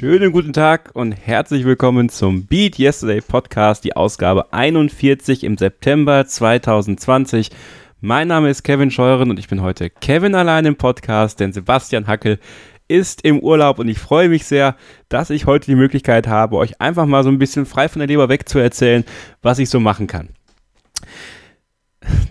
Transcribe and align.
schönen 0.00 0.32
guten 0.32 0.54
Tag 0.54 0.92
und 0.94 1.12
herzlich 1.12 1.66
willkommen 1.66 2.08
zum 2.08 2.46
Beat 2.46 2.78
Yesterday 2.78 3.20
Podcast, 3.20 3.84
die 3.84 3.96
Ausgabe 3.96 4.50
41 4.50 5.44
im 5.44 5.58
September 5.58 6.26
2020. 6.26 7.50
Mein 8.00 8.28
Name 8.28 8.48
ist 8.48 8.62
Kevin 8.62 8.90
Scheuren 8.90 9.28
und 9.28 9.38
ich 9.38 9.48
bin 9.48 9.60
heute 9.60 9.90
Kevin 9.90 10.34
allein 10.34 10.64
im 10.64 10.76
Podcast, 10.76 11.38
denn 11.38 11.52
Sebastian 11.52 12.06
Hackel 12.06 12.38
ist 12.88 13.26
im 13.26 13.40
Urlaub 13.40 13.78
und 13.78 13.88
ich 13.88 13.98
freue 13.98 14.30
mich 14.30 14.46
sehr, 14.46 14.74
dass 15.10 15.28
ich 15.28 15.44
heute 15.44 15.66
die 15.66 15.74
Möglichkeit 15.74 16.26
habe, 16.26 16.56
euch 16.56 16.80
einfach 16.80 17.04
mal 17.04 17.22
so 17.22 17.28
ein 17.28 17.38
bisschen 17.38 17.66
frei 17.66 17.90
von 17.90 18.00
der 18.00 18.08
Leber 18.08 18.30
weg 18.30 18.48
zu 18.48 18.58
erzählen, 18.58 19.04
was 19.42 19.58
ich 19.58 19.68
so 19.68 19.80
machen 19.80 20.06
kann. 20.06 20.30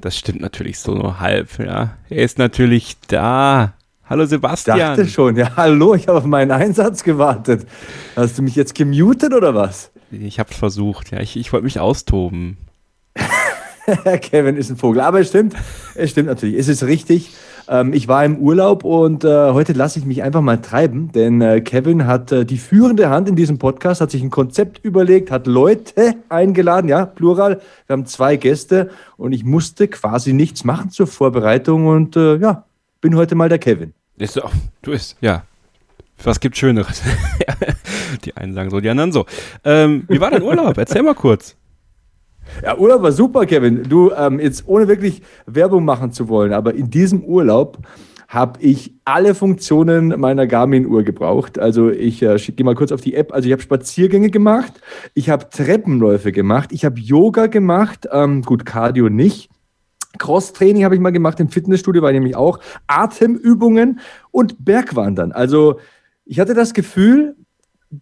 Das 0.02 0.18
stimmt 0.18 0.42
natürlich 0.42 0.80
so 0.80 0.96
nur 0.96 1.20
halb, 1.20 1.60
ja. 1.60 1.98
Er 2.10 2.24
ist 2.24 2.40
natürlich 2.40 2.98
da. 3.10 3.76
Hallo 4.10 4.26
Sebastian. 4.26 4.76
Ich 4.76 4.84
dachte 4.84 5.08
schon, 5.08 5.36
ja, 5.36 5.56
hallo, 5.56 5.94
ich 5.94 6.08
habe 6.08 6.18
auf 6.18 6.26
meinen 6.26 6.50
Einsatz 6.50 7.04
gewartet. 7.04 7.68
Hast 8.16 8.40
du 8.40 8.42
mich 8.42 8.56
jetzt 8.56 8.74
gemutet 8.74 9.36
oder 9.36 9.54
was? 9.54 9.92
Ich 10.10 10.40
habe 10.40 10.50
es 10.50 10.58
versucht, 10.58 11.12
ja, 11.12 11.20
ich, 11.20 11.38
ich 11.38 11.54
wollte 11.54 11.66
mich 11.66 11.80
austoben. 11.80 12.58
Kevin 14.22 14.58
ist 14.58 14.72
ein 14.72 14.78
Vogel, 14.78 15.02
aber 15.02 15.20
es 15.20 15.30
stimmt, 15.30 15.54
es 15.94 16.10
stimmt 16.10 16.28
natürlich, 16.28 16.58
es 16.58 16.68
ist 16.68 16.84
richtig. 16.86 17.36
Ähm, 17.68 17.94
ich 17.94 18.08
war 18.08 18.26
im 18.26 18.38
Urlaub 18.38 18.84
und 18.84 19.26
äh, 19.26 19.52
heute 19.52 19.74
lasse 19.74 20.00
ich 20.00 20.06
mich 20.06 20.24
einfach 20.24 20.42
mal 20.42 20.58
treiben, 20.58 21.12
denn 21.12 21.40
äh, 21.42 21.62
Kevin 21.62 22.08
hat 22.08 22.32
äh, 22.32 22.46
die 22.46 22.58
führende 22.58 23.12
Hand 23.12 23.30
in 23.30 23.36
diesem 23.36 23.60
Podcast, 23.60 24.02
hat 24.02 24.10
sich 24.10 24.24
ein 24.24 24.32
Konzept 24.32 24.84
überlegt, 24.84 25.30
hat 25.30 25.46
Leute 25.46 26.16
eingeladen, 26.30 26.88
ja, 26.88 27.06
plural. 27.06 27.62
Wir 27.86 27.94
haben 27.94 28.08
zwei 28.08 28.38
Gäste 28.38 28.90
und 29.18 29.34
ich 29.34 29.44
musste 29.44 29.88
quasi 29.88 30.34
nichts 30.34 30.64
machen 30.64 30.90
zur 30.90 31.06
Vorbereitung 31.06 31.86
und 31.86 32.16
äh, 32.16 32.38
ja, 32.38 32.66
bin 33.02 33.16
heute 33.16 33.36
mal 33.36 33.50
der 33.50 33.60
Kevin. 33.60 33.94
Ist 34.20 34.34
so, 34.34 34.42
du 34.82 34.92
bist, 34.92 35.18
ja. 35.22 35.44
Was 36.22 36.42
gibt 36.42 36.58
Schöneres? 36.58 37.02
die 38.26 38.36
einen 38.36 38.54
sagen 38.54 38.70
so, 38.70 38.82
die 38.82 38.90
anderen 38.90 39.14
so. 39.14 39.26
Ähm, 39.64 40.04
wie 40.10 40.20
war 40.20 40.30
dein 40.30 40.44
Urlaub? 40.44 40.78
Erzähl 40.78 41.02
mal 41.02 41.16
kurz. 41.16 41.56
Ja, 42.62 42.78
Urlaub 42.78 43.02
war 43.02 43.14
super, 43.14 43.46
Kevin. 43.46 43.84
Du, 43.84 44.12
ähm, 44.12 44.40
jetzt 44.40 44.68
ohne 44.68 44.90
wirklich 44.90 45.22
Werbung 45.46 45.86
machen 45.86 46.12
zu 46.12 46.28
wollen, 46.28 46.52
aber 46.52 46.74
in 46.74 46.90
diesem 46.90 47.24
Urlaub 47.24 47.78
habe 48.28 48.62
ich 48.62 48.94
alle 49.06 49.34
Funktionen 49.34 50.20
meiner 50.20 50.46
Garmin-Uhr 50.46 51.04
gebraucht. 51.04 51.58
Also 51.58 51.90
ich 51.90 52.22
äh, 52.22 52.36
gehe 52.38 52.66
mal 52.66 52.76
kurz 52.76 52.92
auf 52.92 53.02
die 53.02 53.16
App. 53.16 53.34
Also 53.34 53.48
ich 53.48 53.54
habe 53.54 53.62
Spaziergänge 53.62 54.30
gemacht, 54.30 54.74
ich 55.14 55.30
habe 55.30 55.50
Treppenläufe 55.50 56.34
gemacht, 56.34 56.72
ich 56.74 56.84
habe 56.84 57.00
Yoga 57.00 57.48
gemacht, 57.48 58.08
ähm, 58.12 58.42
gut, 58.42 58.66
Cardio 58.66 59.10
nicht. 59.10 59.50
Cross-Training 60.18 60.84
habe 60.84 60.96
ich 60.96 61.02
mal 61.02 61.12
gemacht 61.12 61.40
im 61.40 61.50
Fitnessstudio, 61.50 62.02
war 62.02 62.12
nämlich 62.12 62.36
auch 62.36 62.60
Atemübungen 62.88 64.00
und 64.32 64.64
Bergwandern. 64.66 65.32
Also 65.32 65.80
ich 66.26 66.40
hatte 66.40 66.54
das 66.54 66.74
Gefühl, 66.74 67.36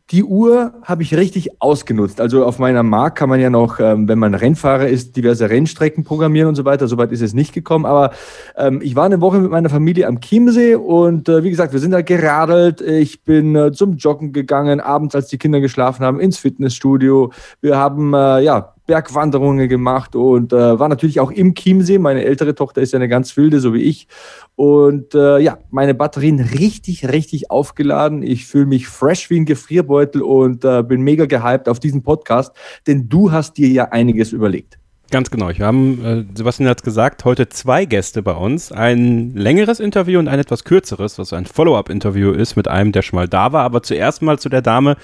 die 0.09 0.25
Uhr 0.25 0.73
habe 0.83 1.01
ich 1.01 1.15
richtig 1.15 1.61
ausgenutzt. 1.61 2.19
Also 2.19 2.45
auf 2.45 2.59
meiner 2.59 2.83
Mark 2.83 3.15
kann 3.15 3.29
man 3.29 3.39
ja 3.39 3.49
noch, 3.49 3.79
ähm, 3.79 4.09
wenn 4.09 4.19
man 4.19 4.35
Rennfahrer 4.35 4.87
ist, 4.87 5.15
diverse 5.15 5.49
Rennstrecken 5.49 6.03
programmieren 6.03 6.49
und 6.49 6.55
so 6.55 6.65
weiter. 6.65 6.89
Soweit 6.89 7.13
ist 7.13 7.21
es 7.21 7.33
nicht 7.33 7.53
gekommen. 7.53 7.85
Aber 7.85 8.11
ähm, 8.57 8.81
ich 8.81 8.97
war 8.97 9.05
eine 9.05 9.21
Woche 9.21 9.39
mit 9.39 9.49
meiner 9.49 9.69
Familie 9.69 10.07
am 10.07 10.19
Chiemsee 10.19 10.75
und 10.75 11.29
äh, 11.29 11.41
wie 11.43 11.49
gesagt, 11.49 11.71
wir 11.71 11.79
sind 11.79 11.91
da 11.91 12.01
geradelt. 12.01 12.81
Ich 12.81 13.23
bin 13.23 13.55
äh, 13.55 13.71
zum 13.71 13.95
Joggen 13.95 14.33
gegangen, 14.33 14.81
abends, 14.81 15.15
als 15.15 15.27
die 15.27 15.37
Kinder 15.37 15.61
geschlafen 15.61 16.03
haben, 16.03 16.19
ins 16.19 16.37
Fitnessstudio. 16.37 17.31
Wir 17.61 17.77
haben 17.77 18.13
äh, 18.13 18.41
ja 18.41 18.73
Bergwanderungen 18.87 19.69
gemacht 19.69 20.15
und 20.15 20.53
äh, 20.53 20.79
war 20.79 20.89
natürlich 20.89 21.19
auch 21.19 21.29
im 21.29 21.53
Chiemsee. 21.53 21.99
Meine 21.99 22.23
ältere 22.23 22.55
Tochter 22.55 22.81
ist 22.81 22.93
ja 22.93 22.97
eine 22.97 23.07
ganz 23.07 23.37
wilde, 23.37 23.59
so 23.59 23.73
wie 23.73 23.83
ich. 23.83 24.07
Und 24.55 25.13
äh, 25.13 25.37
ja, 25.39 25.59
meine 25.69 25.93
Batterien 25.93 26.39
richtig, 26.39 27.07
richtig 27.07 27.51
aufgeladen. 27.51 28.23
Ich 28.23 28.47
fühle 28.47 28.65
mich 28.65 28.87
fresh 28.87 29.29
wie 29.29 29.39
ein 29.39 29.45
Gefrierbeutel 29.45 30.23
und 30.23 30.65
äh, 30.65 30.81
bin 30.81 31.01
mega 31.01 31.25
gehypt 31.25 31.69
auf 31.69 31.79
diesen 31.79 32.01
Podcast, 32.01 32.55
denn 32.87 33.07
du 33.09 33.31
hast 33.31 33.57
dir 33.57 33.67
ja 33.67 33.89
einiges 33.89 34.31
überlegt. 34.31 34.79
Ganz 35.09 35.31
genau. 35.31 35.49
Wir 35.49 35.65
haben, 35.65 36.03
äh, 36.03 36.25
Sebastian 36.35 36.69
hat 36.69 36.79
es 36.79 36.83
gesagt, 36.83 37.23
heute 37.23 37.47
zwei 37.47 37.85
Gäste 37.85 38.21
bei 38.21 38.33
uns. 38.33 38.73
Ein 38.73 39.33
längeres 39.35 39.79
Interview 39.79 40.19
und 40.19 40.27
ein 40.27 40.39
etwas 40.39 40.65
kürzeres, 40.65 41.17
was 41.17 41.31
ein 41.31 41.45
Follow-up-Interview 41.45 42.31
ist 42.31 42.57
mit 42.57 42.67
einem, 42.67 42.91
der 42.91 43.03
schon 43.03 43.17
mal 43.17 43.27
da 43.27 43.53
war. 43.53 43.63
Aber 43.63 43.83
zuerst 43.83 44.21
mal 44.21 44.37
zu 44.37 44.49
der 44.49 44.61
Dame, 44.61 44.97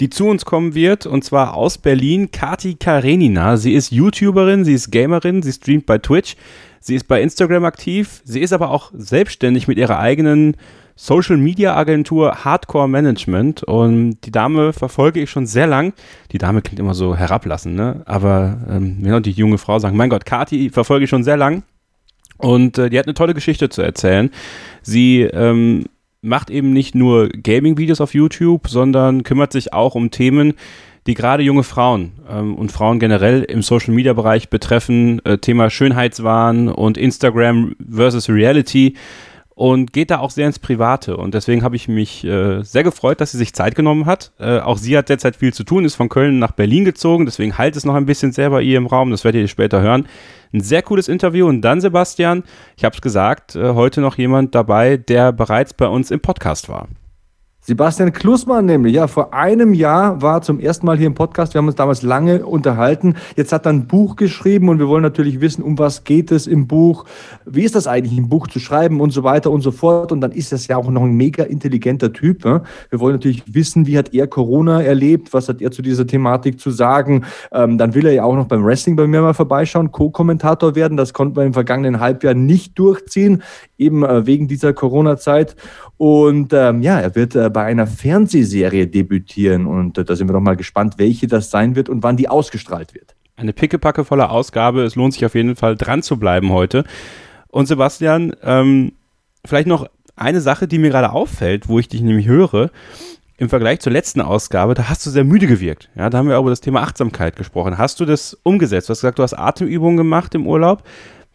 die 0.00 0.10
zu 0.10 0.26
uns 0.26 0.44
kommen 0.44 0.74
wird, 0.74 1.06
und 1.06 1.24
zwar 1.24 1.54
aus 1.54 1.78
Berlin, 1.78 2.30
Kati 2.30 2.74
Karenina. 2.74 3.56
Sie 3.56 3.74
ist 3.74 3.92
YouTuberin, 3.92 4.64
sie 4.64 4.74
ist 4.74 4.90
Gamerin, 4.90 5.42
sie 5.42 5.52
streamt 5.52 5.86
bei 5.86 5.98
Twitch, 5.98 6.36
sie 6.80 6.94
ist 6.94 7.08
bei 7.08 7.22
Instagram 7.22 7.64
aktiv, 7.64 8.22
sie 8.24 8.40
ist 8.40 8.52
aber 8.52 8.70
auch 8.70 8.90
selbstständig 8.94 9.68
mit 9.68 9.78
ihrer 9.78 9.98
eigenen 9.98 10.56
Social 10.96 11.36
Media 11.36 11.74
Agentur 11.74 12.44
Hardcore 12.44 12.88
Management 12.88 13.64
und 13.64 14.18
die 14.24 14.30
Dame 14.30 14.72
verfolge 14.72 15.20
ich 15.20 15.30
schon 15.30 15.46
sehr 15.46 15.66
lang. 15.66 15.92
Die 16.30 16.38
Dame 16.38 16.62
klingt 16.62 16.78
immer 16.78 16.94
so 16.94 17.16
herablassend, 17.16 17.74
ne? 17.74 18.02
Aber 18.06 18.58
ähm, 18.70 18.98
ja, 19.04 19.18
die 19.18 19.32
junge 19.32 19.58
Frau 19.58 19.78
sagen, 19.80 19.96
mein 19.96 20.10
Gott, 20.10 20.24
Kati 20.24 20.70
verfolge 20.70 21.04
ich 21.04 21.10
schon 21.10 21.24
sehr 21.24 21.36
lang. 21.36 21.64
Und 22.36 22.78
äh, 22.78 22.90
die 22.90 22.98
hat 22.98 23.06
eine 23.06 23.14
tolle 23.14 23.34
Geschichte 23.34 23.68
zu 23.68 23.82
erzählen. 23.82 24.30
Sie 24.82 25.22
ähm, 25.22 25.86
macht 26.24 26.50
eben 26.50 26.72
nicht 26.72 26.94
nur 26.94 27.28
Gaming-Videos 27.28 28.00
auf 28.00 28.14
YouTube, 28.14 28.68
sondern 28.68 29.22
kümmert 29.22 29.52
sich 29.52 29.72
auch 29.72 29.94
um 29.94 30.10
Themen, 30.10 30.54
die 31.06 31.14
gerade 31.14 31.42
junge 31.42 31.62
Frauen 31.62 32.12
ähm, 32.28 32.54
und 32.54 32.72
Frauen 32.72 32.98
generell 32.98 33.42
im 33.42 33.62
Social-Media-Bereich 33.62 34.48
betreffen. 34.48 35.24
Äh, 35.24 35.38
Thema 35.38 35.70
Schönheitswahn 35.70 36.68
und 36.68 36.96
Instagram 36.96 37.76
versus 37.90 38.28
Reality 38.28 38.94
und 39.54 39.92
geht 39.92 40.10
da 40.10 40.18
auch 40.18 40.30
sehr 40.30 40.46
ins 40.46 40.58
Private. 40.58 41.16
Und 41.16 41.34
deswegen 41.34 41.62
habe 41.62 41.76
ich 41.76 41.88
mich 41.88 42.24
äh, 42.24 42.62
sehr 42.62 42.82
gefreut, 42.82 43.20
dass 43.20 43.32
sie 43.32 43.38
sich 43.38 43.54
Zeit 43.54 43.74
genommen 43.74 44.06
hat. 44.06 44.32
Äh, 44.38 44.58
auch 44.58 44.78
sie 44.78 44.96
hat 44.96 45.08
derzeit 45.08 45.36
viel 45.36 45.54
zu 45.54 45.64
tun, 45.64 45.84
ist 45.84 45.94
von 45.94 46.08
Köln 46.08 46.38
nach 46.38 46.52
Berlin 46.52 46.84
gezogen, 46.84 47.24
deswegen 47.24 47.56
halt 47.56 47.76
es 47.76 47.84
noch 47.84 47.94
ein 47.94 48.06
bisschen 48.06 48.32
sehr 48.32 48.50
bei 48.50 48.62
ihr 48.62 48.78
im 48.78 48.86
Raum, 48.86 49.10
das 49.10 49.24
werdet 49.24 49.42
ihr 49.42 49.48
später 49.48 49.80
hören. 49.80 50.06
Ein 50.52 50.60
sehr 50.60 50.82
cooles 50.82 51.08
Interview. 51.08 51.48
Und 51.48 51.62
dann, 51.62 51.80
Sebastian, 51.80 52.44
ich 52.76 52.84
habe 52.84 52.94
es 52.94 53.02
gesagt, 53.02 53.56
äh, 53.56 53.74
heute 53.74 54.00
noch 54.00 54.18
jemand 54.18 54.54
dabei, 54.54 54.96
der 54.96 55.32
bereits 55.32 55.74
bei 55.74 55.86
uns 55.86 56.10
im 56.10 56.20
Podcast 56.20 56.68
war. 56.68 56.88
Sebastian 57.66 58.12
Klussmann 58.12 58.66
nämlich, 58.66 58.92
ja, 58.92 59.06
vor 59.06 59.32
einem 59.32 59.72
Jahr 59.72 60.20
war 60.20 60.42
zum 60.42 60.60
ersten 60.60 60.84
Mal 60.84 60.98
hier 60.98 61.06
im 61.06 61.14
Podcast. 61.14 61.54
Wir 61.54 61.60
haben 61.60 61.66
uns 61.66 61.76
damals 61.76 62.02
lange 62.02 62.44
unterhalten. 62.44 63.14
Jetzt 63.36 63.54
hat 63.54 63.64
er 63.64 63.72
ein 63.72 63.86
Buch 63.86 64.16
geschrieben 64.16 64.68
und 64.68 64.80
wir 64.80 64.86
wollen 64.86 65.02
natürlich 65.02 65.40
wissen, 65.40 65.62
um 65.62 65.78
was 65.78 66.04
geht 66.04 66.30
es 66.30 66.46
im 66.46 66.66
Buch? 66.66 67.06
Wie 67.46 67.62
ist 67.62 67.74
das 67.74 67.86
eigentlich, 67.86 68.18
ein 68.18 68.28
Buch 68.28 68.48
zu 68.48 68.60
schreiben 68.60 69.00
und 69.00 69.12
so 69.12 69.24
weiter 69.24 69.50
und 69.50 69.62
so 69.62 69.70
fort? 69.70 70.12
Und 70.12 70.20
dann 70.20 70.32
ist 70.32 70.52
das 70.52 70.66
ja 70.66 70.76
auch 70.76 70.90
noch 70.90 71.04
ein 71.04 71.14
mega 71.14 71.44
intelligenter 71.44 72.12
Typ. 72.12 72.44
Ne? 72.44 72.60
Wir 72.90 73.00
wollen 73.00 73.14
natürlich 73.14 73.42
wissen, 73.46 73.86
wie 73.86 73.96
hat 73.96 74.12
er 74.12 74.26
Corona 74.26 74.82
erlebt? 74.82 75.32
Was 75.32 75.48
hat 75.48 75.62
er 75.62 75.70
zu 75.70 75.80
dieser 75.80 76.06
Thematik 76.06 76.60
zu 76.60 76.70
sagen? 76.70 77.24
Ähm, 77.50 77.78
dann 77.78 77.94
will 77.94 78.04
er 78.04 78.12
ja 78.12 78.24
auch 78.24 78.36
noch 78.36 78.46
beim 78.46 78.62
Wrestling 78.62 78.94
bei 78.94 79.06
mir 79.06 79.22
mal 79.22 79.32
vorbeischauen, 79.32 79.90
Co-Kommentator 79.90 80.74
werden. 80.74 80.98
Das 80.98 81.14
konnten 81.14 81.36
wir 81.36 81.44
im 81.44 81.54
vergangenen 81.54 81.98
Halbjahr 81.98 82.34
nicht 82.34 82.78
durchziehen, 82.78 83.42
eben 83.78 84.04
äh, 84.04 84.26
wegen 84.26 84.48
dieser 84.48 84.74
Corona-Zeit. 84.74 85.56
Und 85.96 86.52
ähm, 86.52 86.82
ja, 86.82 87.00
er 87.00 87.14
wird 87.14 87.34
äh, 87.34 87.53
bei 87.54 87.64
einer 87.64 87.86
Fernsehserie 87.86 88.86
debütieren. 88.86 89.64
Und 89.64 89.96
äh, 89.96 90.04
da 90.04 90.14
sind 90.14 90.28
wir 90.28 90.34
doch 90.34 90.40
mal 90.40 90.56
gespannt, 90.56 90.96
welche 90.98 91.26
das 91.26 91.50
sein 91.50 91.74
wird 91.74 91.88
und 91.88 92.02
wann 92.02 92.18
die 92.18 92.28
ausgestrahlt 92.28 92.94
wird. 92.94 93.14
Eine 93.36 93.54
pickepackevolle 93.54 94.28
Ausgabe. 94.28 94.82
Es 94.82 94.94
lohnt 94.94 95.14
sich 95.14 95.24
auf 95.24 95.34
jeden 95.34 95.56
Fall 95.56 95.76
dran 95.76 96.02
zu 96.02 96.18
bleiben 96.18 96.52
heute. 96.52 96.84
Und 97.48 97.66
Sebastian, 97.66 98.36
ähm, 98.42 98.92
vielleicht 99.44 99.68
noch 99.68 99.88
eine 100.16 100.40
Sache, 100.40 100.68
die 100.68 100.78
mir 100.78 100.90
gerade 100.90 101.12
auffällt, 101.12 101.68
wo 101.68 101.78
ich 101.78 101.88
dich 101.88 102.02
nämlich 102.02 102.26
höre. 102.26 102.70
Im 103.36 103.48
Vergleich 103.48 103.80
zur 103.80 103.92
letzten 103.92 104.20
Ausgabe, 104.20 104.74
da 104.74 104.88
hast 104.88 105.04
du 105.04 105.10
sehr 105.10 105.24
müde 105.24 105.48
gewirkt. 105.48 105.90
Ja, 105.96 106.08
da 106.08 106.18
haben 106.18 106.28
wir 106.28 106.38
über 106.38 106.50
das 106.50 106.60
Thema 106.60 106.82
Achtsamkeit 106.82 107.34
gesprochen. 107.34 107.78
Hast 107.78 107.98
du 107.98 108.04
das 108.04 108.38
umgesetzt? 108.44 108.88
Du 108.88 108.92
hast 108.92 109.00
gesagt, 109.00 109.18
du 109.18 109.24
hast 109.24 109.34
Atemübungen 109.34 109.96
gemacht 109.96 110.34
im 110.36 110.46
Urlaub. 110.46 110.84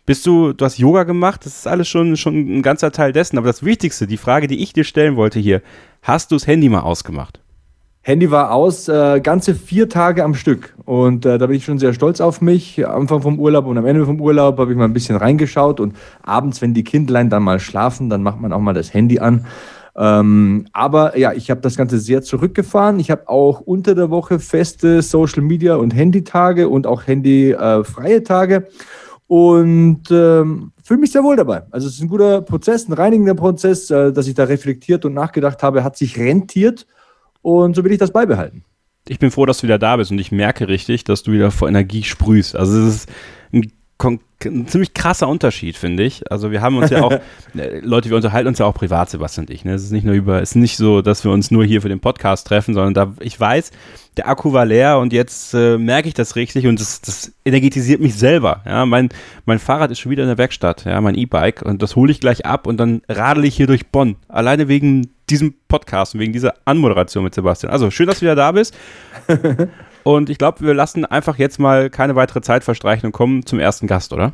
Bist 0.06 0.26
du, 0.26 0.54
du 0.54 0.66
hast 0.66 0.78
Yoga 0.78 1.04
gemacht, 1.04 1.46
das 1.46 1.58
ist 1.58 1.68
alles 1.68 1.88
schon, 1.88 2.16
schon 2.18 2.36
ein 2.36 2.62
ganzer 2.62 2.92
Teil 2.92 3.12
dessen. 3.12 3.38
Aber 3.38 3.48
das 3.48 3.64
Wichtigste, 3.64 4.08
die 4.08 4.18
Frage, 4.18 4.48
die 4.48 4.64
ich 4.64 4.72
dir 4.72 4.86
stellen 4.86 5.18
wollte 5.18 5.40
hier, 5.40 5.62
hast 6.02 6.32
du 6.32 6.36
das 6.36 6.48
Handy 6.48 6.70
mal 6.70 6.82
ausgemacht? 6.82 7.40
Handy 8.02 8.32
war 8.32 8.54
aus, 8.54 8.88
äh, 8.88 9.20
ganze 9.22 9.54
vier 9.54 9.90
Tage 9.90 10.24
am 10.24 10.34
Stück. 10.34 10.74
Und 10.86 11.26
äh, 11.26 11.38
da 11.38 11.48
bin 11.48 11.58
ich 11.58 11.66
schon 11.66 11.80
sehr 11.80 11.94
stolz 11.94 12.22
auf 12.22 12.42
mich. 12.42 12.88
Anfang 12.88 13.22
vom 13.22 13.40
Urlaub 13.40 13.66
und 13.66 13.78
am 13.78 13.86
Ende 13.86 14.06
vom 14.06 14.22
Urlaub 14.22 14.58
habe 14.58 14.72
ich 14.72 14.78
mal 14.78 14.86
ein 14.86 14.94
bisschen 14.94 15.18
reingeschaut. 15.18 15.80
Und 15.80 15.96
abends, 16.24 16.62
wenn 16.62 16.74
die 16.74 16.84
Kindlein 16.84 17.30
dann 17.30 17.44
mal 17.44 17.60
schlafen, 17.60 18.10
dann 18.10 18.24
macht 18.24 18.40
man 18.40 18.54
auch 18.54 18.62
mal 18.62 18.74
das 18.74 18.94
Handy 18.94 19.20
an. 19.20 19.46
Ähm, 19.96 20.66
aber 20.72 21.18
ja, 21.18 21.34
ich 21.34 21.52
habe 21.52 21.62
das 21.62 21.76
Ganze 21.76 22.00
sehr 22.00 22.22
zurückgefahren. 22.22 23.00
Ich 23.00 23.12
habe 23.12 23.28
auch 23.28 23.60
unter 23.60 23.96
der 23.96 24.10
Woche 24.10 24.40
feste 24.40 25.02
Social 25.02 25.44
Media 25.44 25.76
und 25.76 25.92
Handytage 25.92 26.70
und 26.70 26.88
auch 26.88 27.06
handyfreie 27.06 28.16
äh, 28.16 28.24
Tage 28.24 28.68
und 29.28 30.04
ähm, 30.10 30.72
fühle 30.90 31.02
mich 31.02 31.12
sehr 31.12 31.24
wohl 31.24 31.36
dabei. 31.36 31.62
Also 31.70 31.86
es 31.86 31.94
ist 31.94 32.02
ein 32.02 32.08
guter 32.08 32.42
Prozess, 32.42 32.90
ein 32.90 32.94
reinigender 32.94 33.36
Prozess, 33.36 33.92
äh, 33.92 34.12
dass 34.12 34.26
ich 34.26 34.34
da 34.34 34.46
reflektiert 34.46 35.06
und 35.06 35.14
nachgedacht 35.14 35.62
habe, 35.62 35.84
hat 35.84 35.96
sich 35.96 36.18
rentiert 36.18 36.88
und 37.44 37.76
so 37.76 37.84
will 37.84 37.92
ich 37.92 38.00
das 38.00 38.12
beibehalten. 38.12 38.66
Ich 39.08 39.20
bin 39.20 39.30
froh, 39.30 39.46
dass 39.46 39.60
du 39.60 39.66
wieder 39.66 39.78
da 39.78 39.98
bist 39.98 40.10
und 40.10 40.18
ich 40.18 40.32
merke 40.32 40.68
richtig, 40.68 41.04
dass 41.04 41.22
du 41.22 41.32
wieder 41.32 41.52
vor 41.52 41.70
Energie 41.70 42.02
sprühst. 42.02 42.56
Also 42.56 42.80
es 42.80 42.96
ist 42.96 43.10
ein 43.54 43.72
ein 44.02 44.68
ziemlich 44.68 44.94
krasser 44.94 45.28
Unterschied, 45.28 45.76
finde 45.76 46.04
ich. 46.04 46.32
Also 46.32 46.52
wir 46.52 46.62
haben 46.62 46.78
uns 46.78 46.90
ja 46.90 47.04
auch, 47.04 47.12
äh, 47.58 47.80
Leute, 47.82 48.10
wir 48.10 48.16
unterhalten 48.16 48.48
uns 48.48 48.60
ja 48.60 48.66
auch 48.66 48.74
privat, 48.74 49.10
Sebastian 49.10 49.46
und 49.46 49.54
ich. 49.54 49.66
Ne? 49.66 49.74
Es 49.74 49.84
ist 49.84 49.92
nicht 49.92 50.06
nur 50.06 50.16
über, 50.16 50.42
es 50.42 50.52
ist 50.52 50.56
nicht 50.56 50.78
so, 50.78 51.02
dass 51.02 51.24
wir 51.24 51.32
uns 51.32 51.52
nur 51.52 51.66
hier 51.66 51.82
für 51.82 51.90
den 51.90 52.00
Podcast 52.00 52.48
treffen, 52.48 52.74
sondern 52.74 52.94
da, 52.94 53.14
ich 53.20 53.38
weiß, 53.38 53.72
der 54.16 54.30
Akku 54.30 54.54
war 54.54 54.66
leer 54.66 55.00
und 55.00 55.12
jetzt 55.12 55.54
äh, 55.54 55.78
merke 55.78 56.08
ich 56.08 56.14
das 56.14 56.36
richtig 56.36 56.68
und 56.68 56.80
das, 56.80 57.02
das 57.02 57.34
energetisiert 57.44 58.00
mich 58.00 58.16
selber. 58.16 58.62
Ja? 58.66 58.86
Mein, 58.86 59.10
mein 59.46 59.60
Fahrrad 59.60 59.92
ist 59.92 60.00
schon 60.00 60.12
wieder 60.12 60.24
in 60.24 60.30
der 60.30 60.38
Werkstatt, 60.38 60.86
ja, 60.86 61.00
mein 61.02 61.16
E-Bike 61.16 61.62
und 61.62 61.82
das 61.82 61.96
hole 61.96 62.12
ich 62.12 62.22
gleich 62.22 62.46
ab 62.46 62.68
und 62.68 62.78
dann 62.78 63.02
radel 63.10 63.44
ich 63.46 63.56
hier 63.56 63.68
durch 63.68 63.88
Bonn. 63.88 64.16
Alleine 64.30 64.70
wegen 64.70 65.12
diesem 65.30 65.56
Podcast 65.68 66.16
und 66.16 66.22
wegen 66.22 66.34
dieser 66.34 66.56
Anmoderation 66.66 67.24
mit 67.24 67.36
Sebastian. 67.36 67.72
Also 67.72 67.92
schön, 67.92 68.08
dass 68.08 68.20
du 68.20 68.22
wieder 68.22 68.36
da 68.36 68.52
bist. 68.54 68.76
Und 70.10 70.32
ich 70.32 70.40
glaube, 70.40 70.62
wir 70.62 70.74
lassen 70.74 71.06
einfach 71.06 71.38
jetzt 71.38 71.60
mal 71.60 71.92
keine 71.92 72.16
weitere 72.16 72.42
Zeit 72.42 72.64
verstreichen 72.64 73.06
und 73.06 73.12
kommen 73.12 73.46
zum 73.46 73.60
ersten 73.60 73.86
Gast, 73.86 74.12
oder? 74.12 74.32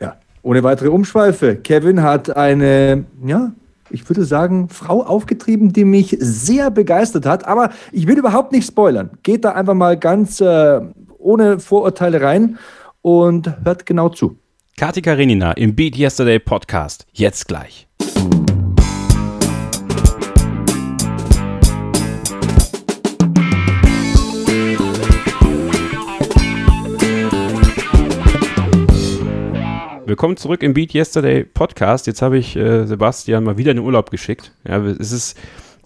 Ja, 0.00 0.16
ohne 0.40 0.62
weitere 0.62 0.88
Umschweife. 0.88 1.56
Kevin 1.56 2.02
hat 2.02 2.34
eine, 2.34 3.04
ja, 3.22 3.52
ich 3.90 4.08
würde 4.08 4.24
sagen, 4.24 4.70
Frau 4.70 5.02
aufgetrieben, 5.02 5.70
die 5.70 5.84
mich 5.84 6.16
sehr 6.18 6.70
begeistert 6.70 7.26
hat. 7.26 7.46
Aber 7.46 7.72
ich 7.92 8.06
will 8.06 8.16
überhaupt 8.16 8.52
nicht 8.52 8.66
spoilern. 8.66 9.10
Geht 9.22 9.44
da 9.44 9.52
einfach 9.52 9.74
mal 9.74 9.98
ganz 9.98 10.40
äh, 10.40 10.80
ohne 11.18 11.60
Vorurteile 11.60 12.22
rein 12.22 12.56
und 13.02 13.54
hört 13.64 13.84
genau 13.84 14.08
zu. 14.08 14.38
Kati 14.78 15.02
Karenina 15.02 15.52
im 15.52 15.74
Beat 15.76 15.98
Yesterday 15.98 16.38
Podcast. 16.38 17.06
Jetzt 17.12 17.48
gleich. 17.48 17.86
Willkommen 30.22 30.36
zurück 30.36 30.62
im 30.62 30.72
Beat 30.72 30.94
Yesterday 30.94 31.42
Podcast. 31.42 32.06
Jetzt 32.06 32.22
habe 32.22 32.38
ich 32.38 32.54
äh, 32.54 32.86
Sebastian 32.86 33.42
mal 33.42 33.58
wieder 33.58 33.72
in 33.72 33.78
den 33.78 33.84
Urlaub 33.84 34.12
geschickt. 34.12 34.52
Ja, 34.64 34.80
es 34.80 35.10
ist, 35.10 35.36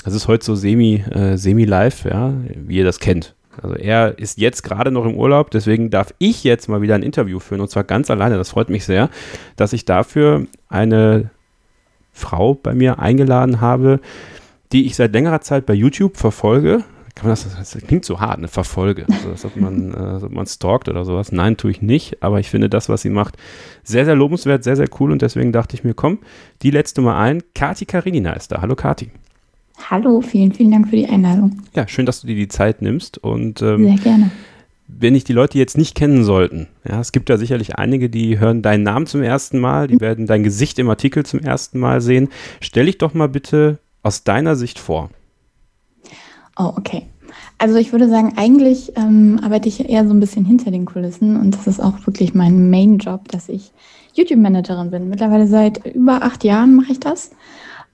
es 0.05 0.13
ist 0.13 0.29
heute 0.29 0.45
so 0.45 0.55
semi, 0.55 0.97
äh, 1.11 1.39
semi 1.39 1.65
live, 1.65 2.05
ja, 2.05 2.35
wie 2.55 2.77
ihr 2.77 2.85
das 2.85 3.01
kennt. 3.01 3.35
Also 3.63 3.77
er 3.77 4.19
ist 4.19 4.37
jetzt 4.37 4.63
gerade 4.63 4.91
noch 4.91 5.07
im 5.07 5.15
Urlaub, 5.15 5.51
deswegen 5.53 5.89
darf 5.89 6.13
ich 6.19 6.45
jetzt 6.45 6.69
mal 6.69 6.83
wieder 6.83 6.97
ein 6.97 7.03
Interview 7.03 7.41
führen 7.41 7.63
und 7.63 7.71
zwar 7.71 7.85
ganz 7.85 8.11
alleine. 8.11 8.37
Das 8.37 8.51
freut 8.51 8.69
mich 8.69 8.85
sehr, 8.85 9.09
dass 9.57 9.73
ich 9.73 9.87
dafür 9.87 10.47
eine 10.69 11.31
Frau 12.13 12.53
bei 12.53 12.75
mir 12.75 12.99
eingeladen 12.99 13.63
habe, 13.63 14.01
die 14.71 14.85
ich 14.85 14.97
seit 14.97 15.15
längerer 15.15 15.41
Zeit 15.41 15.65
bei 15.65 15.73
YouTube 15.73 16.19
verfolge 16.19 16.85
kann 17.17 17.29
man 17.29 17.33
das, 17.33 17.73
das 17.73 17.83
klingt 17.83 18.05
so 18.05 18.21
hart, 18.21 18.37
eine 18.37 18.49
Verfolge. 18.49 19.07
Also, 19.11 19.31
als 19.31 19.45
ob 19.47 19.57
man, 19.57 19.95
äh, 19.95 19.97
als 19.97 20.23
ob 20.23 20.33
man 20.33 20.47
stalkt 20.47 20.89
oder 20.89 21.05
sowas. 21.07 21.33
Nein, 21.33 21.57
tue 21.57 21.71
ich 21.71 21.81
nicht, 21.81 22.23
aber 22.23 22.39
ich 22.41 22.51
finde 22.51 22.69
das, 22.69 22.91
was 22.91 23.01
sie 23.03 23.11
macht, 23.11 23.37
sehr, 23.83 24.05
sehr 24.05 24.15
lobenswert, 24.15 24.63
sehr, 24.63 24.77
sehr 24.77 24.89
cool 25.01 25.11
und 25.11 25.23
deswegen 25.23 25.51
dachte 25.51 25.75
ich 25.75 25.83
mir, 25.83 25.95
komm, 25.95 26.19
die 26.61 26.71
letzte 26.71 27.01
mal 27.01 27.19
ein. 27.19 27.43
Kati 27.55 27.87
Karinina 27.87 28.35
ist 28.35 28.53
da. 28.53 28.61
Hallo 28.61 28.77
Kati. 28.77 29.11
Hallo, 29.91 30.21
vielen, 30.21 30.53
vielen 30.53 30.71
Dank 30.71 30.91
für 30.91 30.97
die 30.97 31.07
Einladung. 31.07 31.63
Ja, 31.75 31.89
schön, 31.89 32.05
dass 32.05 32.21
du 32.21 32.27
dir 32.27 32.37
die 32.37 32.49
Zeit 32.49 32.83
nimmst 32.83 33.17
und 33.17 33.63
ähm, 33.63 33.85
sehr 33.85 33.97
gerne. 33.97 34.31
Wenn 34.87 35.15
ich 35.15 35.25
die 35.25 35.33
Leute 35.33 35.59
jetzt 35.59 35.79
nicht 35.79 35.95
kennen 35.95 36.23
sollten, 36.23 36.69
ja, 36.87 37.01
es 37.01 37.13
gibt 37.13 37.31
ja 37.31 37.39
sicherlich 37.39 37.77
einige, 37.77 38.11
die 38.11 38.39
hören 38.39 38.61
deinen 38.61 38.83
Namen 38.83 39.07
zum 39.07 39.23
ersten 39.23 39.59
Mal, 39.59 39.89
die 39.89 40.01
werden 40.01 40.27
dein 40.27 40.43
Gesicht 40.43 40.79
im 40.79 40.89
Artikel 40.91 41.25
zum 41.25 41.41
ersten 41.41 41.79
Mal 41.81 42.03
sehen. 42.03 42.29
Stell 42.61 42.87
dich 42.87 42.99
doch 42.99 43.15
mal 43.15 43.29
bitte 43.29 43.79
aus 44.03 44.23
deiner 44.23 44.55
Sicht 44.55 44.79
vor. 44.79 45.11
Oh, 46.57 46.73
okay. 46.77 47.07
Also 47.59 47.77
ich 47.77 47.93
würde 47.93 48.09
sagen, 48.09 48.35
eigentlich 48.37 48.93
ähm, 48.97 49.41
arbeite 49.43 49.69
ich 49.69 49.89
eher 49.89 50.07
so 50.07 50.15
ein 50.15 50.21
bisschen 50.21 50.45
hinter 50.45 50.71
den 50.71 50.85
Kulissen 50.85 51.37
und 51.37 51.55
das 51.55 51.67
ist 51.67 51.81
auch 51.81 52.07
wirklich 52.07 52.35
mein 52.35 52.71
Main-Job, 52.71 53.29
dass 53.29 53.49
ich 53.49 53.73
YouTube-Managerin 54.15 54.91
bin. 54.91 55.09
Mittlerweile 55.09 55.47
seit 55.47 55.85
über 55.95 56.23
acht 56.23 56.45
Jahren 56.45 56.75
mache 56.75 56.93
ich 56.93 57.01
das. 57.01 57.31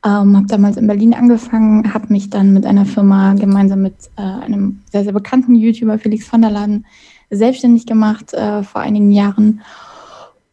Ähm, 0.05 0.37
habe 0.37 0.47
damals 0.47 0.77
in 0.77 0.87
Berlin 0.87 1.15
angefangen, 1.15 1.95
habe 1.95 2.13
mich 2.13 2.29
dann 2.29 2.53
mit 2.53 2.67
einer 2.67 2.87
Firma 2.87 3.35
gemeinsam 3.35 3.83
mit 3.83 3.95
äh, 4.17 4.23
einem 4.23 4.81
sehr, 4.91 5.05
sehr 5.05 5.13
bekannten 5.13 5.55
YouTuber, 5.55 5.99
Felix 5.99 6.27
von 6.27 6.43
der 6.43 6.51
Laden, 6.51 6.87
selbstständig 7.31 7.87
gemacht 7.87 8.35
äh, 8.35 8.65
vor 8.65 8.81
einigen 8.81 9.13
Jahren. 9.13 9.63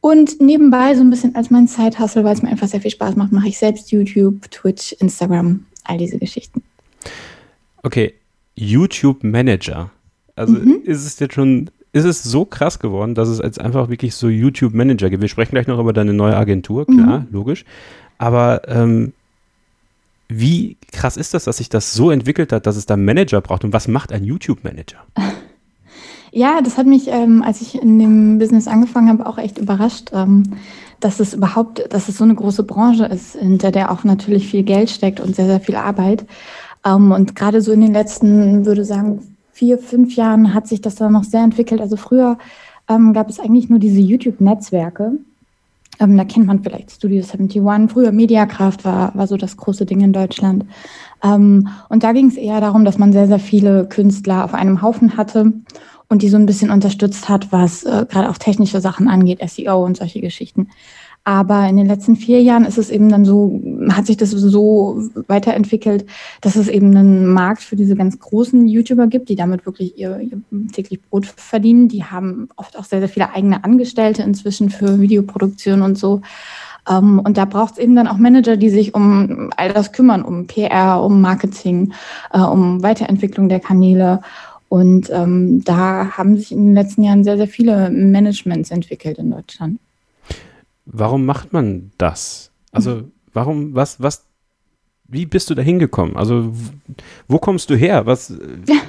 Und 0.02 0.40
nebenbei 0.40 0.96
so 0.96 1.02
ein 1.02 1.10
bisschen 1.10 1.36
als 1.36 1.50
mein 1.50 1.68
Zeithassel, 1.68 2.24
weil 2.24 2.34
es 2.34 2.42
mir 2.42 2.50
einfach 2.50 2.68
sehr 2.68 2.82
viel 2.82 2.92
Spaß 2.92 3.16
macht, 3.16 3.32
mache 3.32 3.48
ich 3.48 3.58
selbst 3.58 3.92
YouTube, 3.92 4.50
Twitch, 4.52 4.94
Instagram, 4.94 5.66
all 5.84 5.98
diese 5.98 6.20
Geschichten. 6.20 6.64
Okay, 7.84 8.14
YouTube 8.56 9.24
Manager. 9.24 9.90
Also 10.36 10.54
mhm. 10.54 10.82
ist 10.84 11.06
es 11.06 11.20
jetzt 11.20 11.34
schon, 11.34 11.70
ist 11.92 12.06
es 12.06 12.24
so 12.24 12.46
krass 12.46 12.80
geworden, 12.80 13.16
dass 13.16 13.30
es 13.30 13.40
jetzt 13.40 13.60
einfach 13.60 13.90
wirklich 13.90 14.16
so 14.16 14.30
YouTube 14.30 14.74
Manager 14.74 15.10
gibt. 15.10 15.22
Wir 15.22 15.30
sprechen 15.30 15.52
gleich 15.52 15.68
noch 15.68 15.80
über 15.80 15.94
deine 15.94 16.14
neue 16.14 16.36
Agentur, 16.36 16.86
klar, 16.86 17.22
mhm. 17.22 17.28
logisch. 17.32 17.66
Aber 18.18 18.68
ähm, 18.68 19.14
wie 20.28 20.78
krass 20.92 21.18
ist 21.18 21.34
das, 21.34 21.46
dass 21.46 21.58
sich 21.58 21.70
das 21.70 21.94
so 21.94 22.12
entwickelt 22.12 22.52
hat, 22.52 22.68
dass 22.68 22.76
es 22.76 22.86
da 22.86 22.96
Manager 22.98 23.42
braucht? 23.42 23.64
Und 23.64 23.74
was 23.74 23.88
macht 23.88 24.12
ein 24.12 24.24
YouTube 24.24 24.64
Manager? 24.64 25.00
Ja, 26.32 26.62
das 26.62 26.78
hat 26.78 26.86
mich, 26.86 27.08
ähm, 27.08 27.42
als 27.42 27.62
ich 27.62 27.82
in 27.82 27.98
dem 27.98 28.38
Business 28.38 28.68
angefangen 28.68 29.10
habe, 29.10 29.26
auch 29.26 29.40
echt 29.40 29.58
überrascht, 29.58 30.12
ähm, 30.14 30.44
dass 31.00 31.20
es 31.20 31.34
überhaupt, 31.34 31.92
dass 31.92 32.08
es 32.10 32.18
so 32.18 32.24
eine 32.24 32.36
große 32.36 32.64
Branche 32.64 33.06
ist, 33.06 33.36
hinter 33.36 33.72
der 33.72 33.92
auch 33.92 34.04
natürlich 34.04 34.48
viel 34.48 34.64
Geld 34.64 34.90
steckt 34.90 35.20
und 35.20 35.36
sehr, 35.36 35.48
sehr 35.48 35.60
viel 35.60 35.76
Arbeit. 35.76 36.26
Ähm, 36.86 37.12
und 37.12 37.36
gerade 37.36 37.62
so 37.62 37.72
in 37.72 37.82
den 37.82 37.94
letzten, 37.94 38.66
würde 38.66 38.86
sagen, 38.86 39.36
vier, 39.52 39.78
fünf 39.78 40.16
Jahren 40.16 40.54
hat 40.54 40.68
sich 40.68 40.82
das 40.82 40.96
dann 40.96 41.14
noch 41.14 41.24
sehr 41.24 41.44
entwickelt. 41.44 41.82
Also 41.82 41.98
früher 41.98 42.38
ähm, 42.88 43.14
gab 43.14 43.30
es 43.30 43.40
eigentlich 43.40 43.70
nur 43.70 43.80
diese 43.80 44.00
YouTube-Netzwerke. 44.00 45.14
Ähm, 46.00 46.18
da 46.18 46.24
kennt 46.24 46.48
man 46.48 46.64
vielleicht 46.64 46.92
Studio 46.92 47.24
71. 47.24 47.92
Früher 47.92 48.12
Mediakraft 48.12 48.86
war, 48.86 49.14
war 49.16 49.28
so 49.28 49.36
das 49.36 49.58
große 49.58 49.86
Ding 49.86 50.02
in 50.02 50.14
Deutschland. 50.14 50.66
Und 51.22 51.68
da 51.90 52.14
ging 52.14 52.28
es 52.28 52.38
eher 52.38 52.62
darum, 52.62 52.86
dass 52.86 52.98
man 52.98 53.12
sehr, 53.12 53.28
sehr 53.28 53.40
viele 53.40 53.86
Künstler 53.90 54.46
auf 54.46 54.54
einem 54.54 54.82
Haufen 54.82 55.18
hatte 55.18 55.52
und 56.10 56.24
die 56.24 56.30
so 56.30 56.38
ein 56.38 56.46
bisschen 56.46 56.72
unterstützt 56.72 57.30
hat, 57.30 57.52
was 57.52 57.84
äh, 57.84 58.06
gerade 58.10 58.30
auch 58.30 58.38
technische 58.38 58.82
Sachen 58.82 59.08
angeht, 59.08 59.40
SEO 59.48 59.86
und 59.86 59.98
solche 59.98 60.20
Geschichten. 60.20 60.70
Aber 61.30 61.70
in 61.70 61.78
den 61.78 61.86
letzten 61.86 62.16
vier 62.16 62.42
Jahren 62.42 62.66
ist 62.66 62.80
es 62.80 62.90
eben 62.90 63.08
dann 63.08 63.24
so, 63.24 63.62
hat 63.90 64.08
sich 64.08 64.18
das 64.18 64.32
so 64.32 65.00
weiterentwickelt, 65.28 66.08
dass 66.42 66.56
es 66.56 66.68
eben 66.68 66.98
einen 66.98 67.28
Markt 67.28 67.62
für 67.62 67.76
diese 67.76 67.96
ganz 67.96 68.18
großen 68.18 68.68
YouTuber 68.68 69.06
gibt, 69.06 69.30
die 69.30 69.36
damit 69.36 69.68
wirklich 69.68 69.96
ihr, 69.96 70.20
ihr 70.22 70.42
täglich 70.72 71.00
Brot 71.04 71.28
verdienen. 71.28 71.88
Die 71.88 72.04
haben 72.04 72.50
oft 72.56 72.80
auch 72.80 72.84
sehr, 72.84 72.98
sehr 72.98 73.10
viele 73.10 73.32
eigene 73.32 73.64
Angestellte 73.64 74.24
inzwischen 74.24 74.72
für 74.72 75.00
Videoproduktion 75.00 75.84
und 75.84 76.00
so. 76.00 76.24
Um, 76.90 76.96
ähm, 76.96 77.20
und 77.20 77.38
da 77.38 77.46
braucht 77.46 77.74
es 77.74 77.78
eben 77.78 77.96
dann 77.96 78.08
auch 78.08 78.18
Manager, 78.18 78.58
die 78.58 78.72
sich 78.72 78.96
um 78.96 79.52
all 79.56 79.72
das 79.72 79.92
kümmern, 79.92 80.24
um 80.24 80.48
PR, 80.48 81.04
um 81.04 81.22
Marketing, 81.22 81.94
uh, 82.34 82.46
um 82.46 82.82
Weiterentwicklung 82.82 83.50
der 83.50 83.60
Kanäle. 83.60 84.22
Und 84.68 85.12
ähm, 85.12 85.64
da 85.64 86.18
haben 86.18 86.38
sich 86.38 86.52
in 86.52 86.66
den 86.66 86.74
letzten 86.74 87.04
Jahren 87.04 87.24
sehr, 87.24 87.38
sehr 87.38 87.48
viele 87.48 87.92
Managements 87.92 88.72
entwickelt 88.72 89.20
in 89.20 89.30
Deutschland. 89.30 89.80
Warum 90.92 91.26
macht 91.26 91.54
man 91.54 91.92
das? 91.98 92.52
Also, 92.72 93.04
warum, 93.34 93.76
was, 93.76 94.02
was, 94.02 94.26
wie 95.08 95.26
bist 95.26 95.50
du 95.50 95.56
da 95.56 95.62
hingekommen? 95.62 96.16
Also, 96.16 96.52
wo 97.28 97.38
kommst 97.38 97.70
du 97.70 97.76
her? 97.76 98.06
Was, 98.06 98.34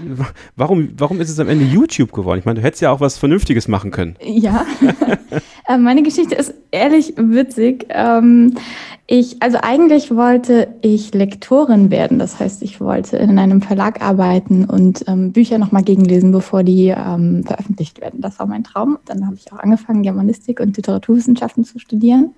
warum, 0.56 0.90
warum 0.96 1.20
ist 1.20 1.30
es 1.30 1.38
am 1.38 1.48
Ende 1.48 1.64
YouTube 1.64 2.12
geworden? 2.12 2.38
Ich 2.38 2.46
meine, 2.46 2.60
du 2.60 2.64
hättest 2.64 2.82
ja 2.82 2.90
auch 2.90 3.00
was 3.00 3.18
Vernünftiges 3.18 3.68
machen 3.68 3.90
können. 3.90 4.16
Ja, 4.22 4.66
meine 5.78 6.02
Geschichte 6.02 6.34
ist 6.34 6.54
ehrlich 6.70 7.14
witzig. 7.16 7.86
Ähm, 7.90 8.54
ich, 9.06 9.42
also 9.42 9.58
eigentlich 9.60 10.14
wollte 10.14 10.68
ich 10.82 11.12
Lektorin 11.12 11.90
werden. 11.90 12.18
Das 12.18 12.38
heißt, 12.38 12.62
ich 12.62 12.80
wollte 12.80 13.16
in 13.16 13.38
einem 13.38 13.60
Verlag 13.60 14.02
arbeiten 14.02 14.64
und 14.64 15.04
ähm, 15.08 15.32
Bücher 15.32 15.58
nochmal 15.58 15.82
gegenlesen, 15.82 16.30
bevor 16.32 16.62
die 16.62 16.88
ähm, 16.88 17.44
veröffentlicht 17.44 18.00
werden. 18.00 18.20
Das 18.20 18.38
war 18.38 18.46
mein 18.46 18.64
Traum. 18.64 18.98
Dann 19.06 19.26
habe 19.26 19.36
ich 19.36 19.52
auch 19.52 19.58
angefangen, 19.58 20.02
Germanistik 20.02 20.60
und 20.60 20.76
Literaturwissenschaften 20.76 21.64
zu 21.64 21.78
studieren. 21.78 22.34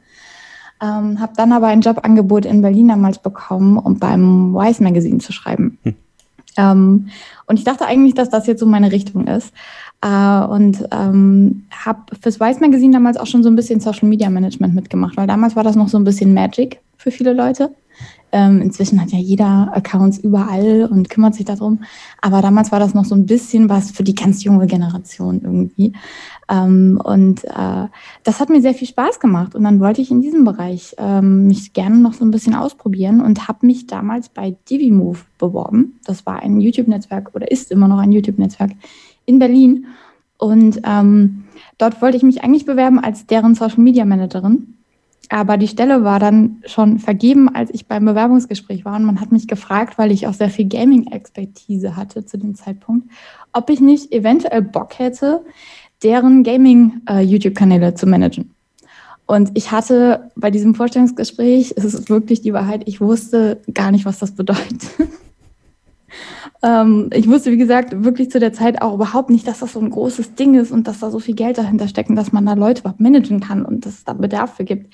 Ähm, 0.80 1.20
habe 1.20 1.34
dann 1.36 1.52
aber 1.52 1.68
ein 1.68 1.82
Jobangebot 1.82 2.44
in 2.46 2.62
Berlin 2.62 2.88
damals 2.88 3.18
bekommen, 3.18 3.78
um 3.78 3.98
beim 3.98 4.54
Wise 4.54 4.82
Magazine 4.82 5.18
zu 5.18 5.32
schreiben. 5.32 5.78
Hm. 5.82 5.94
Ähm, 6.56 7.08
und 7.46 7.58
ich 7.58 7.64
dachte 7.64 7.86
eigentlich, 7.86 8.14
dass 8.14 8.30
das 8.30 8.46
jetzt 8.46 8.60
so 8.60 8.66
meine 8.66 8.92
Richtung 8.92 9.26
ist. 9.26 9.52
Äh, 10.02 10.44
und 10.46 10.84
ähm, 10.90 11.64
habe 11.70 12.00
fürs 12.20 12.40
Wise 12.40 12.60
Magazine 12.60 12.92
damals 12.92 13.16
auch 13.16 13.26
schon 13.26 13.42
so 13.42 13.48
ein 13.48 13.56
bisschen 13.56 13.80
Social 13.80 14.08
Media 14.08 14.28
Management 14.28 14.74
mitgemacht, 14.74 15.16
weil 15.16 15.26
damals 15.26 15.56
war 15.56 15.62
das 15.62 15.76
noch 15.76 15.88
so 15.88 15.96
ein 15.96 16.04
bisschen 16.04 16.34
Magic 16.34 16.80
für 16.96 17.10
viele 17.10 17.32
Leute. 17.32 17.70
Ähm, 18.34 18.62
inzwischen 18.62 19.00
hat 19.00 19.12
ja 19.12 19.18
jeder 19.18 19.70
Accounts 19.74 20.16
überall 20.18 20.88
und 20.90 21.10
kümmert 21.10 21.34
sich 21.34 21.44
darum. 21.44 21.84
Aber 22.22 22.40
damals 22.40 22.72
war 22.72 22.80
das 22.80 22.94
noch 22.94 23.04
so 23.04 23.14
ein 23.14 23.26
bisschen 23.26 23.68
was 23.68 23.90
für 23.90 24.04
die 24.04 24.14
ganz 24.14 24.42
junge 24.42 24.66
Generation 24.66 25.42
irgendwie. 25.42 25.92
Ähm, 26.48 26.98
und 27.04 27.44
äh, 27.44 27.88
das 28.24 28.40
hat 28.40 28.48
mir 28.48 28.62
sehr 28.62 28.72
viel 28.72 28.88
Spaß 28.88 29.20
gemacht. 29.20 29.54
Und 29.54 29.64
dann 29.64 29.80
wollte 29.80 30.00
ich 30.00 30.10
in 30.10 30.22
diesem 30.22 30.44
Bereich 30.44 30.94
ähm, 30.96 31.46
mich 31.46 31.74
gerne 31.74 31.98
noch 31.98 32.14
so 32.14 32.24
ein 32.24 32.30
bisschen 32.30 32.54
ausprobieren 32.54 33.20
und 33.20 33.48
habe 33.48 33.66
mich 33.66 33.86
damals 33.86 34.30
bei 34.30 34.56
DiviMove 34.70 35.26
beworben. 35.36 36.00
Das 36.06 36.24
war 36.24 36.40
ein 36.40 36.58
YouTube-Netzwerk 36.58 37.34
oder 37.34 37.50
ist 37.50 37.70
immer 37.70 37.86
noch 37.86 37.98
ein 37.98 38.12
YouTube-Netzwerk 38.12 38.70
in 39.26 39.38
Berlin 39.38 39.86
Und 40.38 40.80
ähm, 40.84 41.44
dort 41.78 42.02
wollte 42.02 42.16
ich 42.16 42.22
mich 42.22 42.42
eigentlich 42.42 42.66
bewerben 42.66 42.98
als 42.98 43.26
deren 43.26 43.54
Social 43.54 43.80
Media 43.80 44.04
Managerin. 44.04 44.74
Aber 45.28 45.56
die 45.56 45.68
Stelle 45.68 46.04
war 46.04 46.18
dann 46.18 46.62
schon 46.66 46.98
vergeben, 46.98 47.48
als 47.54 47.70
ich 47.72 47.86
beim 47.86 48.04
Bewerbungsgespräch 48.04 48.84
war. 48.84 48.96
Und 48.96 49.04
man 49.04 49.20
hat 49.20 49.32
mich 49.32 49.48
gefragt, 49.48 49.96
weil 49.96 50.10
ich 50.10 50.26
auch 50.26 50.34
sehr 50.34 50.50
viel 50.50 50.68
Gaming-Expertise 50.68 51.96
hatte 51.96 52.26
zu 52.26 52.36
dem 52.36 52.54
Zeitpunkt, 52.54 53.08
ob 53.52 53.70
ich 53.70 53.80
nicht 53.80 54.12
eventuell 54.12 54.62
Bock 54.62 54.98
hätte, 54.98 55.42
deren 56.02 56.42
Gaming-YouTube-Kanäle 56.42 57.88
äh, 57.88 57.94
zu 57.94 58.06
managen. 58.06 58.50
Und 59.26 59.52
ich 59.54 59.70
hatte 59.70 60.30
bei 60.36 60.50
diesem 60.50 60.74
Vorstellungsgespräch, 60.74 61.72
es 61.76 61.84
ist 61.84 62.10
wirklich 62.10 62.42
die 62.42 62.52
Wahrheit, 62.52 62.82
ich 62.86 63.00
wusste 63.00 63.62
gar 63.72 63.90
nicht, 63.90 64.04
was 64.04 64.18
das 64.18 64.32
bedeutet. 64.32 64.82
ähm, 66.62 67.10
ich 67.12 67.28
wusste, 67.28 67.50
wie 67.50 67.56
gesagt, 67.56 68.04
wirklich 68.04 68.30
zu 68.30 68.38
der 68.38 68.52
Zeit 68.52 68.80
auch 68.82 68.94
überhaupt 68.94 69.30
nicht, 69.30 69.46
dass 69.48 69.58
das 69.60 69.72
so 69.72 69.80
ein 69.80 69.90
großes 69.90 70.34
Ding 70.34 70.54
ist 70.54 70.70
und 70.70 70.86
dass 70.86 71.00
da 71.00 71.10
so 71.10 71.18
viel 71.18 71.34
Geld 71.34 71.58
dahinter 71.58 71.88
steckt 71.88 72.16
dass 72.16 72.32
man 72.32 72.46
da 72.46 72.54
Leute 72.54 72.80
überhaupt 72.80 73.00
managen 73.00 73.40
kann 73.40 73.64
und 73.64 73.84
dass 73.84 73.94
es 73.94 74.04
da 74.04 74.12
Bedarf 74.12 74.54
für 74.54 74.64
gibt. 74.64 74.92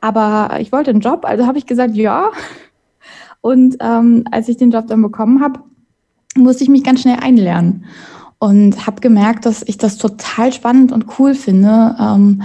Aber 0.00 0.58
ich 0.60 0.70
wollte 0.70 0.90
einen 0.90 1.00
Job, 1.00 1.24
also 1.24 1.46
habe 1.46 1.58
ich 1.58 1.66
gesagt, 1.66 1.96
ja. 1.96 2.30
Und 3.40 3.76
ähm, 3.80 4.24
als 4.30 4.48
ich 4.48 4.56
den 4.56 4.70
Job 4.70 4.86
dann 4.86 5.02
bekommen 5.02 5.42
habe, 5.42 5.60
musste 6.36 6.62
ich 6.62 6.70
mich 6.70 6.84
ganz 6.84 7.02
schnell 7.02 7.18
einlernen 7.20 7.84
und 8.38 8.86
habe 8.86 9.00
gemerkt, 9.00 9.46
dass 9.46 9.62
ich 9.62 9.78
das 9.78 9.96
total 9.96 10.52
spannend 10.52 10.92
und 10.92 11.06
cool 11.18 11.34
finde. 11.34 11.96
Ähm, 12.00 12.42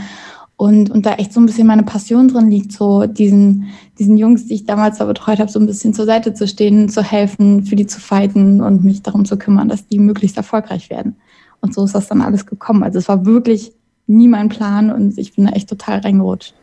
und, 0.56 0.92
und 0.92 1.06
da 1.06 1.16
echt 1.16 1.34
so 1.34 1.40
ein 1.40 1.46
bisschen 1.46 1.68
meine 1.68 1.84
Passion 1.84 2.28
drin 2.28 2.50
liegt, 2.50 2.72
so 2.72 3.06
diesen, 3.06 3.70
diesen 3.98 4.18
Jungs, 4.18 4.46
die 4.46 4.54
ich 4.54 4.66
damals 4.66 5.00
da 5.00 5.06
betreut 5.06 5.40
habe, 5.40 5.52
so 5.52 5.60
ein 5.60 5.66
bisschen 5.66 5.94
zur 5.94 6.06
Seite 6.06 6.34
zu 6.34 6.48
stehen, 6.48 6.90
zu 6.90 7.04
helfen, 7.04 7.66
für 7.66 7.76
die 7.76 7.88
zu 7.88 8.00
fighten 8.00 8.62
und 8.62 8.84
mich 8.84 9.02
darum 9.02 9.26
zu 9.26 9.38
kümmern, 9.38 9.68
dass 9.68 9.88
die 9.88 10.00
möglichst 10.00 10.38
erfolgreich 10.38 10.90
werden. 10.90 11.16
Und 11.62 11.74
so 11.74 11.84
ist 11.86 11.96
das 11.96 12.08
dann 12.08 12.22
alles 12.22 12.46
gekommen. 12.46 12.84
Also 12.84 13.00
es 13.00 13.08
war 13.08 13.26
wirklich 13.26 13.74
nie 14.06 14.28
mein 14.28 14.50
Plan 14.50 14.92
und 14.92 15.18
ich 15.18 15.34
bin 15.34 15.46
da 15.46 15.52
echt 15.54 15.70
total 15.70 16.00
reingerutscht. 16.00 16.54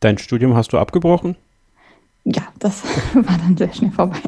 Dein 0.00 0.18
Studium 0.18 0.54
hast 0.54 0.72
du 0.72 0.78
abgebrochen? 0.78 1.36
Ja, 2.24 2.42
das 2.58 2.82
war 3.14 3.38
dann 3.38 3.56
sehr 3.56 3.72
schnell 3.72 3.92
vorbei. 3.92 4.18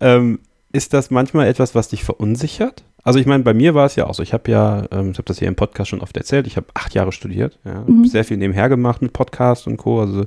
ähm, 0.00 0.40
ist 0.72 0.92
das 0.94 1.10
manchmal 1.10 1.48
etwas, 1.48 1.74
was 1.74 1.88
dich 1.88 2.04
verunsichert? 2.04 2.82
Also 3.02 3.18
ich 3.18 3.26
meine, 3.26 3.42
bei 3.42 3.54
mir 3.54 3.74
war 3.74 3.86
es 3.86 3.96
ja 3.96 4.06
auch 4.06 4.14
so. 4.14 4.22
Ich 4.22 4.32
habe 4.32 4.50
ja, 4.50 4.84
ähm, 4.90 5.10
ich 5.12 5.18
habe 5.18 5.24
das 5.24 5.38
hier 5.38 5.48
im 5.48 5.56
Podcast 5.56 5.90
schon 5.90 6.00
oft 6.00 6.16
erzählt. 6.16 6.46
Ich 6.46 6.56
habe 6.56 6.66
acht 6.74 6.94
Jahre 6.94 7.12
studiert, 7.12 7.58
ja, 7.64 7.84
mhm. 7.86 8.06
sehr 8.06 8.24
viel 8.24 8.36
nebenher 8.36 8.68
gemacht 8.68 9.02
mit 9.02 9.12
Podcast 9.12 9.66
und 9.66 9.78
Co. 9.78 10.00
Also 10.00 10.26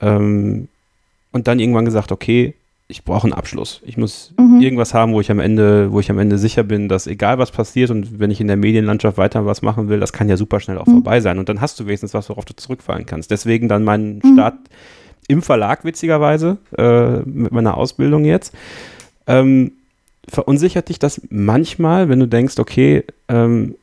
ähm, 0.00 0.68
und 1.32 1.48
dann 1.48 1.58
irgendwann 1.58 1.84
gesagt, 1.84 2.12
okay, 2.12 2.54
ich 2.90 3.04
brauche 3.04 3.24
einen 3.24 3.34
Abschluss. 3.34 3.82
Ich 3.84 3.98
muss 3.98 4.32
mhm. 4.38 4.60
irgendwas 4.60 4.94
haben, 4.94 5.12
wo 5.12 5.20
ich 5.20 5.30
am 5.30 5.40
Ende, 5.40 5.92
wo 5.92 6.00
ich 6.00 6.10
am 6.10 6.18
Ende 6.18 6.38
sicher 6.38 6.62
bin, 6.62 6.88
dass 6.88 7.06
egal 7.06 7.38
was 7.38 7.50
passiert 7.50 7.90
und 7.90 8.18
wenn 8.18 8.30
ich 8.30 8.40
in 8.40 8.46
der 8.46 8.56
Medienlandschaft 8.56 9.18
weiter 9.18 9.44
was 9.44 9.60
machen 9.60 9.90
will, 9.90 10.00
das 10.00 10.14
kann 10.14 10.28
ja 10.28 10.38
super 10.38 10.58
schnell 10.58 10.78
auch 10.78 10.86
mhm. 10.86 10.92
vorbei 10.92 11.20
sein. 11.20 11.38
Und 11.38 11.50
dann 11.50 11.60
hast 11.60 11.78
du 11.78 11.84
wenigstens 11.84 12.14
was, 12.14 12.30
worauf 12.30 12.46
du 12.46 12.56
zurückfallen 12.56 13.04
kannst. 13.04 13.30
Deswegen 13.30 13.68
dann 13.68 13.84
mein 13.84 14.20
mhm. 14.24 14.32
Start 14.32 14.54
im 15.28 15.42
Verlag 15.42 15.84
witzigerweise 15.84 16.56
äh, 16.78 17.18
mit 17.18 17.52
meiner 17.52 17.76
Ausbildung 17.76 18.24
jetzt. 18.24 18.54
Ähm, 19.28 19.72
verunsichert 20.26 20.88
dich 20.88 20.98
das 20.98 21.20
manchmal, 21.30 22.08
wenn 22.08 22.20
du 22.20 22.26
denkst, 22.26 22.58
okay, 22.58 23.04
ähm, 23.28 23.76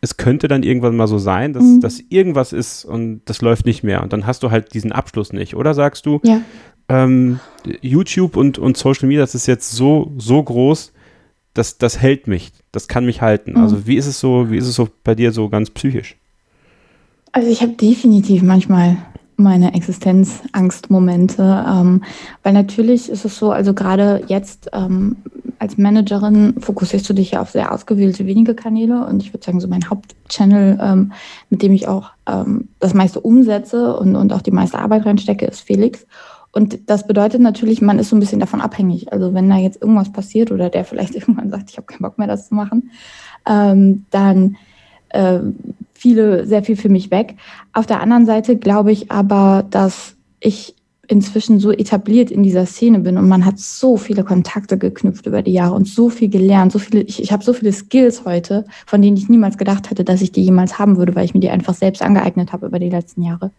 es 0.00 0.16
könnte 0.16 0.48
dann 0.48 0.62
irgendwann 0.62 0.96
mal 0.96 1.08
so 1.08 1.18
sein, 1.18 1.52
dass, 1.52 1.64
mhm. 1.64 1.80
dass 1.80 2.00
irgendwas 2.08 2.52
ist 2.52 2.84
und 2.84 3.22
das 3.24 3.42
läuft 3.42 3.66
nicht 3.66 3.82
mehr 3.82 4.02
und 4.02 4.12
dann 4.12 4.26
hast 4.26 4.42
du 4.42 4.50
halt 4.50 4.74
diesen 4.74 4.92
Abschluss 4.92 5.32
nicht. 5.32 5.56
Oder 5.56 5.74
sagst 5.74 6.06
du, 6.06 6.20
ja. 6.22 6.40
ähm, 6.88 7.40
YouTube 7.82 8.36
und, 8.36 8.58
und 8.58 8.76
Social 8.76 9.08
Media, 9.08 9.22
das 9.22 9.34
ist 9.34 9.46
jetzt 9.46 9.72
so, 9.72 10.12
so 10.18 10.42
groß, 10.42 10.92
das, 11.54 11.78
das 11.78 11.98
hält 11.98 12.28
mich, 12.28 12.52
das 12.70 12.86
kann 12.86 13.04
mich 13.04 13.20
halten. 13.20 13.52
Mhm. 13.52 13.58
Also 13.58 13.86
wie 13.86 13.96
ist 13.96 14.06
es 14.06 14.20
so, 14.20 14.50
wie 14.50 14.58
ist 14.58 14.68
es 14.68 14.76
so 14.76 14.88
bei 15.02 15.14
dir 15.14 15.32
so 15.32 15.48
ganz 15.48 15.70
psychisch? 15.70 16.16
Also 17.32 17.50
ich 17.50 17.60
habe 17.60 17.72
definitiv 17.72 18.42
manchmal 18.42 18.96
meine 19.38 19.72
Existenzangstmomente, 19.74 21.64
ähm, 21.66 22.02
weil 22.42 22.52
natürlich 22.52 23.08
ist 23.08 23.24
es 23.24 23.38
so, 23.38 23.52
also 23.52 23.72
gerade 23.72 24.22
jetzt 24.26 24.68
ähm, 24.72 25.16
als 25.60 25.78
Managerin 25.78 26.54
fokussierst 26.60 27.08
du 27.08 27.14
dich 27.14 27.32
ja 27.32 27.40
auf 27.40 27.50
sehr 27.50 27.72
ausgewählte 27.72 28.26
wenige 28.26 28.54
Kanäle 28.54 29.06
und 29.06 29.22
ich 29.22 29.32
würde 29.32 29.44
sagen, 29.44 29.60
so 29.60 29.68
mein 29.68 29.88
Hauptchannel, 29.88 30.78
ähm, 30.82 31.12
mit 31.50 31.62
dem 31.62 31.72
ich 31.72 31.86
auch 31.86 32.10
ähm, 32.26 32.68
das 32.80 32.94
meiste 32.94 33.20
umsetze 33.20 33.96
und, 33.96 34.16
und 34.16 34.32
auch 34.32 34.42
die 34.42 34.50
meiste 34.50 34.78
Arbeit 34.78 35.06
reinstecke, 35.06 35.46
ist 35.46 35.60
Felix. 35.60 36.06
Und 36.50 36.90
das 36.90 37.06
bedeutet 37.06 37.40
natürlich, 37.40 37.80
man 37.80 38.00
ist 38.00 38.08
so 38.08 38.16
ein 38.16 38.20
bisschen 38.20 38.40
davon 38.40 38.60
abhängig. 38.60 39.12
Also 39.12 39.34
wenn 39.34 39.48
da 39.48 39.56
jetzt 39.56 39.80
irgendwas 39.80 40.10
passiert 40.10 40.50
oder 40.50 40.68
der 40.68 40.84
vielleicht 40.84 41.14
irgendwann 41.16 41.50
sagt, 41.50 41.70
ich 41.70 41.76
habe 41.76 41.86
keinen 41.86 42.02
Bock 42.02 42.18
mehr, 42.18 42.26
das 42.26 42.48
zu 42.48 42.54
machen, 42.54 42.90
ähm, 43.46 44.04
dann 44.10 44.56
äh, 45.10 45.38
viele, 45.98 46.46
sehr 46.46 46.62
viel 46.62 46.76
für 46.76 46.88
mich 46.88 47.10
weg. 47.10 47.34
Auf 47.72 47.86
der 47.86 48.00
anderen 48.00 48.24
Seite 48.24 48.56
glaube 48.56 48.92
ich 48.92 49.10
aber, 49.10 49.66
dass 49.68 50.14
ich 50.40 50.76
inzwischen 51.08 51.58
so 51.58 51.72
etabliert 51.72 52.30
in 52.30 52.42
dieser 52.42 52.66
Szene 52.66 53.00
bin 53.00 53.16
und 53.16 53.28
man 53.28 53.44
hat 53.44 53.58
so 53.58 53.96
viele 53.96 54.24
Kontakte 54.24 54.76
geknüpft 54.76 55.26
über 55.26 55.42
die 55.42 55.52
Jahre 55.52 55.74
und 55.74 55.88
so 55.88 56.10
viel 56.10 56.28
gelernt, 56.28 56.70
so 56.70 56.78
viele, 56.78 57.00
ich, 57.00 57.22
ich 57.22 57.32
habe 57.32 57.42
so 57.42 57.54
viele 57.54 57.72
Skills 57.72 58.26
heute, 58.26 58.64
von 58.86 59.00
denen 59.00 59.16
ich 59.16 59.28
niemals 59.28 59.56
gedacht 59.56 59.90
hätte, 59.90 60.04
dass 60.04 60.20
ich 60.20 60.32
die 60.32 60.42
jemals 60.42 60.78
haben 60.78 60.98
würde, 60.98 61.14
weil 61.14 61.24
ich 61.24 61.34
mir 61.34 61.40
die 61.40 61.50
einfach 61.50 61.74
selbst 61.74 62.02
angeeignet 62.02 62.52
habe 62.52 62.66
über 62.66 62.78
die 62.78 62.90
letzten 62.90 63.22
Jahre, 63.22 63.50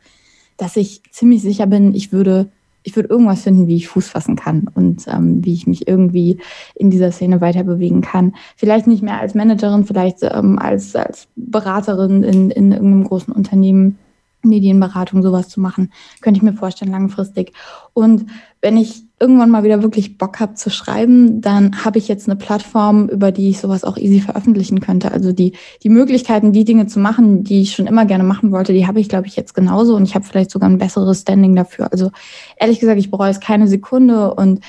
dass 0.58 0.77
ich 0.77 1.01
ziemlich 1.12 1.41
sicher 1.41 1.65
bin, 1.65 1.96
ich 1.96 2.12
würde 2.13 2.50
ich 2.89 2.96
würde 2.96 3.10
irgendwas 3.10 3.43
finden, 3.43 3.67
wie 3.67 3.75
ich 3.75 3.88
Fuß 3.88 4.10
fassen 4.10 4.36
kann 4.36 4.67
und 4.74 5.05
ähm, 5.08 5.46
wie 5.46 5.53
ich 5.53 5.67
mich 5.67 5.88
irgendwie 5.88 6.39
in 6.74 6.89
dieser 6.89 7.12
Szene 7.12 7.39
weiter 7.39 7.63
bewegen 7.63 8.01
kann. 8.01 8.34
Vielleicht 8.55 8.88
nicht 8.88 9.03
mehr 9.03 9.19
als 9.19 9.36
Managerin, 9.36 9.86
vielleicht 9.86 10.24
ähm, 10.24 10.58
als, 10.58 10.96
als 10.96 11.27
Beraterin 11.36 12.24
in, 12.24 12.50
in 12.50 12.72
irgendeinem 12.72 13.03
großen 13.03 13.31
Unternehmen 13.31 14.00
Medienberatung, 14.41 15.22
sowas 15.22 15.50
zu 15.50 15.60
machen, 15.60 15.91
könnte 16.22 16.38
ich 16.38 16.43
mir 16.43 16.53
vorstellen, 16.53 16.91
langfristig. 16.91 17.53
Und 17.93 18.25
wenn 18.62 18.77
ich 18.77 19.03
irgendwann 19.19 19.49
mal 19.49 19.63
wieder 19.63 19.83
wirklich 19.83 20.17
Bock 20.17 20.39
habe 20.39 20.53
zu 20.53 20.69
schreiben, 20.69 21.41
dann 21.41 21.83
habe 21.83 21.97
ich 21.97 22.07
jetzt 22.07 22.29
eine 22.29 22.38
Plattform, 22.38 23.09
über 23.09 23.31
die 23.31 23.49
ich 23.49 23.59
sowas 23.59 23.83
auch 23.83 23.97
easy 23.97 24.21
veröffentlichen 24.21 24.79
könnte. 24.79 25.11
Also 25.11 25.33
die, 25.33 25.53
die 25.83 25.89
Möglichkeiten, 25.89 26.53
die 26.53 26.63
Dinge 26.63 26.88
zu 26.88 26.99
machen, 26.99 27.43
die 27.43 27.61
ich 27.61 27.73
schon 27.73 27.88
immer 27.88 28.05
gerne 28.05 28.23
machen 28.23 28.51
wollte, 28.51 28.71
die 28.71 28.88
habe 28.88 28.99
ich, 28.99 29.09
glaube 29.09 29.27
ich, 29.27 29.35
jetzt 29.35 29.53
genauso 29.53 29.95
und 29.95 30.03
ich 30.03 30.15
habe 30.15 30.25
vielleicht 30.25 30.51
sogar 30.51 30.69
ein 30.69 30.77
besseres 30.77 31.21
Standing 31.21 31.55
dafür. 31.55 31.91
Also 31.91 32.11
ehrlich 32.57 32.79
gesagt, 32.79 32.99
ich 32.99 33.11
bereue 33.11 33.31
es 33.31 33.39
keine 33.39 33.67
Sekunde 33.67 34.33
und 34.33 34.61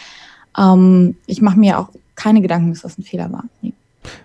ähm, 0.59 1.17
ich 1.27 1.41
mache 1.43 1.59
mir 1.59 1.79
auch 1.79 1.91
keine 2.17 2.43
Gedanken, 2.43 2.71
dass 2.71 2.83
das 2.83 2.99
ein 2.99 3.05
Fehler 3.05 3.31
war. 3.33 3.45
Nee. 3.63 3.73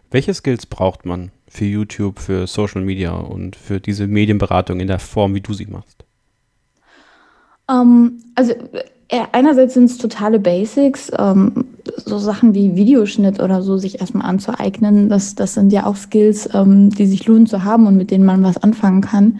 Welche 0.09 0.33
Skills 0.33 0.65
braucht 0.65 1.05
man 1.05 1.31
für 1.47 1.65
YouTube, 1.65 2.19
für 2.19 2.47
Social 2.47 2.81
Media 2.81 3.11
und 3.11 3.55
für 3.55 3.79
diese 3.79 4.07
Medienberatung 4.07 4.79
in 4.79 4.87
der 4.87 4.99
Form, 4.99 5.35
wie 5.35 5.41
du 5.41 5.53
sie 5.53 5.67
machst? 5.67 6.03
Um, 7.67 7.75
ähm, 7.75 8.23
also 8.35 8.53
einerseits 9.31 9.73
sind 9.75 9.85
es 9.85 9.97
totale 9.97 10.39
Basics, 10.39 11.11
ähm, 11.17 11.65
so 12.05 12.17
Sachen 12.17 12.53
wie 12.53 12.75
Videoschnitt 12.75 13.39
oder 13.39 13.61
so 13.61 13.77
sich 13.77 13.99
erstmal 13.99 14.27
anzueignen. 14.27 15.09
Das, 15.09 15.35
das 15.35 15.53
sind 15.53 15.71
ja 15.71 15.85
auch 15.85 15.95
Skills, 15.95 16.49
ähm, 16.53 16.89
die 16.89 17.05
sich 17.05 17.25
lohnen 17.27 17.45
zu 17.45 17.63
haben 17.63 17.87
und 17.87 17.97
mit 17.97 18.11
denen 18.11 18.25
man 18.25 18.43
was 18.43 18.57
anfangen 18.57 19.01
kann. 19.01 19.39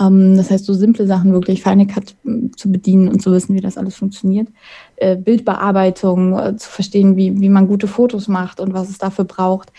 Ähm, 0.00 0.36
das 0.36 0.50
heißt, 0.50 0.64
so 0.64 0.74
simple 0.74 1.06
Sachen 1.06 1.32
wirklich 1.32 1.62
Final 1.62 1.86
Cut 1.86 2.14
äh, 2.26 2.50
zu 2.56 2.70
bedienen 2.70 3.08
und 3.08 3.22
zu 3.22 3.32
wissen, 3.32 3.54
wie 3.54 3.60
das 3.60 3.78
alles 3.78 3.96
funktioniert. 3.96 4.48
Äh, 4.96 5.16
Bildbearbeitung, 5.16 6.38
äh, 6.38 6.56
zu 6.56 6.68
verstehen, 6.68 7.16
wie, 7.16 7.40
wie 7.40 7.48
man 7.48 7.68
gute 7.68 7.86
Fotos 7.86 8.28
macht 8.28 8.60
und 8.60 8.74
was 8.74 8.90
es 8.90 8.98
dafür 8.98 9.24
braucht. 9.24 9.72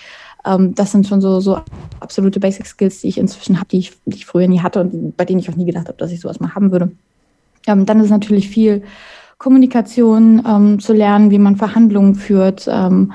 Ähm, 0.46 0.74
das 0.76 0.92
sind 0.92 1.08
schon 1.08 1.22
so, 1.22 1.40
so 1.40 1.60
absolute 2.00 2.40
Basic 2.40 2.66
Skills, 2.66 3.02
die 3.02 3.10
ich 3.10 3.18
inzwischen 3.18 3.58
habe, 3.58 3.68
die 3.70 3.80
ich, 3.80 3.92
die 4.06 4.18
ich 4.18 4.26
früher 4.26 4.48
nie 4.48 4.62
hatte 4.62 4.82
und 4.82 5.18
bei 5.18 5.26
denen 5.26 5.40
ich 5.40 5.50
auch 5.50 5.56
nie 5.56 5.66
gedacht 5.66 5.88
habe, 5.88 5.98
dass 5.98 6.12
ich 6.12 6.22
sowas 6.22 6.40
mal 6.40 6.56
haben 6.56 6.72
würde. 6.72 6.92
Ähm, 7.68 7.86
dann 7.86 8.00
ist 8.00 8.10
natürlich 8.10 8.50
viel 8.50 8.84
Kommunikation 9.38 10.42
ähm, 10.48 10.80
zu 10.80 10.94
lernen, 10.94 11.32
wie 11.32 11.40
man 11.40 11.56
Verhandlungen 11.56 12.16
führt. 12.16 12.68
Ähm, 12.72 13.14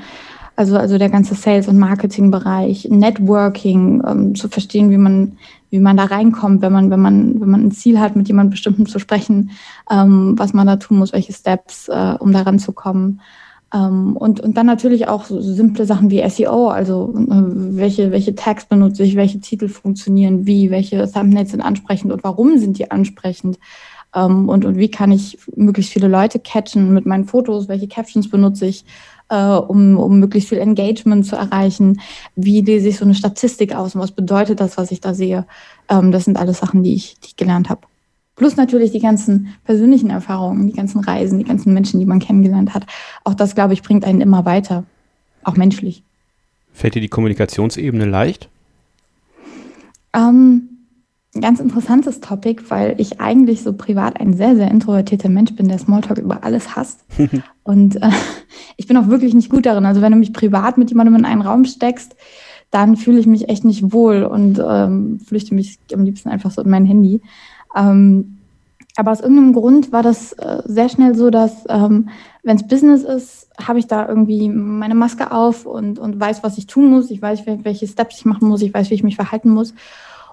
also, 0.54 0.76
also 0.76 0.98
der 0.98 1.08
ganze 1.08 1.34
Sales- 1.34 1.68
und 1.68 1.78
Marketing-Bereich, 1.78 2.88
Networking, 2.90 4.02
ähm, 4.06 4.34
zu 4.34 4.48
verstehen, 4.48 4.90
wie 4.90 4.98
man, 4.98 5.38
wie 5.70 5.80
man 5.80 5.96
da 5.96 6.04
reinkommt, 6.04 6.60
wenn 6.62 6.72
man, 6.72 6.90
wenn 6.90 7.00
man, 7.00 7.40
wenn 7.40 7.50
man 7.50 7.64
ein 7.66 7.72
Ziel 7.72 7.98
hat, 7.98 8.16
mit 8.16 8.28
jemandem 8.28 8.50
bestimmten 8.50 8.86
zu 8.86 8.98
sprechen, 8.98 9.50
ähm, 9.90 10.34
was 10.36 10.52
man 10.52 10.66
da 10.66 10.76
tun 10.76 10.98
muss, 10.98 11.12
welche 11.12 11.32
Steps, 11.32 11.88
äh, 11.88 12.14
um 12.18 12.32
da 12.32 12.42
ranzukommen. 12.42 13.20
Ähm, 13.74 14.16
und, 14.16 14.40
und 14.40 14.56
dann 14.56 14.66
natürlich 14.66 15.08
auch 15.08 15.24
so 15.24 15.40
simple 15.40 15.86
Sachen 15.86 16.10
wie 16.10 16.28
SEO, 16.28 16.68
also 16.68 17.14
äh, 17.16 17.76
welche, 17.76 18.10
welche 18.10 18.34
Tags 18.34 18.66
benutze 18.66 19.02
ich, 19.02 19.16
welche 19.16 19.40
Titel 19.40 19.68
funktionieren 19.68 20.46
wie, 20.46 20.70
welche 20.70 21.10
Thumbnails 21.10 21.52
sind 21.52 21.62
ansprechend 21.62 22.12
und 22.12 22.22
warum 22.22 22.58
sind 22.58 22.78
die 22.78 22.90
ansprechend. 22.90 23.58
Ähm, 24.14 24.48
und, 24.48 24.64
und 24.64 24.76
wie 24.76 24.90
kann 24.90 25.12
ich 25.12 25.38
möglichst 25.56 25.92
viele 25.92 26.08
Leute 26.08 26.38
catchen 26.38 26.92
mit 26.92 27.06
meinen 27.06 27.24
Fotos, 27.24 27.68
welche 27.68 27.88
Captions 27.88 28.28
benutze 28.28 28.66
ich, 28.66 28.84
äh, 29.28 29.36
um, 29.36 29.96
um 29.96 30.18
möglichst 30.20 30.50
viel 30.50 30.58
Engagement 30.58 31.26
zu 31.26 31.36
erreichen, 31.36 32.00
wie 32.36 32.60
lese 32.60 32.88
ich 32.88 32.98
so 32.98 33.04
eine 33.04 33.14
Statistik 33.14 33.74
aus 33.74 33.94
und 33.94 34.00
was 34.00 34.12
bedeutet 34.12 34.60
das, 34.60 34.76
was 34.76 34.90
ich 34.90 35.00
da 35.00 35.14
sehe. 35.14 35.46
Ähm, 35.88 36.12
das 36.12 36.24
sind 36.24 36.38
alles 36.38 36.58
Sachen, 36.58 36.82
die 36.82 36.94
ich, 36.94 37.16
die 37.20 37.28
ich 37.28 37.36
gelernt 37.36 37.70
habe. 37.70 37.82
Plus 38.36 38.56
natürlich 38.56 38.92
die 38.92 39.00
ganzen 39.00 39.54
persönlichen 39.64 40.10
Erfahrungen, 40.10 40.66
die 40.66 40.72
ganzen 40.72 41.00
Reisen, 41.00 41.38
die 41.38 41.44
ganzen 41.44 41.72
Menschen, 41.74 42.00
die 42.00 42.06
man 42.06 42.18
kennengelernt 42.18 42.74
hat. 42.74 42.86
Auch 43.24 43.34
das, 43.34 43.54
glaube 43.54 43.74
ich, 43.74 43.82
bringt 43.82 44.04
einen 44.04 44.20
immer 44.20 44.44
weiter, 44.44 44.84
auch 45.44 45.56
menschlich. 45.56 46.02
Fällt 46.72 46.94
dir 46.94 47.02
die 47.02 47.08
Kommunikationsebene 47.08 48.06
leicht? 48.06 48.48
Ähm, 50.14 50.71
ganz 51.40 51.60
interessantes 51.60 52.20
Topic, 52.20 52.62
weil 52.68 52.94
ich 52.98 53.20
eigentlich 53.20 53.62
so 53.62 53.72
privat 53.72 54.20
ein 54.20 54.34
sehr, 54.34 54.54
sehr 54.54 54.70
introvertierter 54.70 55.30
Mensch 55.30 55.54
bin, 55.54 55.68
der 55.68 55.78
Smalltalk 55.78 56.18
über 56.18 56.44
alles 56.44 56.76
hasst. 56.76 57.04
und 57.62 57.96
äh, 57.96 58.10
ich 58.76 58.86
bin 58.86 58.96
auch 58.96 59.08
wirklich 59.08 59.34
nicht 59.34 59.48
gut 59.48 59.64
darin. 59.64 59.86
Also 59.86 60.02
wenn 60.02 60.12
du 60.12 60.18
mich 60.18 60.32
privat 60.32 60.76
mit 60.76 60.90
jemandem 60.90 61.16
in 61.16 61.24
einen 61.24 61.42
Raum 61.42 61.64
steckst, 61.64 62.14
dann 62.70 62.96
fühle 62.96 63.18
ich 63.18 63.26
mich 63.26 63.48
echt 63.48 63.64
nicht 63.64 63.92
wohl 63.92 64.24
und 64.24 64.62
ähm, 64.66 65.20
flüchte 65.20 65.54
mich 65.54 65.78
am 65.92 66.04
liebsten 66.04 66.28
einfach 66.28 66.50
so 66.50 66.62
in 66.62 66.70
mein 66.70 66.86
Handy. 66.86 67.22
Ähm, 67.76 68.38
aber 68.96 69.10
aus 69.10 69.20
irgendeinem 69.20 69.54
Grund 69.54 69.90
war 69.90 70.02
das 70.02 70.34
äh, 70.34 70.62
sehr 70.66 70.90
schnell 70.90 71.14
so, 71.14 71.30
dass 71.30 71.64
ähm, 71.68 72.10
wenn 72.42 72.56
es 72.56 72.66
Business 72.66 73.04
ist, 73.04 73.48
habe 73.58 73.78
ich 73.78 73.86
da 73.86 74.06
irgendwie 74.06 74.50
meine 74.50 74.94
Maske 74.94 75.32
auf 75.32 75.64
und, 75.64 75.98
und 75.98 76.20
weiß, 76.20 76.42
was 76.42 76.58
ich 76.58 76.66
tun 76.66 76.90
muss. 76.90 77.10
Ich 77.10 77.22
weiß, 77.22 77.44
welche 77.46 77.86
Steps 77.86 78.18
ich 78.18 78.24
machen 78.26 78.48
muss. 78.48 78.60
Ich 78.60 78.74
weiß, 78.74 78.90
wie 78.90 78.94
ich 78.94 79.04
mich 79.04 79.16
verhalten 79.16 79.50
muss 79.50 79.72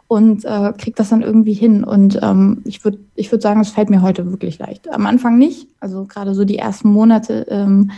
und 0.09 0.43
äh, 0.43 0.73
kriege 0.75 0.95
das 0.95 1.09
dann 1.09 1.21
irgendwie 1.21 1.53
hin. 1.53 1.83
Und 1.83 2.19
ähm, 2.23 2.63
ich 2.65 2.83
würde 2.83 2.97
ich 3.13 3.31
würd 3.31 3.43
sagen, 3.43 3.61
es 3.61 3.69
fällt 3.69 3.91
mir 3.91 4.01
heute 4.01 4.31
wirklich 4.31 4.57
leicht. 4.57 4.91
Am 4.91 5.05
Anfang 5.05 5.37
nicht. 5.37 5.67
Also 5.79 6.05
gerade 6.05 6.33
so 6.33 6.45
die 6.45 6.57
ersten 6.57 6.89
Monate, 6.89 7.45
ähm, 7.47 7.91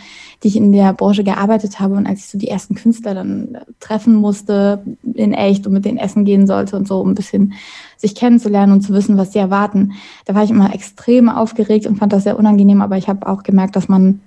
die 0.43 0.49
ich 0.49 0.57
in 0.57 0.73
der 0.73 0.91
Branche 0.91 1.23
gearbeitet 1.23 1.79
habe 1.79 1.95
und 1.95 2.05
als 2.05 2.19
ich 2.19 2.27
so 2.27 2.37
die 2.37 2.49
ersten 2.49 2.75
Künstler 2.75 3.13
dann 3.13 3.55
äh, 3.55 3.59
treffen 3.79 4.13
musste 4.13 4.83
in 5.13 5.33
echt 5.33 5.65
und 5.65 5.71
mit 5.71 5.85
denen 5.85 5.97
essen 5.97 6.25
gehen 6.25 6.47
sollte 6.47 6.75
und 6.75 6.85
so, 6.85 6.99
um 6.99 7.11
ein 7.11 7.15
bisschen 7.15 7.53
sich 7.95 8.13
kennenzulernen 8.13 8.73
und 8.73 8.81
zu 8.81 8.91
wissen, 8.93 9.15
was 9.15 9.31
sie 9.31 9.39
erwarten, 9.39 9.93
da 10.25 10.35
war 10.35 10.43
ich 10.43 10.51
immer 10.51 10.75
extrem 10.75 11.29
aufgeregt 11.29 11.87
und 11.87 11.95
fand 11.95 12.11
das 12.11 12.23
sehr 12.23 12.37
unangenehm. 12.37 12.81
Aber 12.81 12.97
ich 12.97 13.07
habe 13.07 13.25
auch 13.25 13.43
gemerkt, 13.43 13.77
dass 13.77 13.87
man, 13.87 14.19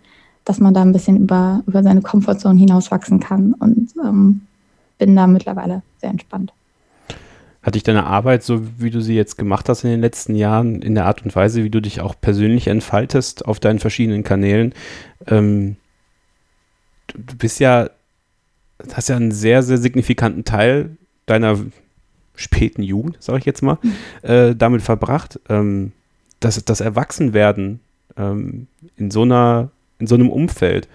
dass 0.47 0.59
man 0.59 0.73
da 0.73 0.81
ein 0.81 0.93
bisschen 0.93 1.19
über, 1.19 1.63
über 1.67 1.83
seine 1.83 2.01
Komfortzone 2.01 2.59
hinauswachsen 2.59 3.21
kann 3.21 3.53
und 3.53 3.91
ähm, 4.03 4.41
bin 4.97 5.15
da 5.15 5.27
mittlerweile 5.27 5.83
sehr 6.01 6.09
entspannt. 6.09 6.55
Hat 7.65 7.75
dich 7.75 7.83
deine 7.83 8.05
Arbeit, 8.05 8.45
so 8.45 8.63
wie 8.79 8.91
du 8.91 9.01
sie 9.01 9.17
jetzt 9.17 9.39
gemacht 9.39 9.69
hast 9.69 9.85
in 9.85 9.91
den 9.91 10.01
letzten 10.01 10.35
Jahren, 10.35 10.83
in 10.83 10.95
der 10.95 11.07
Art 11.07 11.25
und 11.25 11.35
Weise, 11.35 11.65
wie 11.65 11.71
du 11.71 11.81
dich 11.81 12.01
auch 12.01 12.15
persönlich 12.21 12.69
entfaltest 12.69 13.47
auf 13.47 13.59
deinen 13.59 13.79
verschiedenen 13.79 14.23
Kanälen, 14.23 14.75
ähm, 15.27 15.77
du, 17.07 17.19
du 17.19 17.37
bist 17.37 17.61
ja, 17.61 17.89
hast 18.93 19.09
ja 19.09 19.17
einen 19.17 19.33
sehr, 19.33 19.63
sehr 19.63 19.79
signifikanten 19.79 20.45
Teil 20.45 20.97
deiner 21.27 21.59
späten 22.37 22.83
Jugend, 22.83 23.17
sage 23.21 23.39
ich 23.39 23.45
jetzt 23.47 23.63
mal, 23.63 23.79
mhm. 23.83 24.29
äh, 24.29 24.55
damit 24.55 24.83
verbracht, 24.83 25.41
ähm, 25.49 25.93
dass 26.41 26.63
das 26.65 26.81
Erwachsenwerden 26.81 27.81
ähm, 28.17 28.67
in 28.97 29.11
so 29.11 29.23
einer, 29.23 29.71
in 29.99 30.07
so 30.07 30.15
einem 30.17 30.29
Umfeld. 30.29 30.89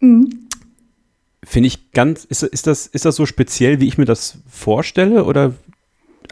Mhm. 0.00 0.48
Finde 1.44 1.66
ich 1.66 1.92
ganz, 1.92 2.24
ist, 2.24 2.42
ist, 2.42 2.66
das, 2.66 2.86
ist 2.86 3.04
das 3.04 3.16
so 3.16 3.26
speziell, 3.26 3.80
wie 3.80 3.86
ich 3.86 3.98
mir 3.98 4.06
das 4.06 4.38
vorstelle? 4.48 5.24
Oder 5.24 5.52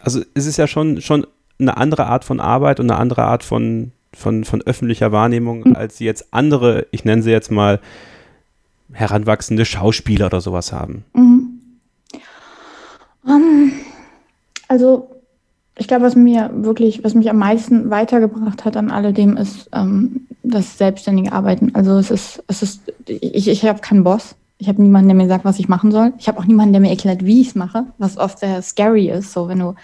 also 0.02 0.20
es 0.34 0.46
ist 0.46 0.56
ja 0.56 0.66
schon, 0.66 1.00
schon 1.00 1.26
eine 1.58 1.76
andere 1.76 2.06
Art 2.06 2.24
von 2.24 2.40
Arbeit 2.40 2.80
und 2.80 2.90
eine 2.90 2.98
andere 2.98 3.22
Art 3.24 3.42
von, 3.44 3.92
von, 4.14 4.44
von 4.44 4.62
öffentlicher 4.62 5.12
Wahrnehmung, 5.12 5.68
mhm. 5.68 5.76
als 5.76 5.98
jetzt 5.98 6.32
andere, 6.32 6.86
ich 6.90 7.04
nenne 7.04 7.22
sie 7.22 7.30
jetzt 7.30 7.50
mal 7.50 7.80
heranwachsende 8.92 9.64
Schauspieler 9.64 10.26
oder 10.26 10.40
sowas 10.40 10.72
haben. 10.72 11.04
Mhm. 11.14 11.48
Um, 13.24 13.30
ähm, 13.30 13.72
also 14.68 15.08
ich 15.78 15.88
glaube, 15.88 16.04
was 16.04 16.16
mir 16.16 16.50
wirklich, 16.52 17.02
was 17.02 17.14
mich 17.14 17.30
am 17.30 17.38
meisten 17.38 17.90
weitergebracht 17.90 18.64
hat 18.64 18.76
an 18.76 18.90
alledem, 18.90 19.36
ist 19.36 19.70
ähm, 19.72 20.26
das 20.42 20.76
selbstständige 20.76 21.32
Arbeiten. 21.32 21.74
Also 21.74 21.96
es 21.98 22.10
ist, 22.10 22.44
es 22.46 22.62
ist, 22.62 22.92
ich, 23.06 23.48
ich 23.48 23.64
habe 23.64 23.80
keinen 23.80 24.04
Boss. 24.04 24.34
Ich 24.62 24.68
habe 24.68 24.80
niemanden, 24.80 25.08
der 25.08 25.16
mir 25.16 25.26
sagt, 25.26 25.44
was 25.44 25.58
ich 25.58 25.68
machen 25.68 25.90
soll. 25.90 26.12
Ich 26.18 26.28
habe 26.28 26.38
auch 26.38 26.44
niemanden, 26.44 26.72
der 26.72 26.80
mir 26.80 26.90
erklärt, 26.90 27.24
wie 27.24 27.40
ich 27.40 27.48
es 27.48 27.54
mache, 27.56 27.86
was 27.98 28.16
oft 28.16 28.38
sehr 28.38 28.62
scary 28.62 29.10
ist. 29.10 29.32
So, 29.32 29.48
wenn 29.48 29.58
du, 29.58 29.74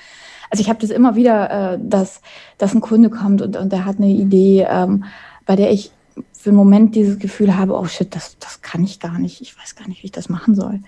also 0.51 0.61
ich 0.61 0.69
habe 0.69 0.79
das 0.79 0.91
immer 0.91 1.17
wieder, 1.17 1.75
äh, 1.75 1.79
dass, 1.83 2.21
dass 2.59 2.75
ein 2.75 2.81
Kunde 2.81 3.11
kommt 3.11 3.43
und, 3.43 3.57
und 3.57 3.73
der 3.73 3.85
hat 3.85 3.97
eine 3.97 4.09
Idee, 4.09 4.69
ähm, 4.71 5.03
bei 5.47 5.57
der 5.57 5.73
ich 5.73 5.91
für 6.33 6.51
einen 6.51 6.57
Moment 6.57 6.95
dieses 6.95 7.19
Gefühl 7.19 7.57
habe, 7.57 7.77
oh 7.77 7.87
shit, 7.87 8.14
das, 8.14 8.38
das 8.38 8.62
kann 8.62 8.85
ich 8.85 9.01
gar 9.01 9.19
nicht. 9.19 9.41
Ich 9.41 9.59
weiß 9.59 9.75
gar 9.75 9.88
nicht, 9.88 10.03
wie 10.03 10.07
ich 10.07 10.12
das 10.12 10.29
machen 10.29 10.55
soll. 10.55 10.81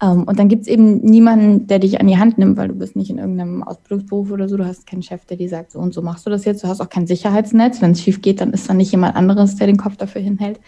Ähm, 0.00 0.22
und 0.22 0.38
dann 0.38 0.48
gibt 0.48 0.62
es 0.62 0.68
eben 0.68 1.00
niemanden, 1.00 1.66
der 1.66 1.80
dich 1.80 2.00
an 2.00 2.06
die 2.06 2.18
Hand 2.18 2.38
nimmt, 2.38 2.56
weil 2.56 2.68
du 2.68 2.74
bist 2.74 2.94
nicht 2.94 3.10
in 3.10 3.18
irgendeinem 3.18 3.64
Ausbildungsberuf 3.64 4.30
oder 4.30 4.48
so. 4.48 4.56
Du 4.56 4.64
hast 4.64 4.86
keinen 4.86 5.02
Chef, 5.02 5.24
der 5.24 5.36
dir 5.36 5.48
sagt, 5.48 5.72
so 5.72 5.80
und 5.80 5.92
so 5.92 6.00
machst 6.00 6.26
du 6.26 6.30
das 6.30 6.44
jetzt. 6.44 6.62
Du 6.62 6.68
hast 6.68 6.80
auch 6.80 6.88
kein 6.88 7.08
Sicherheitsnetz. 7.08 7.82
Wenn 7.82 7.90
es 7.90 8.02
schief 8.02 8.22
geht, 8.22 8.40
dann 8.40 8.52
ist 8.52 8.68
da 8.68 8.74
nicht 8.74 8.92
jemand 8.92 9.16
anderes, 9.16 9.56
der 9.56 9.66
den 9.66 9.76
Kopf 9.76 9.96
dafür 9.96 10.20
hinhält. 10.20 10.60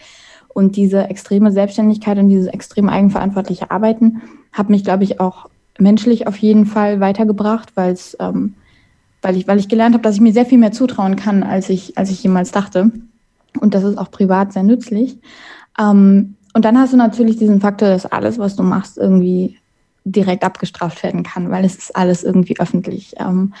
Und 0.55 0.77
diese 0.77 1.09
extreme 1.09 1.51
Selbstständigkeit 1.51 2.17
und 2.17 2.29
dieses 2.29 2.47
extrem 2.47 2.89
eigenverantwortliche 2.89 3.69
Arbeiten 3.69 4.21
hat 4.53 4.69
mich, 4.69 4.83
glaube 4.83 5.03
ich, 5.03 5.19
auch 5.19 5.49
menschlich 5.77 6.27
auf 6.27 6.37
jeden 6.37 6.65
Fall 6.65 7.01
weitergebracht, 7.01 7.73
weil 7.75 7.97
ähm, 8.19 8.55
weil 9.25 9.37
ich, 9.37 9.47
weil 9.47 9.57
ich 9.57 9.67
gelernt 9.67 9.95
habe, 9.95 10.03
dass 10.03 10.15
ich 10.15 10.21
mir 10.21 10.33
sehr 10.33 10.45
viel 10.45 10.59
mehr 10.59 10.71
zutrauen 10.71 11.15
kann, 11.15 11.41
als 11.41 11.69
ich, 11.69 11.97
als 11.97 12.11
ich 12.11 12.21
jemals 12.21 12.51
dachte. 12.51 12.91
Und 13.59 13.73
das 13.73 13.83
ist 13.83 13.97
auch 13.97 14.11
privat 14.11 14.53
sehr 14.53 14.61
nützlich. 14.61 15.17
Ähm, 15.79 16.35
und 16.53 16.63
dann 16.63 16.77
hast 16.77 16.93
du 16.93 16.97
natürlich 16.97 17.35
diesen 17.37 17.59
Faktor, 17.59 17.89
dass 17.89 18.05
alles, 18.05 18.37
was 18.37 18.55
du 18.55 18.61
machst, 18.61 18.99
irgendwie 18.99 19.57
direkt 20.05 20.43
abgestraft 20.43 21.01
werden 21.03 21.23
kann, 21.23 21.49
weil 21.49 21.65
es 21.65 21.75
ist 21.75 21.95
alles 21.95 22.23
irgendwie 22.23 22.59
öffentlich. 22.59 23.15
Ähm, 23.17 23.53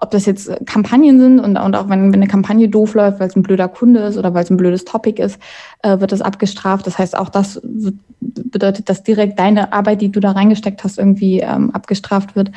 ob 0.00 0.10
das 0.10 0.24
jetzt 0.24 0.50
Kampagnen 0.66 1.20
sind 1.20 1.40
und, 1.40 1.56
und 1.58 1.76
auch 1.76 1.88
wenn, 1.90 2.12
wenn 2.12 2.20
eine 2.20 2.26
Kampagne 2.26 2.68
doof 2.68 2.94
läuft, 2.94 3.20
weil 3.20 3.28
es 3.28 3.36
ein 3.36 3.42
blöder 3.42 3.68
Kunde 3.68 4.00
ist 4.00 4.16
oder 4.16 4.32
weil 4.32 4.42
es 4.42 4.50
ein 4.50 4.56
blödes 4.56 4.86
Topic 4.86 5.22
ist, 5.22 5.38
äh, 5.82 6.00
wird 6.00 6.12
das 6.12 6.22
abgestraft. 6.22 6.86
Das 6.86 6.98
heißt, 6.98 7.16
auch 7.16 7.28
das 7.28 7.60
bedeutet, 8.20 8.88
dass 8.88 9.02
direkt 9.02 9.38
deine 9.38 9.74
Arbeit, 9.74 10.00
die 10.00 10.10
du 10.10 10.20
da 10.20 10.32
reingesteckt 10.32 10.82
hast, 10.84 10.98
irgendwie 10.98 11.40
ähm, 11.40 11.70
abgestraft 11.72 12.34
wird. 12.34 12.50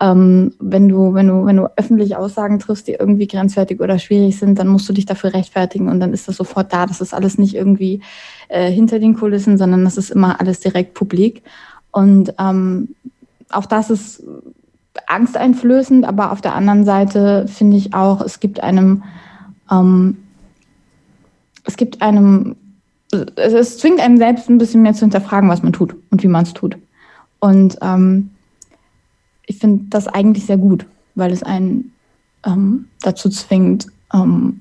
Ähm, 0.00 0.54
wenn 0.60 0.88
du, 0.88 1.14
wenn 1.14 1.26
du, 1.26 1.44
wenn 1.44 1.56
du 1.56 1.68
öffentlich 1.76 2.16
Aussagen 2.16 2.60
triffst, 2.60 2.86
die 2.86 2.92
irgendwie 2.92 3.26
grenzwertig 3.26 3.80
oder 3.80 3.98
schwierig 3.98 4.38
sind, 4.38 4.58
dann 4.58 4.68
musst 4.68 4.88
du 4.88 4.92
dich 4.92 5.04
dafür 5.04 5.34
rechtfertigen 5.34 5.88
und 5.88 5.98
dann 5.98 6.12
ist 6.12 6.28
das 6.28 6.36
sofort 6.36 6.72
da. 6.72 6.86
Das 6.86 7.00
ist 7.00 7.12
alles 7.12 7.38
nicht 7.38 7.54
irgendwie 7.54 8.02
äh, 8.48 8.70
hinter 8.70 9.00
den 9.00 9.14
Kulissen, 9.14 9.58
sondern 9.58 9.84
das 9.84 9.96
ist 9.96 10.10
immer 10.10 10.40
alles 10.40 10.60
direkt 10.60 10.94
publik. 10.94 11.42
Und 11.90 12.34
ähm, 12.38 12.94
auch 13.50 13.66
das 13.66 13.90
ist 13.90 14.22
angsteinflößend, 15.06 16.04
aber 16.04 16.32
auf 16.32 16.40
der 16.40 16.54
anderen 16.54 16.84
Seite 16.84 17.46
finde 17.48 17.76
ich 17.76 17.94
auch, 17.94 18.20
es 18.20 18.40
gibt 18.40 18.60
einem, 18.60 19.02
ähm, 19.70 20.18
es 21.64 21.76
gibt 21.76 22.02
einem, 22.02 22.56
es, 23.12 23.52
es, 23.52 23.78
zwingt 23.78 24.00
einen 24.00 24.18
selbst 24.18 24.48
ein 24.48 24.58
bisschen 24.58 24.82
mehr 24.82 24.94
zu 24.94 25.00
hinterfragen, 25.00 25.48
was 25.48 25.62
man 25.62 25.72
tut 25.72 25.96
und 26.10 26.22
wie 26.22 26.28
man 26.28 26.44
es 26.44 26.54
tut. 26.54 26.76
Und 27.40 27.78
ähm, 27.82 28.30
ich 29.46 29.58
finde 29.58 29.84
das 29.90 30.08
eigentlich 30.08 30.46
sehr 30.46 30.56
gut, 30.56 30.86
weil 31.14 31.32
es 31.32 31.42
einen 31.42 31.92
ähm, 32.44 32.86
dazu 33.02 33.28
zwingt, 33.28 33.86
ähm, 34.12 34.60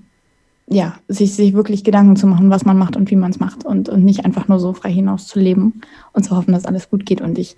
ja, 0.68 0.96
sich, 1.08 1.36
sich 1.36 1.54
wirklich 1.54 1.84
Gedanken 1.84 2.16
zu 2.16 2.26
machen, 2.26 2.50
was 2.50 2.66
man 2.66 2.78
macht 2.78 2.96
und 2.96 3.12
wie 3.12 3.16
man 3.16 3.32
es 3.32 3.40
macht 3.40 3.66
und, 3.66 3.90
und 3.90 4.04
nicht 4.04 4.26
einfach 4.26 4.48
nur 4.48 4.60
so 4.60 4.74
frei 4.74 4.92
hinaus 4.92 5.28
zu 5.28 5.40
leben 5.40 5.82
und 6.14 6.24
zu 6.24 6.36
hoffen, 6.36 6.54
dass 6.54 6.66
alles 6.66 6.90
gut 6.90 7.06
geht. 7.06 7.22
Und 7.22 7.38
ich 7.38 7.58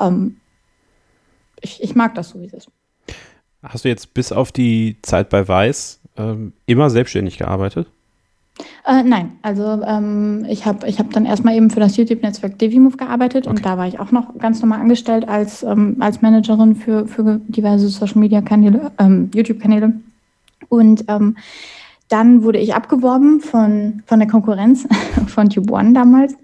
ähm, 0.00 0.36
ich, 1.62 1.82
ich 1.82 1.94
mag 1.94 2.14
das 2.14 2.30
so, 2.30 2.40
wie 2.40 2.46
es 2.46 2.52
ist. 2.52 2.68
Hast 3.62 3.84
du 3.84 3.88
jetzt 3.88 4.14
bis 4.14 4.32
auf 4.32 4.52
die 4.52 4.96
Zeit 5.02 5.30
bei 5.30 5.46
Weiß 5.46 6.00
ähm, 6.16 6.52
immer 6.66 6.90
selbstständig 6.90 7.38
gearbeitet? 7.38 7.88
Äh, 8.86 9.02
nein, 9.02 9.32
also 9.42 9.82
ähm, 9.82 10.44
ich 10.48 10.66
habe 10.66 10.88
ich 10.88 10.98
hab 10.98 11.10
dann 11.12 11.26
erstmal 11.26 11.54
eben 11.54 11.70
für 11.70 11.80
das 11.80 11.96
YouTube-Netzwerk 11.96 12.58
Devimove 12.58 12.96
gearbeitet 12.96 13.46
okay. 13.46 13.56
und 13.56 13.64
da 13.64 13.78
war 13.78 13.86
ich 13.86 14.00
auch 14.00 14.10
noch 14.10 14.36
ganz 14.38 14.60
normal 14.60 14.80
angestellt 14.80 15.28
als, 15.28 15.62
ähm, 15.62 15.96
als 16.00 16.22
Managerin 16.22 16.74
für, 16.74 17.06
für 17.06 17.40
diverse 17.46 17.88
Social-Media-Kanäle, 17.88 18.92
ähm, 18.98 19.30
YouTube-Kanäle. 19.34 19.92
Und 20.68 21.04
ähm, 21.08 21.36
dann 22.08 22.42
wurde 22.42 22.58
ich 22.58 22.74
abgeworben 22.74 23.40
von, 23.40 24.02
von 24.06 24.18
der 24.18 24.28
Konkurrenz 24.28 24.88
von 25.26 25.50
Tube 25.50 25.70
One 25.70 25.92
damals 25.92 26.34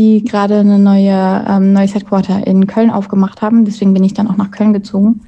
die 0.00 0.24
gerade 0.24 0.60
eine 0.60 0.78
neue 0.78 1.44
ähm, 1.46 1.74
neues 1.74 1.94
Headquarter 1.94 2.46
in 2.46 2.66
Köln 2.66 2.90
aufgemacht 2.90 3.42
haben. 3.42 3.66
Deswegen 3.66 3.92
bin 3.92 4.02
ich 4.02 4.14
dann 4.14 4.28
auch 4.28 4.36
nach 4.36 4.50
Köln 4.50 4.72
gezogen. 4.72 5.20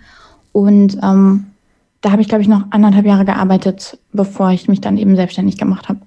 Und 0.52 0.96
ähm, 1.02 1.44
da 2.00 2.10
habe 2.10 2.22
ich, 2.22 2.28
glaube 2.28 2.40
ich, 2.40 2.48
noch 2.48 2.64
anderthalb 2.70 3.04
Jahre 3.04 3.26
gearbeitet, 3.26 3.98
bevor 4.12 4.50
ich 4.50 4.68
mich 4.68 4.80
dann 4.80 4.96
eben 4.96 5.14
selbstständig 5.14 5.58
gemacht 5.58 5.90
habe. 5.90 6.00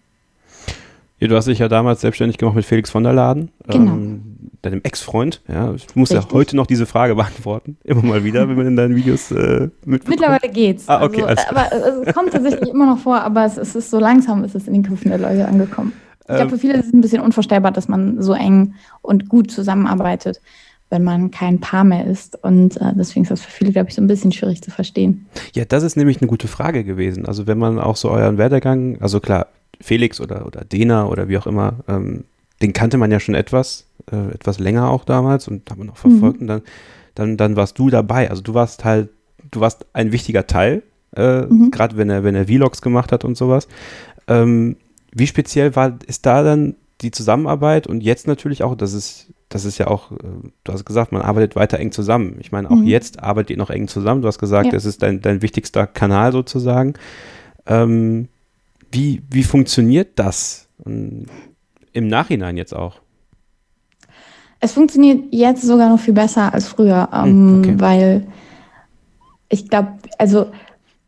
Ja, 1.20 1.28
du 1.28 1.36
hast 1.36 1.48
dich 1.48 1.60
ja 1.60 1.68
damals 1.68 2.02
selbstständig 2.02 2.40
gemacht 2.40 2.56
mit 2.56 2.66
Felix 2.66 2.90
von 2.90 3.04
der 3.04 3.14
Laden, 3.14 3.50
genau. 3.68 3.92
ähm, 3.94 4.22
deinem 4.64 4.82
Ex-Freund. 4.84 5.42
Ja, 5.48 5.74
ich 5.74 5.96
muss 5.96 6.10
Richtig. 6.10 6.32
ja 6.32 6.36
heute 6.36 6.56
noch 6.56 6.66
diese 6.66 6.88
Frage 6.88 7.14
beantworten, 7.16 7.78
immer 7.84 8.02
mal 8.02 8.24
wieder, 8.24 8.50
wenn 8.50 8.58
man 8.58 8.66
in 8.66 8.76
deinen 8.76 8.96
Videos 8.96 9.32
äh, 9.32 9.70
mitbekommt. 9.86 10.10
Mittlerweile 10.10 10.52
geht's. 10.52 10.90
Ah, 10.90 11.04
okay, 11.04 11.22
also, 11.22 11.44
aber 11.50 11.70
es 12.06 12.16
kommt 12.16 12.32
tatsächlich 12.32 12.70
immer 12.70 12.88
noch 12.88 12.98
vor, 12.98 13.22
aber 13.22 13.46
es, 13.46 13.58
es, 13.58 13.76
ist 13.76 13.92
so 13.92 14.00
langsam, 14.00 14.44
ist 14.44 14.56
es 14.56 14.68
in 14.68 14.74
den 14.74 14.84
Köpfen 14.84 15.10
der 15.10 15.20
Leute 15.20 15.48
angekommen. 15.48 15.94
Ich 16.28 16.36
glaube, 16.36 16.52
für 16.52 16.58
viele 16.58 16.74
ist 16.74 16.88
es 16.88 16.94
ein 16.94 17.02
bisschen 17.02 17.22
unvorstellbar, 17.22 17.72
dass 17.72 17.88
man 17.88 18.22
so 18.22 18.34
eng 18.34 18.74
und 19.02 19.30
gut 19.30 19.52
zusammenarbeitet, 19.52 20.42
wenn 20.90 21.04
man 21.04 21.30
kein 21.32 21.60
Paar 21.60 21.84
mehr 21.84 22.06
ist. 22.06 22.42
Und 22.44 22.78
äh, 22.78 22.94
deswegen 22.96 23.24
ist 23.24 23.32
das 23.32 23.42
für 23.42 23.52
viele, 23.52 23.72
glaube 23.72 23.90
ich, 23.90 23.96
so 23.96 24.02
ein 24.02 24.08
bisschen 24.08 24.32
schwierig 24.32 24.62
zu 24.62 24.72
verstehen. 24.72 25.28
Ja, 25.54 25.66
das 25.66 25.84
ist 25.84 25.98
nämlich 25.98 26.22
eine 26.22 26.28
gute 26.28 26.48
Frage 26.48 26.84
gewesen. 26.84 27.26
Also 27.26 27.48
wenn 27.48 27.58
man 27.58 27.80
auch 27.80 27.96
so 27.96 28.10
euren 28.10 28.38
Werdegang, 28.38 28.98
also 29.02 29.20
klar, 29.20 29.48
Felix 29.82 30.20
oder, 30.20 30.46
oder 30.46 30.66
Dena 30.66 31.06
oder 31.06 31.28
wie 31.28 31.38
auch 31.38 31.48
immer, 31.48 31.76
ähm, 31.88 32.24
den 32.62 32.74
kannte 32.74 32.98
man 32.98 33.12
ja 33.12 33.20
schon 33.20 33.36
etwas, 33.36 33.86
äh, 34.12 34.34
etwas 34.34 34.60
länger 34.60 34.90
auch 34.90 35.04
damals 35.04 35.48
und 35.48 35.70
haben 35.70 35.82
wir 35.82 35.86
noch 35.86 35.98
verfolgt. 35.98 36.38
Mhm. 36.38 36.42
Und 36.42 36.48
dann, 36.48 36.62
dann, 37.14 37.38
dann 37.38 37.56
warst 37.56 37.78
du 37.78 37.90
dabei. 37.90 38.30
Also 38.30 38.42
du 38.42 38.54
warst 38.54 38.84
halt 38.84 39.10
du 39.52 39.62
warst 39.62 39.86
ein 39.94 40.12
wichtiger 40.12 40.48
Teil, 40.48 40.84
äh, 41.16 41.42
mhm. 41.42 41.72
gerade 41.72 41.98
wenn 41.98 42.10
er, 42.10 42.24
wenn 42.24 42.36
er 42.36 42.46
Vlogs 42.46 42.82
gemacht 42.82 43.12
hat 43.12 43.26
und 43.26 43.38
sowas. 43.38 43.68
Ähm, 44.28 44.78
wie 45.16 45.28
speziell 45.28 45.76
war, 45.76 45.98
ist 46.06 46.26
da 46.26 46.44
dann 46.44 46.76
die 47.02 47.12
Zusammenarbeit 47.12 47.88
und 47.88 48.02
jetzt 48.02 48.28
natürlich 48.28 48.64
auch, 48.64 48.76
das 48.76 48.94
ist, 48.94 49.28
das 49.50 49.66
ist 49.66 49.78
ja 49.78 49.88
auch, 49.88 50.12
äh, 50.12 50.18
du 50.64 50.74
hast 50.74 50.86
gesagt, 50.86 51.12
man 51.12 51.22
arbeitet 51.22 51.56
weiter 51.56 51.80
eng 51.80 51.92
zusammen. 51.92 52.38
Ich 52.40 52.52
meine, 52.52 52.70
auch 52.70 52.76
mhm. 52.76 52.86
jetzt 52.86 53.24
arbeitet 53.24 53.52
ihr 53.52 53.58
noch 53.58 53.70
eng 53.70 53.88
zusammen. 53.88 54.22
Du 54.22 54.28
hast 54.28 54.40
gesagt, 54.40 54.68
ja. 54.68 54.72
das 54.72 54.86
ist 54.86 55.02
dein, 55.02 55.22
dein 55.22 55.42
wichtigster 55.42 55.88
Kanal 55.88 56.32
sozusagen. 56.32 56.94
Ähm, 57.66 58.28
wie, 58.92 59.24
wie 59.30 59.44
funktioniert 59.44 60.20
das? 60.20 60.68
Und 60.84 61.28
Im 61.94 62.08
Nachhinein 62.08 62.58
jetzt 62.58 62.74
auch. 62.74 63.00
Es 64.60 64.74
funktioniert 64.74 65.26
jetzt 65.32 65.62
sogar 65.62 65.90
noch 65.90 66.00
viel 66.00 66.14
besser 66.14 66.54
als 66.54 66.68
früher, 66.68 67.10
hm, 67.12 67.26
ähm, 67.26 67.60
okay. 67.60 67.76
weil 67.78 68.28
ich 69.50 69.70
glaube, 69.70 69.94
also 70.18 70.48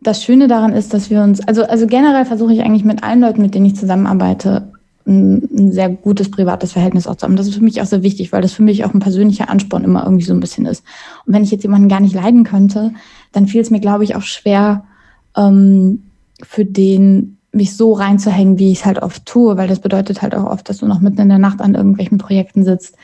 das 0.01 0.23
Schöne 0.23 0.47
daran 0.47 0.73
ist, 0.73 0.93
dass 0.93 1.09
wir 1.09 1.21
uns, 1.21 1.45
also, 1.47 1.63
also 1.63 1.87
generell 1.87 2.25
versuche 2.25 2.53
ich 2.53 2.61
eigentlich 2.61 2.85
mit 2.85 3.03
allen 3.03 3.21
Leuten, 3.21 3.41
mit 3.41 3.55
denen 3.55 3.65
ich 3.65 3.75
zusammenarbeite, 3.75 4.71
ein, 5.07 5.47
ein, 5.55 5.71
sehr 5.71 5.89
gutes 5.89 6.29
privates 6.29 6.73
Verhältnis 6.73 7.07
auch 7.07 7.15
zu 7.15 7.25
haben. 7.25 7.37
Das 7.37 7.47
ist 7.47 7.55
für 7.55 7.63
mich 7.63 7.81
auch 7.81 7.85
sehr 7.85 8.03
wichtig, 8.03 8.31
weil 8.31 8.41
das 8.41 8.53
für 8.53 8.63
mich 8.63 8.83
auch 8.83 8.93
ein 8.93 8.99
persönlicher 8.99 9.49
Ansporn 9.49 9.83
immer 9.83 10.03
irgendwie 10.03 10.25
so 10.25 10.33
ein 10.33 10.39
bisschen 10.39 10.65
ist. 10.65 10.83
Und 11.25 11.33
wenn 11.33 11.43
ich 11.43 11.51
jetzt 11.51 11.63
jemanden 11.63 11.87
gar 11.87 12.01
nicht 12.01 12.13
leiden 12.13 12.43
könnte, 12.43 12.93
dann 13.31 13.47
fiel 13.47 13.61
es 13.61 13.71
mir, 13.71 13.79
glaube 13.79 14.03
ich, 14.03 14.15
auch 14.15 14.21
schwer, 14.21 14.83
ähm, 15.35 16.03
für 16.43 16.65
den 16.65 17.37
mich 17.51 17.75
so 17.75 17.93
reinzuhängen, 17.93 18.59
wie 18.59 18.71
ich 18.71 18.79
es 18.79 18.85
halt 18.85 19.01
oft 19.01 19.25
tue, 19.25 19.57
weil 19.57 19.67
das 19.67 19.79
bedeutet 19.79 20.21
halt 20.21 20.35
auch 20.35 20.45
oft, 20.45 20.69
dass 20.69 20.77
du 20.77 20.85
noch 20.85 20.99
mitten 20.99 21.21
in 21.21 21.29
der 21.29 21.39
Nacht 21.39 21.61
an 21.61 21.73
irgendwelchen 21.73 22.17
Projekten 22.17 22.63
sitzt 22.63 22.95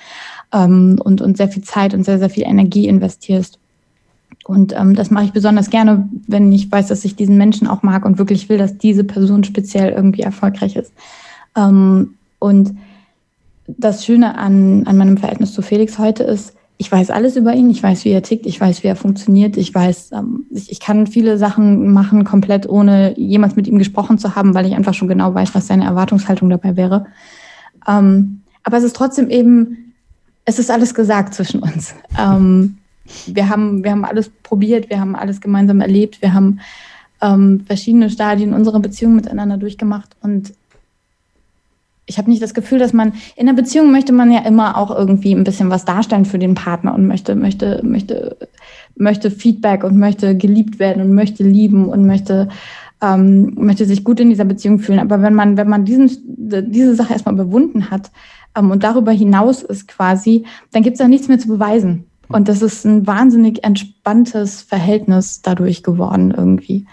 ähm, 0.53 0.99
und, 1.03 1.21
und 1.21 1.37
sehr 1.37 1.47
viel 1.47 1.63
Zeit 1.63 1.93
und 1.93 2.03
sehr, 2.03 2.19
sehr 2.19 2.29
viel 2.29 2.43
Energie 2.43 2.87
investierst. 2.87 3.59
Und 4.43 4.73
ähm, 4.77 4.93
das 4.93 5.09
mache 5.09 5.25
ich 5.25 5.31
besonders 5.31 5.69
gerne, 5.69 6.09
wenn 6.27 6.51
ich 6.51 6.71
weiß, 6.71 6.87
dass 6.87 7.05
ich 7.05 7.15
diesen 7.15 7.37
Menschen 7.37 7.67
auch 7.67 7.81
mag 7.81 8.05
und 8.05 8.17
wirklich 8.17 8.49
will, 8.49 8.57
dass 8.57 8.77
diese 8.77 9.03
Person 9.03 9.43
speziell 9.43 9.93
irgendwie 9.93 10.21
erfolgreich 10.21 10.75
ist. 10.75 10.91
Ähm, 11.55 12.15
und 12.39 12.75
das 13.67 14.05
Schöne 14.05 14.37
an, 14.37 14.85
an 14.85 14.97
meinem 14.97 15.17
Verhältnis 15.17 15.53
zu 15.53 15.61
Felix 15.61 15.97
heute 15.97 16.23
ist, 16.23 16.53
ich 16.77 16.91
weiß 16.91 17.11
alles 17.11 17.37
über 17.37 17.53
ihn, 17.53 17.69
ich 17.69 17.81
weiß, 17.81 18.03
wie 18.03 18.09
er 18.09 18.23
tickt, 18.23 18.45
ich 18.45 18.59
weiß, 18.59 18.83
wie 18.83 18.87
er 18.87 18.97
funktioniert, 18.97 19.55
ich 19.55 19.73
weiß, 19.73 20.11
ähm, 20.11 20.45
ich, 20.49 20.71
ich 20.71 20.79
kann 20.81 21.07
viele 21.07 21.37
Sachen 21.37 21.93
machen, 21.93 22.25
komplett 22.25 22.67
ohne 22.67 23.17
jemals 23.17 23.55
mit 23.55 23.67
ihm 23.67 23.77
gesprochen 23.77 24.17
zu 24.17 24.35
haben, 24.35 24.53
weil 24.53 24.65
ich 24.65 24.73
einfach 24.73 24.93
schon 24.93 25.07
genau 25.07 25.33
weiß, 25.33 25.55
was 25.55 25.67
seine 25.67 25.85
Erwartungshaltung 25.85 26.49
dabei 26.49 26.75
wäre. 26.75 27.05
Ähm, 27.87 28.41
aber 28.63 28.77
es 28.77 28.83
ist 28.83 28.95
trotzdem 28.95 29.29
eben, 29.29 29.93
es 30.43 30.59
ist 30.59 30.71
alles 30.71 30.93
gesagt 30.93 31.33
zwischen 31.33 31.61
uns. 31.61 31.95
Ähm, 32.19 32.77
wir, 33.27 33.49
haben, 33.49 33.83
wir 33.83 33.91
haben 33.91 34.05
alles 34.05 34.29
probiert, 34.29 34.89
wir 34.89 34.99
haben 34.99 35.15
alles 35.15 35.41
gemeinsam 35.41 35.81
erlebt, 35.81 36.21
wir 36.21 36.33
haben 36.33 36.59
ähm, 37.21 37.63
verschiedene 37.65 38.09
Stadien 38.09 38.53
unserer 38.53 38.79
Beziehung 38.79 39.15
miteinander 39.15 39.57
durchgemacht 39.57 40.15
und 40.21 40.53
ich 42.05 42.17
habe 42.17 42.29
nicht 42.29 42.41
das 42.41 42.53
Gefühl, 42.53 42.79
dass 42.79 42.93
man 42.93 43.13
in 43.35 43.47
einer 43.47 43.55
Beziehung 43.55 43.91
möchte 43.91 44.11
man 44.11 44.31
ja 44.31 44.39
immer 44.41 44.77
auch 44.77 44.91
irgendwie 44.91 45.33
ein 45.33 45.43
bisschen 45.43 45.69
was 45.69 45.85
darstellen 45.85 46.25
für 46.25 46.39
den 46.39 46.55
Partner 46.55 46.93
und 46.93 47.07
möchte, 47.07 47.35
möchte, 47.35 47.81
möchte, 47.83 48.37
möchte 48.95 49.31
Feedback 49.31 49.83
und 49.83 49.97
möchte 49.97 50.35
geliebt 50.35 50.79
werden 50.79 51.01
und 51.01 51.13
möchte 51.13 51.43
lieben 51.43 51.87
und 51.87 52.05
möchte, 52.05 52.49
ähm, 53.01 53.53
möchte 53.55 53.85
sich 53.85 54.03
gut 54.03 54.19
in 54.19 54.29
dieser 54.29 54.43
Beziehung 54.43 54.79
fühlen. 54.79 54.99
Aber 54.99 55.21
wenn 55.21 55.33
man, 55.33 55.55
wenn 55.55 55.69
man 55.69 55.85
diesen, 55.85 56.09
diese 56.27 56.95
Sache 56.95 57.13
erstmal 57.13 57.35
bewunden 57.35 57.89
hat 57.89 58.11
ähm, 58.55 58.69
und 58.71 58.83
darüber 58.83 59.13
hinaus 59.13 59.63
ist 59.63 59.87
quasi, 59.87 60.43
dann 60.71 60.83
gibt 60.83 60.95
es 60.95 61.01
auch 61.01 61.07
nichts 61.07 61.29
mehr 61.29 61.39
zu 61.39 61.47
beweisen. 61.47 62.05
Und 62.33 62.47
das 62.47 62.61
ist 62.61 62.85
ein 62.85 63.05
wahnsinnig 63.05 63.63
entspanntes 63.63 64.61
Verhältnis 64.61 65.41
dadurch 65.41 65.83
geworden 65.83 66.33
irgendwie 66.35 66.85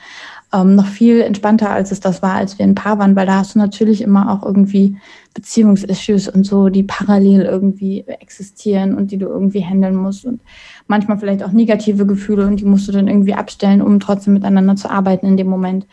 ähm, 0.53 0.74
noch 0.74 0.87
viel 0.87 1.20
entspannter, 1.20 1.70
als 1.70 1.92
es 1.92 2.00
das 2.00 2.22
war, 2.22 2.35
als 2.35 2.59
wir 2.59 2.66
ein 2.66 2.74
Paar 2.74 2.98
waren, 2.98 3.14
weil 3.14 3.26
da 3.26 3.37
hast 3.37 3.55
du 3.55 3.59
natürlich 3.59 4.03
immer 4.03 4.33
auch 4.33 4.44
irgendwie 4.44 4.96
Beziehungsissues 5.35 6.29
und 6.29 6.44
so, 6.44 6.68
die 6.68 6.83
parallel 6.83 7.42
irgendwie 7.42 8.05
existieren 8.07 8.94
und 8.94 9.12
die 9.12 9.18
du 9.18 9.26
irgendwie 9.26 9.64
handeln 9.64 9.94
musst 9.94 10.24
und 10.24 10.40
manchmal 10.88 11.18
vielleicht 11.18 11.44
auch 11.44 11.53
negative 11.53 12.05
Gefühle 12.05 12.46
und 12.46 12.59
die 12.59 12.64
musst 12.64 12.88
du 12.88 12.92
dann 12.92 13.07
irgendwie 13.07 13.35
abstellen, 13.35 13.81
um 13.81 14.00
trotzdem 14.00 14.35
miteinander 14.35 14.74
zu 14.76 14.90
arbeiten 14.90 15.26
in 15.26 15.37
dem 15.37 15.48
Moment. 15.48 15.87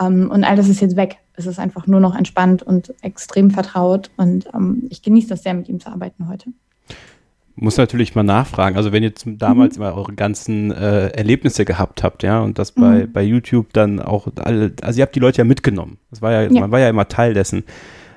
Ähm, 0.00 0.30
und 0.30 0.42
all 0.42 0.56
das 0.56 0.68
ist 0.68 0.80
jetzt 0.80 0.96
weg. 0.96 1.18
Es 1.34 1.46
ist 1.46 1.60
einfach 1.60 1.86
nur 1.86 2.00
noch 2.00 2.16
entspannt 2.16 2.62
und 2.62 2.92
extrem 3.02 3.50
vertraut 3.50 4.10
und 4.16 4.48
ähm, 4.54 4.88
ich 4.90 5.02
genieße 5.02 5.28
das 5.28 5.44
sehr, 5.44 5.54
mit 5.54 5.68
ihm 5.68 5.78
zu 5.78 5.88
arbeiten 5.88 6.28
heute 6.28 6.52
muss 7.60 7.76
natürlich 7.76 8.14
mal 8.14 8.22
nachfragen. 8.22 8.76
Also 8.76 8.90
wenn 8.92 9.02
ihr 9.02 9.12
damals 9.26 9.76
mhm. 9.76 9.84
immer 9.84 9.94
eure 9.94 10.14
ganzen 10.14 10.72
äh, 10.72 11.08
Erlebnisse 11.08 11.64
gehabt 11.64 12.02
habt, 12.02 12.22
ja, 12.22 12.40
und 12.40 12.58
das 12.58 12.72
bei, 12.72 13.06
mhm. 13.06 13.12
bei 13.12 13.22
YouTube 13.22 13.72
dann 13.72 14.00
auch 14.00 14.28
alle, 14.36 14.72
also 14.82 14.98
ihr 14.98 15.02
habt 15.02 15.14
die 15.14 15.20
Leute 15.20 15.38
ja 15.38 15.44
mitgenommen. 15.44 15.98
Das 16.10 16.22
war 16.22 16.32
ja, 16.32 16.42
ja. 16.42 16.60
man 16.60 16.70
war 16.70 16.80
ja 16.80 16.88
immer 16.88 17.08
Teil 17.08 17.34
dessen. 17.34 17.64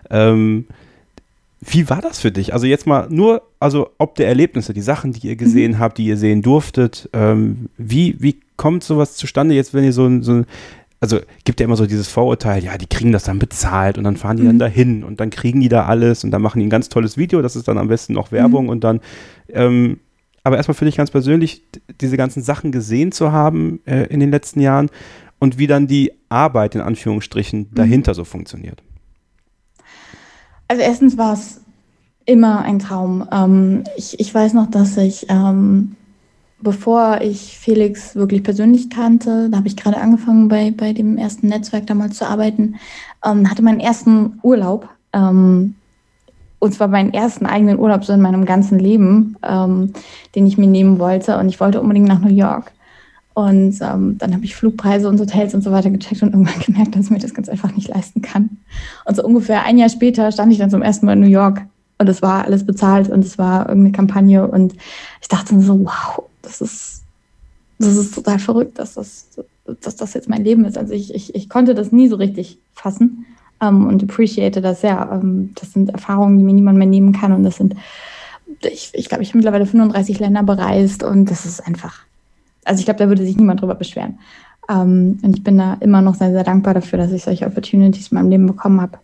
Ähm, 0.10 0.66
wie 1.60 1.90
war 1.90 2.02
das 2.02 2.20
für 2.20 2.32
dich? 2.32 2.54
Also 2.54 2.68
jetzt 2.68 2.88
mal 2.88 3.08
nur, 3.10 3.44
also 3.60 3.90
ob 3.98 4.16
der 4.16 4.28
Erlebnisse, 4.28 4.74
die 4.74 4.82
Sachen, 4.82 5.14
die 5.14 5.28
ihr 5.28 5.36
gesehen 5.36 5.74
mhm. 5.74 5.80
habt, 5.80 5.98
die 5.98 6.06
ihr 6.06 6.18
sehen 6.18 6.42
durftet, 6.42 7.10
ähm, 7.14 7.70
wie, 7.78 8.16
wie 8.20 8.40
kommt 8.56 8.84
sowas 8.84 9.16
zustande 9.16 9.56
jetzt, 9.56 9.74
wenn 9.74 9.84
ihr 9.84 9.94
so, 9.94 10.22
so 10.22 10.44
also 11.04 11.20
gibt 11.44 11.60
ja 11.60 11.66
immer 11.66 11.76
so 11.76 11.86
dieses 11.86 12.08
Vorurteil, 12.08 12.64
ja, 12.64 12.78
die 12.78 12.88
kriegen 12.88 13.12
das 13.12 13.26
dann 13.26 13.38
bezahlt 13.38 13.98
und 13.98 14.06
dann 14.06 14.16
fahren 14.16 14.38
die 14.38 14.44
mhm. 14.44 14.48
dann 14.48 14.60
dahin 14.60 15.04
und 15.04 15.20
dann 15.20 15.32
kriegen 15.32 15.60
die 15.60 15.68
da 15.68 15.86
alles 15.86 16.24
und 16.24 16.32
dann 16.32 16.42
machen 16.42 16.60
die 16.60 16.66
ein 16.66 16.70
ganz 16.70 16.88
tolles 16.88 17.18
Video, 17.18 17.42
das 17.42 17.58
ist 17.58 17.68
dann 17.68 17.78
am 17.78 17.90
besten 17.90 18.14
noch 18.14 18.32
Werbung 18.32 18.64
mhm. 18.64 18.70
und 18.70 18.86
dann, 18.86 19.02
ähm, 19.50 20.00
aber 20.46 20.56
erstmal 20.56 20.76
für 20.76 20.86
dich 20.86 20.96
ganz 20.96 21.12
persönlich, 21.12 21.62
diese 22.00 22.16
ganzen 22.16 22.42
Sachen 22.42 22.72
gesehen 22.72 23.12
zu 23.12 23.34
haben 23.34 23.82
äh, 23.84 24.04
in 24.06 24.22
den 24.22 24.32
letzten 24.32 24.62
Jahren 24.62 24.90
und 25.40 25.58
wie 25.58 25.68
dann 25.68 25.88
die 25.88 26.14
Arbeit 26.30 26.74
in 26.74 26.80
Anführungsstrichen 26.80 27.60
mhm. 27.60 27.76
dahinter 27.76 28.14
so 28.14 28.24
funktioniert. 28.24 28.82
Also 30.70 30.84
erstens 30.84 31.18
war 31.18 31.34
es 31.34 31.60
immer 32.26 32.62
ein 32.62 32.80
Traum. 32.80 33.28
Ähm, 33.30 33.84
ich, 33.98 34.22
ich 34.22 34.34
weiß 34.34 34.54
noch, 34.54 34.72
dass 34.72 34.96
ich 34.96 35.26
ähm, 35.28 35.98
bevor 36.64 37.22
ich 37.22 37.58
Felix 37.60 38.16
wirklich 38.16 38.44
persönlich 38.44 38.90
kannte, 38.90 39.50
da 39.50 39.58
habe 39.58 39.68
ich 39.68 39.78
gerade 39.78 39.98
angefangen 39.98 40.48
bei, 40.48 40.72
bei 40.72 40.94
dem 40.94 41.18
ersten 41.18 41.48
Netzwerk 41.48 41.88
damals 41.88 42.18
zu 42.18 42.26
arbeiten, 42.26 42.76
ähm, 43.26 43.50
hatte 43.50 43.62
meinen 43.62 43.80
ersten 43.80 44.40
Urlaub. 44.42 44.90
Ähm, 45.14 45.76
und 46.60 46.74
zwar 46.74 46.88
meinen 46.88 47.14
ersten 47.14 47.46
eigenen 47.46 47.78
Urlaub 47.78 48.06
so 48.06 48.14
in 48.14 48.22
meinem 48.22 48.46
ganzen 48.46 48.80
Leben, 48.80 49.36
ähm, 49.44 49.92
den 50.34 50.48
ich 50.48 50.58
mir 50.58 50.68
nehmen 50.68 50.98
wollte. 50.98 51.38
Und 51.38 51.50
ich 51.50 51.60
wollte 51.60 51.82
unbedingt 51.82 52.08
nach 52.08 52.22
New 52.22 52.34
York. 52.34 52.72
Und 53.34 53.80
ähm, 53.82 54.18
dann 54.18 54.34
habe 54.34 54.46
ich 54.46 54.56
Flugpreise 54.56 55.10
und 55.10 55.20
Hotels 55.20 55.54
und 55.54 55.62
so 55.62 55.72
weiter 55.72 55.90
gecheckt 55.90 56.22
und 56.24 56.32
irgendwann 56.34 56.60
gemerkt, 56.66 56.96
dass 56.96 57.06
ich 57.06 57.12
mir 57.12 57.20
das 57.20 57.34
ganz 57.34 57.50
einfach 57.50 57.76
nicht 57.76 57.90
leisten 57.90 58.22
kann. 58.22 58.58
Und 59.06 59.16
so 59.16 59.24
ungefähr 59.24 59.66
ein 59.66 59.78
Jahr 59.78 59.90
später 59.90 60.32
stand 60.32 60.54
ich 60.54 60.60
dann 60.60 60.70
zum 60.70 60.82
ersten 60.82 61.06
Mal 61.06 61.14
in 61.14 61.20
New 61.20 61.28
York 61.28 61.64
und 61.98 62.08
es 62.10 62.22
war 62.22 62.46
alles 62.46 62.66
bezahlt 62.66 63.10
und 63.10 63.26
es 63.26 63.38
war 63.38 63.68
irgendeine 63.68 63.92
Kampagne 63.92 64.48
und 64.48 64.74
ich 65.22 65.28
dachte 65.28 65.60
so, 65.62 65.80
wow, 65.86 66.24
das 66.44 66.62
ist, 66.62 67.04
das 67.80 67.96
ist 67.96 68.14
total 68.14 68.38
verrückt, 68.38 68.78
dass 68.78 68.94
das, 68.94 69.30
dass 69.82 69.96
das 69.96 70.14
jetzt 70.14 70.30
mein 70.30 70.44
Leben 70.44 70.66
ist. 70.66 70.78
Also 70.78 70.94
ich, 70.94 71.14
ich, 71.14 71.34
ich 71.34 71.50
konnte 71.50 71.74
das 71.74 71.92
nie 71.92 72.08
so 72.08 72.18
richtig 72.18 72.60
fassen 72.74 73.26
ähm, 73.62 73.88
und 73.88 74.04
appreciate 74.04 74.62
das 74.62 74.82
sehr. 74.82 75.10
Ähm, 75.12 75.54
das 75.56 75.74
sind 75.74 75.90
Erfahrungen, 75.90 76.38
die 76.38 76.44
mir 76.44 76.54
niemand 76.54 76.78
mehr 76.78 76.88
nehmen 76.88 77.14
kann 77.14 77.32
und 77.32 77.44
das 77.44 77.56
sind, 77.56 77.76
ich, 78.62 78.92
ich 78.94 79.10
glaube, 79.10 79.24
ich 79.24 79.30
habe 79.30 79.40
mittlerweile 79.40 79.66
35 79.66 80.20
Länder 80.20 80.44
bereist 80.44 81.04
und 81.04 81.32
das 81.32 81.46
ist 81.46 81.66
einfach, 81.66 82.02
also 82.64 82.80
ich 82.80 82.86
glaube, 82.86 83.00
da 83.00 83.08
würde 83.08 83.26
sich 83.26 83.38
niemand 83.38 83.62
drüber 83.62 83.76
beschweren. 83.76 84.20
Ähm, 84.70 85.20
und 85.24 85.36
ich 85.36 85.44
bin 85.44 85.58
da 85.58 85.76
immer 85.80 86.02
noch 86.02 86.16
sehr, 86.16 86.32
sehr 86.32 86.44
dankbar 86.44 86.74
dafür, 86.74 87.00
dass 87.00 87.12
ich 87.12 87.24
solche 87.24 87.48
Opportunities 87.48 88.12
in 88.12 88.16
meinem 88.16 88.30
Leben 88.30 88.48
bekommen 88.48 88.80
habe. 88.82 89.00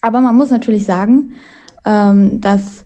Aber 0.00 0.20
man 0.20 0.36
muss 0.36 0.50
natürlich 0.50 0.84
sagen, 0.84 1.32
ähm, 1.84 2.40
dass 2.40 2.84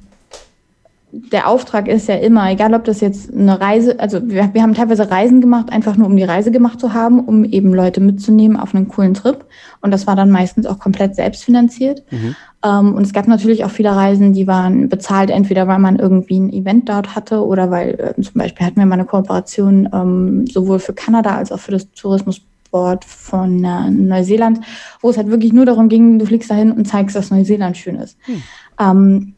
der 1.14 1.46
Auftrag 1.46 1.88
ist 1.88 2.08
ja 2.08 2.14
immer, 2.14 2.50
egal 2.50 2.72
ob 2.72 2.84
das 2.84 3.02
jetzt 3.02 3.32
eine 3.34 3.60
Reise, 3.60 4.00
also 4.00 4.26
wir, 4.30 4.54
wir 4.54 4.62
haben 4.62 4.72
teilweise 4.72 5.10
Reisen 5.10 5.42
gemacht, 5.42 5.70
einfach 5.70 5.94
nur 5.96 6.06
um 6.06 6.16
die 6.16 6.24
Reise 6.24 6.50
gemacht 6.50 6.80
zu 6.80 6.94
haben, 6.94 7.20
um 7.20 7.44
eben 7.44 7.74
Leute 7.74 8.00
mitzunehmen 8.00 8.56
auf 8.56 8.74
einen 8.74 8.88
coolen 8.88 9.12
Trip. 9.12 9.44
Und 9.82 9.90
das 9.90 10.06
war 10.06 10.16
dann 10.16 10.30
meistens 10.30 10.64
auch 10.64 10.78
komplett 10.78 11.14
selbstfinanziert. 11.14 12.02
Mhm. 12.10 12.34
Ähm, 12.64 12.94
und 12.94 13.02
es 13.02 13.12
gab 13.12 13.28
natürlich 13.28 13.62
auch 13.64 13.70
viele 13.70 13.94
Reisen, 13.94 14.32
die 14.32 14.46
waren 14.46 14.88
bezahlt, 14.88 15.28
entweder 15.28 15.68
weil 15.68 15.80
man 15.80 15.98
irgendwie 15.98 16.40
ein 16.40 16.50
Event 16.50 16.88
dort 16.88 17.14
hatte 17.14 17.44
oder 17.44 17.70
weil 17.70 18.14
äh, 18.16 18.22
zum 18.22 18.34
Beispiel 18.34 18.66
hatten 18.66 18.76
wir 18.76 18.86
mal 18.86 18.94
eine 18.94 19.04
Kooperation 19.04 19.90
ähm, 19.92 20.46
sowohl 20.46 20.78
für 20.78 20.94
Kanada 20.94 21.36
als 21.36 21.52
auch 21.52 21.60
für 21.60 21.72
das 21.72 21.92
Tourismusboard 21.92 23.04
von 23.04 23.62
äh, 23.62 23.90
Neuseeland, 23.90 24.60
wo 25.02 25.10
es 25.10 25.18
halt 25.18 25.28
wirklich 25.28 25.52
nur 25.52 25.66
darum 25.66 25.90
ging, 25.90 26.18
du 26.18 26.24
fliegst 26.24 26.50
dahin 26.50 26.72
und 26.72 26.88
zeigst, 26.88 27.14
dass 27.14 27.30
Neuseeland 27.30 27.76
schön 27.76 27.96
ist. 27.96 28.16
Mhm. 28.26 28.42
Ähm, 28.80 29.34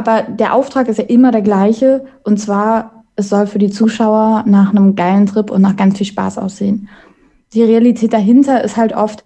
aber 0.00 0.22
der 0.22 0.54
Auftrag 0.54 0.88
ist 0.88 0.96
ja 0.96 1.04
immer 1.04 1.30
der 1.30 1.42
gleiche. 1.42 2.06
Und 2.24 2.38
zwar, 2.40 3.04
es 3.16 3.28
soll 3.28 3.46
für 3.46 3.58
die 3.58 3.70
Zuschauer 3.70 4.44
nach 4.46 4.70
einem 4.70 4.96
geilen 4.96 5.26
Trip 5.26 5.50
und 5.50 5.60
nach 5.60 5.76
ganz 5.76 5.98
viel 5.98 6.06
Spaß 6.06 6.38
aussehen. 6.38 6.88
Die 7.52 7.62
Realität 7.62 8.14
dahinter 8.14 8.64
ist 8.64 8.78
halt 8.78 8.94
oft, 8.94 9.24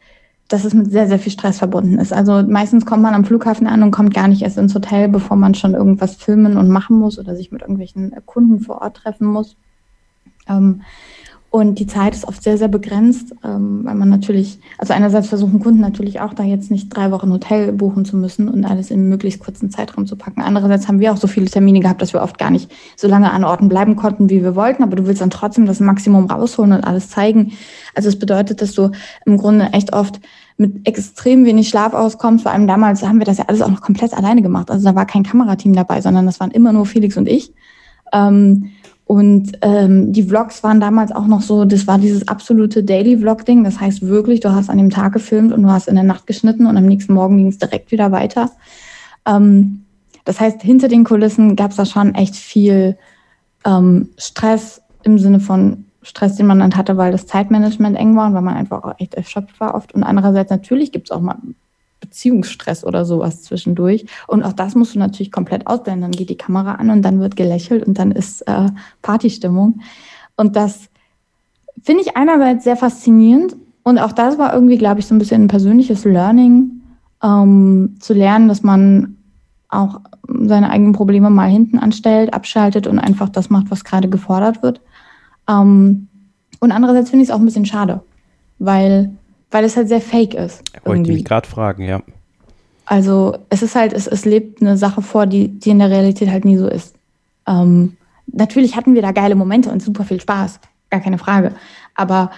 dass 0.49 0.65
es 0.65 0.75
mit 0.75 0.91
sehr, 0.91 1.07
sehr 1.07 1.21
viel 1.21 1.31
Stress 1.31 1.59
verbunden 1.59 1.99
ist. 1.99 2.13
Also 2.13 2.43
meistens 2.43 2.85
kommt 2.85 3.05
man 3.05 3.15
am 3.15 3.25
Flughafen 3.25 3.69
an 3.69 3.85
und 3.85 3.93
kommt 3.93 4.13
gar 4.13 4.27
nicht 4.27 4.43
erst 4.43 4.59
ins 4.59 4.75
Hotel, 4.75 5.09
bevor 5.09 5.37
man 5.37 5.55
schon 5.55 5.75
irgendwas 5.75 6.17
filmen 6.17 6.57
und 6.57 6.69
machen 6.69 6.99
muss 6.99 7.21
oder 7.21 7.37
sich 7.37 7.53
mit 7.53 7.63
irgendwelchen 7.63 8.13
Kunden 8.27 8.59
vor 8.59 8.83
Ort 8.83 8.97
treffen 8.97 9.29
muss. 9.29 9.57
Ähm, 10.49 10.83
Und 11.55 11.79
die 11.79 11.87
Zeit 11.87 12.17
ist 12.17 12.27
oft 12.27 12.43
sehr, 12.43 12.59
sehr 12.59 12.67
begrenzt, 12.67 13.33
ähm, 13.45 13.83
weil 13.85 13.95
man 13.95 14.09
natürlich, 14.09 14.59
also 14.77 14.93
einerseits 14.93 15.29
versuchen 15.29 15.61
Kunden 15.61 15.81
natürlich 15.81 16.19
auch 16.19 16.35
da 16.35 16.43
jetzt 16.43 16.69
nicht 16.69 16.89
drei 16.89 17.13
Wochen 17.13 17.31
Hotel 17.31 17.71
buchen 17.71 18.05
zu 18.05 18.17
müssen 18.17 18.49
und 18.49 18.65
alles 18.65 18.91
in 18.91 19.09
möglichst 19.09 19.39
kurzen 19.39 19.71
Zeitraum 19.71 20.05
zu 20.05 20.17
packen. 20.17 20.43
Andererseits 20.43 20.89
haben 20.89 20.99
wir 20.99 21.13
auch 21.13 21.17
so 21.17 21.29
viele 21.29 21.47
Termine 21.47 21.79
gehabt, 21.79 22.03
dass 22.03 22.13
wir 22.13 22.23
oft 22.23 22.39
gar 22.39 22.51
nicht 22.51 22.73
so 22.97 23.07
lange 23.07 23.31
an 23.31 23.45
Orten 23.45 23.69
bleiben 23.69 23.95
konnten, 23.95 24.31
wie 24.31 24.43
wir 24.43 24.57
wollten, 24.57 24.83
aber 24.83 24.97
du 24.97 25.07
willst 25.07 25.21
dann 25.21 25.31
trotzdem 25.31 25.65
das 25.65 25.79
Maximum 25.79 26.27
rausholen 26.27 26.73
und 26.73 26.83
alles 26.83 27.09
zeigen. 27.09 27.53
Also 27.95 28.09
es 28.09 28.19
bedeutet, 28.19 28.61
dass 28.61 28.73
du 28.73 28.91
im 29.25 29.37
Grunde 29.37 29.67
echt 29.67 29.93
oft 29.93 30.19
mit 30.57 30.89
extrem 30.89 31.45
wenig 31.45 31.69
Schlaf 31.69 31.95
auskommst. 31.95 32.43
Vor 32.43 32.51
allem 32.51 32.67
damals 32.67 33.07
haben 33.07 33.21
wir 33.21 33.27
das 33.27 33.39
ja 33.39 33.45
alles 33.47 33.63
auch 33.63 33.71
noch 33.71 33.81
komplett 33.81 34.13
alleine 34.13 34.43
gemacht. 34.43 34.73
Also 34.73 34.85
da 34.89 34.97
war 34.97 35.07
kein 35.07 35.23
Kamerateam 35.23 35.73
dabei, 35.73 36.01
sondern 36.01 36.27
das 36.27 36.41
waren 36.41 36.51
immer 36.51 36.73
nur 36.73 36.85
Felix 36.85 37.17
und 37.17 37.29
ich. 37.29 37.55
Ähm, 38.13 38.73
und 39.07 39.53
ähm, 39.61 40.13
die 40.13 40.23
Vlogs 40.23 40.63
waren 40.63 40.81
damals 40.81 41.13
auch 41.13 41.27
noch 41.27 41.43
so, 41.43 41.67
das 41.67 41.87
war 41.87 41.99
dieses 41.99 42.27
absolute 42.27 42.83
Daily-Vlog-Ding. 42.83 43.63
Das 43.63 43.79
heißt 43.79 44.03
wirklich, 44.07 44.41
du 44.41 44.53
hast 44.53 44.71
an 44.71 44.79
dem 44.79 44.91
Tag 44.91 45.13
gefilmt 45.13 45.53
und 45.53 45.63
du 45.63 45.71
hast 45.71 45.89
in 45.89 45.95
der 45.95 46.05
Nacht 46.05 46.27
geschnitten 46.27 46.67
und 46.67 46.77
am 46.77 46.87
nächsten 46.87 47.13
Morgen 47.13 47.37
ging 47.37 47.49
es 47.49 47.59
direkt 47.59 47.93
wieder 47.93 48.13
weiter. 48.13 48.51
Ähm, 49.27 49.85
das 50.25 50.41
heißt, 50.41 50.63
hinter 50.63 50.89
den 50.89 51.05
Kulissen 51.05 51.55
gab 51.55 51.71
es 51.71 51.77
da 51.77 51.85
schon 51.85 52.15
echt 52.15 52.35
viel 52.35 52.97
ähm, 53.67 54.09
Stress 54.17 54.81
im 55.03 55.19
Sinne 55.19 55.41
von 55.41 55.85
Stress, 56.01 56.37
den 56.37 56.47
man 56.47 56.61
dann 56.61 56.77
hatte, 56.77 56.97
weil 56.97 57.13
das 57.13 57.27
Zeitmanagement 57.27 57.99
eng 57.99 58.17
war 58.17 58.27
und 58.29 58.35
weil 58.35 58.43
man 58.43 58.57
einfach 58.57 58.85
auch 58.85 58.95
echt 58.99 59.15
erschöpft 59.15 59.61
war 59.61 59.75
oft. 59.75 59.95
Und 59.95 60.03
andererseits 60.03 60.51
natürlich 60.51 60.93
gibt 60.93 61.11
es 61.11 61.11
auch 61.11 61.21
mal 61.21 61.37
Beziehungsstress 62.05 62.85
oder 62.85 63.05
sowas 63.05 63.43
zwischendurch. 63.43 64.07
Und 64.27 64.43
auch 64.43 64.53
das 64.53 64.75
musst 64.75 64.95
du 64.95 64.99
natürlich 64.99 65.33
komplett 65.33 65.67
ausblenden. 65.67 66.03
Dann 66.03 66.19
geht 66.19 66.31
die 66.31 66.37
Kamera 66.37 66.77
an 66.77 66.91
und 66.91 67.03
dann 67.03 67.21
wird 67.21 67.37
gelächelt 67.37 67.87
und 67.87 67.99
dann 67.99 68.13
ist 68.13 68.43
äh, 68.43 68.69
Partystimmung. 69.03 69.81
Und 70.37 70.57
das 70.57 70.89
finde 71.83 72.03
ich 72.03 72.17
einerseits 72.17 72.65
sehr 72.65 72.77
faszinierend. 72.77 73.57
Und 73.83 73.99
auch 73.99 74.13
das 74.13 74.39
war 74.39 74.55
irgendwie, 74.55 74.79
glaube 74.79 75.01
ich, 75.01 75.07
so 75.07 75.15
ein 75.15 75.19
bisschen 75.19 75.43
ein 75.43 75.49
persönliches 75.49 76.05
Learning, 76.05 76.83
ähm, 77.23 77.97
zu 78.01 78.13
lernen, 78.13 78.49
dass 78.49 78.63
man 78.63 79.17
auch 79.69 80.01
seine 80.29 80.71
eigenen 80.71 80.93
Probleme 80.93 81.31
mal 81.31 81.49
hinten 81.49 81.79
anstellt, 81.79 82.33
abschaltet 82.33 82.87
und 82.87 82.99
einfach 82.99 83.29
das 83.29 83.51
macht, 83.51 83.71
was 83.71 83.85
gerade 83.85 84.09
gefordert 84.09 84.63
wird. 84.63 84.81
Ähm, 85.49 86.09
und 86.61 86.73
andererseits 86.73 87.11
finde 87.11 87.25
ich 87.25 87.29
es 87.29 87.35
auch 87.35 87.41
ein 87.41 87.45
bisschen 87.45 87.67
schade, 87.67 88.03
weil 88.59 89.15
weil 89.55 89.65
es 89.65 89.77
halt 89.77 89.89
sehr 89.89 90.01
fake 90.01 90.35
ist. 90.35 90.65
Wollte 90.85 91.03
ich 91.03 91.19
mich 91.19 91.25
gerade 91.25 91.49
fragen, 91.49 91.85
ja. 91.85 92.03
Also 92.87 93.39
es 93.51 93.63
ist 93.63 93.77
halt, 93.77 93.93
es, 93.93 94.09
es 94.09 94.25
lebt 94.25 94.61
eine 94.61 94.77
Sache 94.77 95.01
vor, 95.01 95.27
die, 95.27 95.47
die 95.47 95.71
in 95.71 95.79
der 95.79 95.91
Realität 95.91 96.29
halt 96.29 96.45
nie 96.45 96.57
so 96.57 96.67
ist. 96.67 96.97
Ähm, 97.47 97.97
natürlich 98.27 98.75
hatten 98.75 98.97
wir 98.97 99.03
da 99.03 99.13
geile 99.13 99.37
Momente 99.37 99.71
und 99.71 99.81
super 99.81 100.03
viel 100.03 100.21
Spaß, 100.21 100.59
gar 100.91 101.01
keine 101.01 101.19
Frage. 101.19 101.53
Aber 101.95 102.33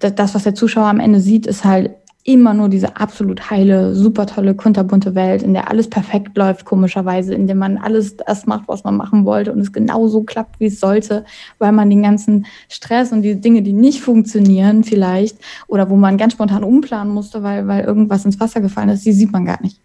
äh, 0.00 0.12
das, 0.12 0.36
was 0.36 0.44
der 0.44 0.54
Zuschauer 0.54 0.86
am 0.86 1.00
Ende 1.00 1.18
sieht, 1.18 1.44
ist 1.44 1.64
halt 1.64 1.90
immer 2.26 2.54
nur 2.54 2.70
diese 2.70 2.96
absolut 2.96 3.50
heile, 3.50 3.94
super 3.94 4.26
tolle, 4.26 4.54
kunterbunte 4.54 5.14
Welt, 5.14 5.42
in 5.42 5.52
der 5.52 5.70
alles 5.70 5.90
perfekt 5.90 6.36
läuft, 6.38 6.64
komischerweise, 6.64 7.34
in 7.34 7.46
der 7.46 7.54
man 7.54 7.76
alles 7.76 8.16
das 8.16 8.46
macht, 8.46 8.66
was 8.66 8.82
man 8.82 8.96
machen 8.96 9.26
wollte 9.26 9.52
und 9.52 9.60
es 9.60 9.74
genau 9.74 10.08
so 10.08 10.22
klappt, 10.22 10.58
wie 10.58 10.66
es 10.66 10.80
sollte, 10.80 11.26
weil 11.58 11.72
man 11.72 11.90
den 11.90 12.02
ganzen 12.02 12.46
Stress 12.70 13.12
und 13.12 13.20
die 13.20 13.38
Dinge, 13.38 13.60
die 13.60 13.74
nicht 13.74 14.00
funktionieren 14.00 14.84
vielleicht 14.84 15.36
oder 15.66 15.90
wo 15.90 15.96
man 15.96 16.16
ganz 16.16 16.32
spontan 16.32 16.64
umplanen 16.64 17.12
musste, 17.12 17.42
weil, 17.42 17.68
weil 17.68 17.84
irgendwas 17.84 18.24
ins 18.24 18.40
Wasser 18.40 18.62
gefallen 18.62 18.88
ist, 18.88 19.04
die 19.04 19.12
sieht 19.12 19.30
man 19.30 19.44
gar 19.44 19.60
nicht. 19.60 19.78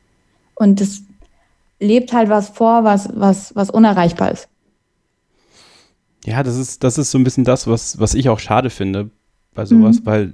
Und 0.56 0.80
das 0.80 1.02
lebt 1.82 2.14
halt 2.14 2.30
was 2.30 2.50
vor, 2.50 2.86
was, 2.86 3.10
was, 3.14 3.54
was 3.54 3.70
unerreichbar 3.70 4.32
ist. 4.32 4.48
Ja, 6.26 6.42
das 6.42 6.58
ist, 6.58 6.86
das 6.86 6.98
ist 6.98 7.12
so 7.12 7.18
ein 7.18 7.26
bisschen 7.26 7.44
das, 7.44 7.68
was, 7.68 8.00
was 8.00 8.14
ich 8.14 8.30
auch 8.30 8.40
schade 8.40 8.70
finde 8.70 9.10
bei 9.54 9.66
sowas, 9.66 10.00
mhm. 10.00 10.06
weil 10.06 10.34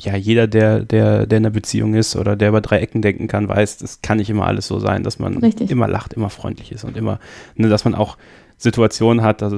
ja, 0.00 0.16
jeder, 0.16 0.46
der, 0.46 0.80
der, 0.80 1.26
der 1.26 1.38
in 1.38 1.44
einer 1.44 1.52
Beziehung 1.52 1.94
ist 1.94 2.16
oder 2.16 2.36
der 2.36 2.48
über 2.48 2.60
drei 2.60 2.78
Ecken 2.78 3.02
denken 3.02 3.28
kann, 3.28 3.48
weiß, 3.48 3.78
das 3.78 4.00
kann 4.00 4.18
nicht 4.18 4.30
immer 4.30 4.46
alles 4.46 4.66
so 4.66 4.78
sein, 4.78 5.02
dass 5.02 5.18
man 5.18 5.38
Richtig. 5.38 5.70
immer 5.70 5.88
lacht, 5.88 6.14
immer 6.14 6.30
freundlich 6.30 6.72
ist 6.72 6.84
und 6.84 6.96
immer, 6.96 7.18
ne, 7.56 7.68
dass 7.68 7.84
man 7.84 7.94
auch 7.94 8.16
Situationen 8.56 9.22
hat, 9.22 9.42
also 9.42 9.56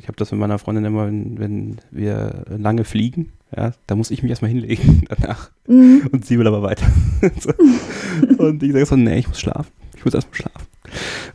ich 0.00 0.06
habe 0.06 0.16
das 0.16 0.30
mit 0.30 0.40
meiner 0.40 0.58
Freundin 0.58 0.84
immer, 0.84 1.06
wenn, 1.06 1.38
wenn, 1.38 1.76
wir 1.90 2.44
lange 2.48 2.84
fliegen, 2.84 3.32
ja, 3.56 3.72
da 3.86 3.94
muss 3.94 4.10
ich 4.10 4.22
mich 4.22 4.30
erstmal 4.30 4.50
hinlegen 4.50 5.04
danach 5.08 5.50
mhm. 5.66 6.08
und 6.12 6.26
sie 6.26 6.38
will 6.38 6.46
aber 6.46 6.62
weiter. 6.62 6.86
und 8.38 8.62
ich 8.62 8.72
sage 8.72 8.86
so, 8.86 8.96
nee, 8.96 9.18
ich 9.18 9.28
muss 9.28 9.40
schlafen, 9.40 9.70
ich 9.96 10.04
muss 10.04 10.14
erstmal 10.14 10.36
schlafen. 10.36 10.73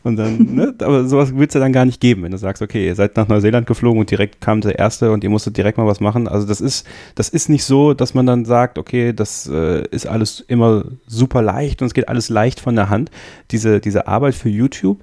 Und 0.03 0.15
dann, 0.15 0.55
ne, 0.55 0.73
aber 0.79 1.05
sowas 1.05 1.31
es 1.31 1.53
ja 1.53 1.59
dann 1.59 1.73
gar 1.73 1.85
nicht 1.85 1.99
geben, 1.99 2.23
wenn 2.23 2.31
du 2.31 2.37
sagst, 2.37 2.61
okay, 2.61 2.85
ihr 2.85 2.95
seid 2.95 3.17
nach 3.17 3.27
Neuseeland 3.27 3.67
geflogen 3.67 3.99
und 3.99 4.09
direkt 4.09 4.41
kam 4.41 4.61
der 4.61 4.79
erste 4.79 5.11
und 5.11 5.23
ihr 5.23 5.29
musstet 5.29 5.57
direkt 5.57 5.77
mal 5.77 5.87
was 5.87 5.99
machen. 5.99 6.27
Also 6.27 6.47
das 6.47 6.61
ist, 6.61 6.85
das 7.15 7.29
ist 7.29 7.49
nicht 7.49 7.63
so, 7.63 7.93
dass 7.93 8.13
man 8.13 8.25
dann 8.25 8.45
sagt, 8.45 8.77
okay, 8.77 9.13
das 9.13 9.47
äh, 9.47 9.83
ist 9.89 10.07
alles 10.07 10.39
immer 10.47 10.85
super 11.07 11.41
leicht 11.41 11.81
und 11.81 11.87
es 11.87 11.93
geht 11.93 12.07
alles 12.07 12.29
leicht 12.29 12.59
von 12.59 12.75
der 12.75 12.89
Hand. 12.89 13.11
Diese, 13.51 13.79
diese 13.79 14.07
Arbeit 14.07 14.35
für 14.35 14.49
YouTube 14.49 14.99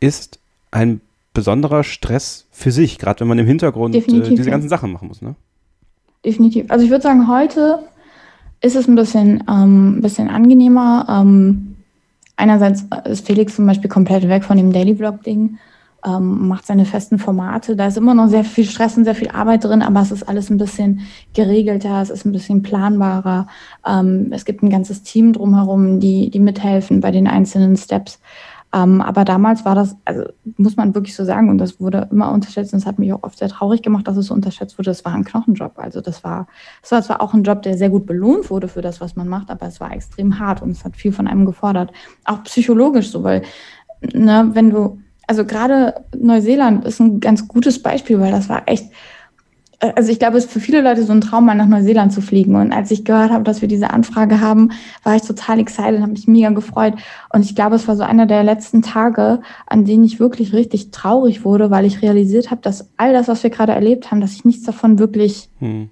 ist 0.00 0.38
ein 0.70 1.00
besonderer 1.34 1.84
Stress 1.84 2.46
für 2.50 2.72
sich, 2.72 2.98
gerade 2.98 3.20
wenn 3.20 3.28
man 3.28 3.38
im 3.38 3.46
Hintergrund 3.46 3.94
äh, 3.94 4.00
diese 4.00 4.50
ganzen 4.50 4.68
Sachen 4.68 4.92
machen 4.92 5.08
muss. 5.08 5.22
Ne? 5.22 5.34
Definitiv. 6.24 6.70
Also 6.70 6.84
ich 6.84 6.90
würde 6.90 7.02
sagen, 7.02 7.28
heute 7.28 7.80
ist 8.60 8.76
es 8.76 8.86
ein 8.86 8.94
bisschen, 8.94 9.44
ähm, 9.48 10.00
bisschen 10.00 10.28
angenehmer. 10.28 11.06
Ähm, 11.08 11.71
einerseits 12.36 12.86
ist 13.04 13.26
Felix 13.26 13.56
zum 13.56 13.66
Beispiel 13.66 13.90
komplett 13.90 14.28
weg 14.28 14.44
von 14.44 14.56
dem 14.56 14.72
Daily 14.72 14.96
Vlog-Ding, 14.96 15.58
ähm, 16.04 16.48
macht 16.48 16.66
seine 16.66 16.84
festen 16.84 17.18
Formate. 17.18 17.76
Da 17.76 17.86
ist 17.86 17.96
immer 17.96 18.14
noch 18.14 18.28
sehr 18.28 18.44
viel 18.44 18.64
Stress 18.64 18.96
und 18.96 19.04
sehr 19.04 19.14
viel 19.14 19.28
Arbeit 19.28 19.64
drin, 19.64 19.82
aber 19.82 20.00
es 20.00 20.10
ist 20.10 20.28
alles 20.28 20.50
ein 20.50 20.58
bisschen 20.58 21.00
geregelter, 21.34 22.02
es 22.02 22.10
ist 22.10 22.24
ein 22.24 22.32
bisschen 22.32 22.62
planbarer. 22.62 23.46
Ähm, 23.86 24.28
es 24.32 24.44
gibt 24.44 24.62
ein 24.62 24.70
ganzes 24.70 25.02
Team 25.02 25.32
drumherum, 25.32 26.00
die, 26.00 26.30
die 26.30 26.40
mithelfen 26.40 27.00
bei 27.00 27.10
den 27.10 27.28
einzelnen 27.28 27.76
Steps. 27.76 28.20
Ähm, 28.74 29.02
aber 29.02 29.24
damals 29.24 29.64
war 29.64 29.74
das, 29.74 29.96
also 30.06 30.24
muss 30.56 30.76
man 30.76 30.94
wirklich 30.94 31.14
so 31.14 31.24
sagen, 31.24 31.50
und 31.50 31.58
das 31.58 31.78
wurde 31.78 32.08
immer 32.10 32.32
unterschätzt, 32.32 32.72
und 32.72 32.78
es 32.78 32.86
hat 32.86 32.98
mich 32.98 33.12
auch 33.12 33.22
oft 33.22 33.38
sehr 33.38 33.48
traurig 33.48 33.82
gemacht, 33.82 34.08
dass 34.08 34.16
es 34.16 34.26
so 34.26 34.34
unterschätzt 34.34 34.78
wurde, 34.78 34.90
das 34.90 35.04
war 35.04 35.12
ein 35.12 35.24
Knochenjob. 35.24 35.72
Also 35.76 36.00
das 36.00 36.24
war, 36.24 36.46
es 36.82 36.90
war 36.90 37.02
zwar 37.02 37.20
auch 37.20 37.34
ein 37.34 37.42
Job, 37.42 37.62
der 37.62 37.76
sehr 37.76 37.90
gut 37.90 38.06
belohnt 38.06 38.48
wurde 38.50 38.68
für 38.68 38.80
das, 38.80 39.00
was 39.00 39.14
man 39.14 39.28
macht, 39.28 39.50
aber 39.50 39.66
es 39.66 39.78
war 39.78 39.92
extrem 39.92 40.38
hart 40.38 40.62
und 40.62 40.70
es 40.70 40.84
hat 40.84 40.96
viel 40.96 41.12
von 41.12 41.26
einem 41.28 41.44
gefordert. 41.44 41.92
Auch 42.24 42.42
psychologisch 42.44 43.10
so, 43.10 43.22
weil, 43.22 43.42
ne, 44.14 44.50
wenn 44.54 44.70
du, 44.70 45.00
also 45.26 45.44
gerade 45.44 46.04
Neuseeland 46.16 46.86
ist 46.86 46.98
ein 46.98 47.20
ganz 47.20 47.46
gutes 47.46 47.82
Beispiel, 47.82 48.20
weil 48.20 48.32
das 48.32 48.48
war 48.48 48.62
echt, 48.66 48.90
also 49.82 50.12
ich 50.12 50.18
glaube, 50.18 50.38
es 50.38 50.44
ist 50.44 50.52
für 50.52 50.60
viele 50.60 50.80
Leute 50.80 51.02
so 51.02 51.12
ein 51.12 51.20
Traum, 51.20 51.46
mal 51.46 51.54
nach 51.54 51.66
Neuseeland 51.66 52.12
zu 52.12 52.20
fliegen. 52.20 52.54
Und 52.54 52.72
als 52.72 52.90
ich 52.90 53.04
gehört 53.04 53.32
habe, 53.32 53.42
dass 53.42 53.62
wir 53.62 53.68
diese 53.68 53.90
Anfrage 53.90 54.40
haben, 54.40 54.70
war 55.02 55.16
ich 55.16 55.22
total 55.22 55.58
excited, 55.58 56.00
habe 56.00 56.12
mich 56.12 56.28
mega 56.28 56.50
gefreut. 56.50 56.94
Und 57.32 57.44
ich 57.44 57.56
glaube, 57.56 57.76
es 57.76 57.88
war 57.88 57.96
so 57.96 58.04
einer 58.04 58.26
der 58.26 58.44
letzten 58.44 58.82
Tage, 58.82 59.40
an 59.66 59.84
denen 59.84 60.04
ich 60.04 60.20
wirklich 60.20 60.52
richtig 60.52 60.92
traurig 60.92 61.44
wurde, 61.44 61.70
weil 61.70 61.84
ich 61.84 62.00
realisiert 62.00 62.50
habe, 62.50 62.62
dass 62.62 62.90
all 62.96 63.12
das, 63.12 63.26
was 63.26 63.42
wir 63.42 63.50
gerade 63.50 63.72
erlebt 63.72 64.10
haben, 64.10 64.20
dass 64.20 64.34
ich 64.34 64.44
nichts 64.44 64.64
davon 64.64 64.98
wirklich 64.98 65.48
hm 65.58 65.90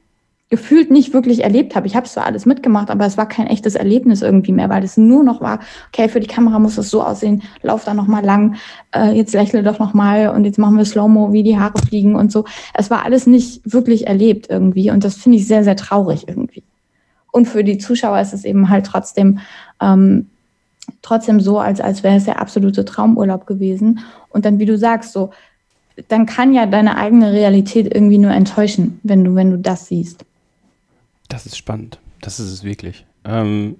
gefühlt 0.50 0.90
nicht 0.90 1.14
wirklich 1.14 1.44
erlebt 1.44 1.76
habe. 1.76 1.86
Ich 1.86 1.94
habe 1.94 2.08
zwar 2.08 2.26
alles 2.26 2.44
mitgemacht, 2.44 2.90
aber 2.90 3.06
es 3.06 3.16
war 3.16 3.28
kein 3.28 3.46
echtes 3.46 3.76
Erlebnis 3.76 4.20
irgendwie 4.20 4.50
mehr, 4.50 4.68
weil 4.68 4.82
es 4.82 4.96
nur 4.96 5.22
noch 5.22 5.40
war, 5.40 5.60
okay, 5.88 6.08
für 6.08 6.18
die 6.18 6.26
Kamera 6.26 6.58
muss 6.58 6.76
es 6.76 6.90
so 6.90 7.02
aussehen, 7.04 7.42
lauf 7.62 7.84
da 7.84 7.94
noch 7.94 8.08
mal 8.08 8.24
lang, 8.24 8.56
äh, 8.92 9.12
jetzt 9.12 9.32
lächle 9.32 9.62
doch 9.62 9.78
noch 9.78 9.94
mal 9.94 10.28
und 10.28 10.44
jetzt 10.44 10.58
machen 10.58 10.76
wir 10.76 10.84
Slow-Mo, 10.84 11.32
wie 11.32 11.44
die 11.44 11.58
Haare 11.58 11.78
fliegen 11.78 12.16
und 12.16 12.32
so. 12.32 12.44
Es 12.74 12.90
war 12.90 13.04
alles 13.04 13.28
nicht 13.28 13.62
wirklich 13.72 14.08
erlebt 14.08 14.48
irgendwie 14.50 14.90
und 14.90 15.04
das 15.04 15.14
finde 15.14 15.38
ich 15.38 15.46
sehr, 15.46 15.62
sehr 15.62 15.76
traurig 15.76 16.26
irgendwie. 16.26 16.64
Und 17.30 17.46
für 17.46 17.62
die 17.62 17.78
Zuschauer 17.78 18.20
ist 18.20 18.34
es 18.34 18.44
eben 18.44 18.68
halt 18.68 18.86
trotzdem, 18.86 19.38
ähm, 19.80 20.26
trotzdem 21.00 21.38
so, 21.38 21.60
als, 21.60 21.80
als 21.80 22.02
wäre 22.02 22.16
es 22.16 22.24
der 22.24 22.40
absolute 22.40 22.84
Traumurlaub 22.84 23.46
gewesen. 23.46 24.00
Und 24.30 24.44
dann, 24.44 24.58
wie 24.58 24.66
du 24.66 24.76
sagst, 24.76 25.12
so, 25.12 25.30
dann 26.08 26.26
kann 26.26 26.52
ja 26.52 26.66
deine 26.66 26.96
eigene 26.96 27.32
Realität 27.32 27.94
irgendwie 27.94 28.18
nur 28.18 28.32
enttäuschen, 28.32 28.98
wenn 29.04 29.22
du, 29.22 29.36
wenn 29.36 29.52
du 29.52 29.58
das 29.58 29.86
siehst. 29.86 30.24
Das 31.30 31.46
ist 31.46 31.56
spannend. 31.56 31.98
Das 32.20 32.38
ist 32.38 32.50
es 32.50 32.64
wirklich. 32.64 33.06
Ähm, 33.24 33.76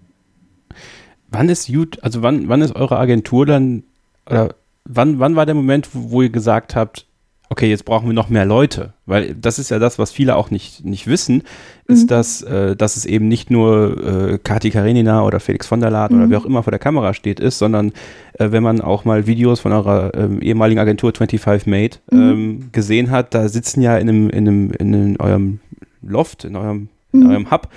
wann 1.28 1.48
ist 1.50 1.68
YouTube, 1.68 2.02
also 2.02 2.22
wann, 2.22 2.48
wann 2.48 2.62
ist 2.62 2.74
eure 2.74 2.98
Agentur 2.98 3.44
dann, 3.44 3.82
oder 4.26 4.54
wann, 4.84 5.18
wann 5.18 5.36
war 5.36 5.44
der 5.44 5.54
Moment, 5.54 5.90
wo, 5.92 6.12
wo 6.12 6.22
ihr 6.22 6.30
gesagt 6.30 6.74
habt, 6.74 7.06
okay, 7.48 7.68
jetzt 7.68 7.84
brauchen 7.84 8.06
wir 8.06 8.14
noch 8.14 8.28
mehr 8.28 8.44
Leute? 8.44 8.92
Weil 9.04 9.34
das 9.34 9.58
ist 9.58 9.70
ja 9.70 9.80
das, 9.80 9.98
was 9.98 10.12
viele 10.12 10.36
auch 10.36 10.52
nicht, 10.52 10.84
nicht 10.84 11.08
wissen, 11.08 11.42
ist, 11.86 12.04
mhm. 12.04 12.06
dass, 12.06 12.42
äh, 12.42 12.76
dass 12.76 12.96
es 12.96 13.04
eben 13.04 13.26
nicht 13.26 13.50
nur 13.50 14.30
äh, 14.32 14.38
Kati 14.38 14.70
Karenina 14.70 15.24
oder 15.24 15.40
Felix 15.40 15.66
von 15.66 15.80
der 15.80 15.90
Laden 15.90 16.16
mhm. 16.16 16.22
oder 16.22 16.30
wer 16.30 16.38
auch 16.38 16.46
immer 16.46 16.62
vor 16.62 16.70
der 16.70 16.78
Kamera 16.78 17.14
steht, 17.14 17.40
ist, 17.40 17.58
sondern 17.58 17.92
äh, 18.34 18.52
wenn 18.52 18.62
man 18.62 18.80
auch 18.80 19.04
mal 19.04 19.26
Videos 19.26 19.58
von 19.58 19.72
eurer 19.72 20.14
ähm, 20.14 20.40
ehemaligen 20.40 20.78
Agentur 20.78 21.12
25 21.12 21.66
Made 21.66 21.96
mhm. 22.12 22.20
ähm, 22.20 22.68
gesehen 22.70 23.10
hat, 23.10 23.34
da 23.34 23.48
sitzen 23.48 23.82
ja 23.82 23.98
in 23.98 24.08
einem, 24.08 24.30
in 24.30 24.48
einem, 24.48 24.70
in 24.72 25.20
eurem 25.20 25.58
Loft, 26.02 26.44
in 26.44 26.54
eurem 26.54 26.88
in 27.12 27.20
mhm. 27.20 27.31
eurem 27.31 27.51
Hub, 27.51 27.68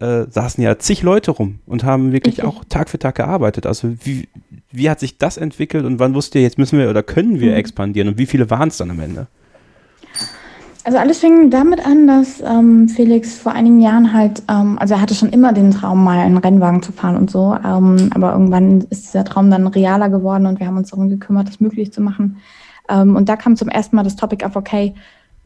äh, 0.00 0.26
saßen 0.30 0.62
ja 0.62 0.78
zig 0.78 1.02
Leute 1.02 1.32
rum 1.32 1.58
und 1.66 1.84
haben 1.84 2.12
wirklich 2.12 2.42
okay. 2.42 2.46
auch 2.46 2.64
Tag 2.68 2.88
für 2.88 2.98
Tag 2.98 3.16
gearbeitet. 3.16 3.66
Also 3.66 3.94
wie, 4.04 4.28
wie 4.70 4.90
hat 4.90 5.00
sich 5.00 5.18
das 5.18 5.36
entwickelt 5.36 5.84
und 5.84 5.98
wann 5.98 6.14
wusst 6.14 6.34
ihr, 6.34 6.42
jetzt 6.42 6.58
müssen 6.58 6.78
wir 6.78 6.88
oder 6.90 7.02
können 7.02 7.40
wir 7.40 7.52
mhm. 7.52 7.58
expandieren 7.58 8.08
und 8.08 8.18
wie 8.18 8.26
viele 8.26 8.50
waren 8.50 8.68
es 8.68 8.76
dann 8.76 8.90
am 8.90 9.00
Ende? 9.00 9.26
Also 10.84 10.96
alles 10.98 11.18
fing 11.18 11.50
damit 11.50 11.84
an, 11.84 12.06
dass 12.06 12.40
ähm, 12.40 12.88
Felix 12.88 13.38
vor 13.38 13.52
einigen 13.52 13.80
Jahren 13.80 14.14
halt, 14.14 14.42
ähm, 14.48 14.78
also 14.78 14.94
er 14.94 15.02
hatte 15.02 15.14
schon 15.14 15.28
immer 15.28 15.52
den 15.52 15.70
Traum, 15.70 16.02
mal 16.02 16.18
einen 16.18 16.38
Rennwagen 16.38 16.82
zu 16.82 16.92
fahren 16.92 17.16
und 17.16 17.30
so, 17.30 17.54
ähm, 17.62 18.08
aber 18.14 18.32
irgendwann 18.32 18.86
ist 18.88 19.04
dieser 19.04 19.24
Traum 19.24 19.50
dann 19.50 19.66
realer 19.66 20.08
geworden 20.08 20.46
und 20.46 20.60
wir 20.60 20.66
haben 20.66 20.78
uns 20.78 20.88
darum 20.88 21.10
gekümmert, 21.10 21.48
das 21.48 21.60
möglich 21.60 21.92
zu 21.92 22.00
machen. 22.00 22.38
Ähm, 22.88 23.16
und 23.16 23.28
da 23.28 23.36
kam 23.36 23.54
zum 23.56 23.68
ersten 23.68 23.96
Mal 23.96 24.02
das 24.02 24.16
Topic 24.16 24.46
auf, 24.46 24.56
okay, 24.56 24.94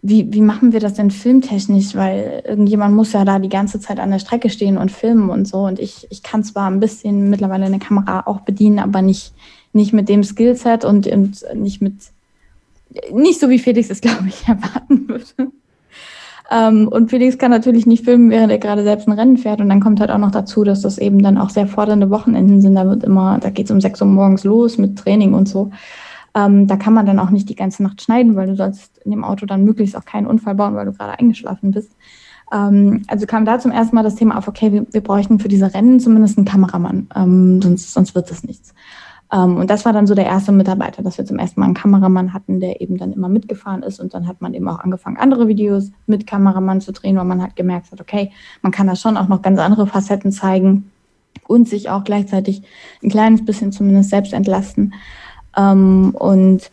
wie, 0.05 0.33
wie 0.33 0.41
machen 0.41 0.73
wir 0.73 0.81
das 0.81 0.95
denn 0.95 1.12
filmtechnisch? 1.12 1.95
Weil 1.95 2.43
irgendjemand 2.45 2.95
muss 2.95 3.12
ja 3.12 3.25
da 3.25 3.38
die 3.38 3.49
ganze 3.49 3.79
Zeit 3.79 4.01
an 4.01 4.11
der 4.11 4.19
Strecke 4.19 4.51
stehen 4.51 4.77
und 4.77 4.91
filmen 4.91 5.31
und 5.31 5.47
so. 5.47 5.59
Und 5.59 5.79
ich, 5.79 6.09
ich 6.11 6.25
kann 6.25 6.43
zwar 6.43 6.69
ein 6.69 6.81
bisschen 6.81 7.31
mittlerweile 7.31 7.67
eine 7.67 7.79
Kamera 7.79 8.25
auch 8.27 8.41
bedienen, 8.41 8.81
aber 8.81 9.01
nicht, 9.01 9.33
nicht 9.73 9.93
mit 9.93 10.09
dem 10.09 10.25
Skillset 10.25 10.85
und, 10.85 11.07
und 11.07 11.45
nicht 11.55 11.81
mit, 11.81 11.95
nicht 13.12 13.38
so 13.38 13.49
wie 13.49 13.61
Felix 13.61 13.91
es, 13.91 14.01
glaube 14.03 14.27
ich, 14.27 14.47
erwarten 14.49 15.09
würde. 15.09 15.53
Ähm, 16.51 16.88
und 16.88 17.11
Felix 17.11 17.38
kann 17.38 17.53
natürlich 17.53 17.87
nicht 17.87 18.05
filmen, 18.05 18.29
während 18.29 18.51
er 18.51 18.59
gerade 18.59 18.83
selbst 18.83 19.07
ein 19.07 19.12
Rennen 19.12 19.38
fährt. 19.38 19.61
Und 19.61 19.69
dann 19.69 19.81
kommt 19.81 20.01
halt 20.01 20.11
auch 20.11 20.19
noch 20.19 20.33
dazu, 20.33 20.65
dass 20.65 20.83
das 20.83 20.99
eben 20.99 21.23
dann 21.23 21.38
auch 21.38 21.51
sehr 21.51 21.69
fordernde 21.69 22.11
Wochenenden 22.11 22.61
sind. 22.61 22.75
Da 22.75 22.88
wird 22.88 23.05
immer, 23.05 23.38
da 23.38 23.51
geht 23.51 23.67
es 23.67 23.71
um 23.71 23.81
sechs 23.81 24.01
Uhr 24.01 24.09
morgens 24.09 24.43
los 24.43 24.79
mit 24.79 24.99
Training 24.99 25.33
und 25.33 25.49
so. 25.49 25.71
Ähm, 26.35 26.66
da 26.66 26.77
kann 26.77 26.95
man 26.95 27.07
dann 27.07 27.18
auch 27.18 27.31
nicht 27.31 27.49
die 27.49 27.57
ganze 27.57 27.83
Nacht 27.83 28.01
schneiden, 28.01 28.37
weil 28.37 28.47
du 28.47 28.57
sollst 28.57 28.99
in 28.99 29.11
dem 29.11 29.25
Auto 29.25 29.47
dann 29.47 29.64
möglichst 29.64 29.97
auch 29.97 30.05
keinen 30.05 30.27
Unfall 30.27 30.55
bauen, 30.55 30.75
weil 30.75 30.87
du 30.87 30.92
gerade 30.92 31.18
eingeschlafen 31.18 31.73
bist. 31.73 31.92
Ähm, 32.53 33.03
also 33.09 33.27
kam 33.27 33.45
da 33.45 33.59
zum 33.59 33.71
ersten 33.71 33.97
Mal 33.97 34.03
das 34.03 34.14
Thema 34.14 34.38
auf, 34.38 34.49
okay, 34.49 34.73
wir, 34.73 34.87
wir 34.90 35.01
bräuchten 35.03 35.38
für 35.38 35.49
diese 35.49 35.75
Rennen 35.75 36.01
zumindest 36.01 36.38
einen 36.38 36.47
Kameramann, 36.47 37.09
ähm, 37.14 37.61
sonst, 37.62 37.92
sonst 37.92 38.14
wird 38.14 38.31
es 38.31 38.45
nichts. 38.45 38.75
Ähm, 39.33 39.57
und 39.57 39.71
das 39.71 39.85
war 39.85 39.92
dann 39.92 40.07
so 40.07 40.14
der 40.14 40.27
erste 40.27 40.53
Mitarbeiter, 40.53 41.03
dass 41.03 41.16
wir 41.16 41.25
zum 41.25 41.38
ersten 41.38 41.61
Mal 41.61 41.66
einen 41.66 41.75
Kameramann 41.75 42.35
hatten, 42.35 42.61
der 42.61 42.81
eben 42.81 42.99
dann 42.99 43.12
immer 43.12 43.29
mitgefahren 43.29 43.83
ist. 43.83 43.99
Und 43.99 44.12
dann 44.14 44.29
hat 44.29 44.42
man 44.42 44.53
eben 44.53 44.68
auch 44.68 44.81
angefangen, 44.81 45.16
andere 45.16 45.49
Videos 45.49 45.90
mit 46.07 46.27
Kameramann 46.27 46.83
zu 46.83 46.92
drehen, 46.92 47.16
weil 47.16 47.25
man 47.25 47.40
halt 47.40 47.57
gemerkt 47.57 47.90
hat, 47.90 48.01
okay, 48.01 48.31
man 48.61 48.73
kann 48.73 48.87
da 48.87 48.95
schon 48.95 49.16
auch 49.16 49.29
noch 49.29 49.40
ganz 49.40 49.59
andere 49.59 49.87
Facetten 49.87 50.33
zeigen 50.33 50.90
und 51.47 51.68
sich 51.68 51.88
auch 51.88 52.05
gleichzeitig 52.05 52.62
ein 53.03 53.09
kleines 53.09 53.45
bisschen 53.45 53.73
zumindest 53.73 54.11
selbst 54.11 54.35
entlasten. 54.35 54.92
Ähm, 55.57 56.15
und 56.19 56.71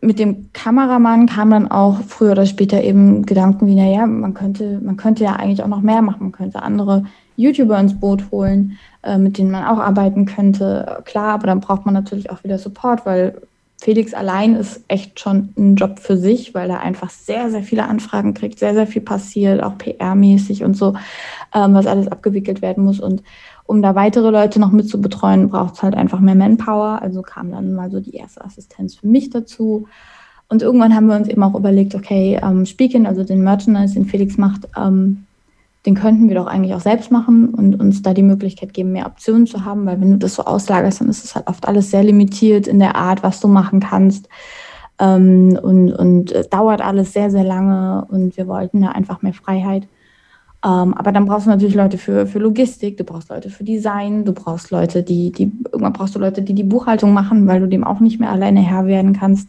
mit 0.00 0.18
dem 0.18 0.52
Kameramann 0.52 1.26
kam 1.26 1.50
dann 1.50 1.70
auch 1.70 2.00
früher 2.02 2.32
oder 2.32 2.46
später 2.46 2.82
eben 2.82 3.26
Gedanken 3.26 3.66
wie, 3.66 3.74
naja, 3.74 4.06
man 4.06 4.34
könnte, 4.34 4.80
man 4.82 4.96
könnte 4.96 5.24
ja 5.24 5.34
eigentlich 5.34 5.62
auch 5.62 5.68
noch 5.68 5.80
mehr 5.80 6.02
machen, 6.02 6.22
man 6.24 6.32
könnte 6.32 6.62
andere 6.62 7.04
YouTuber 7.36 7.78
ins 7.78 7.98
Boot 7.98 8.30
holen, 8.30 8.78
äh, 9.02 9.18
mit 9.18 9.38
denen 9.38 9.50
man 9.50 9.64
auch 9.64 9.78
arbeiten 9.78 10.26
könnte. 10.26 11.02
Klar, 11.04 11.34
aber 11.34 11.46
dann 11.46 11.60
braucht 11.60 11.84
man 11.84 11.94
natürlich 11.94 12.30
auch 12.30 12.44
wieder 12.44 12.58
Support, 12.58 13.04
weil 13.04 13.40
Felix 13.78 14.14
allein 14.14 14.54
ist 14.54 14.82
echt 14.88 15.20
schon 15.20 15.50
ein 15.56 15.76
Job 15.76 15.98
für 15.98 16.16
sich, 16.16 16.54
weil 16.54 16.70
er 16.70 16.80
einfach 16.80 17.10
sehr, 17.10 17.50
sehr 17.50 17.62
viele 17.62 17.86
Anfragen 17.86 18.32
kriegt, 18.32 18.58
sehr, 18.58 18.74
sehr 18.74 18.86
viel 18.86 19.02
passiert, 19.02 19.62
auch 19.62 19.76
PR-mäßig 19.76 20.64
und 20.64 20.74
so, 20.74 20.94
ähm, 21.54 21.74
was 21.74 21.86
alles 21.86 22.08
abgewickelt 22.08 22.62
werden 22.62 22.84
muss. 22.84 23.00
Und 23.00 23.22
um 23.66 23.82
da 23.82 23.94
weitere 23.94 24.30
Leute 24.30 24.60
noch 24.60 24.72
mit 24.72 24.88
zu 24.88 25.00
betreuen, 25.00 25.48
braucht 25.48 25.74
es 25.74 25.82
halt 25.82 25.94
einfach 25.94 26.20
mehr 26.20 26.34
Manpower. 26.34 27.00
Also 27.02 27.22
kam 27.22 27.50
dann 27.50 27.74
mal 27.74 27.90
so 27.90 28.00
die 28.00 28.14
erste 28.14 28.44
Assistenz 28.44 28.94
für 28.94 29.06
mich 29.06 29.30
dazu. 29.30 29.86
Und 30.48 30.62
irgendwann 30.62 30.94
haben 30.94 31.06
wir 31.06 31.16
uns 31.16 31.28
eben 31.28 31.42
auch 31.42 31.54
überlegt, 31.54 31.94
okay, 31.94 32.38
ähm, 32.42 32.66
Speaking, 32.66 33.06
also 33.06 33.24
den 33.24 33.42
Merchandise, 33.42 33.94
den 33.94 34.06
Felix 34.06 34.38
macht, 34.38 34.68
ähm, 34.76 35.26
den 35.86 35.94
könnten 35.94 36.28
wir 36.28 36.34
doch 36.34 36.46
eigentlich 36.46 36.74
auch 36.74 36.80
selbst 36.80 37.10
machen 37.10 37.48
und 37.54 37.80
uns 37.80 38.02
da 38.02 38.12
die 38.12 38.22
Möglichkeit 38.22 38.74
geben, 38.74 38.92
mehr 38.92 39.06
Optionen 39.06 39.46
zu 39.46 39.64
haben, 39.64 39.86
weil 39.86 40.00
wenn 40.00 40.10
du 40.10 40.18
das 40.18 40.34
so 40.34 40.44
auslagerst, 40.44 41.00
dann 41.00 41.08
ist 41.08 41.24
es 41.24 41.34
halt 41.34 41.46
oft 41.46 41.66
alles 41.66 41.90
sehr 41.90 42.02
limitiert 42.02 42.66
in 42.66 42.80
der 42.80 42.96
Art, 42.96 43.22
was 43.22 43.40
du 43.40 43.48
machen 43.48 43.80
kannst. 43.80 44.28
Ähm, 44.98 45.58
und, 45.62 45.92
und 45.92 46.32
äh, 46.32 46.44
dauert 46.48 46.80
alles 46.80 47.12
sehr, 47.12 47.30
sehr 47.30 47.44
lange 47.44 48.06
und 48.08 48.36
wir 48.36 48.46
wollten 48.48 48.80
da 48.80 48.88
einfach 48.88 49.22
mehr 49.22 49.34
Freiheit. 49.34 49.86
Ähm, 50.66 50.94
aber 50.94 51.12
dann 51.12 51.26
brauchst 51.26 51.46
du 51.46 51.50
natürlich 51.50 51.76
Leute 51.76 51.96
für, 51.96 52.26
für 52.26 52.40
Logistik, 52.40 52.96
du 52.96 53.04
brauchst 53.04 53.28
Leute 53.28 53.50
für 53.50 53.62
Design, 53.62 54.24
du 54.24 54.32
brauchst 54.32 54.72
Leute, 54.72 55.04
die, 55.04 55.30
die, 55.30 55.52
irgendwann 55.66 55.92
brauchst 55.92 56.16
du 56.16 56.18
Leute, 56.18 56.42
die 56.42 56.54
die 56.54 56.64
Buchhaltung 56.64 57.12
machen, 57.12 57.46
weil 57.46 57.60
du 57.60 57.68
dem 57.68 57.84
auch 57.84 58.00
nicht 58.00 58.18
mehr 58.18 58.32
alleine 58.32 58.60
Herr 58.60 58.86
werden 58.86 59.12
kannst. 59.12 59.48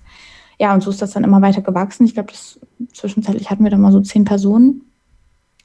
Ja, 0.59 0.75
und 0.75 0.83
so 0.83 0.91
ist 0.91 1.01
das 1.01 1.11
dann 1.11 1.23
immer 1.23 1.41
weiter 1.41 1.61
gewachsen. 1.61 2.05
Ich 2.05 2.13
glaube, 2.13 2.33
zwischenzeitlich 2.93 3.49
hatten 3.49 3.63
wir 3.63 3.71
dann 3.71 3.81
mal 3.81 3.91
so 3.91 4.01
zehn 4.01 4.25
Personen 4.25 4.81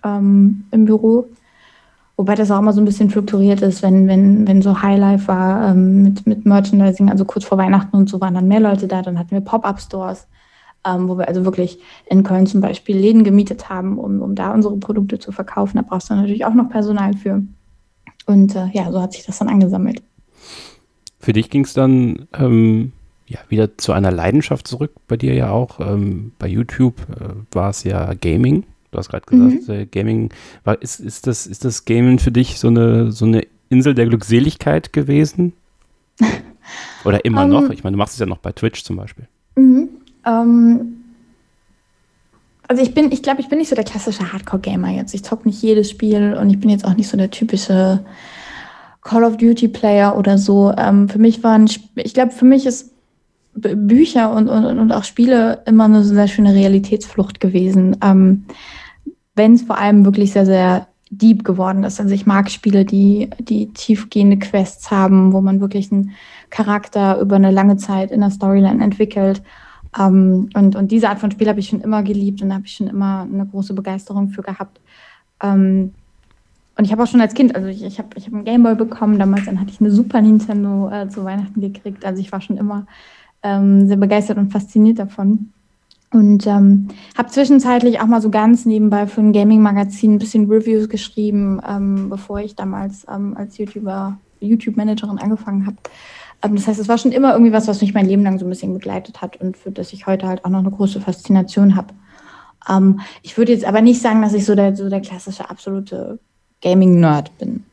ähm, 0.02 0.64
im 0.70 0.86
Büro. 0.86 1.26
Wobei 2.16 2.34
das 2.34 2.50
auch 2.50 2.58
immer 2.58 2.72
so 2.72 2.80
ein 2.80 2.86
bisschen 2.86 3.10
fluktuiert 3.10 3.60
ist, 3.60 3.82
wenn, 3.82 4.08
wenn, 4.08 4.46
wenn 4.48 4.62
so 4.62 4.80
Highlife 4.80 5.28
war 5.28 5.70
ähm, 5.70 6.02
mit, 6.02 6.26
mit 6.26 6.46
Merchandising, 6.46 7.10
also 7.10 7.26
kurz 7.26 7.44
vor 7.44 7.58
Weihnachten 7.58 7.96
und 7.96 8.08
so 8.08 8.22
waren 8.22 8.34
dann 8.34 8.48
mehr 8.48 8.60
Leute 8.60 8.88
da, 8.88 9.02
dann 9.02 9.18
hatten 9.18 9.32
wir 9.32 9.40
Pop-Up-Stores 9.42 10.28
ähm, 10.84 11.08
wo 11.08 11.18
wir 11.18 11.28
also 11.28 11.44
wirklich 11.44 11.78
in 12.06 12.22
Köln 12.22 12.46
zum 12.46 12.60
Beispiel 12.60 12.96
Läden 12.96 13.24
gemietet 13.24 13.68
haben, 13.68 13.98
um, 13.98 14.20
um 14.20 14.34
da 14.34 14.52
unsere 14.52 14.76
Produkte 14.76 15.18
zu 15.18 15.32
verkaufen. 15.32 15.76
Da 15.76 15.82
brauchst 15.82 16.10
du 16.10 16.14
natürlich 16.14 16.44
auch 16.44 16.54
noch 16.54 16.68
Personal 16.68 17.14
für. 17.14 17.42
Und 18.26 18.54
äh, 18.54 18.66
ja, 18.72 18.90
so 18.90 19.00
hat 19.00 19.12
sich 19.12 19.24
das 19.24 19.38
dann 19.38 19.48
angesammelt. 19.48 20.02
Für 21.18 21.32
dich 21.32 21.50
ging 21.50 21.64
es 21.64 21.72
dann 21.72 22.26
ähm, 22.32 22.92
ja, 23.26 23.38
wieder 23.48 23.78
zu 23.78 23.92
einer 23.92 24.10
Leidenschaft 24.10 24.66
zurück, 24.66 24.92
bei 25.08 25.16
dir 25.16 25.34
ja 25.34 25.50
auch. 25.50 25.80
Ähm, 25.80 26.32
bei 26.38 26.48
YouTube 26.48 27.00
äh, 27.10 27.54
war 27.54 27.70
es 27.70 27.84
ja 27.84 28.12
Gaming. 28.14 28.64
Du 28.90 28.98
hast 28.98 29.08
gerade 29.08 29.24
gesagt, 29.24 29.68
mhm. 29.68 29.74
äh, 29.74 29.86
Gaming 29.86 30.30
war, 30.64 30.80
ist, 30.82 31.00
ist, 31.00 31.26
das, 31.26 31.46
ist 31.46 31.64
das 31.64 31.84
Gaming 31.84 32.18
für 32.18 32.30
dich 32.30 32.58
so 32.58 32.68
eine, 32.68 33.10
so 33.10 33.24
eine 33.24 33.46
Insel 33.70 33.94
der 33.94 34.06
Glückseligkeit 34.06 34.92
gewesen? 34.92 35.54
Oder 37.04 37.24
immer 37.24 37.44
um, 37.44 37.50
noch? 37.50 37.64
Ähm. 37.64 37.72
Ich 37.72 37.84
meine, 37.84 37.94
du 37.94 37.98
machst 37.98 38.14
es 38.14 38.20
ja 38.20 38.26
noch 38.26 38.38
bei 38.38 38.52
Twitch 38.52 38.84
zum 38.84 38.96
Beispiel. 38.96 39.26
Mhm. 39.56 39.88
Ähm, 40.26 41.02
also 42.68 42.82
ich 42.82 42.94
bin, 42.94 43.12
ich 43.12 43.22
glaube, 43.22 43.40
ich 43.40 43.48
bin 43.48 43.58
nicht 43.58 43.68
so 43.68 43.74
der 43.74 43.84
klassische 43.84 44.32
Hardcore-Gamer 44.32 44.90
jetzt. 44.90 45.14
Ich 45.14 45.24
zocke 45.24 45.46
nicht 45.46 45.60
jedes 45.62 45.90
Spiel 45.90 46.34
und 46.40 46.48
ich 46.48 46.58
bin 46.58 46.70
jetzt 46.70 46.84
auch 46.84 46.96
nicht 46.96 47.08
so 47.08 47.16
der 47.16 47.30
typische 47.30 48.04
Call 49.02 49.24
of 49.24 49.36
Duty-Player 49.36 50.16
oder 50.16 50.38
so. 50.38 50.72
Ähm, 50.76 51.08
für 51.08 51.18
mich 51.18 51.42
waren, 51.42 51.68
ich 51.96 52.14
glaube, 52.14 52.32
für 52.32 52.44
mich 52.44 52.66
ist 52.66 52.92
Bücher 53.54 54.32
und, 54.32 54.48
und, 54.48 54.64
und 54.64 54.92
auch 54.92 55.04
Spiele 55.04 55.62
immer 55.66 55.84
eine 55.84 56.02
sehr 56.02 56.28
schöne 56.28 56.54
Realitätsflucht 56.54 57.40
gewesen. 57.40 57.96
Ähm, 58.02 58.46
Wenn 59.34 59.54
es 59.54 59.62
vor 59.62 59.76
allem 59.76 60.06
wirklich 60.06 60.32
sehr, 60.32 60.46
sehr 60.46 60.86
deep 61.10 61.44
geworden 61.44 61.84
ist. 61.84 62.00
Also 62.00 62.14
ich 62.14 62.24
mag 62.24 62.50
Spiele, 62.50 62.86
die, 62.86 63.28
die 63.38 63.66
tiefgehende 63.74 64.38
Quests 64.38 64.90
haben, 64.90 65.34
wo 65.34 65.42
man 65.42 65.60
wirklich 65.60 65.92
einen 65.92 66.12
Charakter 66.48 67.20
über 67.20 67.36
eine 67.36 67.50
lange 67.50 67.76
Zeit 67.76 68.10
in 68.10 68.20
der 68.20 68.30
Storyline 68.30 68.82
entwickelt 68.82 69.42
ähm, 69.98 70.48
und, 70.54 70.76
und 70.76 70.90
diese 70.90 71.08
Art 71.08 71.18
von 71.18 71.30
Spiel 71.30 71.48
habe 71.48 71.60
ich 71.60 71.68
schon 71.68 71.80
immer 71.80 72.02
geliebt 72.02 72.42
und 72.42 72.52
habe 72.52 72.64
ich 72.66 72.72
schon 72.72 72.88
immer 72.88 73.22
eine 73.22 73.46
große 73.46 73.74
Begeisterung 73.74 74.30
für 74.30 74.42
gehabt. 74.42 74.80
Ähm, 75.42 75.92
und 76.76 76.84
ich 76.84 76.92
habe 76.92 77.02
auch 77.02 77.06
schon 77.06 77.20
als 77.20 77.34
Kind, 77.34 77.54
also 77.54 77.68
ich, 77.68 77.82
ich 77.82 77.98
habe 77.98 78.08
ich 78.16 78.26
hab 78.26 78.32
einen 78.32 78.44
Gameboy 78.44 78.74
bekommen, 78.74 79.18
damals 79.18 79.44
dann 79.44 79.60
hatte 79.60 79.70
ich 79.70 79.80
eine 79.80 79.90
Super 79.90 80.22
Nintendo 80.22 80.90
äh, 80.90 81.08
zu 81.08 81.24
Weihnachten 81.24 81.60
gekriegt. 81.60 82.04
Also 82.04 82.20
ich 82.20 82.32
war 82.32 82.40
schon 82.40 82.56
immer 82.56 82.86
ähm, 83.42 83.86
sehr 83.86 83.98
begeistert 83.98 84.38
und 84.38 84.50
fasziniert 84.50 84.98
davon. 84.98 85.52
Und 86.12 86.46
ähm, 86.46 86.88
habe 87.16 87.30
zwischenzeitlich 87.30 88.00
auch 88.00 88.06
mal 88.06 88.20
so 88.20 88.30
ganz 88.30 88.66
nebenbei 88.66 89.06
für 89.06 89.20
ein 89.22 89.32
Gaming-Magazin 89.32 90.14
ein 90.14 90.18
bisschen 90.18 90.50
Reviews 90.50 90.88
geschrieben, 90.88 91.60
ähm, 91.66 92.10
bevor 92.10 92.40
ich 92.40 92.54
damals 92.54 93.06
ähm, 93.12 93.34
als 93.36 93.56
YouTuber, 93.56 94.18
YouTube-Managerin 94.40 95.18
angefangen 95.18 95.66
habe. 95.66 95.76
Ähm, 96.42 96.56
das 96.56 96.66
heißt, 96.66 96.80
es 96.80 96.88
war 96.88 96.98
schon 96.98 97.12
immer 97.12 97.32
irgendwie 97.32 97.52
was, 97.52 97.68
was 97.68 97.80
mich 97.80 97.94
mein 97.94 98.06
Leben 98.06 98.22
lang 98.22 98.38
so 98.38 98.46
ein 98.46 98.50
bisschen 98.50 98.72
begleitet 98.74 99.20
hat 99.20 99.36
und 99.36 99.56
für 99.56 99.70
das 99.70 99.92
ich 99.92 100.06
heute 100.06 100.26
halt 100.26 100.44
auch 100.44 100.50
noch 100.50 100.60
eine 100.60 100.70
große 100.70 101.00
Faszination 101.00 101.76
habe. 101.76 101.94
Ähm, 102.68 103.00
ich 103.22 103.36
würde 103.36 103.52
jetzt 103.52 103.64
aber 103.64 103.80
nicht 103.80 104.00
sagen, 104.00 104.22
dass 104.22 104.34
ich 104.34 104.44
so 104.44 104.54
der, 104.54 104.76
so 104.76 104.88
der 104.88 105.00
klassische 105.00 105.48
absolute 105.48 106.18
Gaming-Nerd 106.62 107.36
bin. 107.38 107.64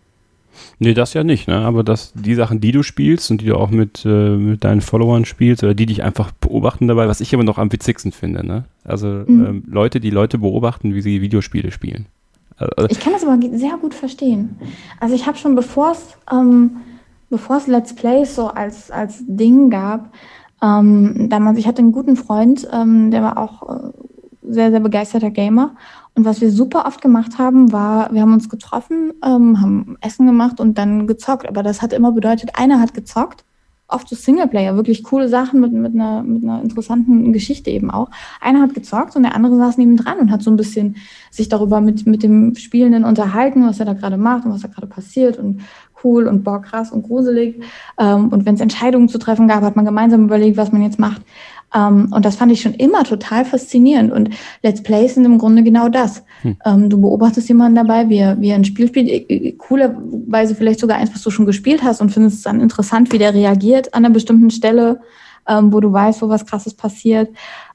Nee, 0.80 0.94
das 0.94 1.14
ja 1.14 1.24
nicht, 1.24 1.48
ne? 1.48 1.60
Aber 1.60 1.84
dass 1.84 2.12
die 2.14 2.36
Sachen, 2.36 2.60
die 2.60 2.72
du 2.72 2.84
spielst 2.84 3.32
und 3.32 3.42
die 3.42 3.46
du 3.46 3.56
auch 3.56 3.70
mit, 3.70 4.04
äh, 4.06 4.36
mit 4.36 4.64
deinen 4.64 4.82
Followern 4.82 5.26
spielst 5.26 5.64
oder 5.64 5.74
die 5.74 5.86
dich 5.86 6.04
einfach 6.04 6.32
beobachten 6.32 6.88
dabei, 6.88 7.08
was 7.08 7.22
ich 7.22 7.32
immer 7.32 7.44
noch 7.44 7.58
am 7.58 7.72
witzigsten 7.72 8.12
finde, 8.12 8.46
ne? 8.46 8.66
Also 8.84 9.08
mhm. 9.08 9.46
ähm, 9.46 9.64
Leute, 9.68 10.00
die 10.00 10.10
Leute 10.10 10.38
beobachten, 10.38 10.94
wie 10.96 11.02
sie 11.02 11.22
Videospiele 11.22 11.72
spielen. 11.72 12.08
Also, 12.58 12.90
ich 12.90 13.00
kann 13.00 13.14
das 13.14 13.24
aber 13.24 13.40
sehr 13.58 13.78
gut 13.78 13.94
verstehen. 13.94 14.58
Also 15.00 15.16
ich 15.16 15.26
habe 15.28 15.38
schon, 15.38 15.56
bevor 15.56 15.92
es 15.92 16.18
ähm, 16.30 16.78
bevor 17.30 17.58
es 17.58 17.68
Let's 17.68 17.94
Plays 17.94 18.36
so 18.36 18.48
als, 18.48 18.92
als 18.92 19.24
Ding 19.28 19.70
gab, 19.70 20.12
ähm, 20.62 21.30
damals, 21.30 21.58
ich 21.58 21.68
hatte 21.68 21.80
einen 21.80 21.92
guten 21.92 22.16
Freund, 22.16 22.68
ähm, 22.72 23.12
der 23.12 23.22
war 23.22 23.38
auch 23.38 23.70
äh, 23.70 23.92
sehr, 24.42 24.72
sehr 24.72 24.80
begeisterter 24.80 25.30
Gamer. 25.30 25.76
Und 26.16 26.26
was 26.26 26.42
wir 26.42 26.52
super 26.52 26.86
oft 26.86 27.02
gemacht 27.02 27.38
haben, 27.38 27.72
war, 27.72 28.12
wir 28.14 28.22
haben 28.22 28.34
uns 28.34 28.50
getroffen, 28.50 29.14
ähm, 29.24 29.62
haben 29.62 29.98
Essen 30.02 30.26
gemacht 30.26 30.60
und 30.60 30.78
dann 30.78 31.08
gezockt. 31.08 31.48
Aber 31.48 31.64
das 31.64 31.82
hat 31.82 31.94
immer 31.94 32.12
bedeutet, 32.12 32.52
einer 32.56 32.80
hat 32.80 32.94
gezockt 32.94 33.46
oft 33.90 34.08
so 34.08 34.16
Singleplayer, 34.16 34.76
wirklich 34.76 35.04
coole 35.04 35.28
Sachen 35.28 35.60
mit, 35.60 35.74
mit, 35.74 35.94
einer, 35.94 36.24
mit 36.24 36.44
einer 36.44 36.62
interessanten 36.62 37.34
Geschichte 37.34 37.72
eben 37.72 37.92
auch. 37.92 38.10
Einer 38.40 38.62
hat 38.62 38.74
gezockt 38.74 39.16
und 39.16 39.24
der 39.24 39.36
andere 39.36 39.58
saß 39.58 39.78
neben 39.78 39.98
dran 39.98 40.20
und 40.20 40.32
hat 40.32 40.44
so 40.44 40.52
ein 40.52 40.58
bisschen 40.58 40.96
sich 41.32 41.50
darüber 41.50 41.82
mit, 41.82 42.06
mit 42.06 42.24
dem 42.24 42.56
Spielenden 42.56 43.04
unterhalten, 43.04 43.66
was 43.66 43.80
er 43.80 43.86
da 43.86 43.94
gerade 43.94 44.18
macht 44.18 44.46
und 44.46 44.52
was 44.52 44.62
da 44.62 44.68
gerade 44.68 44.88
passiert 44.88 45.38
und 45.38 45.62
cool 46.04 46.28
und 46.28 46.44
boah, 46.44 46.62
krass 46.62 46.92
und 46.92 47.04
gruselig. 47.04 47.62
Ähm, 48.00 48.30
und 48.30 48.46
wenn 48.46 48.56
es 48.56 48.62
Entscheidungen 48.62 49.10
zu 49.10 49.18
treffen 49.18 49.48
gab, 49.48 49.64
hat 49.64 49.76
man 49.76 49.86
gemeinsam 49.86 50.26
überlegt, 50.26 50.58
was 50.58 50.72
man 50.72 50.82
jetzt 50.82 51.00
macht. 51.00 51.22
Ähm, 51.76 52.12
und 52.12 52.26
das 52.26 52.36
fand 52.36 52.52
ich 52.52 52.62
schon 52.62 52.74
immer 52.74 53.04
total 53.04 53.46
faszinierend. 53.46 54.12
Und 54.12 54.30
Let's 54.64 54.82
Plays 54.82 55.16
sind 55.16 55.26
im 55.26 55.38
Grunde 55.38 55.64
genau 55.64 55.90
das. 55.90 56.24
Hm. 56.42 56.58
Ähm, 56.66 56.90
du 56.90 57.00
beobachtest 57.00 57.48
jemanden 57.48 57.76
dabei, 57.76 58.10
wie 58.10 58.18
er, 58.18 58.40
wie 58.42 58.50
er 58.50 58.56
ein 58.56 58.66
Spiel 58.66 58.88
spielt, 58.88 59.08
äh, 59.08 59.18
äh, 59.18 59.52
coolerweise 59.54 60.56
vielleicht 60.56 60.80
sogar 60.80 60.98
eins, 60.98 61.14
was 61.14 61.22
du 61.22 61.30
schon 61.30 61.46
gespielt 61.46 61.84
hast 61.84 62.02
und 62.02 62.12
findest 62.12 62.38
es 62.38 62.44
dann 62.44 62.62
interessant, 62.62 63.12
wie 63.12 63.18
der 63.18 63.34
reagiert 63.34 63.94
an 63.94 64.06
einer 64.06 64.14
bestimmten 64.14 64.50
Stelle, 64.50 65.02
ähm, 65.48 65.72
wo 65.72 65.80
du 65.80 65.92
weißt, 65.92 66.22
wo 66.22 66.30
was 66.30 66.46
Krasses 66.46 66.74
passiert. 66.74 67.30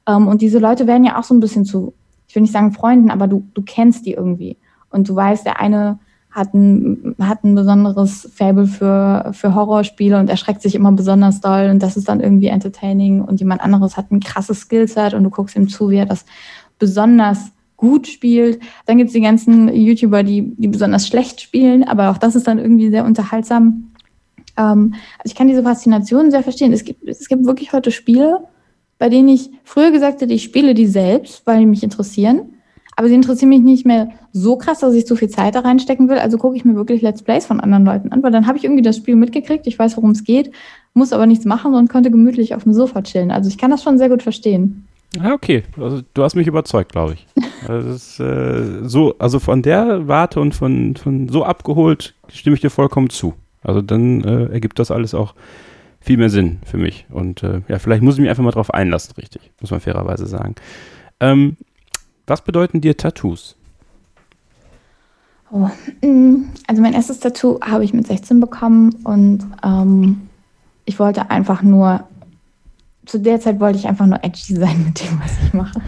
Ähm, 0.07 0.27
und 0.27 0.43
diese 0.43 0.59
Leute 0.59 0.87
werden 0.87 1.05
ja 1.05 1.19
auch 1.19 1.25
so 1.25 1.35
ein 1.35 1.41
bisschen 1.41 1.65
zu, 1.65 1.95
ich 2.27 2.35
will 2.35 2.43
nicht 2.43 2.53
sagen 2.53 2.73
Freunden, 2.73 3.11
aber 3.11 3.29
du, 3.29 3.47
du 3.55 3.63
kennst 3.63 4.07
die 4.07 4.13
irgendwie. 4.13 4.57
Und 4.91 5.09
du 5.09 5.15
weißt, 5.15 5.45
der 5.45 5.61
eine 5.61 5.99
hat 6.35 6.53
ein, 6.53 7.15
hat 7.21 7.45
ein 7.45 7.55
besonderes 7.55 8.29
Fable 8.35 8.67
für, 8.67 9.31
für 9.33 9.55
Horrorspiele 9.55 10.19
und 10.19 10.29
erschreckt 10.29 10.63
sich 10.63 10.75
immer 10.75 10.91
besonders 10.91 11.41
doll 11.41 11.71
und 11.71 11.81
das 11.81 11.97
ist 11.97 12.09
dann 12.09 12.21
irgendwie 12.21 12.49
entertaining 12.49 13.21
und 13.21 13.39
jemand 13.39 13.63
anderes 13.63 13.97
hat 13.97 14.11
ein 14.11 14.19
krasses 14.19 14.63
Skillset 14.63 15.15
und 15.15 15.23
du 15.23 15.31
guckst 15.31 15.55
ihm 15.55 15.69
zu, 15.69 15.91
wie 15.91 15.97
er 15.97 16.07
das 16.07 16.25
besonders 16.81 17.53
gut 17.77 18.09
spielt. 18.09 18.61
Dann 18.87 18.99
gibt 18.99 19.09
es 19.09 19.15
die 19.15 19.21
ganzen 19.21 19.73
YouTuber, 19.73 20.25
die, 20.25 20.55
die 20.57 20.69
besonders 20.69 21.07
schlecht 21.07 21.41
spielen, 21.41 21.85
aber 21.85 22.11
auch 22.11 22.19
das 22.19 22.35
ist 22.35 22.49
dann 22.49 22.59
irgendwie 22.59 22.91
sehr 22.91 23.05
unterhaltsam. 23.05 23.93
Ähm, 24.57 24.95
also 25.19 25.27
ich 25.27 25.35
kann 25.37 25.47
diese 25.47 25.63
Faszination 25.63 26.33
sehr 26.33 26.43
verstehen. 26.43 26.73
Es 26.73 26.85
gibt, 26.85 27.07
es 27.07 27.29
gibt 27.29 27.45
wirklich 27.47 27.73
heute 27.73 27.93
Spiele, 27.93 28.41
bei 28.99 29.09
denen 29.09 29.29
ich 29.29 29.51
früher 29.63 29.93
gesagt 29.93 30.21
hätte, 30.21 30.35
ich 30.35 30.43
spiele 30.43 30.75
die 30.75 30.87
selbst, 30.87 31.47
weil 31.47 31.61
die 31.61 31.67
mich 31.67 31.85
interessieren. 31.85 32.54
Aber 32.97 33.09
sie 33.09 33.15
interessieren 33.15 33.49
mich 33.49 33.61
nicht 33.61 33.87
mehr 33.87 34.11
so 34.33 34.57
krass, 34.57 34.81
dass 34.81 34.95
ich 34.95 35.07
zu 35.07 35.17
viel 35.17 35.29
Zeit 35.29 35.55
da 35.55 35.61
reinstecken 35.61 36.09
will. 36.09 36.19
Also 36.19 36.39
gucke 36.39 36.57
ich 36.57 36.65
mir 36.65 36.75
wirklich 36.75 37.03
Let's 37.03 37.23
Plays 37.23 37.47
von 37.47 37.61
anderen 37.61 37.85
Leuten 37.85 38.13
an, 38.13 38.23
weil 38.23 38.31
dann 38.31 38.47
habe 38.47 38.59
ich 38.59 38.65
irgendwie 38.65 38.83
das 38.83 38.97
Spiel 38.97 39.17
mitgekriegt, 39.17 39.67
ich 39.67 39.79
weiß, 39.79 39.97
worum 39.97 40.11
es 40.11 40.25
geht, 40.25 40.53
muss 40.93 41.13
aber 41.13 41.27
nichts 41.27 41.45
machen 41.45 41.75
und 41.75 41.91
konnte 41.91 42.11
gemütlich 42.11 42.55
auf 42.55 42.65
dem 42.65 42.73
Sofa 42.73 43.03
chillen. 43.03 43.31
Also 43.31 43.49
ich 43.49 43.59
kann 43.59 43.71
das 43.71 43.83
schon 43.83 43.99
sehr 43.99 44.09
gut 44.09 44.23
verstehen. 44.23 44.87
Ja, 45.17 45.33
okay. 45.33 45.63
Also 45.79 46.03
du 46.15 46.23
hast 46.23 46.35
mich 46.35 46.47
überzeugt, 46.47 46.93
glaube 46.93 47.15
ich. 47.15 47.27
Also, 47.67 47.89
ist, 47.89 48.21
äh, 48.21 48.87
so, 48.87 49.15
also 49.19 49.39
von 49.39 49.63
der 49.63 50.07
Warte 50.07 50.39
und 50.39 50.55
von, 50.55 50.97
von 50.97 51.31
so 51.31 51.45
abgeholt 51.45 52.15
stimme 52.29 52.57
ich 52.57 52.61
dir 52.61 52.69
vollkommen 52.69 53.09
zu. 53.09 53.33
Also 53.63 53.81
dann 53.81 54.23
äh, 54.23 54.53
ergibt 54.53 54.79
das 54.79 54.91
alles 54.91 55.15
auch 55.15 55.35
viel 55.99 56.19
mehr 56.19 56.29
Sinn 56.29 56.59
für 56.67 56.77
mich. 56.77 57.07
Und 57.09 57.43
äh, 57.43 57.63
ja, 57.69 57.79
vielleicht 57.79 58.03
muss 58.03 58.17
ich 58.17 58.21
mich 58.21 58.29
einfach 58.29 58.43
mal 58.43 58.51
drauf 58.51 58.75
einlassen, 58.75 59.15
richtig, 59.17 59.51
muss 59.63 59.71
man 59.71 59.81
fairerweise 59.81 60.27
sagen. 60.27 60.57
Ähm, 61.21 61.57
was 62.27 62.43
bedeuten 62.43 62.81
dir 62.81 62.97
Tattoos? 62.97 63.57
Oh, 65.51 65.71
mm, 66.05 66.47
also 66.67 66.83
mein 66.83 66.95
erstes 66.95 67.21
Tattoo 67.21 67.61
habe 67.61 67.85
ich 67.85 67.95
mit 67.95 68.07
16 68.07 68.41
bekommen 68.41 68.95
und 69.05 69.47
ähm, 69.63 70.23
ich 70.85 70.99
wollte 70.99 71.31
einfach 71.31 71.63
nur, 71.63 72.05
zu 73.07 73.21
der 73.21 73.41
Zeit 73.41 73.61
wollte 73.61 73.79
ich 73.79 73.87
einfach 73.87 74.07
nur 74.07 74.25
edgy 74.25 74.55
sein 74.57 74.85
mit 74.85 75.01
dem, 75.01 75.21
was 75.23 75.33
ich 75.45 75.55
mache. 75.55 75.81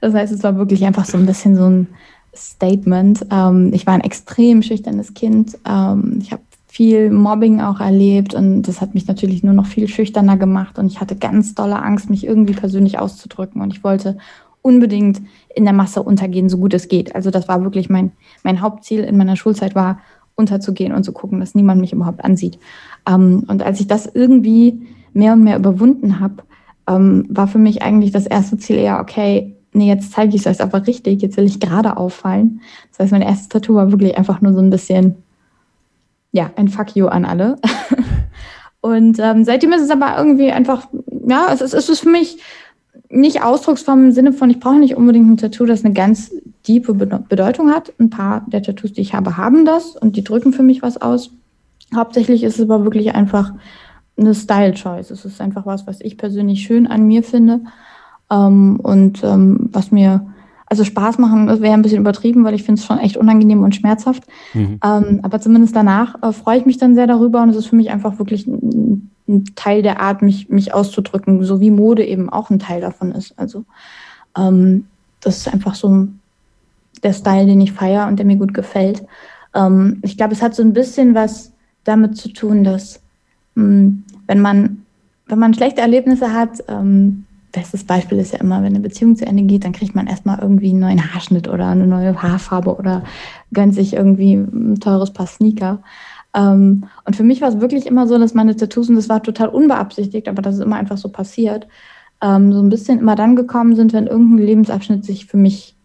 Das 0.00 0.14
heißt, 0.14 0.32
es 0.32 0.42
war 0.42 0.56
wirklich 0.56 0.84
einfach 0.84 1.04
so 1.04 1.16
ein 1.16 1.26
bisschen 1.26 1.56
so 1.56 1.64
ein 1.64 1.86
Statement. 2.34 3.24
Ähm, 3.30 3.70
ich 3.72 3.86
war 3.86 3.94
ein 3.94 4.00
extrem 4.00 4.62
schüchternes 4.62 5.14
Kind. 5.14 5.56
Ähm, 5.66 6.18
ich 6.20 6.32
habe 6.32 6.42
viel 6.66 7.10
Mobbing 7.10 7.60
auch 7.60 7.80
erlebt 7.80 8.34
und 8.34 8.62
das 8.62 8.80
hat 8.80 8.94
mich 8.94 9.06
natürlich 9.06 9.42
nur 9.42 9.52
noch 9.52 9.66
viel 9.66 9.88
schüchterner 9.88 10.38
gemacht 10.38 10.78
und 10.78 10.86
ich 10.86 11.00
hatte 11.00 11.16
ganz 11.16 11.54
dolle 11.54 11.80
Angst, 11.82 12.08
mich 12.08 12.26
irgendwie 12.26 12.54
persönlich 12.54 12.98
auszudrücken 12.98 13.60
und 13.60 13.74
ich 13.74 13.84
wollte 13.84 14.16
unbedingt 14.62 15.20
in 15.54 15.64
der 15.64 15.74
Masse 15.74 16.02
untergehen, 16.02 16.48
so 16.48 16.58
gut 16.58 16.72
es 16.72 16.88
geht. 16.88 17.14
Also 17.14 17.30
das 17.30 17.48
war 17.48 17.62
wirklich 17.62 17.90
mein, 17.90 18.12
mein 18.42 18.60
Hauptziel 18.60 19.00
in 19.00 19.16
meiner 19.16 19.36
Schulzeit 19.36 19.74
war, 19.74 19.98
unterzugehen 20.34 20.94
und 20.94 21.04
zu 21.04 21.12
gucken, 21.12 21.40
dass 21.40 21.54
niemand 21.54 21.80
mich 21.80 21.92
überhaupt 21.92 22.24
ansieht. 22.24 22.58
Ähm, 23.06 23.44
und 23.48 23.62
als 23.62 23.80
ich 23.80 23.86
das 23.86 24.06
irgendwie 24.06 24.86
mehr 25.12 25.34
und 25.34 25.44
mehr 25.44 25.58
überwunden 25.58 26.20
habe, 26.20 26.44
ähm, 26.88 27.26
war 27.28 27.48
für 27.48 27.58
mich 27.58 27.82
eigentlich 27.82 28.12
das 28.12 28.26
erste 28.26 28.56
Ziel 28.56 28.76
eher, 28.76 29.00
okay, 29.00 29.54
nee, 29.72 29.88
jetzt 29.88 30.12
zeige 30.12 30.34
ich 30.34 30.46
es 30.46 30.46
euch 30.46 30.62
aber 30.62 30.86
richtig, 30.86 31.22
jetzt 31.22 31.36
will 31.36 31.44
ich 31.44 31.60
gerade 31.60 31.96
auffallen. 31.96 32.60
Das 32.90 33.00
heißt, 33.00 33.12
mein 33.12 33.22
erstes 33.22 33.48
Tattoo 33.48 33.74
war 33.74 33.90
wirklich 33.90 34.16
einfach 34.16 34.40
nur 34.40 34.52
so 34.52 34.60
ein 34.60 34.70
bisschen, 34.70 35.16
ja, 36.32 36.50
ein 36.56 36.68
Fuck 36.68 36.96
you 36.96 37.06
an 37.06 37.24
alle. 37.24 37.56
und 38.80 39.18
ähm, 39.18 39.44
seitdem 39.44 39.72
ist 39.72 39.82
es 39.82 39.90
aber 39.90 40.16
irgendwie 40.16 40.50
einfach, 40.50 40.88
ja, 41.26 41.48
es 41.52 41.60
ist, 41.60 41.74
es 41.74 41.88
ist 41.88 42.00
für 42.00 42.10
mich 42.10 42.38
nicht 43.12 43.42
Ausdrucksform 43.42 44.06
im 44.06 44.12
Sinne 44.12 44.32
von, 44.32 44.50
ich 44.50 44.58
brauche 44.58 44.78
nicht 44.78 44.96
unbedingt 44.96 45.28
ein 45.28 45.36
Tattoo, 45.36 45.66
das 45.66 45.84
eine 45.84 45.92
ganz 45.94 46.32
tiefe 46.62 46.94
Bedeutung 46.94 47.70
hat. 47.70 47.92
Ein 47.98 48.10
paar 48.10 48.44
der 48.48 48.62
Tattoos, 48.62 48.92
die 48.92 49.02
ich 49.02 49.14
habe, 49.14 49.36
haben 49.36 49.64
das 49.64 49.96
und 49.96 50.16
die 50.16 50.24
drücken 50.24 50.52
für 50.52 50.62
mich 50.62 50.82
was 50.82 51.00
aus. 51.00 51.30
Hauptsächlich 51.94 52.42
ist 52.42 52.58
es 52.58 52.64
aber 52.70 52.84
wirklich 52.84 53.14
einfach 53.14 53.52
eine 54.16 54.34
Style-Choice. 54.34 55.10
Es 55.10 55.24
ist 55.24 55.40
einfach 55.40 55.66
was, 55.66 55.86
was 55.86 56.00
ich 56.00 56.16
persönlich 56.16 56.62
schön 56.62 56.86
an 56.86 57.06
mir 57.06 57.22
finde 57.22 57.60
ähm, 58.30 58.80
und 58.82 59.22
ähm, 59.22 59.68
was 59.72 59.90
mir 59.90 60.26
also 60.66 60.84
Spaß 60.84 61.18
machen 61.18 61.48
wäre 61.60 61.74
ein 61.74 61.82
bisschen 61.82 62.00
übertrieben, 62.00 62.44
weil 62.44 62.54
ich 62.54 62.62
finde 62.62 62.80
es 62.80 62.86
schon 62.86 62.98
echt 62.98 63.18
unangenehm 63.18 63.62
und 63.62 63.76
schmerzhaft. 63.76 64.22
Mhm. 64.54 64.80
Ähm, 64.82 65.20
aber 65.22 65.38
zumindest 65.38 65.76
danach 65.76 66.22
äh, 66.22 66.32
freue 66.32 66.58
ich 66.58 66.64
mich 66.64 66.78
dann 66.78 66.94
sehr 66.94 67.06
darüber 67.06 67.42
und 67.42 67.50
es 67.50 67.56
ist 67.56 67.66
für 67.66 67.76
mich 67.76 67.90
einfach 67.90 68.18
wirklich 68.18 68.46
ein, 68.46 69.10
ein, 69.28 69.44
Teil 69.54 69.82
der 69.82 70.00
Art, 70.00 70.22
mich, 70.22 70.48
mich 70.48 70.74
auszudrücken, 70.74 71.42
so 71.44 71.60
wie 71.60 71.70
Mode 71.70 72.04
eben 72.04 72.30
auch 72.30 72.50
ein 72.50 72.58
Teil 72.58 72.80
davon 72.80 73.12
ist. 73.12 73.38
Also 73.38 73.64
ähm, 74.36 74.86
das 75.20 75.38
ist 75.38 75.52
einfach 75.52 75.74
so 75.74 76.08
der 77.02 77.12
Style, 77.12 77.46
den 77.46 77.60
ich 77.60 77.72
feiere 77.72 78.06
und 78.06 78.18
der 78.18 78.26
mir 78.26 78.36
gut 78.36 78.54
gefällt. 78.54 79.04
Ähm, 79.54 80.00
ich 80.02 80.16
glaube, 80.16 80.34
es 80.34 80.42
hat 80.42 80.54
so 80.54 80.62
ein 80.62 80.72
bisschen 80.72 81.14
was 81.14 81.52
damit 81.84 82.16
zu 82.16 82.28
tun, 82.32 82.64
dass 82.64 83.00
mh, 83.54 83.64
hm, 83.64 84.04
wenn 84.26 84.40
man 84.40 84.82
wenn 85.26 85.38
man 85.38 85.54
schlechte 85.54 85.80
Erlebnisse 85.80 86.34
hat, 86.34 86.62
ähm, 86.68 87.24
bestes 87.52 87.84
Beispiel 87.84 88.18
ist 88.18 88.32
ja 88.32 88.40
immer, 88.40 88.58
wenn 88.58 88.74
eine 88.74 88.80
Beziehung 88.80 89.16
zu 89.16 89.26
Ende 89.26 89.44
geht, 89.44 89.64
dann 89.64 89.72
kriegt 89.72 89.94
man 89.94 90.06
erstmal 90.06 90.38
irgendwie 90.38 90.70
einen 90.70 90.80
neuen 90.80 91.14
Haarschnitt 91.14 91.48
oder 91.48 91.68
eine 91.68 91.86
neue 91.86 92.20
Haarfarbe 92.22 92.76
oder 92.76 93.04
gönnt 93.52 93.74
sich 93.74 93.94
irgendwie 93.94 94.34
ein 94.34 94.80
teures 94.80 95.12
Paar 95.12 95.26
Sneaker. 95.26 95.82
Ähm, 96.34 96.84
und 97.04 97.16
für 97.16 97.24
mich 97.24 97.40
war 97.40 97.48
es 97.48 97.60
wirklich 97.60 97.86
immer 97.86 98.06
so, 98.06 98.18
dass 98.18 98.34
meine 98.34 98.56
Tattoos, 98.56 98.88
und 98.88 98.96
das 98.96 99.08
war 99.08 99.22
total 99.22 99.48
unbeabsichtigt, 99.48 100.28
aber 100.28 100.42
das 100.42 100.56
ist 100.56 100.62
immer 100.62 100.76
einfach 100.76 100.98
so 100.98 101.08
passiert, 101.08 101.66
ähm, 102.22 102.52
so 102.52 102.60
ein 102.60 102.70
bisschen 102.70 103.00
immer 103.00 103.16
dann 103.16 103.36
gekommen 103.36 103.76
sind, 103.76 103.92
wenn 103.92 104.06
irgendein 104.06 104.46
Lebensabschnitt 104.46 105.04
sich 105.04 105.26
für 105.26 105.36
mich 105.36 105.76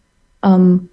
ähm, 0.43 0.89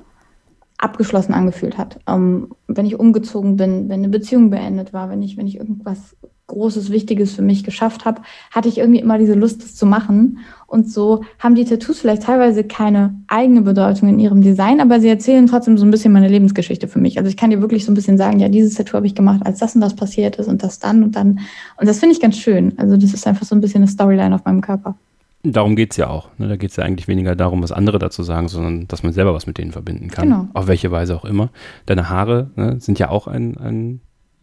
abgeschlossen 0.78 1.34
angefühlt 1.34 1.78
hat. 1.78 2.00
Ähm, 2.06 2.48
wenn 2.66 2.86
ich 2.86 2.98
umgezogen 2.98 3.56
bin, 3.56 3.88
wenn 3.88 4.00
eine 4.00 4.08
Beziehung 4.08 4.50
beendet 4.50 4.92
war, 4.92 5.08
wenn 5.10 5.22
ich, 5.22 5.36
wenn 5.36 5.46
ich 5.46 5.56
irgendwas 5.56 6.16
Großes, 6.46 6.90
Wichtiges 6.90 7.32
für 7.32 7.42
mich 7.42 7.64
geschafft 7.64 8.04
habe, 8.04 8.20
hatte 8.50 8.68
ich 8.68 8.78
irgendwie 8.78 9.00
immer 9.00 9.18
diese 9.18 9.34
Lust, 9.34 9.62
das 9.62 9.74
zu 9.74 9.86
machen. 9.86 10.38
Und 10.74 10.90
so 10.90 11.22
haben 11.38 11.54
die 11.54 11.64
Tattoos 11.64 12.00
vielleicht 12.00 12.24
teilweise 12.24 12.64
keine 12.64 13.14
eigene 13.28 13.62
Bedeutung 13.62 14.08
in 14.08 14.18
ihrem 14.18 14.42
Design, 14.42 14.80
aber 14.80 14.98
sie 14.98 15.08
erzählen 15.08 15.46
trotzdem 15.46 15.78
so 15.78 15.86
ein 15.86 15.92
bisschen 15.92 16.12
meine 16.12 16.26
Lebensgeschichte 16.26 16.88
für 16.88 16.98
mich. 16.98 17.16
Also 17.16 17.28
ich 17.30 17.36
kann 17.36 17.50
dir 17.50 17.60
wirklich 17.60 17.84
so 17.84 17.92
ein 17.92 17.94
bisschen 17.94 18.18
sagen, 18.18 18.40
ja, 18.40 18.48
dieses 18.48 18.74
Tattoo 18.74 18.94
habe 18.94 19.06
ich 19.06 19.14
gemacht, 19.14 19.40
als 19.44 19.60
das 19.60 19.76
und 19.76 19.82
das 19.82 19.94
passiert 19.94 20.34
ist 20.34 20.48
und 20.48 20.64
das 20.64 20.80
dann 20.80 21.04
und 21.04 21.14
dann. 21.14 21.38
Und 21.76 21.88
das 21.88 22.00
finde 22.00 22.16
ich 22.16 22.20
ganz 22.20 22.36
schön. 22.36 22.76
Also 22.76 22.96
das 22.96 23.14
ist 23.14 23.24
einfach 23.24 23.46
so 23.46 23.54
ein 23.54 23.60
bisschen 23.60 23.82
eine 23.82 23.88
Storyline 23.88 24.34
auf 24.34 24.44
meinem 24.44 24.62
Körper. 24.62 24.96
Darum 25.44 25.76
geht 25.76 25.92
es 25.92 25.96
ja 25.96 26.08
auch. 26.08 26.30
Ne? 26.38 26.48
Da 26.48 26.56
geht 26.56 26.70
es 26.70 26.76
ja 26.76 26.82
eigentlich 26.82 27.06
weniger 27.06 27.36
darum, 27.36 27.62
was 27.62 27.70
andere 27.70 28.00
dazu 28.00 28.24
sagen, 28.24 28.48
sondern 28.48 28.88
dass 28.88 29.04
man 29.04 29.12
selber 29.12 29.32
was 29.32 29.46
mit 29.46 29.58
denen 29.58 29.70
verbinden 29.70 30.08
kann. 30.08 30.28
Genau. 30.28 30.48
Auf 30.54 30.66
welche 30.66 30.90
Weise 30.90 31.14
auch 31.14 31.24
immer. 31.24 31.50
Deine 31.86 32.08
Haare 32.08 32.50
ne, 32.56 32.80
sind 32.80 32.98
ja 32.98 33.10
auch 33.10 33.28
ein, 33.28 33.56
ein 33.58 34.00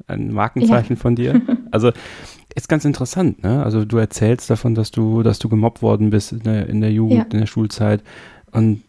ein 0.07 0.31
Markenzeichen 0.31 0.95
ja. 0.95 1.01
von 1.01 1.15
dir. 1.15 1.41
Also 1.71 1.91
ist 2.55 2.69
ganz 2.69 2.85
interessant, 2.85 3.43
ne? 3.43 3.63
Also 3.63 3.85
du 3.85 3.97
erzählst 3.97 4.49
davon, 4.49 4.75
dass 4.75 4.91
du, 4.91 5.23
dass 5.23 5.39
du 5.39 5.49
gemobbt 5.49 5.81
worden 5.81 6.09
bist 6.09 6.31
in 6.31 6.43
der, 6.43 6.67
in 6.67 6.81
der 6.81 6.91
Jugend, 6.91 7.17
ja. 7.17 7.25
in 7.31 7.39
der 7.39 7.45
Schulzeit. 7.45 8.01
Und 8.51 8.83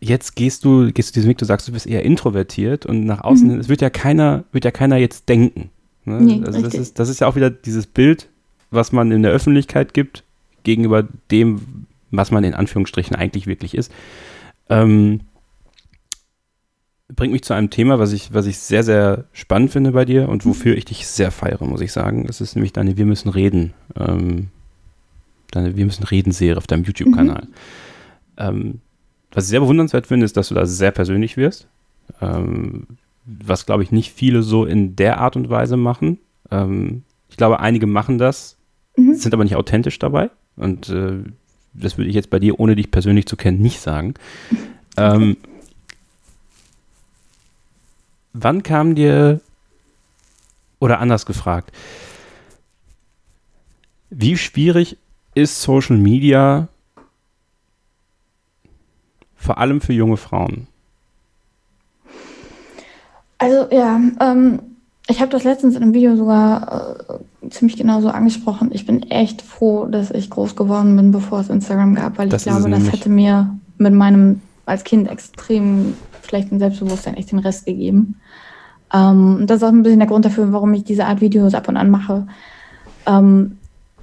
jetzt 0.00 0.36
gehst 0.36 0.64
du, 0.64 0.92
gehst 0.92 1.10
du 1.10 1.14
diesen 1.14 1.28
Weg, 1.28 1.38
du 1.38 1.44
sagst, 1.44 1.66
du 1.68 1.72
bist 1.72 1.86
eher 1.86 2.04
introvertiert 2.04 2.86
und 2.86 3.04
nach 3.04 3.22
außen, 3.22 3.52
mhm. 3.52 3.60
es 3.60 3.68
wird 3.68 3.80
ja 3.80 3.90
keiner, 3.90 4.44
wird 4.52 4.64
ja 4.64 4.70
keiner 4.70 4.96
jetzt 4.96 5.28
denken. 5.28 5.70
Ne? 6.04 6.20
Nee, 6.20 6.42
also 6.44 6.62
das 6.62 6.74
ist, 6.74 6.98
das 6.98 7.08
ist 7.08 7.20
ja 7.20 7.26
auch 7.26 7.36
wieder 7.36 7.50
dieses 7.50 7.86
Bild, 7.86 8.28
was 8.70 8.92
man 8.92 9.10
in 9.10 9.22
der 9.22 9.32
Öffentlichkeit 9.32 9.94
gibt, 9.94 10.24
gegenüber 10.62 11.06
dem, 11.30 11.86
was 12.10 12.30
man 12.30 12.44
in 12.44 12.54
Anführungsstrichen 12.54 13.16
eigentlich 13.16 13.46
wirklich 13.46 13.74
ist. 13.74 13.92
Ähm, 14.68 15.20
bringt 17.14 17.32
mich 17.32 17.42
zu 17.42 17.54
einem 17.54 17.70
Thema, 17.70 17.98
was 17.98 18.12
ich, 18.12 18.32
was 18.34 18.46
ich 18.46 18.58
sehr, 18.58 18.82
sehr 18.82 19.24
spannend 19.32 19.72
finde 19.72 19.92
bei 19.92 20.04
dir 20.04 20.28
und 20.28 20.44
wofür 20.44 20.76
ich 20.76 20.84
dich 20.84 21.06
sehr 21.06 21.30
feiere, 21.30 21.66
muss 21.66 21.80
ich 21.80 21.92
sagen. 21.92 22.26
Es 22.28 22.40
ist 22.40 22.54
nämlich 22.54 22.72
deine 22.72 22.96
Wir 22.96 23.06
müssen 23.06 23.30
reden, 23.30 23.72
ähm, 23.96 24.48
deine 25.50 25.76
Wir 25.76 25.86
müssen 25.86 26.04
reden 26.04 26.32
Serie 26.32 26.58
auf 26.58 26.66
deinem 26.66 26.84
YouTube-Kanal. 26.84 27.42
Mhm. 27.42 27.54
Ähm, 28.36 28.80
was 29.32 29.44
ich 29.44 29.50
sehr 29.50 29.60
bewundernswert 29.60 30.06
finde, 30.06 30.24
ist, 30.24 30.36
dass 30.36 30.48
du 30.48 30.54
da 30.54 30.66
sehr 30.66 30.90
persönlich 30.90 31.36
wirst. 31.36 31.66
Ähm, 32.20 32.86
was, 33.24 33.66
glaube 33.66 33.82
ich, 33.82 33.92
nicht 33.92 34.12
viele 34.12 34.42
so 34.42 34.64
in 34.64 34.96
der 34.96 35.18
Art 35.18 35.36
und 35.36 35.50
Weise 35.50 35.76
machen. 35.76 36.18
Ähm, 36.50 37.02
ich 37.28 37.36
glaube, 37.36 37.60
einige 37.60 37.86
machen 37.86 38.18
das, 38.18 38.56
mhm. 38.96 39.14
sind 39.14 39.34
aber 39.34 39.44
nicht 39.44 39.56
authentisch 39.56 39.98
dabei. 39.98 40.30
Und 40.56 40.88
äh, 40.90 41.18
das 41.74 41.98
würde 41.98 42.08
ich 42.08 42.14
jetzt 42.14 42.30
bei 42.30 42.38
dir, 42.38 42.58
ohne 42.58 42.74
dich 42.74 42.90
persönlich 42.90 43.26
zu 43.26 43.36
kennen, 43.36 43.60
nicht 43.60 43.80
sagen. 43.80 44.14
Ähm, 44.96 45.36
wann 48.42 48.62
kam 48.62 48.94
dir, 48.94 49.40
oder 50.80 51.00
anders 51.00 51.26
gefragt, 51.26 51.72
wie 54.10 54.36
schwierig 54.36 54.96
ist 55.34 55.60
Social 55.60 55.96
Media 55.96 56.68
vor 59.36 59.58
allem 59.58 59.80
für 59.80 59.92
junge 59.92 60.16
Frauen? 60.16 60.66
Also 63.38 63.68
ja, 63.72 64.00
ähm, 64.20 64.60
ich 65.08 65.20
habe 65.20 65.30
das 65.30 65.44
letztens 65.44 65.76
in 65.76 65.82
einem 65.82 65.94
Video 65.94 66.16
sogar 66.16 67.20
äh, 67.42 67.50
ziemlich 67.50 67.76
genau 67.76 68.00
so 68.00 68.08
angesprochen. 68.08 68.70
Ich 68.72 68.86
bin 68.86 69.02
echt 69.10 69.42
froh, 69.42 69.86
dass 69.86 70.10
ich 70.10 70.30
groß 70.30 70.56
geworden 70.56 70.96
bin, 70.96 71.12
bevor 71.12 71.40
es 71.40 71.48
Instagram 71.48 71.94
gab, 71.94 72.18
weil 72.18 72.28
das 72.28 72.46
ich 72.46 72.52
glaube, 72.52 72.70
das 72.70 72.92
hätte 72.92 73.08
mir 73.08 73.56
mit 73.78 73.94
meinem 73.94 74.42
als 74.66 74.84
Kind 74.84 75.08
extrem 75.08 75.94
schlechten 76.28 76.58
Selbstbewusstsein 76.58 77.14
echt 77.14 77.32
den 77.32 77.38
Rest 77.38 77.66
gegeben. 77.66 78.20
Ähm, 78.92 79.44
das 79.46 79.58
ist 79.58 79.62
auch 79.62 79.68
ein 79.68 79.82
bisschen 79.82 80.00
der 80.00 80.08
Grund 80.08 80.24
dafür, 80.24 80.52
warum 80.52 80.72
ich 80.74 80.84
diese 80.84 81.06
Art 81.06 81.20
Videos 81.20 81.54
ab 81.54 81.68
und 81.68 81.76
an 81.76 81.90
mache. 81.90 82.26
Ähm, 83.06 83.58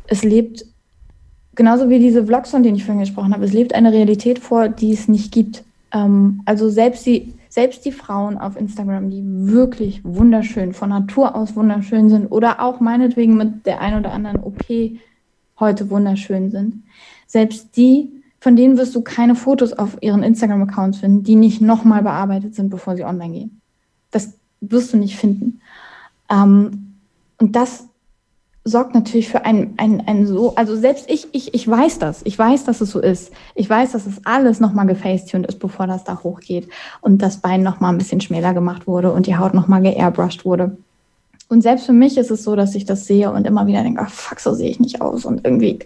es 0.08 0.24
lebt 0.24 0.66
genauso 1.56 1.90
wie 1.90 2.00
diese 2.00 2.26
Vlogs, 2.26 2.52
von 2.52 2.64
denen 2.64 2.76
ich 2.76 2.86
vorhin 2.86 3.02
gesprochen 3.02 3.34
habe, 3.34 3.46
es 3.46 3.54
lebt 3.54 3.74
eine 3.74 3.92
Realität 3.92 4.40
vor, 4.40 4.70
die 4.70 4.94
es 4.94 5.08
nicht 5.08 5.32
gibt. 5.32 5.64
Ähm, 5.92 6.42
also 6.46 6.70
selbst 6.70 7.06
die, 7.06 7.34
selbst 7.50 7.86
die 7.86 7.92
Frauen 7.92 8.38
auf 8.38 8.58
Instagram, 8.58 9.10
die 9.10 9.24
wirklich 9.24 10.02
wunderschön, 10.04 10.74
von 10.74 10.90
Natur 10.90 11.36
aus 11.36 11.56
wunderschön 11.56 12.10
sind 12.10 12.28
oder 12.28 12.62
auch 12.62 12.80
meinetwegen 12.80 13.38
mit 13.38 13.66
der 13.66 13.82
ein 13.82 13.98
oder 13.98 14.12
anderen 14.12 14.42
OP 14.42 14.66
heute 15.60 15.90
wunderschön 15.90 16.52
sind, 16.52 16.84
selbst 17.28 17.78
die, 17.78 18.15
von 18.46 18.56
denen 18.56 18.78
wirst 18.78 18.94
du 18.94 19.02
keine 19.02 19.34
Fotos 19.34 19.74
auf 19.74 19.98
ihren 20.02 20.22
Instagram-Accounts 20.22 21.00
finden, 21.00 21.24
die 21.24 21.34
nicht 21.36 21.62
nochmal 21.62 22.04
bearbeitet 22.04 22.54
sind, 22.54 22.70
bevor 22.70 22.96
sie 22.96 23.04
online 23.04 23.34
gehen. 23.34 23.62
Das 24.12 24.36
wirst 24.62 24.94
du 24.94 24.98
nicht 24.98 25.18
finden. 25.18 25.62
Ähm, 26.30 26.94
und 27.40 27.56
das 27.56 27.88
sorgt 28.64 28.94
natürlich 28.94 29.30
für 29.30 29.46
ein, 29.46 29.74
ein, 29.78 30.04
ein 30.06 30.28
so, 30.28 30.54
also 30.54 30.76
selbst 30.76 31.10
ich, 31.10 31.28
ich, 31.32 31.56
ich 31.56 31.68
weiß 31.68 31.98
das, 31.98 32.22
ich 32.24 32.38
weiß, 32.38 32.66
dass 32.66 32.82
es 32.82 32.92
so 32.92 33.00
ist. 33.00 33.32
Ich 33.56 33.68
weiß, 33.68 33.94
dass 33.94 34.06
es 34.06 34.24
alles 34.26 34.60
nochmal 34.60 34.86
gefacetuned 34.86 35.48
ist, 35.48 35.58
bevor 35.58 35.88
das 35.88 36.04
da 36.04 36.20
hochgeht 36.22 36.70
und 37.02 37.24
das 37.24 37.38
Bein 37.38 37.64
nochmal 37.64 37.94
ein 37.94 37.98
bisschen 37.98 38.22
schmäler 38.22 38.54
gemacht 38.54 38.86
wurde 38.86 39.12
und 39.12 39.26
die 39.26 39.38
Haut 39.38 39.56
nochmal 39.56 39.82
geairbrushed 39.82 40.46
wurde. 40.46 40.78
Und 41.48 41.64
selbst 41.64 41.88
für 41.88 41.94
mich 41.94 42.16
ist 42.16 42.30
es 42.30 42.44
so, 42.44 42.56
dass 42.56 42.76
ich 42.76 42.86
das 42.86 43.08
sehe 43.08 43.32
und 43.32 43.48
immer 43.48 43.66
wieder 43.66 43.82
denke, 43.82 44.04
oh, 44.06 44.10
fuck, 44.10 44.40
so 44.40 44.54
sehe 44.54 44.70
ich 44.70 44.80
nicht 44.80 45.02
aus 45.02 45.26
und 45.26 45.46
irgendwie, 45.46 45.80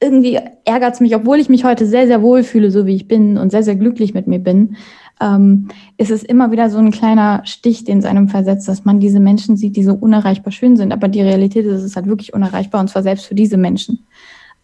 irgendwie 0.00 0.38
ärgert 0.64 0.94
es 0.94 1.00
mich, 1.00 1.14
obwohl 1.14 1.40
ich 1.40 1.48
mich 1.48 1.64
heute 1.64 1.86
sehr, 1.86 2.06
sehr 2.06 2.22
wohl 2.22 2.44
fühle, 2.44 2.70
so 2.70 2.86
wie 2.86 2.94
ich 2.94 3.08
bin 3.08 3.36
und 3.36 3.50
sehr, 3.50 3.62
sehr 3.62 3.74
glücklich 3.74 4.14
mit 4.14 4.26
mir 4.26 4.38
bin, 4.38 4.76
ähm, 5.20 5.68
ist 5.96 6.10
es 6.10 6.22
immer 6.22 6.52
wieder 6.52 6.70
so 6.70 6.78
ein 6.78 6.92
kleiner 6.92 7.42
Stich, 7.44 7.84
den 7.84 7.98
es 7.98 8.04
einem 8.04 8.28
versetzt, 8.28 8.68
dass 8.68 8.84
man 8.84 9.00
diese 9.00 9.18
Menschen 9.18 9.56
sieht, 9.56 9.76
die 9.76 9.82
so 9.82 9.94
unerreichbar 9.94 10.52
schön 10.52 10.76
sind. 10.76 10.92
Aber 10.92 11.08
die 11.08 11.22
Realität 11.22 11.66
ist, 11.66 11.78
es 11.78 11.84
ist 11.84 11.96
halt 11.96 12.06
wirklich 12.06 12.32
unerreichbar 12.32 12.80
und 12.80 12.88
zwar 12.88 13.02
selbst 13.02 13.26
für 13.26 13.34
diese 13.34 13.56
Menschen. 13.56 14.06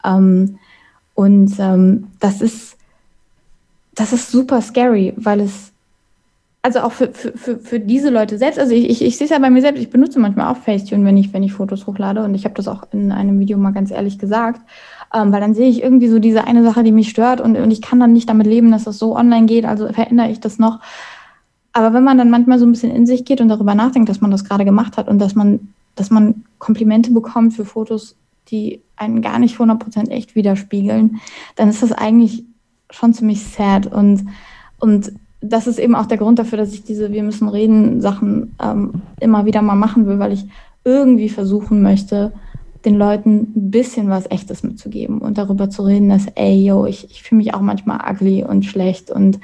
Ähm, 0.04 0.58
und 1.14 1.52
ähm, 1.58 2.08
das 2.20 2.40
ist, 2.40 2.76
das 3.94 4.12
ist 4.12 4.30
super 4.30 4.60
scary, 4.60 5.14
weil 5.16 5.40
es, 5.40 5.72
also 6.64 6.80
auch 6.80 6.92
für, 6.92 7.12
für, 7.12 7.36
für, 7.36 7.58
für 7.58 7.78
diese 7.78 8.08
Leute 8.08 8.38
selbst, 8.38 8.58
also 8.58 8.72
ich, 8.72 8.88
ich, 8.88 9.04
ich 9.04 9.18
sehe 9.18 9.26
es 9.26 9.30
ja 9.30 9.38
bei 9.38 9.50
mir 9.50 9.60
selbst, 9.60 9.82
ich 9.82 9.90
benutze 9.90 10.18
manchmal 10.18 10.50
auch 10.50 10.56
Facetune, 10.56 11.04
wenn 11.04 11.18
ich, 11.18 11.30
wenn 11.34 11.42
ich 11.42 11.52
Fotos 11.52 11.86
hochlade. 11.86 12.24
Und 12.24 12.34
ich 12.34 12.46
habe 12.46 12.54
das 12.54 12.68
auch 12.68 12.84
in 12.90 13.12
einem 13.12 13.38
Video 13.38 13.58
mal 13.58 13.72
ganz 13.72 13.90
ehrlich 13.90 14.18
gesagt. 14.18 14.62
Ähm, 15.12 15.30
weil 15.30 15.42
dann 15.42 15.52
sehe 15.52 15.68
ich 15.68 15.82
irgendwie 15.82 16.08
so 16.08 16.18
diese 16.18 16.46
eine 16.46 16.64
Sache, 16.64 16.82
die 16.82 16.90
mich 16.90 17.10
stört. 17.10 17.42
Und, 17.42 17.58
und 17.58 17.70
ich 17.70 17.82
kann 17.82 18.00
dann 18.00 18.14
nicht 18.14 18.30
damit 18.30 18.46
leben, 18.46 18.70
dass 18.70 18.84
das 18.84 18.98
so 18.98 19.14
online 19.14 19.44
geht, 19.44 19.66
also 19.66 19.92
verändere 19.92 20.30
ich 20.30 20.40
das 20.40 20.58
noch. 20.58 20.80
Aber 21.74 21.92
wenn 21.92 22.02
man 22.02 22.16
dann 22.16 22.30
manchmal 22.30 22.58
so 22.58 22.64
ein 22.64 22.72
bisschen 22.72 22.96
in 22.96 23.04
sich 23.04 23.26
geht 23.26 23.42
und 23.42 23.50
darüber 23.50 23.74
nachdenkt, 23.74 24.08
dass 24.08 24.22
man 24.22 24.30
das 24.30 24.44
gerade 24.44 24.64
gemacht 24.64 24.96
hat 24.96 25.06
und 25.06 25.18
dass 25.18 25.34
man, 25.34 25.74
dass 25.96 26.08
man 26.08 26.44
Komplimente 26.58 27.10
bekommt 27.10 27.52
für 27.52 27.66
Fotos, 27.66 28.16
die 28.48 28.80
einen 28.96 29.20
gar 29.20 29.38
nicht 29.38 29.58
100% 29.58 30.08
echt 30.08 30.34
widerspiegeln, 30.34 31.20
dann 31.56 31.68
ist 31.68 31.82
das 31.82 31.92
eigentlich 31.92 32.44
schon 32.88 33.12
ziemlich 33.12 33.44
sad. 33.44 33.86
Und, 33.86 34.24
und 34.78 35.12
das 35.48 35.66
ist 35.66 35.78
eben 35.78 35.94
auch 35.94 36.06
der 36.06 36.18
Grund 36.18 36.38
dafür, 36.38 36.58
dass 36.58 36.72
ich 36.72 36.84
diese 36.84 37.12
Wir 37.12 37.22
müssen 37.22 37.48
reden 37.48 38.00
Sachen 38.00 38.54
ähm, 38.62 39.02
immer 39.20 39.46
wieder 39.46 39.62
mal 39.62 39.76
machen 39.76 40.06
will, 40.06 40.18
weil 40.18 40.32
ich 40.32 40.46
irgendwie 40.84 41.28
versuchen 41.28 41.82
möchte, 41.82 42.32
den 42.84 42.96
Leuten 42.96 43.52
ein 43.56 43.70
bisschen 43.70 44.10
was 44.10 44.30
Echtes 44.30 44.62
mitzugeben 44.62 45.18
und 45.18 45.38
darüber 45.38 45.70
zu 45.70 45.82
reden, 45.82 46.10
dass, 46.10 46.26
ey, 46.34 46.66
yo, 46.66 46.84
ich, 46.84 47.10
ich 47.10 47.22
fühle 47.22 47.38
mich 47.38 47.54
auch 47.54 47.60
manchmal 47.60 48.00
ugly 48.10 48.44
und 48.44 48.64
schlecht 48.64 49.10
und 49.10 49.40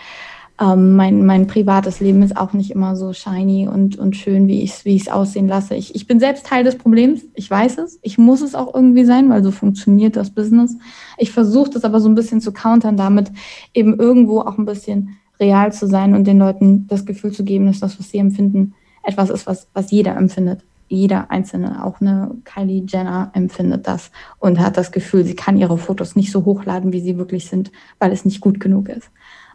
ähm, 0.61 0.95
mein, 0.95 1.25
mein 1.25 1.47
privates 1.47 2.01
Leben 2.01 2.23
ist 2.23 2.37
auch 2.37 2.53
nicht 2.53 2.71
immer 2.71 2.95
so 2.95 3.15
shiny 3.15 3.67
und, 3.67 3.99
und 3.99 4.15
schön, 4.15 4.47
wie 4.47 4.63
ich 4.63 4.73
es 4.73 4.85
wie 4.85 5.11
aussehen 5.11 5.49
lasse. 5.49 5.75
Ich, 5.75 5.95
ich 5.95 6.07
bin 6.07 6.21
selbst 6.21 6.45
Teil 6.45 6.65
des 6.65 6.77
Problems, 6.77 7.23
ich 7.35 7.51
weiß 7.51 7.79
es, 7.79 7.99
ich 8.03 8.19
muss 8.19 8.43
es 8.43 8.55
auch 8.55 8.75
irgendwie 8.75 9.07
sein, 9.07 9.31
weil 9.31 9.43
so 9.43 9.51
funktioniert 9.51 10.17
das 10.17 10.31
Business. 10.31 10.77
Ich 11.17 11.33
versuche 11.33 11.71
das 11.71 11.85
aber 11.85 12.01
so 12.01 12.11
ein 12.11 12.15
bisschen 12.15 12.43
zu 12.43 12.53
countern, 12.53 12.99
damit 12.99 13.33
eben 13.73 13.99
irgendwo 13.99 14.41
auch 14.41 14.59
ein 14.59 14.67
bisschen 14.67 15.17
real 15.41 15.73
zu 15.73 15.87
sein 15.87 16.15
und 16.15 16.27
den 16.27 16.39
Leuten 16.39 16.87
das 16.87 17.07
Gefühl 17.07 17.33
zu 17.33 17.45
geben, 17.45 17.67
dass 17.67 17.81
das, 17.81 17.99
was 17.99 18.11
sie 18.11 18.19
empfinden, 18.19 18.75
etwas 19.03 19.31
ist, 19.31 19.47
was, 19.47 19.67
was 19.73 19.91
jeder 19.91 20.17
empfindet 20.17 20.63
jeder 20.91 21.31
einzelne, 21.31 21.85
auch 21.85 22.01
eine 22.01 22.33
Kylie 22.45 22.85
Jenner 22.87 23.31
empfindet 23.33 23.87
das 23.87 24.11
und 24.41 24.59
hat 24.59 24.77
das 24.77 24.91
Gefühl, 24.91 25.25
sie 25.25 25.37
kann 25.37 25.57
ihre 25.57 25.79
Fotos 25.79 26.17
nicht 26.17 26.33
so 26.33 26.45
hochladen, 26.45 26.93
wie 26.93 27.01
sie 27.01 27.17
wirklich 27.17 27.47
sind, 27.47 27.71
weil 28.01 28.11
es 28.11 28.25
nicht 28.25 28.41
gut 28.41 28.59
genug 28.59 28.89
ist. 28.89 29.09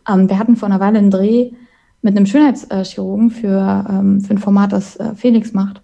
Ähm, 0.10 0.30
wir 0.30 0.40
hatten 0.40 0.56
vor 0.56 0.70
einer 0.70 0.80
Weile 0.80 0.98
einen 0.98 1.12
Dreh 1.12 1.52
mit 2.02 2.16
einem 2.16 2.26
Schönheitschirurgen 2.26 3.32
für, 3.32 3.86
ähm, 3.90 4.22
für 4.22 4.34
ein 4.34 4.38
Format, 4.38 4.72
das 4.72 4.96
äh, 4.96 5.14
Felix 5.16 5.52
macht. 5.52 5.82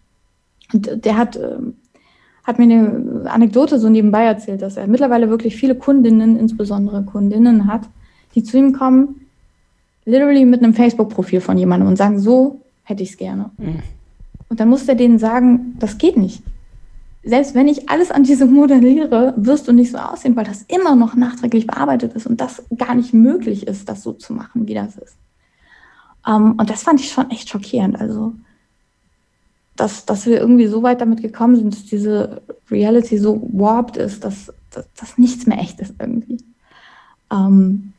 Und 0.73 1.03
der 1.03 1.17
hat, 1.17 1.35
äh, 1.35 1.57
hat 2.45 2.57
mir 2.57 2.63
eine 2.63 3.29
Anekdote 3.29 3.77
so 3.77 3.89
nebenbei 3.89 4.23
erzählt, 4.23 4.61
dass 4.61 4.77
er 4.77 4.87
mittlerweile 4.87 5.29
wirklich 5.29 5.57
viele 5.57 5.75
Kundinnen, 5.75 6.37
insbesondere 6.39 7.03
Kundinnen 7.03 7.67
hat, 7.67 7.89
die 8.35 8.43
zu 8.43 8.57
ihm 8.57 8.71
kommen, 8.71 9.27
literally 10.05 10.45
mit 10.45 10.63
einem 10.63 10.73
Facebook-Profil 10.73 11.41
von 11.41 11.57
jemandem 11.57 11.87
und 11.87 11.95
sagen, 11.95 12.19
so 12.19 12.61
hätte 12.83 13.03
ich 13.03 13.11
es 13.11 13.17
gerne. 13.17 13.51
Mhm. 13.57 13.79
Und 14.49 14.59
dann 14.59 14.69
muss 14.69 14.87
er 14.87 14.95
denen 14.95 15.19
sagen, 15.19 15.75
das 15.79 15.97
geht 15.97 16.17
nicht. 16.17 16.43
Selbst 17.23 17.53
wenn 17.53 17.67
ich 17.67 17.89
alles 17.89 18.11
an 18.11 18.23
diesem 18.23 18.51
modelliere, 18.53 19.33
wirst 19.37 19.67
du 19.67 19.71
nicht 19.71 19.91
so 19.91 19.97
aussehen, 19.97 20.35
weil 20.35 20.45
das 20.45 20.63
immer 20.63 20.95
noch 20.95 21.15
nachträglich 21.15 21.67
bearbeitet 21.67 22.13
ist 22.13 22.27
und 22.27 22.41
das 22.41 22.63
gar 22.77 22.95
nicht 22.95 23.13
möglich 23.13 23.67
ist, 23.67 23.87
das 23.87 24.03
so 24.03 24.13
zu 24.13 24.33
machen, 24.33 24.67
wie 24.67 24.73
das 24.73 24.95
ist. 24.97 25.15
Um, 26.25 26.33
ähm, 26.33 26.51
und 26.59 26.69
das 26.69 26.83
fand 26.83 26.99
ich 26.99 27.11
schon 27.11 27.31
echt 27.31 27.49
schockierend. 27.49 27.99
Also, 27.99 28.33
dass, 29.75 30.05
dass 30.05 30.27
wir 30.27 30.39
irgendwie 30.39 30.67
so 30.67 30.83
weit 30.83 31.01
damit 31.01 31.21
gekommen 31.21 31.55
sind, 31.55 31.73
dass 31.73 31.85
diese 31.85 32.41
Reality 32.69 33.17
so 33.17 33.49
warped 33.53 33.97
ist, 33.97 34.23
dass, 34.23 34.53
dass, 34.69 34.85
dass 34.93 35.17
nichts 35.17 35.47
mehr 35.47 35.59
echt 35.59 35.79
ist 35.79 35.95
irgendwie. 35.99 36.37
Um, 37.29 37.37
ähm, 37.37 37.93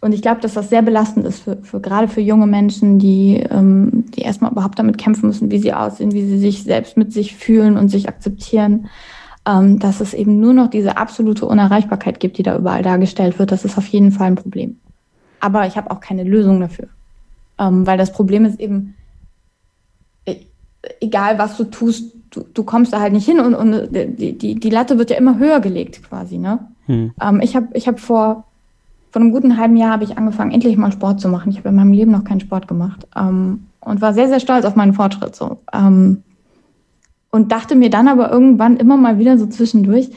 und 0.00 0.12
ich 0.12 0.22
glaube, 0.22 0.40
dass 0.40 0.54
das 0.54 0.70
sehr 0.70 0.82
belastend 0.82 1.26
ist 1.26 1.40
für, 1.40 1.58
für 1.62 1.80
gerade 1.80 2.08
für 2.08 2.22
junge 2.22 2.46
Menschen, 2.46 2.98
die, 2.98 3.36
ähm, 3.50 4.06
die 4.14 4.22
erstmal 4.22 4.50
überhaupt 4.50 4.78
damit 4.78 4.96
kämpfen 4.96 5.26
müssen, 5.26 5.50
wie 5.50 5.58
sie 5.58 5.74
aussehen, 5.74 6.12
wie 6.12 6.24
sie 6.24 6.38
sich 6.38 6.62
selbst 6.62 6.96
mit 6.96 7.12
sich 7.12 7.36
fühlen 7.36 7.76
und 7.76 7.88
sich 7.88 8.08
akzeptieren. 8.08 8.88
Ähm, 9.46 9.78
dass 9.78 10.00
es 10.00 10.12
eben 10.12 10.38
nur 10.38 10.52
noch 10.52 10.68
diese 10.68 10.98
absolute 10.98 11.46
Unerreichbarkeit 11.46 12.20
gibt, 12.20 12.36
die 12.36 12.42
da 12.42 12.56
überall 12.56 12.82
dargestellt 12.82 13.38
wird. 13.38 13.52
Das 13.52 13.64
ist 13.64 13.78
auf 13.78 13.86
jeden 13.86 14.12
Fall 14.12 14.26
ein 14.26 14.34
Problem. 14.36 14.78
Aber 15.40 15.66
ich 15.66 15.76
habe 15.76 15.90
auch 15.90 16.00
keine 16.00 16.24
Lösung 16.24 16.60
dafür. 16.60 16.88
Ähm, 17.58 17.86
weil 17.86 17.96
das 17.96 18.12
Problem 18.12 18.44
ist 18.44 18.60
eben, 18.60 18.94
e, 20.26 20.36
egal 21.00 21.38
was 21.38 21.56
du 21.56 21.64
tust, 21.64 22.12
du, 22.30 22.44
du 22.52 22.64
kommst 22.64 22.92
da 22.92 23.00
halt 23.00 23.14
nicht 23.14 23.24
hin 23.24 23.40
und, 23.40 23.54
und 23.54 23.88
die, 23.92 24.36
die, 24.36 24.60
die 24.60 24.70
Latte 24.70 24.98
wird 24.98 25.08
ja 25.08 25.16
immer 25.16 25.38
höher 25.38 25.60
gelegt 25.60 26.02
quasi. 26.02 26.36
Ne? 26.36 26.58
Hm. 26.84 27.12
Ähm, 27.20 27.40
ich 27.40 27.56
habe 27.56 27.68
ich 27.72 27.88
hab 27.88 27.98
vor 27.98 28.44
vor 29.10 29.20
einem 29.20 29.32
guten 29.32 29.56
halben 29.56 29.76
Jahr 29.76 29.90
habe 29.90 30.04
ich 30.04 30.16
angefangen, 30.16 30.52
endlich 30.52 30.76
mal 30.76 30.92
Sport 30.92 31.20
zu 31.20 31.28
machen. 31.28 31.50
Ich 31.50 31.58
habe 31.58 31.70
in 31.70 31.74
meinem 31.74 31.92
Leben 31.92 32.12
noch 32.12 32.24
keinen 32.24 32.40
Sport 32.40 32.68
gemacht 32.68 33.06
ähm, 33.16 33.66
und 33.80 34.00
war 34.00 34.14
sehr, 34.14 34.28
sehr 34.28 34.40
stolz 34.40 34.64
auf 34.64 34.76
meinen 34.76 34.92
Fortschritt. 34.92 35.34
So. 35.34 35.58
Ähm, 35.72 36.22
und 37.30 37.52
dachte 37.52 37.74
mir 37.74 37.90
dann 37.90 38.08
aber 38.08 38.30
irgendwann 38.30 38.76
immer 38.76 38.96
mal 38.96 39.18
wieder 39.18 39.36
so 39.38 39.46
zwischendurch, 39.46 40.10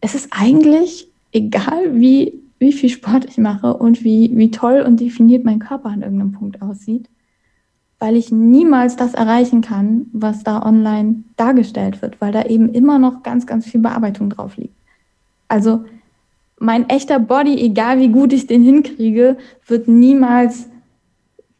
es 0.00 0.14
ist 0.14 0.28
eigentlich 0.30 1.08
egal, 1.32 1.94
wie, 1.94 2.34
wie 2.58 2.72
viel 2.72 2.88
Sport 2.88 3.24
ich 3.26 3.38
mache 3.38 3.74
und 3.74 4.04
wie, 4.04 4.30
wie 4.34 4.50
toll 4.50 4.84
und 4.86 5.00
definiert 5.00 5.44
mein 5.44 5.58
Körper 5.58 5.88
an 5.88 6.02
irgendeinem 6.02 6.32
Punkt 6.32 6.62
aussieht, 6.62 7.08
weil 7.98 8.16
ich 8.16 8.32
niemals 8.32 8.96
das 8.96 9.14
erreichen 9.14 9.60
kann, 9.60 10.06
was 10.12 10.44
da 10.44 10.64
online 10.64 11.24
dargestellt 11.36 12.02
wird, 12.02 12.20
weil 12.20 12.32
da 12.32 12.44
eben 12.44 12.72
immer 12.72 12.98
noch 12.98 13.22
ganz, 13.22 13.46
ganz 13.46 13.66
viel 13.66 13.80
Bearbeitung 13.80 14.30
drauf 14.30 14.56
liegt. 14.56 14.74
Also 15.48 15.84
mein 16.60 16.88
echter 16.88 17.18
Body, 17.18 17.60
egal 17.60 17.98
wie 17.98 18.08
gut 18.08 18.32
ich 18.32 18.46
den 18.46 18.62
hinkriege, 18.62 19.36
wird 19.66 19.88
niemals 19.88 20.68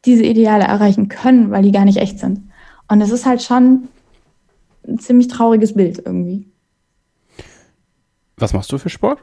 diese 0.05 0.25
Ideale 0.25 0.65
erreichen 0.65 1.09
können, 1.09 1.51
weil 1.51 1.63
die 1.63 1.73
gar 1.73 1.85
nicht 1.85 1.99
echt 1.99 2.19
sind. 2.19 2.51
Und 2.89 3.01
das 3.01 3.11
ist 3.11 3.27
halt 3.27 3.43
schon 3.43 3.89
ein 4.87 4.99
ziemlich 4.99 5.29
trauriges 5.29 5.75
Bild 5.75 6.03
irgendwie. 6.05 6.49
Was 8.37 8.53
machst 8.53 8.73
du 8.73 8.79
für 8.79 8.89
Sport? 8.89 9.19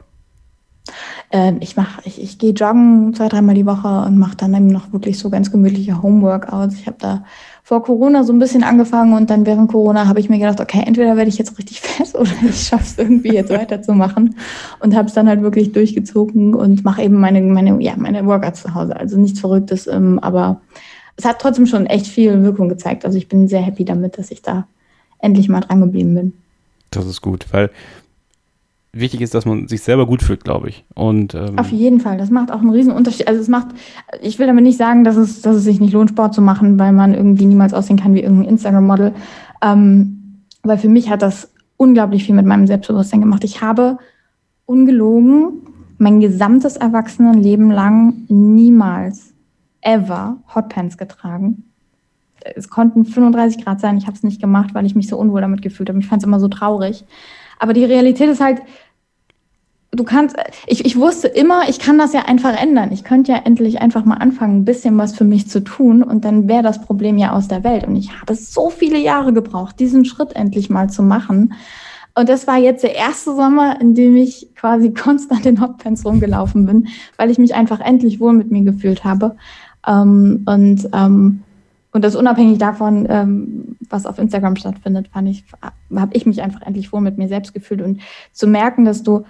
Äh, 1.30 1.54
ich 1.60 1.76
mache, 1.76 2.02
ich, 2.04 2.22
ich 2.22 2.38
gehe 2.38 2.52
joggen 2.52 3.14
zwei, 3.14 3.28
dreimal 3.28 3.54
die 3.54 3.66
Woche 3.66 4.04
und 4.06 4.18
mache 4.18 4.36
dann 4.36 4.54
eben 4.54 4.68
noch 4.68 4.92
wirklich 4.92 5.18
so 5.18 5.30
ganz 5.30 5.50
gemütliche 5.50 6.02
Homeworkouts. 6.02 6.76
Ich 6.76 6.86
habe 6.86 6.98
da 7.00 7.24
vor 7.66 7.82
Corona 7.82 8.22
so 8.22 8.32
ein 8.32 8.38
bisschen 8.38 8.62
angefangen 8.62 9.12
und 9.14 9.28
dann 9.28 9.44
während 9.44 9.72
Corona 9.72 10.06
habe 10.06 10.20
ich 10.20 10.28
mir 10.28 10.38
gedacht, 10.38 10.60
okay, 10.60 10.84
entweder 10.86 11.16
werde 11.16 11.28
ich 11.28 11.36
jetzt 11.36 11.58
richtig 11.58 11.80
fest 11.82 12.14
oder 12.14 12.30
ich 12.48 12.68
schaffe 12.68 12.84
es 12.84 12.96
irgendwie 12.96 13.34
jetzt 13.34 13.50
weiterzumachen 13.50 14.36
und 14.78 14.94
habe 14.94 15.08
es 15.08 15.14
dann 15.14 15.28
halt 15.28 15.42
wirklich 15.42 15.72
durchgezogen 15.72 16.54
und 16.54 16.84
mache 16.84 17.02
eben 17.02 17.18
meine, 17.18 17.40
meine, 17.42 17.82
ja, 17.82 17.94
meine 17.96 18.24
Workouts 18.24 18.62
zu 18.62 18.74
Hause. 18.76 18.94
Also 18.94 19.18
nichts 19.18 19.40
Verrücktes, 19.40 19.88
ähm, 19.88 20.20
aber 20.20 20.60
es 21.16 21.24
hat 21.24 21.40
trotzdem 21.40 21.66
schon 21.66 21.86
echt 21.86 22.06
viel 22.06 22.40
Wirkung 22.44 22.68
gezeigt. 22.68 23.04
Also 23.04 23.18
ich 23.18 23.26
bin 23.26 23.48
sehr 23.48 23.62
happy 23.62 23.84
damit, 23.84 24.16
dass 24.16 24.30
ich 24.30 24.42
da 24.42 24.68
endlich 25.18 25.48
mal 25.48 25.58
dran 25.58 25.80
geblieben 25.80 26.14
bin. 26.14 26.32
Das 26.92 27.04
ist 27.04 27.20
gut, 27.20 27.46
weil 27.50 27.70
wichtig 28.98 29.20
ist, 29.20 29.34
dass 29.34 29.46
man 29.46 29.68
sich 29.68 29.82
selber 29.82 30.06
gut 30.06 30.22
fühlt, 30.22 30.44
glaube 30.44 30.68
ich. 30.68 30.84
Und, 30.94 31.34
ähm 31.34 31.58
Auf 31.58 31.70
jeden 31.70 32.00
Fall, 32.00 32.18
das 32.18 32.30
macht 32.30 32.50
auch 32.50 32.60
einen 32.60 32.70
riesen 32.70 32.92
Unterschied. 32.92 33.28
Also 33.28 33.40
es 33.40 33.48
macht, 33.48 33.68
ich 34.20 34.38
will 34.38 34.46
damit 34.46 34.64
nicht 34.64 34.78
sagen, 34.78 35.04
dass 35.04 35.16
es, 35.16 35.42
dass 35.42 35.56
es 35.56 35.64
sich 35.64 35.80
nicht 35.80 35.92
lohnt, 35.92 36.10
Sport 36.10 36.34
zu 36.34 36.42
machen, 36.42 36.78
weil 36.78 36.92
man 36.92 37.14
irgendwie 37.14 37.46
niemals 37.46 37.74
aussehen 37.74 37.98
kann 37.98 38.14
wie 38.14 38.22
irgendein 38.22 38.50
Instagram-Model. 38.50 39.12
Ähm, 39.62 40.42
weil 40.62 40.78
für 40.78 40.88
mich 40.88 41.10
hat 41.10 41.22
das 41.22 41.52
unglaublich 41.76 42.24
viel 42.24 42.34
mit 42.34 42.46
meinem 42.46 42.66
Selbstbewusstsein 42.66 43.20
gemacht. 43.20 43.44
Ich 43.44 43.60
habe 43.62 43.98
ungelogen 44.64 45.62
mein 45.98 46.20
gesamtes 46.20 46.76
Erwachsenenleben 46.76 47.70
lang 47.70 48.24
niemals, 48.28 49.32
ever 49.80 50.36
Hotpants 50.54 50.98
getragen. 50.98 51.64
Es 52.54 52.68
konnten 52.68 53.04
35 53.04 53.64
Grad 53.64 53.80
sein, 53.80 53.96
ich 53.96 54.06
habe 54.06 54.16
es 54.16 54.22
nicht 54.22 54.40
gemacht, 54.40 54.74
weil 54.74 54.86
ich 54.86 54.94
mich 54.94 55.08
so 55.08 55.16
unwohl 55.16 55.40
damit 55.40 55.62
gefühlt 55.62 55.88
habe. 55.88 55.98
Ich 55.98 56.06
fand 56.06 56.22
es 56.22 56.26
immer 56.26 56.40
so 56.40 56.48
traurig. 56.48 57.04
Aber 57.58 57.72
die 57.72 57.84
Realität 57.84 58.28
ist 58.28 58.40
halt, 58.40 58.60
du 59.92 60.04
kannst, 60.04 60.36
ich, 60.66 60.84
ich 60.84 60.96
wusste 60.96 61.28
immer, 61.28 61.68
ich 61.68 61.78
kann 61.78 61.98
das 61.98 62.12
ja 62.12 62.22
einfach 62.22 62.60
ändern. 62.60 62.92
Ich 62.92 63.04
könnte 63.04 63.32
ja 63.32 63.38
endlich 63.44 63.80
einfach 63.80 64.04
mal 64.04 64.16
anfangen, 64.16 64.58
ein 64.58 64.64
bisschen 64.64 64.98
was 64.98 65.14
für 65.14 65.24
mich 65.24 65.48
zu 65.48 65.60
tun 65.60 66.02
und 66.02 66.24
dann 66.24 66.48
wäre 66.48 66.62
das 66.62 66.80
Problem 66.80 67.18
ja 67.18 67.32
aus 67.32 67.48
der 67.48 67.64
Welt. 67.64 67.86
Und 67.86 67.96
ich 67.96 68.12
habe 68.20 68.34
so 68.34 68.70
viele 68.70 68.98
Jahre 68.98 69.32
gebraucht, 69.32 69.78
diesen 69.78 70.04
Schritt 70.04 70.34
endlich 70.34 70.70
mal 70.70 70.90
zu 70.90 71.02
machen. 71.02 71.54
Und 72.14 72.28
das 72.28 72.46
war 72.46 72.56
jetzt 72.56 72.82
der 72.82 72.94
erste 72.94 73.34
Sommer, 73.34 73.80
in 73.80 73.94
dem 73.94 74.16
ich 74.16 74.48
quasi 74.54 74.92
konstant 74.94 75.46
in 75.46 75.60
Hotpants 75.60 76.04
rumgelaufen 76.04 76.66
bin, 76.66 76.88
weil 77.16 77.30
ich 77.30 77.38
mich 77.38 77.54
einfach 77.54 77.80
endlich 77.80 78.20
wohl 78.20 78.32
mit 78.32 78.50
mir 78.50 78.62
gefühlt 78.62 79.04
habe. 79.04 79.36
Ähm, 79.86 80.42
und 80.46 80.88
ähm, 80.92 81.42
und 81.96 82.02
das 82.02 82.14
unabhängig 82.14 82.58
davon, 82.58 83.06
ähm, 83.08 83.78
was 83.88 84.04
auf 84.04 84.18
Instagram 84.18 84.56
stattfindet, 84.56 85.08
fand 85.08 85.30
ich, 85.30 85.44
habe 85.94 86.14
ich 86.14 86.26
mich 86.26 86.42
einfach 86.42 86.60
endlich 86.60 86.92
wohl 86.92 87.00
mit 87.00 87.16
mir 87.16 87.26
selbst 87.26 87.54
gefühlt 87.54 87.80
und 87.80 88.02
zu 88.34 88.46
merken, 88.46 88.84
dass 88.84 89.02
du 89.02 89.24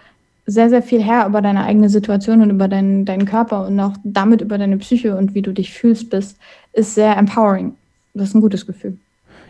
sehr, 0.46 0.70
sehr 0.70 0.82
viel 0.82 1.02
her 1.02 1.26
über 1.26 1.42
deine 1.42 1.64
eigene 1.64 1.88
Situation 1.88 2.40
und 2.40 2.50
über 2.50 2.68
deinen, 2.68 3.04
deinen 3.04 3.26
Körper 3.26 3.66
und 3.66 3.78
auch 3.80 3.94
damit 4.04 4.40
über 4.40 4.58
deine 4.58 4.78
Psyche 4.78 5.16
und 5.16 5.34
wie 5.34 5.42
du 5.42 5.52
dich 5.52 5.72
fühlst 5.72 6.08
bist, 6.08 6.38
ist 6.72 6.94
sehr 6.94 7.16
empowering. 7.16 7.74
Das 8.14 8.28
ist 8.28 8.34
ein 8.34 8.40
gutes 8.40 8.64
Gefühl. 8.64 8.96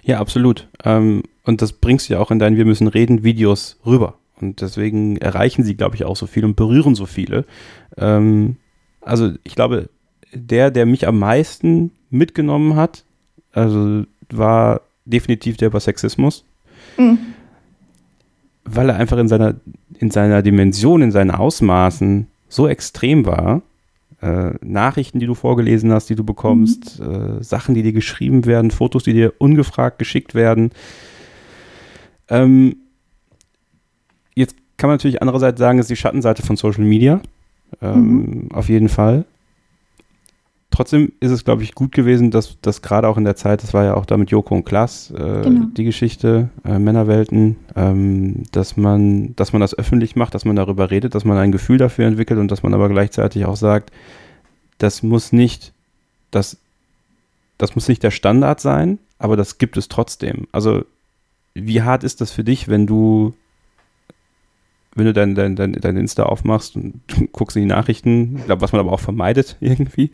Ja, 0.03 0.19
absolut. 0.19 0.69
Ähm, 0.85 1.23
und 1.45 1.61
das 1.61 1.73
bringst 1.73 2.09
du 2.09 2.15
ja 2.15 2.21
auch 2.21 2.31
in 2.31 2.39
deinen 2.39 2.57
Wir 2.57 2.65
müssen 2.65 2.89
reden 2.89 3.23
Videos 3.23 3.79
rüber. 3.85 4.15
Und 4.41 4.61
deswegen 4.63 5.19
erreichen 5.19 5.65
sie, 5.65 5.77
glaube 5.77 5.97
ich, 5.97 6.05
auch 6.05 6.17
so 6.17 6.27
viel 6.27 6.45
und 6.45 6.57
berühren 6.57 6.95
so 6.95 7.07
viele. 7.07 7.45
Ähm, 7.99 8.57
also 9.03 9.33
ich 9.45 9.55
glaube, 9.55 9.91
der, 10.33 10.71
der 10.71 10.87
mich 10.87 11.07
am 11.07 11.19
meisten 11.19 11.93
mitgenommen 12.11 12.75
hat, 12.75 13.05
also 13.53 14.05
war 14.31 14.81
definitiv 15.05 15.57
der 15.57 15.69
über 15.69 15.81
Sexismus. 15.81 16.45
Mhm 16.97 17.36
weil 18.67 18.89
er 18.91 18.97
einfach 18.97 19.19
in 19.19 19.29
seiner, 19.29 19.55
in 19.99 20.11
seiner 20.11 20.43
Dimension, 20.43 21.03
in 21.03 21.12
seinen 21.12 21.31
Ausmaßen 21.31 22.27
so 22.49 22.69
extrem 22.69 23.25
war. 23.27 23.62
Äh, 24.21 24.55
Nachrichten, 24.62 25.21
die 25.21 25.27
du 25.27 25.35
vorgelesen 25.35 25.93
hast, 25.93 26.09
die 26.09 26.14
du 26.14 26.25
bekommst, 26.25 27.01
mhm. 27.01 27.39
äh, 27.39 27.45
Sachen, 27.45 27.75
die 27.75 27.83
dir 27.83 27.93
geschrieben 27.93 28.45
werden, 28.45 28.71
Fotos, 28.71 29.05
die 29.05 29.12
dir 29.12 29.35
ungefragt 29.39 29.99
geschickt 29.99 30.35
werden. 30.35 30.71
Ähm, 32.29 32.77
jetzt 34.35 34.57
kann 34.77 34.89
man 34.89 34.95
natürlich 34.95 35.23
andererseits 35.23 35.59
sagen, 35.59 35.79
es 35.79 35.85
ist 35.85 35.91
die 35.91 35.97
Schattenseite 35.97 36.43
von 36.43 36.57
Social 36.57 36.85
Media. 36.85 37.21
Ähm, 37.81 38.01
mhm. 38.01 38.49
Auf 38.53 38.69
jeden 38.69 38.89
Fall 38.89 39.25
trotzdem 40.71 41.12
ist 41.21 41.31
es, 41.31 41.45
glaube 41.45 41.62
ich, 41.62 41.75
gut 41.75 41.93
gewesen, 41.93 42.31
dass 42.31 42.59
das 42.61 42.83
gerade 42.83 43.09
auch 43.09 43.17
in 43.17 43.25
der 43.25 43.37
Zeit, 43.37 43.62
das 43.62 43.75
war 43.75 43.85
ja 43.85 43.95
auch 43.95 44.07
da 44.07 44.17
mit 44.17 44.31
Joko 44.31 44.55
und 44.55 44.64
Klaas, 44.64 45.11
äh, 45.11 45.43
genau. 45.43 45.67
die 45.77 45.85
Geschichte, 45.85 46.51
äh, 46.64 46.79
Männerwelten, 46.79 47.57
ähm, 47.75 48.45
dass 48.53 48.77
man, 48.77 49.35
dass 49.37 49.53
man 49.53 49.61
das 49.61 49.77
öffentlich 49.77 50.17
macht, 50.17 50.35
dass 50.35 50.45
man 50.45 50.57
darüber 50.57 50.91
redet, 50.91 51.14
dass 51.14 51.25
man 51.25 51.39
ein 51.39 51.53
Gefühl 51.53 51.79
dafür 51.79 52.07
entwickelt 52.07 52.39
und 52.39 52.51
dass 52.51 52.62
man 52.62 52.75
aber 52.75 52.89
gleichzeitig 52.89 53.47
auch 53.47 53.57
sagt, 53.57 53.91
das 54.79 55.03
muss 55.03 55.33
nicht, 55.33 55.73
das, 56.31 56.59
das 57.59 57.75
muss 57.75 57.89
nicht 57.89 58.03
der 58.03 58.11
Standard 58.11 58.61
sein, 58.61 58.99
aber 59.19 59.37
das 59.37 59.59
gibt 59.59 59.77
es 59.77 59.89
trotzdem. 59.89 60.47
Also, 60.53 60.85
wie 61.55 61.83
hart 61.83 62.05
ist 62.05 62.21
das 62.21 62.33
für 62.33 62.45
dich, 62.45 62.69
wenn 62.69 62.87
du 62.87 63.33
wenn 64.97 65.07
du 65.07 65.13
dein, 65.13 65.35
dein, 65.35 65.57
dein, 65.57 65.73
dein 65.73 65.97
Insta 65.97 66.25
aufmachst 66.25 66.77
und 66.77 67.01
guckst 67.33 67.57
in 67.57 67.63
die 67.63 67.69
Nachrichten, 67.69 68.43
was 68.47 68.73
man 68.73 68.81
aber 68.81 68.93
auch 68.93 69.01
vermeidet 69.01 69.57
irgendwie, 69.61 70.11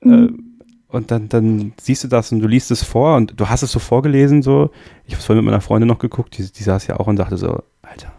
Mhm. 0.00 0.12
Äh, 0.12 0.48
und 0.90 1.10
dann, 1.10 1.28
dann 1.28 1.72
siehst 1.78 2.04
du 2.04 2.08
das 2.08 2.32
und 2.32 2.40
du 2.40 2.48
liest 2.48 2.70
es 2.70 2.82
vor 2.82 3.16
und 3.16 3.38
du 3.38 3.48
hast 3.48 3.62
es 3.62 3.72
so 3.72 3.78
vorgelesen, 3.78 4.42
so. 4.42 4.70
Ich 5.04 5.12
habe 5.12 5.20
es 5.20 5.26
vorhin 5.26 5.44
mit 5.44 5.50
meiner 5.50 5.60
Freundin 5.60 5.86
noch 5.86 5.98
geguckt, 5.98 6.38
die, 6.38 6.50
die 6.50 6.62
saß 6.62 6.86
ja 6.86 6.98
auch 6.98 7.06
und 7.06 7.16
dachte 7.16 7.36
so, 7.36 7.62
Alter, 7.82 8.12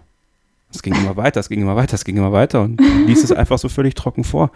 es 0.71 0.83
ging 0.83 0.93
immer 0.93 1.17
weiter, 1.17 1.39
es 1.39 1.49
ging 1.49 1.61
immer 1.61 1.75
weiter, 1.75 1.95
es 1.95 2.05
ging 2.05 2.17
immer 2.17 2.31
weiter 2.31 2.61
und 2.61 2.79
liest 3.07 3.23
es 3.23 3.31
einfach 3.31 3.57
so 3.57 3.69
völlig 3.69 3.95
trocken 3.95 4.23
vor. 4.23 4.51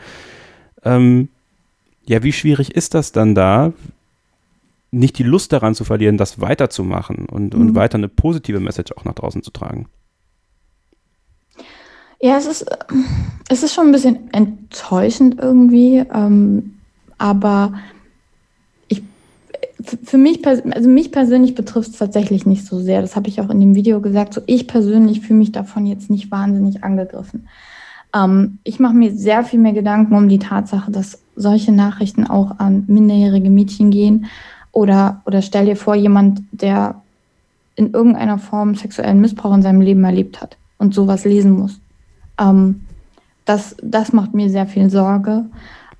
Ähm, 0.83 1.29
ja, 2.05 2.21
wie 2.21 2.33
schwierig 2.33 2.75
ist 2.75 2.93
das 2.93 3.13
dann 3.13 3.33
da, 3.33 3.73
nicht 4.91 5.17
die 5.17 5.23
Lust 5.23 5.51
daran 5.51 5.73
zu 5.73 5.83
verlieren, 5.83 6.19
das 6.19 6.39
weiterzumachen 6.39 7.25
und, 7.25 7.55
mhm. 7.55 7.61
und 7.61 7.75
weiter 7.75 7.97
eine 7.97 8.09
positive 8.09 8.59
Message 8.59 8.91
auch 8.91 9.05
nach 9.05 9.15
draußen 9.15 9.41
zu 9.41 9.49
tragen? 9.49 9.87
Ja, 12.23 12.37
es 12.37 12.45
ist, 12.45 12.65
es 13.49 13.63
ist 13.63 13.73
schon 13.73 13.87
ein 13.87 13.91
bisschen 13.91 14.31
enttäuschend 14.31 15.41
irgendwie. 15.41 15.97
Ähm, 15.97 16.75
aber 17.17 17.73
ich, 18.87 19.03
für 20.05 20.17
mich, 20.17 20.39
also 20.47 20.87
mich 20.87 21.11
persönlich 21.11 21.53
betrifft 21.53 21.89
es 21.89 21.97
tatsächlich 21.97 22.45
nicht 22.45 22.65
so 22.65 22.79
sehr. 22.79 23.01
Das 23.01 23.17
habe 23.17 23.27
ich 23.27 23.41
auch 23.41 23.49
in 23.49 23.59
dem 23.59 23.75
Video 23.75 23.99
gesagt. 23.99 24.33
So 24.33 24.39
ich 24.45 24.69
persönlich 24.69 25.19
fühle 25.19 25.39
mich 25.39 25.51
davon 25.51 25.85
jetzt 25.85 26.09
nicht 26.09 26.31
wahnsinnig 26.31 26.81
angegriffen. 26.85 27.49
Ähm, 28.15 28.59
ich 28.63 28.79
mache 28.79 28.93
mir 28.93 29.13
sehr 29.13 29.43
viel 29.43 29.59
mehr 29.59 29.73
Gedanken 29.73 30.15
um 30.15 30.29
die 30.29 30.39
Tatsache, 30.39 30.93
dass 30.93 31.19
solche 31.35 31.73
Nachrichten 31.73 32.25
auch 32.25 32.57
an 32.57 32.85
minderjährige 32.87 33.49
Mädchen 33.49 33.91
gehen. 33.91 34.27
Oder, 34.71 35.21
oder 35.25 35.41
stell 35.41 35.65
dir 35.65 35.75
vor, 35.75 35.95
jemand, 35.95 36.41
der 36.53 37.01
in 37.75 37.91
irgendeiner 37.91 38.37
Form 38.37 38.75
sexuellen 38.75 39.19
Missbrauch 39.19 39.53
in 39.53 39.61
seinem 39.61 39.81
Leben 39.81 40.05
erlebt 40.05 40.39
hat 40.39 40.55
und 40.77 40.93
sowas 40.93 41.25
lesen 41.25 41.51
muss. 41.51 41.81
Ähm, 42.39 42.81
das, 43.45 43.75
das 43.81 44.13
macht 44.13 44.33
mir 44.33 44.49
sehr 44.49 44.67
viel 44.67 44.89
Sorge. 44.89 45.45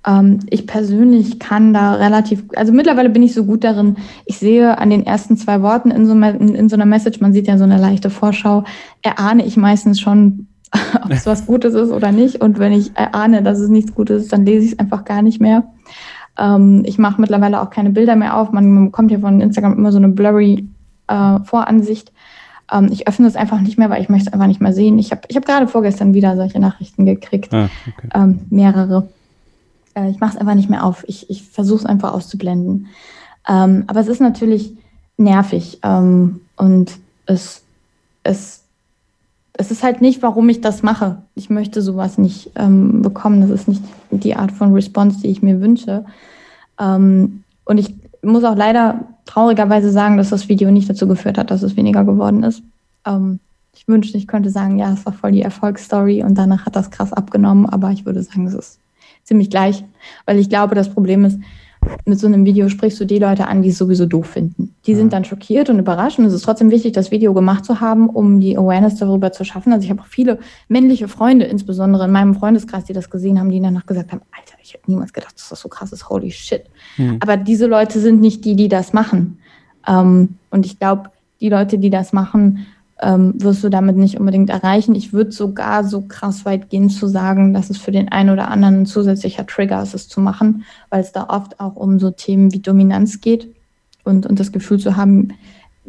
Ähm, 0.05 0.39
ich 0.49 0.67
persönlich 0.67 1.39
kann 1.39 1.73
da 1.73 1.93
relativ, 1.93 2.43
also 2.55 2.73
mittlerweile 2.73 3.09
bin 3.09 3.23
ich 3.23 3.33
so 3.33 3.45
gut 3.45 3.63
darin, 3.63 3.97
ich 4.25 4.37
sehe 4.37 4.77
an 4.77 4.89
den 4.89 5.05
ersten 5.05 5.37
zwei 5.37 5.61
Worten 5.61 5.91
in 5.91 6.05
so, 6.05 6.13
in, 6.13 6.69
so 6.69 6.75
einer 6.75 6.85
Message, 6.85 7.21
man 7.21 7.33
sieht 7.33 7.47
ja 7.47 7.57
so 7.57 7.63
eine 7.63 7.77
leichte 7.77 8.09
Vorschau, 8.09 8.63
erahne 9.01 9.45
ich 9.45 9.57
meistens 9.57 9.99
schon, 10.01 10.47
ob 11.03 11.11
es 11.11 11.25
was 11.25 11.45
Gutes 11.45 11.73
ist 11.73 11.91
oder 11.91 12.11
nicht. 12.11 12.41
Und 12.41 12.59
wenn 12.59 12.73
ich 12.73 12.95
erahne, 12.95 13.43
dass 13.43 13.59
es 13.59 13.69
nichts 13.69 13.93
Gutes 13.93 14.23
ist, 14.23 14.33
dann 14.33 14.45
lese 14.45 14.65
ich 14.65 14.71
es 14.73 14.79
einfach 14.79 15.05
gar 15.05 15.21
nicht 15.21 15.39
mehr. 15.39 15.63
Ähm, 16.37 16.83
ich 16.85 16.97
mache 16.97 17.21
mittlerweile 17.21 17.61
auch 17.61 17.69
keine 17.69 17.91
Bilder 17.91 18.15
mehr 18.15 18.37
auf. 18.37 18.51
Man 18.51 18.85
bekommt 18.85 19.11
ja 19.11 19.19
von 19.19 19.39
Instagram 19.39 19.73
immer 19.73 19.91
so 19.91 19.99
eine 19.99 20.09
blurry 20.09 20.67
äh, 21.07 21.39
Voransicht. 21.43 22.11
Ähm, 22.73 22.89
ich 22.91 23.07
öffne 23.07 23.27
es 23.27 23.35
einfach 23.35 23.61
nicht 23.61 23.77
mehr, 23.77 23.89
weil 23.89 24.01
ich 24.01 24.09
möchte 24.09 24.27
es 24.27 24.33
einfach 24.33 24.47
nicht 24.47 24.61
mehr 24.61 24.73
sehen. 24.73 24.97
Ich 24.97 25.11
habe 25.11 25.21
ich 25.27 25.35
hab 25.35 25.45
gerade 25.45 25.67
vorgestern 25.67 26.13
wieder 26.13 26.35
solche 26.35 26.59
Nachrichten 26.59 27.05
gekriegt. 27.05 27.53
Ah, 27.53 27.69
okay. 27.87 28.09
ähm, 28.15 28.39
mehrere. 28.49 29.07
Äh, 29.93 30.09
ich 30.09 30.19
mache 30.19 30.31
es 30.31 30.37
einfach 30.37 30.55
nicht 30.55 30.69
mehr 30.69 30.83
auf. 30.83 31.03
Ich, 31.07 31.29
ich 31.29 31.43
versuche 31.43 31.79
es 31.79 31.85
einfach 31.85 32.13
auszublenden. 32.13 32.87
Ähm, 33.47 33.83
aber 33.87 33.99
es 33.99 34.07
ist 34.07 34.21
natürlich 34.21 34.73
nervig 35.17 35.79
ähm, 35.83 36.41
und 36.55 36.97
es, 37.25 37.61
es, 38.23 38.63
es 39.53 39.69
ist 39.69 39.83
halt 39.83 40.01
nicht, 40.01 40.23
warum 40.23 40.49
ich 40.49 40.61
das 40.61 40.81
mache. 40.81 41.21
Ich 41.35 41.49
möchte 41.49 41.81
sowas 41.81 42.17
nicht 42.17 42.51
ähm, 42.55 43.01
bekommen. 43.01 43.41
Das 43.41 43.51
ist 43.51 43.67
nicht 43.67 43.83
die 44.09 44.35
Art 44.35 44.51
von 44.51 44.73
Response, 44.73 45.21
die 45.21 45.27
ich 45.27 45.43
mir 45.43 45.61
wünsche. 45.61 46.05
Ähm, 46.79 47.43
und 47.65 47.77
ich 47.77 47.93
muss 48.23 48.43
auch 48.43 48.55
leider 48.55 49.05
traurigerweise 49.25 49.91
sagen, 49.91 50.17
dass 50.17 50.29
das 50.29 50.49
Video 50.49 50.71
nicht 50.71 50.89
dazu 50.89 51.07
geführt 51.07 51.37
hat, 51.37 51.51
dass 51.51 51.63
es 51.63 51.75
weniger 51.75 52.03
geworden 52.03 52.43
ist. 52.43 52.63
Ähm, 53.05 53.39
ich 53.75 53.87
wünschte, 53.87 54.17
ich 54.17 54.27
könnte 54.27 54.49
sagen, 54.49 54.77
ja, 54.77 54.93
es 54.93 55.05
war 55.05 55.13
voll 55.13 55.31
die 55.31 55.41
Erfolgsstory 55.41 56.23
und 56.23 56.35
danach 56.35 56.65
hat 56.65 56.75
das 56.75 56.91
krass 56.91 57.11
abgenommen, 57.11 57.65
aber 57.65 57.91
ich 57.91 58.05
würde 58.05 58.21
sagen, 58.21 58.47
es 58.47 58.53
ist 58.53 58.79
ziemlich 59.23 59.49
gleich, 59.49 59.83
weil 60.25 60.37
ich 60.37 60.49
glaube, 60.49 60.75
das 60.75 60.89
Problem 60.89 61.25
ist, 61.25 61.39
mit 62.05 62.19
so 62.19 62.27
einem 62.27 62.45
Video 62.45 62.69
sprichst 62.69 62.99
du 62.99 63.05
die 63.05 63.19
Leute 63.19 63.47
an, 63.47 63.61
die 63.61 63.69
es 63.69 63.77
sowieso 63.77 64.05
doof 64.05 64.27
finden. 64.27 64.75
Die 64.85 64.95
sind 64.95 65.13
dann 65.13 65.23
schockiert 65.25 65.69
und 65.69 65.79
überrascht 65.79 66.19
und 66.19 66.25
es 66.25 66.33
ist 66.33 66.43
trotzdem 66.43 66.71
wichtig, 66.71 66.93
das 66.93 67.11
Video 67.11 67.33
gemacht 67.33 67.65
zu 67.65 67.79
haben, 67.79 68.09
um 68.09 68.39
die 68.39 68.57
Awareness 68.57 68.95
darüber 68.95 69.31
zu 69.31 69.45
schaffen. 69.45 69.71
Also 69.71 69.85
ich 69.85 69.89
habe 69.89 70.01
auch 70.01 70.07
viele 70.07 70.39
männliche 70.67 71.07
Freunde, 71.07 71.45
insbesondere 71.45 72.05
in 72.05 72.11
meinem 72.11 72.35
Freundeskreis, 72.35 72.85
die 72.85 72.93
das 72.93 73.09
gesehen 73.09 73.39
haben, 73.39 73.49
die 73.49 73.61
danach 73.61 73.85
gesagt 73.85 74.11
haben, 74.11 74.21
Alter, 74.31 74.57
ich 74.61 74.73
hätte 74.73 74.89
niemals 74.89 75.13
gedacht, 75.13 75.35
dass 75.35 75.49
das 75.49 75.59
so 75.59 75.69
krass 75.69 75.91
ist, 75.91 76.09
holy 76.09 76.31
shit. 76.31 76.63
Mhm. 76.97 77.17
Aber 77.21 77.37
diese 77.37 77.67
Leute 77.67 77.99
sind 77.99 78.21
nicht 78.21 78.43
die, 78.45 78.55
die 78.55 78.67
das 78.67 78.93
machen. 78.93 79.39
Ähm, 79.87 80.35
und 80.49 80.65
ich 80.65 80.79
glaube, 80.79 81.11
die 81.41 81.49
Leute, 81.49 81.77
die 81.77 81.89
das 81.89 82.13
machen, 82.13 82.65
ähm, 83.03 83.33
wirst 83.35 83.63
du 83.63 83.69
damit 83.69 83.97
nicht 83.97 84.19
unbedingt 84.19 84.49
erreichen. 84.49 84.95
Ich 84.95 85.11
würde 85.11 85.31
sogar 85.31 85.83
so 85.83 86.01
krass 86.01 86.45
weit 86.45 86.69
gehen 86.69 86.89
zu 86.89 87.07
sagen, 87.07 87.53
dass 87.53 87.69
es 87.69 87.77
für 87.77 87.91
den 87.91 88.11
einen 88.11 88.29
oder 88.29 88.47
anderen 88.47 88.81
ein 88.81 88.85
zusätzlicher 88.85 89.45
Trigger 89.45 89.83
ist, 89.83 89.93
es 89.93 90.07
zu 90.07 90.21
machen, 90.21 90.63
weil 90.89 91.01
es 91.01 91.11
da 91.11 91.27
oft 91.29 91.59
auch 91.59 91.75
um 91.75 91.99
so 91.99 92.11
Themen 92.11 92.53
wie 92.53 92.59
Dominanz 92.59 93.19
geht 93.19 93.53
und, 94.05 94.25
und 94.25 94.39
das 94.39 94.51
Gefühl 94.51 94.79
zu 94.79 94.95
haben, 94.95 95.33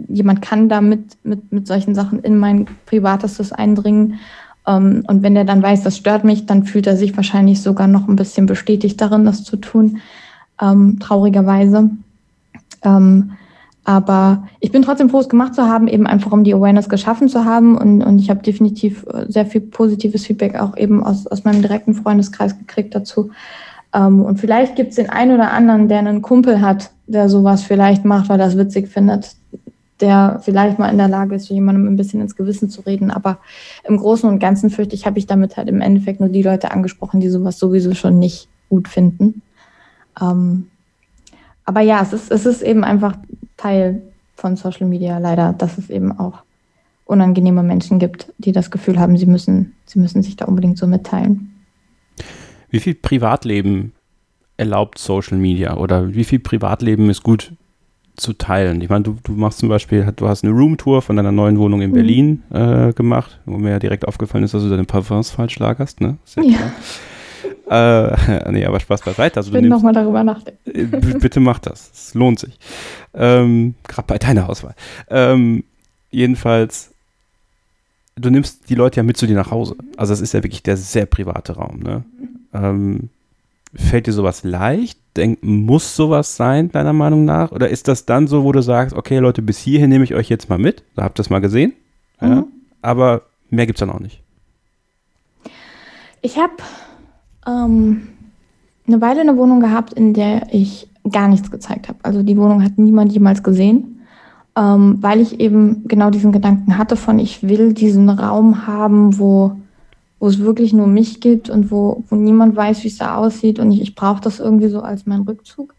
jemand 0.09 0.43
kann 0.43 0.69
da 0.69 0.81
mit, 0.81 1.17
mit, 1.23 1.67
solchen 1.69 1.95
Sachen 1.95 2.19
in 2.21 2.37
mein 2.37 2.67
Privatestes 2.87 3.53
eindringen. 3.53 4.19
Ähm, 4.67 5.05
und 5.07 5.23
wenn 5.23 5.37
der 5.37 5.45
dann 5.45 5.63
weiß, 5.63 5.85
das 5.85 5.97
stört 5.97 6.25
mich, 6.25 6.47
dann 6.47 6.65
fühlt 6.65 6.89
er 6.89 6.97
sich 6.97 7.17
wahrscheinlich 7.17 7.63
sogar 7.63 7.87
noch 7.87 8.09
ein 8.09 8.17
bisschen 8.17 8.47
bestätigt 8.47 9.01
darin, 9.01 9.25
das 9.25 9.45
zu 9.45 9.57
tun, 9.57 9.99
ähm, 10.61 10.99
traurigerweise. 10.99 11.91
Ähm, 12.83 13.33
aber 13.85 14.49
ich 14.61 14.73
bin 14.73 14.81
trotzdem 14.81 15.11
froh, 15.11 15.21
es 15.21 15.29
gemacht 15.29 15.55
zu 15.55 15.69
haben, 15.69 15.89
eben 15.89 16.07
einfach 16.07 16.33
um 16.33 16.43
die 16.43 16.55
Awareness 16.55 16.89
geschaffen 16.89 17.29
zu 17.29 17.45
haben. 17.45 17.77
Und, 17.77 18.03
und 18.03 18.19
ich 18.19 18.31
habe 18.31 18.43
definitiv 18.43 19.05
äh, 19.13 19.27
sehr 19.29 19.45
viel 19.45 19.61
positives 19.61 20.27
Feedback 20.27 20.59
auch 20.59 20.77
eben 20.77 21.05
aus, 21.05 21.27
aus 21.27 21.45
meinem 21.45 21.61
direkten 21.61 21.95
Freundeskreis 21.95 22.59
gekriegt 22.59 22.95
dazu. 22.95 23.31
Ähm, 23.93 24.23
und 24.23 24.41
vielleicht 24.41 24.75
gibt 24.75 24.91
es 24.91 24.97
den 24.97 25.11
einen 25.11 25.35
oder 25.35 25.53
anderen, 25.53 25.89
der 25.89 25.99
einen 25.99 26.23
Kumpel 26.23 26.63
hat, 26.63 26.91
der 27.07 27.29
sowas 27.29 27.63
vielleicht 27.63 28.07
macht, 28.07 28.31
weil 28.31 28.41
er 28.41 28.47
das 28.47 28.57
witzig 28.57 28.89
findet, 28.89 29.37
der 30.01 30.41
vielleicht 30.43 30.79
mal 30.79 30.89
in 30.89 30.99
der 30.99 31.09
Lage 31.09 31.35
ist, 31.35 31.51
jemandem 31.51 31.87
ein 31.87 31.97
bisschen 31.97 32.23
ins 32.23 32.37
Gewissen 32.37 32.71
zu 32.71 32.81
reden. 32.81 33.11
Aber 33.11 33.39
im 33.87 33.99
Großen 33.99 34.29
und 34.29 34.39
Ganzen 34.39 34.71
fürchte 34.71 34.95
ich, 34.95 35.05
habe 35.05 35.19
ich 35.19 35.27
damit 35.27 35.59
halt 35.59 35.69
im 35.69 35.83
Endeffekt 35.83 36.21
nur 36.21 36.31
die 36.31 36.43
Leute 36.43 36.71
angesprochen, 36.71 37.21
die 37.21 37.29
sowas 37.29 37.59
sowieso 37.59 37.93
schon 37.93 38.19
nicht 38.19 38.49
gut 38.71 38.89
finden. 38.89 39.43
Ähm, 40.19 40.69
aber 41.67 41.81
ja, 41.81 42.01
es 42.03 42.15
ist, 42.15 42.31
es 42.31 42.47
ist 42.47 42.63
eben 42.63 42.83
einfach 42.83 43.17
Teil 43.57 44.03
von 44.37 44.57
Social 44.57 44.87
Media 44.87 45.19
leider, 45.19 45.53
dass 45.53 45.79
es 45.79 45.91
eben 45.91 46.19
auch 46.19 46.43
unangenehme 47.05 47.63
Menschen 47.63 47.99
gibt, 47.99 48.33
die 48.39 48.53
das 48.53 48.71
Gefühl 48.71 48.99
haben, 48.99 49.17
sie 49.17 49.27
müssen, 49.27 49.75
sie 49.85 49.99
müssen 49.99 50.23
sich 50.23 50.37
da 50.37 50.47
unbedingt 50.47 50.79
so 50.79 50.87
mitteilen. 50.87 51.55
Wie 52.71 52.81
viel 52.81 52.95
Privatleben 52.95 53.93
erlaubt 54.57 54.99
Social 54.99 55.39
Media 55.39 55.77
oder 55.77 56.15
wie 56.15 56.25
viel 56.25 56.39
Privatleben 56.39 57.11
ist 57.11 57.23
gut 57.23 57.53
zu 58.17 58.33
teilen? 58.33 58.81
Ich 58.81 58.89
meine, 58.89 59.05
du, 59.05 59.17
du 59.23 59.33
machst 59.33 59.59
zum 59.59 59.69
Beispiel, 59.69 60.11
du 60.17 60.29
hast 60.29 60.45
eine 60.45 60.53
Roomtour 60.53 61.03
von 61.03 61.17
deiner 61.17 61.33
neuen 61.33 61.59
Wohnung 61.59 61.83
in 61.83 61.91
mhm. 61.91 61.95
Berlin 61.95 62.43
äh, 62.51 62.93
gemacht, 62.93 63.41
wo 63.45 63.59
mir 63.59 63.71
ja 63.71 63.79
direkt 63.79 64.09
aufgefallen 64.09 64.45
ist, 64.45 64.55
dass 64.55 64.63
du 64.63 64.71
deine 64.71 64.85
Parfums 64.85 65.31
falsch 65.31 65.59
lagerst, 65.59 66.01
ne? 66.01 66.17
Sehr 66.25 66.45
ja. 66.45 66.57
Klar. 66.57 66.73
Äh, 67.69 68.51
nee, 68.51 68.65
aber 68.65 68.81
Spaß 68.81 69.03
beiseite. 69.03 69.39
Also 69.39 69.49
ich 69.49 69.55
will 69.55 69.69
nochmal 69.69 69.93
darüber 69.93 70.23
nachdenken. 70.23 70.59
Äh, 70.67 71.19
bitte 71.19 71.41
mach 71.41 71.59
das. 71.59 71.91
Es 71.93 72.15
lohnt 72.15 72.39
sich. 72.39 72.59
Ähm, 73.15 73.75
Gerade 73.87 74.07
bei 74.07 74.19
deiner 74.19 74.49
Auswahl. 74.49 74.75
Ähm, 75.09 75.65
jedenfalls, 76.11 76.91
du 78.17 78.31
nimmst 78.31 78.69
die 78.69 78.75
Leute 78.75 78.99
ja 78.99 79.03
mit 79.03 79.17
zu 79.17 79.27
dir 79.27 79.37
nach 79.37 79.51
Hause. 79.51 79.77
Also 79.97 80.13
es 80.13 80.21
ist 80.21 80.35
ja 80.35 80.43
wirklich 80.43 80.63
der 80.63 80.77
sehr 80.77 81.07
private 81.07 81.55
Raum. 81.55 81.81
Ne? 81.81 82.05
Ähm, 82.53 83.09
fällt 83.75 84.07
dir 84.07 84.13
sowas 84.13 84.45
leicht? 84.45 84.99
Denk, 85.17 85.43
muss 85.43 85.95
sowas 85.95 86.37
sein, 86.37 86.73
deiner 86.73 86.93
Meinung 86.93 87.25
nach? 87.25 87.53
Oder 87.53 87.69
ist 87.69 87.89
das 87.89 88.05
dann 88.05 88.27
so, 88.27 88.45
wo 88.45 88.53
du 88.53 88.63
sagst, 88.63 88.97
okay, 88.97 89.19
Leute, 89.19 89.43
bis 89.43 89.59
hierhin 89.59 89.91
nehme 89.91 90.05
ich 90.05 90.15
euch 90.15 90.29
jetzt 90.29 90.49
mal 90.49 90.59
mit? 90.59 90.83
Da 90.97 91.05
habt 91.05 91.19
ihr 91.19 91.23
es 91.23 91.31
mal 91.31 91.41
gesehen. 91.41 91.73
Ja? 92.21 92.29
Mhm. 92.29 92.47
Aber 92.83 93.23
mehr 93.49 93.67
gibt 93.67 93.79
es 93.79 93.81
dann 93.81 93.91
auch 93.91 94.01
nicht. 94.01 94.21
Ich 96.21 96.37
habe 96.37 96.55
ähm, 97.47 98.09
eine 98.87 99.01
Weile 99.01 99.21
eine 99.21 99.37
Wohnung 99.37 99.61
gehabt, 99.61 99.93
in 99.93 100.15
der 100.15 100.53
ich 100.53 100.89
gar 101.11 101.29
nichts 101.29 101.51
gezeigt 101.51 101.89
habe. 101.89 101.99
Also 102.03 102.23
die 102.23 102.37
Wohnung 102.37 102.63
hat 102.63 102.79
niemand 102.79 103.13
jemals 103.13 103.43
gesehen, 103.43 104.01
ähm, 104.57 104.99
weil 105.01 105.21
ich 105.21 105.41
eben 105.41 105.87
genau 105.87 106.11
diesen 106.11 106.33
Gedanken 106.33 106.79
hatte 106.79 106.97
von, 106.97 107.19
ich 107.19 107.43
will 107.43 107.73
diesen 107.73 108.09
Raum 108.09 108.67
haben, 108.67 109.19
wo, 109.19 109.57
wo 110.19 110.29
es 110.29 110.39
wirklich 110.39 110.73
nur 110.73 110.87
mich 110.87 111.21
gibt 111.21 111.51
und 111.51 111.71
wo, 111.71 112.05
wo 112.09 112.17
niemand 112.17 112.57
weiß, 112.57 112.85
wie 112.85 112.89
es 112.89 112.99
da 112.99 113.17
aussieht 113.17 113.59
und 113.59 113.73
ich, 113.73 113.83
ich 113.83 113.95
brauche 113.95 114.23
das 114.23 114.41
irgendwie 114.41 114.69
so 114.69 114.81
als 114.81 115.07
meinen 115.07 115.25
Rückzug. 115.25 115.75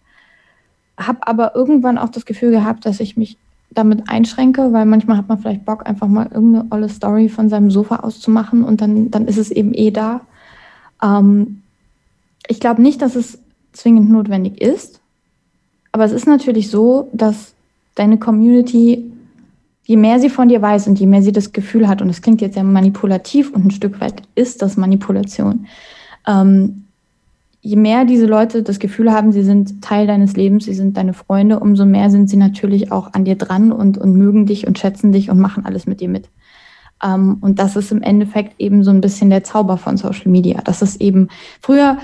Habe 0.97 1.27
aber 1.27 1.55
irgendwann 1.55 1.97
auch 1.97 2.09
das 2.09 2.25
Gefühl 2.25 2.51
gehabt, 2.51 2.85
dass 2.85 2.99
ich 2.99 3.17
mich 3.17 3.37
damit 3.71 4.09
einschränke, 4.09 4.71
weil 4.71 4.85
manchmal 4.85 5.17
hat 5.17 5.27
man 5.27 5.37
vielleicht 5.37 5.65
Bock, 5.65 5.85
einfach 5.85 6.07
mal 6.07 6.29
irgendeine 6.31 6.65
olle 6.71 6.89
Story 6.89 7.29
von 7.29 7.49
seinem 7.49 7.71
Sofa 7.71 7.97
auszumachen 7.97 8.63
und 8.63 8.81
dann, 8.81 9.11
dann 9.11 9.27
ist 9.27 9.37
es 9.37 9.51
eben 9.51 9.73
eh 9.73 9.91
da. 9.91 10.21
Ähm, 11.05 11.61
ich 12.47 12.59
glaube 12.59 12.81
nicht, 12.81 13.01
dass 13.01 13.15
es 13.15 13.39
zwingend 13.73 14.09
notwendig 14.09 14.61
ist, 14.61 14.99
aber 15.91 16.05
es 16.05 16.11
ist 16.11 16.27
natürlich 16.27 16.69
so, 16.69 17.09
dass 17.13 17.53
deine 17.95 18.17
Community, 18.17 19.11
je 19.83 19.97
mehr 19.97 20.19
sie 20.19 20.29
von 20.29 20.49
dir 20.49 20.61
weiß 20.61 20.87
und 20.87 20.99
je 20.99 21.07
mehr 21.07 21.21
sie 21.21 21.31
das 21.31 21.53
Gefühl 21.53 21.87
hat, 21.87 22.01
und 22.01 22.09
es 22.09 22.21
klingt 22.21 22.41
jetzt 22.41 22.55
sehr 22.55 22.63
manipulativ 22.63 23.51
und 23.51 23.65
ein 23.65 23.71
Stück 23.71 24.01
weit 24.01 24.21
ist 24.35 24.61
das 24.61 24.77
Manipulation, 24.77 25.67
ähm, 26.27 26.85
je 27.61 27.77
mehr 27.77 28.05
diese 28.05 28.27
Leute 28.27 28.61
das 28.61 28.79
Gefühl 28.79 29.11
haben, 29.11 29.31
sie 29.31 29.43
sind 29.43 29.81
Teil 29.81 30.05
deines 30.05 30.35
Lebens, 30.35 30.65
sie 30.65 30.73
sind 30.75 30.97
deine 30.97 31.13
Freunde, 31.13 31.59
umso 31.59 31.85
mehr 31.85 32.11
sind 32.11 32.29
sie 32.29 32.37
natürlich 32.37 32.91
auch 32.91 33.13
an 33.13 33.25
dir 33.25 33.35
dran 33.35 33.71
und, 33.71 33.97
und 33.97 34.15
mögen 34.15 34.45
dich 34.45 34.67
und 34.67 34.77
schätzen 34.77 35.11
dich 35.11 35.31
und 35.31 35.39
machen 35.39 35.65
alles 35.65 35.87
mit 35.87 35.99
dir 35.99 36.09
mit. 36.09 36.29
Ähm, 37.03 37.37
und 37.41 37.59
das 37.59 37.75
ist 37.75 37.91
im 37.91 38.01
Endeffekt 38.01 38.59
eben 38.59 38.83
so 38.83 38.91
ein 38.91 39.01
bisschen 39.01 39.29
der 39.29 39.43
Zauber 39.43 39.77
von 39.77 39.97
Social 39.97 40.31
Media. 40.31 40.61
Das 40.63 40.81
ist 40.81 41.01
eben, 41.01 41.29
früher 41.61 41.97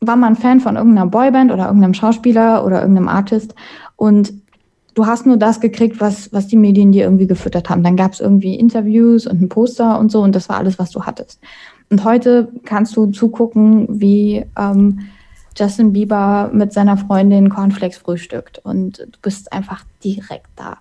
war 0.00 0.16
man 0.16 0.36
Fan 0.36 0.60
von 0.60 0.76
irgendeiner 0.76 1.06
Boyband 1.06 1.52
oder 1.52 1.66
irgendeinem 1.66 1.94
Schauspieler 1.94 2.64
oder 2.64 2.80
irgendeinem 2.80 3.08
Artist 3.08 3.54
und 3.96 4.32
du 4.94 5.06
hast 5.06 5.26
nur 5.26 5.36
das 5.36 5.60
gekriegt, 5.60 6.00
was, 6.00 6.32
was 6.32 6.48
die 6.48 6.56
Medien 6.56 6.92
dir 6.92 7.04
irgendwie 7.04 7.26
gefüttert 7.26 7.70
haben. 7.70 7.82
Dann 7.82 7.96
gab 7.96 8.12
es 8.12 8.20
irgendwie 8.20 8.56
Interviews 8.56 9.26
und 9.26 9.40
ein 9.40 9.48
Poster 9.48 9.98
und 9.98 10.10
so 10.10 10.22
und 10.22 10.34
das 10.34 10.48
war 10.48 10.56
alles, 10.58 10.78
was 10.78 10.90
du 10.90 11.04
hattest. 11.04 11.40
Und 11.90 12.04
heute 12.04 12.48
kannst 12.64 12.96
du 12.96 13.06
zugucken, 13.06 13.86
wie 13.88 14.44
ähm, 14.58 15.00
Justin 15.56 15.92
Bieber 15.92 16.50
mit 16.52 16.72
seiner 16.72 16.96
Freundin 16.96 17.50
Cornflakes 17.50 17.98
frühstückt 17.98 18.58
und 18.64 18.98
du 18.98 19.18
bist 19.20 19.52
einfach 19.52 19.84
direkt 20.02 20.48
da. 20.56 20.78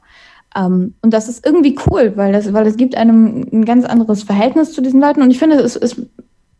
Um, 0.54 0.64
ähm, 0.64 0.93
und 1.02 1.14
das 1.14 1.30
ist 1.30 1.45
irgendwie 1.45 1.78
cool, 1.88 2.14
weil 2.16 2.34
das, 2.34 2.52
weil 2.52 2.68
es 2.68 2.76
gibt 2.76 2.95
einem 2.95 3.47
ein 3.54 3.64
ganz 3.64 3.86
anderes 3.86 4.24
Verhältnis 4.24 4.74
zu 4.74 4.82
diesen 4.82 4.99
Leuten. 4.99 5.22
Und 5.22 5.32
ich 5.32 5.39
finde, 5.39 5.56
es 5.56 5.78
ist 5.78 6.02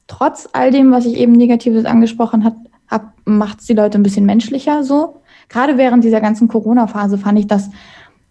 trotz 0.08 0.48
all 0.54 0.72
dem, 0.72 0.92
was 0.92 1.06
ich 1.06 1.18
eben 1.18 1.34
Negatives 1.34 1.86
angesprochen 1.86 2.46
habe, 2.46 2.56
hab, 2.88 3.14
macht 3.26 3.60
es 3.60 3.66
die 3.66 3.74
Leute 3.74 3.98
ein 3.98 4.04
bisschen 4.04 4.26
menschlicher 4.26 4.84
so. 4.84 5.22
Gerade 5.50 5.78
während 5.78 6.04
dieser 6.04 6.22
ganzen 6.22 6.48
Corona-Phase 6.48 7.18
fand 7.18 7.40
ich 7.40 7.48
das, 7.48 7.70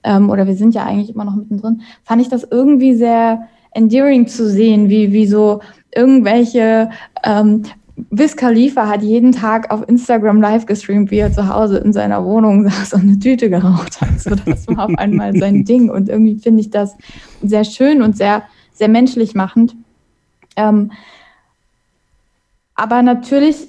ähm, 0.02 0.30
oder 0.30 0.46
wir 0.46 0.54
sind 0.54 0.74
ja 0.74 0.84
eigentlich 0.84 1.14
immer 1.14 1.24
noch 1.24 1.36
mittendrin, 1.36 1.82
fand 2.04 2.22
ich 2.22 2.28
das 2.28 2.44
irgendwie 2.50 2.94
sehr 2.94 3.48
endearing 3.72 4.26
zu 4.26 4.48
sehen, 4.48 4.88
wie, 4.88 5.12
wie 5.12 5.26
so 5.26 5.60
irgendwelche 5.94 6.90
ähm, 7.24 7.64
Wiz 8.10 8.36
Khalifa 8.36 8.88
hat 8.88 9.02
jeden 9.02 9.32
Tag 9.32 9.70
auf 9.70 9.88
Instagram 9.88 10.40
live 10.40 10.66
gestreamt, 10.66 11.10
wie 11.10 11.18
er 11.18 11.32
zu 11.32 11.48
Hause 11.48 11.78
in 11.78 11.92
seiner 11.92 12.24
Wohnung 12.24 12.64
saß 12.68 12.94
und 12.94 13.02
eine 13.02 13.18
Tüte 13.18 13.50
geraucht 13.50 14.00
hat. 14.00 14.20
So, 14.20 14.30
das 14.30 14.66
war 14.68 14.86
auf 14.86 14.98
einmal 14.98 15.36
sein 15.36 15.64
Ding. 15.66 15.90
Und 15.90 16.08
irgendwie 16.08 16.36
finde 16.36 16.60
ich 16.60 16.70
das 16.70 16.96
sehr 17.42 17.64
schön 17.64 18.02
und 18.02 18.16
sehr, 18.16 18.42
sehr 18.72 18.88
menschlich 18.88 19.34
machend. 19.34 19.74
Ähm, 20.56 20.92
aber 22.74 23.02
natürlich 23.02 23.68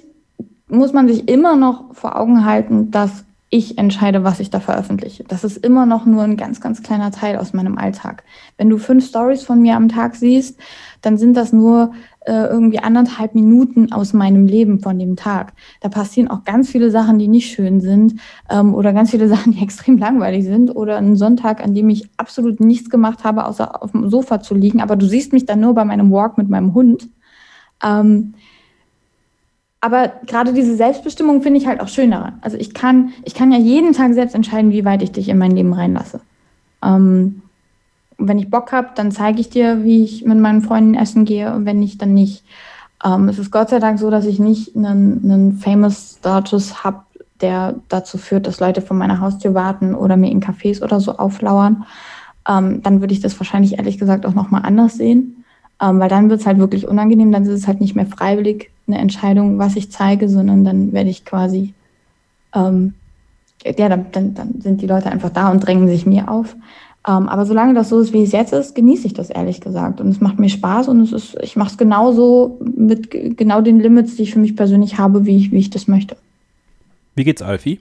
muss 0.68 0.94
man 0.94 1.08
sich 1.08 1.28
immer 1.28 1.58
noch 1.58 1.94
vor 1.94 2.18
Augen 2.18 2.46
halten, 2.46 2.92
dass 2.92 3.26
ich 3.54 3.78
entscheide, 3.78 4.24
was 4.24 4.40
ich 4.40 4.50
da 4.50 4.62
veröffentliche. 4.62 5.26
Das 5.26 5.44
ist 5.44 5.58
immer 5.58 5.86
noch 5.86 6.06
nur 6.06 6.24
ein 6.24 6.38
ganz, 6.38 6.62
ganz 6.62 6.82
kleiner 6.82 7.12
Teil 7.12 7.38
aus 7.38 7.52
meinem 7.54 7.78
Alltag. 7.78 8.24
Wenn 8.58 8.70
du 8.70 8.78
fünf 8.78 9.06
Stories 9.06 9.44
von 9.44 9.62
mir 9.62 9.76
am 9.76 9.90
Tag 9.90 10.16
siehst, 10.16 10.58
dann 11.02 11.18
sind 11.18 11.36
das 11.36 11.52
nur 11.52 11.94
äh, 12.26 12.46
irgendwie 12.46 12.80
anderthalb 12.80 13.34
Minuten 13.34 13.92
aus 13.92 14.14
meinem 14.14 14.46
Leben 14.46 14.80
von 14.80 15.00
dem 15.00 15.16
Tag. 15.16 15.54
Da 15.80 15.90
passieren 15.90 16.30
auch 16.30 16.44
ganz 16.44 16.70
viele 16.70 16.92
Sachen, 16.92 17.18
die 17.18 17.28
nicht 17.28 17.52
schön 17.52 17.82
sind 17.82 18.20
ähm, 18.50 18.76
oder 18.76 18.94
ganz 18.94 19.12
viele 19.12 19.28
Sachen, 19.34 19.54
die 19.54 19.64
extrem 19.64 19.98
langweilig 19.98 20.46
sind 20.46 20.76
oder 20.76 20.98
ein 20.98 21.16
Sonntag, 21.16 21.64
an 21.64 21.74
dem 21.74 21.90
ich 21.90 22.10
absolut 22.18 22.60
nichts 22.60 22.90
gemacht 22.90 23.24
habe, 23.24 23.46
außer 23.46 23.82
auf 23.82 23.92
dem 23.92 24.10
Sofa 24.10 24.40
zu 24.42 24.54
liegen. 24.54 24.82
Aber 24.82 24.96
du 24.96 25.06
siehst 25.06 25.34
mich 25.34 25.46
dann 25.46 25.62
nur 25.62 25.74
bei 25.74 25.84
meinem 25.84 26.12
Walk 26.12 26.38
mit 26.38 26.50
meinem 26.50 26.74
Hund. 26.74 27.10
Ähm, 27.84 28.36
aber 29.84 30.14
gerade 30.28 30.54
diese 30.54 30.76
Selbstbestimmung 30.76 31.42
finde 31.42 31.60
ich 31.60 31.66
halt 31.66 31.82
auch 31.82 31.88
schön 31.88 32.12
daran. 32.12 32.38
Also 32.42 32.56
ich 32.56 32.76
kann, 32.76 33.14
ich 33.24 33.34
kann 33.34 33.52
ja 33.52 33.58
jeden 33.58 33.94
Tag 33.94 34.14
selbst 34.14 34.36
entscheiden, 34.36 34.72
wie 34.72 34.86
weit 34.86 35.02
ich 35.02 35.12
dich 35.12 35.28
in 35.28 35.40
mein 35.40 35.56
Leben 35.56 35.74
reinlasse. 35.74 36.22
Ähm, 36.84 37.42
wenn 38.28 38.40
ich 38.40 38.50
Bock 38.50 38.72
habe, 38.72 38.90
dann 38.96 39.12
zeige 39.12 39.40
ich 39.40 39.50
dir, 39.50 39.84
wie 39.84 40.04
ich 40.04 40.26
mit 40.26 40.40
meinen 40.40 40.62
Freunden 40.62 40.96
essen 40.96 41.26
gehe 41.26 41.54
und 41.54 41.66
wenn 41.66 41.80
nicht, 41.80 42.02
dann 42.02 42.14
nicht. 42.14 42.44
Ähm, 43.04 43.30
es 43.30 43.40
ist 43.40 43.52
Gott 43.52 43.70
sei 43.70 43.80
Dank 43.80 44.00
so, 44.00 44.10
dass 44.10 44.26
ich 44.26 44.40
nicht 44.40 44.76
einen, 44.76 45.22
einen 45.24 45.54
Famous 45.54 46.18
Status 46.20 46.84
habe, 46.84 47.02
der 47.42 47.76
dazu 47.90 48.18
führt, 48.18 48.48
dass 48.48 48.60
Leute 48.60 48.82
vor 48.82 48.96
meiner 48.96 49.20
Haustür 49.20 49.54
warten 49.54 49.96
oder 49.96 50.18
mir 50.18 50.32
in 50.32 50.42
Cafés 50.42 50.84
oder 50.84 51.00
so 51.00 51.18
auflauern, 51.18 51.86
ähm, 52.48 52.82
dann 52.84 53.02
würde 53.02 53.14
ich 53.14 53.20
das 53.20 53.40
wahrscheinlich 53.40 53.78
ehrlich 53.78 53.98
gesagt 53.98 54.26
auch 54.26 54.34
nochmal 54.34 54.62
anders 54.64 54.96
sehen. 54.96 55.44
Ähm, 55.82 56.00
weil 56.00 56.10
dann 56.10 56.30
wird 56.30 56.42
es 56.42 56.46
halt 56.46 56.60
wirklich 56.60 56.88
unangenehm, 56.88 57.32
dann 57.32 57.44
ist 57.44 57.50
es 57.50 57.68
halt 57.68 57.82
nicht 57.82 57.96
mehr 57.96 58.06
freiwillig 58.06 58.70
eine 58.88 59.00
Entscheidung, 59.00 59.58
was 59.58 59.76
ich 59.76 59.92
zeige, 59.92 60.30
sondern 60.30 60.64
dann 60.64 60.94
werde 60.94 61.10
ich 61.10 61.26
quasi, 61.26 61.74
ähm, 62.54 62.94
ja, 63.64 63.90
dann, 63.90 64.06
dann, 64.12 64.34
dann 64.34 64.62
sind 64.62 64.82
die 64.82 64.88
Leute 64.88 65.12
einfach 65.12 65.30
da 65.30 65.50
und 65.50 65.66
drängen 65.66 65.88
sich 65.88 66.06
mir 66.06 66.30
auf. 66.30 66.56
Ähm, 67.08 67.30
aber 67.30 67.46
solange 67.46 67.74
das 67.74 67.90
so 67.90 68.00
ist, 68.00 68.14
wie 68.14 68.22
es 68.22 68.32
jetzt 68.32 68.54
ist, 68.54 68.76
genieße 68.76 69.08
ich 69.08 69.14
das 69.14 69.32
ehrlich 69.32 69.60
gesagt. 69.60 70.02
Und 70.02 70.10
es 70.10 70.22
macht 70.22 70.40
mir 70.40 70.50
Spaß 70.50 70.88
und 70.88 71.02
es 71.02 71.12
ist, 71.12 71.38
ich 71.42 71.56
mache 71.56 71.72
es 71.72 71.78
genauso 71.78 72.60
mit 72.76 73.10
genau 73.38 73.62
den 73.62 73.80
Limits, 73.80 74.16
die 74.16 74.24
ich 74.24 74.34
für 74.34 74.40
mich 74.40 74.56
persönlich 74.56 75.00
habe, 75.00 75.26
wie 75.26 75.38
ich, 75.38 75.52
wie 75.52 75.58
ich 75.58 75.72
das 75.72 75.88
möchte. 75.88 76.16
Wie 77.16 77.24
geht's 77.24 77.42
Alfie? 77.42 77.80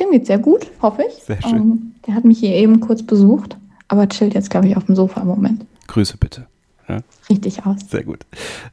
Dem 0.00 0.10
geht's 0.10 0.26
sehr 0.26 0.38
gut, 0.38 0.66
hoffe 0.82 1.02
ich. 1.08 1.14
Sehr 1.22 1.40
schön. 1.42 1.56
Ähm, 1.56 1.92
der 2.06 2.14
hat 2.14 2.24
mich 2.24 2.38
hier 2.38 2.54
eben 2.54 2.80
kurz 2.80 3.02
besucht, 3.02 3.56
aber 3.86 4.08
chillt 4.08 4.34
jetzt, 4.34 4.50
glaube 4.50 4.66
ich, 4.68 4.76
auf 4.76 4.84
dem 4.84 4.96
Sofa 4.96 5.20
im 5.20 5.28
Moment. 5.28 5.64
Grüße 5.86 6.16
bitte. 6.18 6.46
Ja. 6.88 6.98
Richtig 7.30 7.64
aus. 7.64 7.80
Sehr 7.88 8.02
gut. 8.02 8.26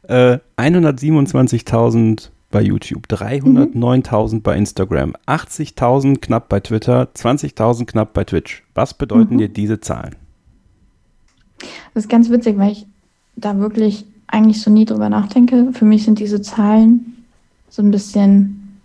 Äh, 0.04 0.40
127.000 0.58 2.30
bei 2.56 2.62
YouTube, 2.62 3.08
309.000 3.10 4.36
mhm. 4.36 4.42
bei 4.42 4.56
Instagram, 4.56 5.14
80.000 5.28 6.22
knapp 6.22 6.48
bei 6.48 6.62
Twitter, 6.62 7.10
20.000 7.14 7.84
knapp 7.84 8.14
bei 8.14 8.24
Twitch. 8.24 8.64
Was 8.74 8.94
bedeuten 8.94 9.34
mhm. 9.34 9.40
dir 9.40 9.50
diese 9.50 9.82
Zahlen? 9.82 10.16
Das 11.94 12.06
ist 12.06 12.10
ganz 12.10 12.30
witzig, 12.30 12.58
weil 12.58 12.72
ich 12.72 12.88
da 13.36 13.60
wirklich 13.60 14.06
eigentlich 14.28 14.62
so 14.62 14.72
nie 14.72 14.86
drüber 14.86 15.10
nachdenke. 15.10 15.74
Für 15.74 15.84
mich 15.84 16.06
sind 16.06 16.20
diese 16.20 16.42
Zahlen 16.42 17.26
so 17.68 17.82
ein 17.82 17.92
bisschen, 17.92 18.80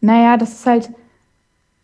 naja, 0.00 0.36
das 0.36 0.54
ist 0.54 0.66
halt, 0.66 0.90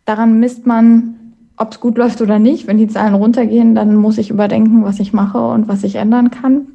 daran 0.03 0.41
misst 0.41 0.65
man, 0.65 1.15
ob 1.55 1.71
es 1.71 1.79
gut 1.79 1.97
läuft 1.97 2.19
oder 2.19 2.37
nicht. 2.37 2.67
Wenn 2.67 2.77
die 2.77 2.89
Zahlen 2.89 3.13
runtergehen, 3.13 3.75
dann 3.75 3.95
muss 3.95 4.17
ich 4.17 4.29
überdenken, 4.29 4.83
was 4.83 4.99
ich 4.99 5.13
mache 5.13 5.39
und 5.39 5.69
was 5.69 5.85
ich 5.85 5.95
ändern 5.95 6.31
kann. 6.31 6.67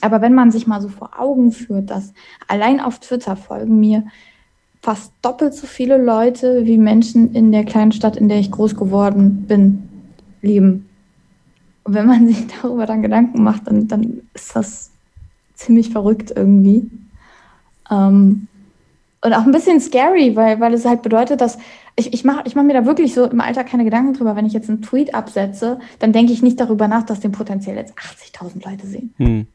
Aber 0.00 0.22
wenn 0.22 0.34
man 0.34 0.50
sich 0.50 0.66
mal 0.66 0.80
so 0.80 0.88
vor 0.88 1.20
Augen 1.20 1.52
führt, 1.52 1.90
dass 1.90 2.14
allein 2.48 2.80
auf 2.80 2.98
Twitter 2.98 3.36
folgen 3.36 3.78
mir 3.78 4.04
fast 4.80 5.12
doppelt 5.22 5.54
so 5.54 5.66
viele 5.66 5.96
Leute 5.96 6.66
wie 6.66 6.76
Menschen 6.76 7.34
in 7.34 7.52
der 7.52 7.64
kleinen 7.64 7.92
Stadt, 7.92 8.16
in 8.16 8.28
der 8.28 8.38
ich 8.38 8.50
groß 8.50 8.74
geworden 8.74 9.44
bin, 9.46 9.88
leben. 10.40 10.88
Und 11.84 11.94
wenn 11.94 12.06
man 12.06 12.26
sich 12.32 12.46
darüber 12.48 12.86
dann 12.86 13.02
Gedanken 13.02 13.42
macht, 13.42 13.66
dann, 13.66 13.86
dann 13.86 14.22
ist 14.34 14.56
das 14.56 14.90
ziemlich 15.54 15.90
verrückt 15.90 16.32
irgendwie. 16.34 16.90
Ähm, 17.90 18.48
und 19.24 19.32
auch 19.34 19.44
ein 19.44 19.52
bisschen 19.52 19.80
scary, 19.80 20.34
weil, 20.34 20.58
weil 20.58 20.74
es 20.74 20.84
halt 20.84 21.02
bedeutet, 21.02 21.40
dass 21.40 21.58
ich, 21.94 22.12
ich 22.12 22.24
mache 22.24 22.42
ich 22.46 22.56
mach 22.56 22.64
mir 22.64 22.72
da 22.72 22.86
wirklich 22.86 23.14
so 23.14 23.24
im 23.24 23.40
Alltag 23.40 23.68
keine 23.68 23.84
Gedanken 23.84 24.14
drüber. 24.14 24.34
Wenn 24.34 24.46
ich 24.46 24.52
jetzt 24.52 24.68
einen 24.68 24.82
Tweet 24.82 25.14
absetze, 25.14 25.78
dann 26.00 26.12
denke 26.12 26.32
ich 26.32 26.42
nicht 26.42 26.58
darüber 26.58 26.88
nach, 26.88 27.04
dass 27.04 27.20
den 27.20 27.30
potenziell 27.30 27.76
jetzt 27.76 27.94
80.000 27.96 28.68
Leute 28.68 28.86
sehen. 28.88 29.14
Hm 29.18 29.46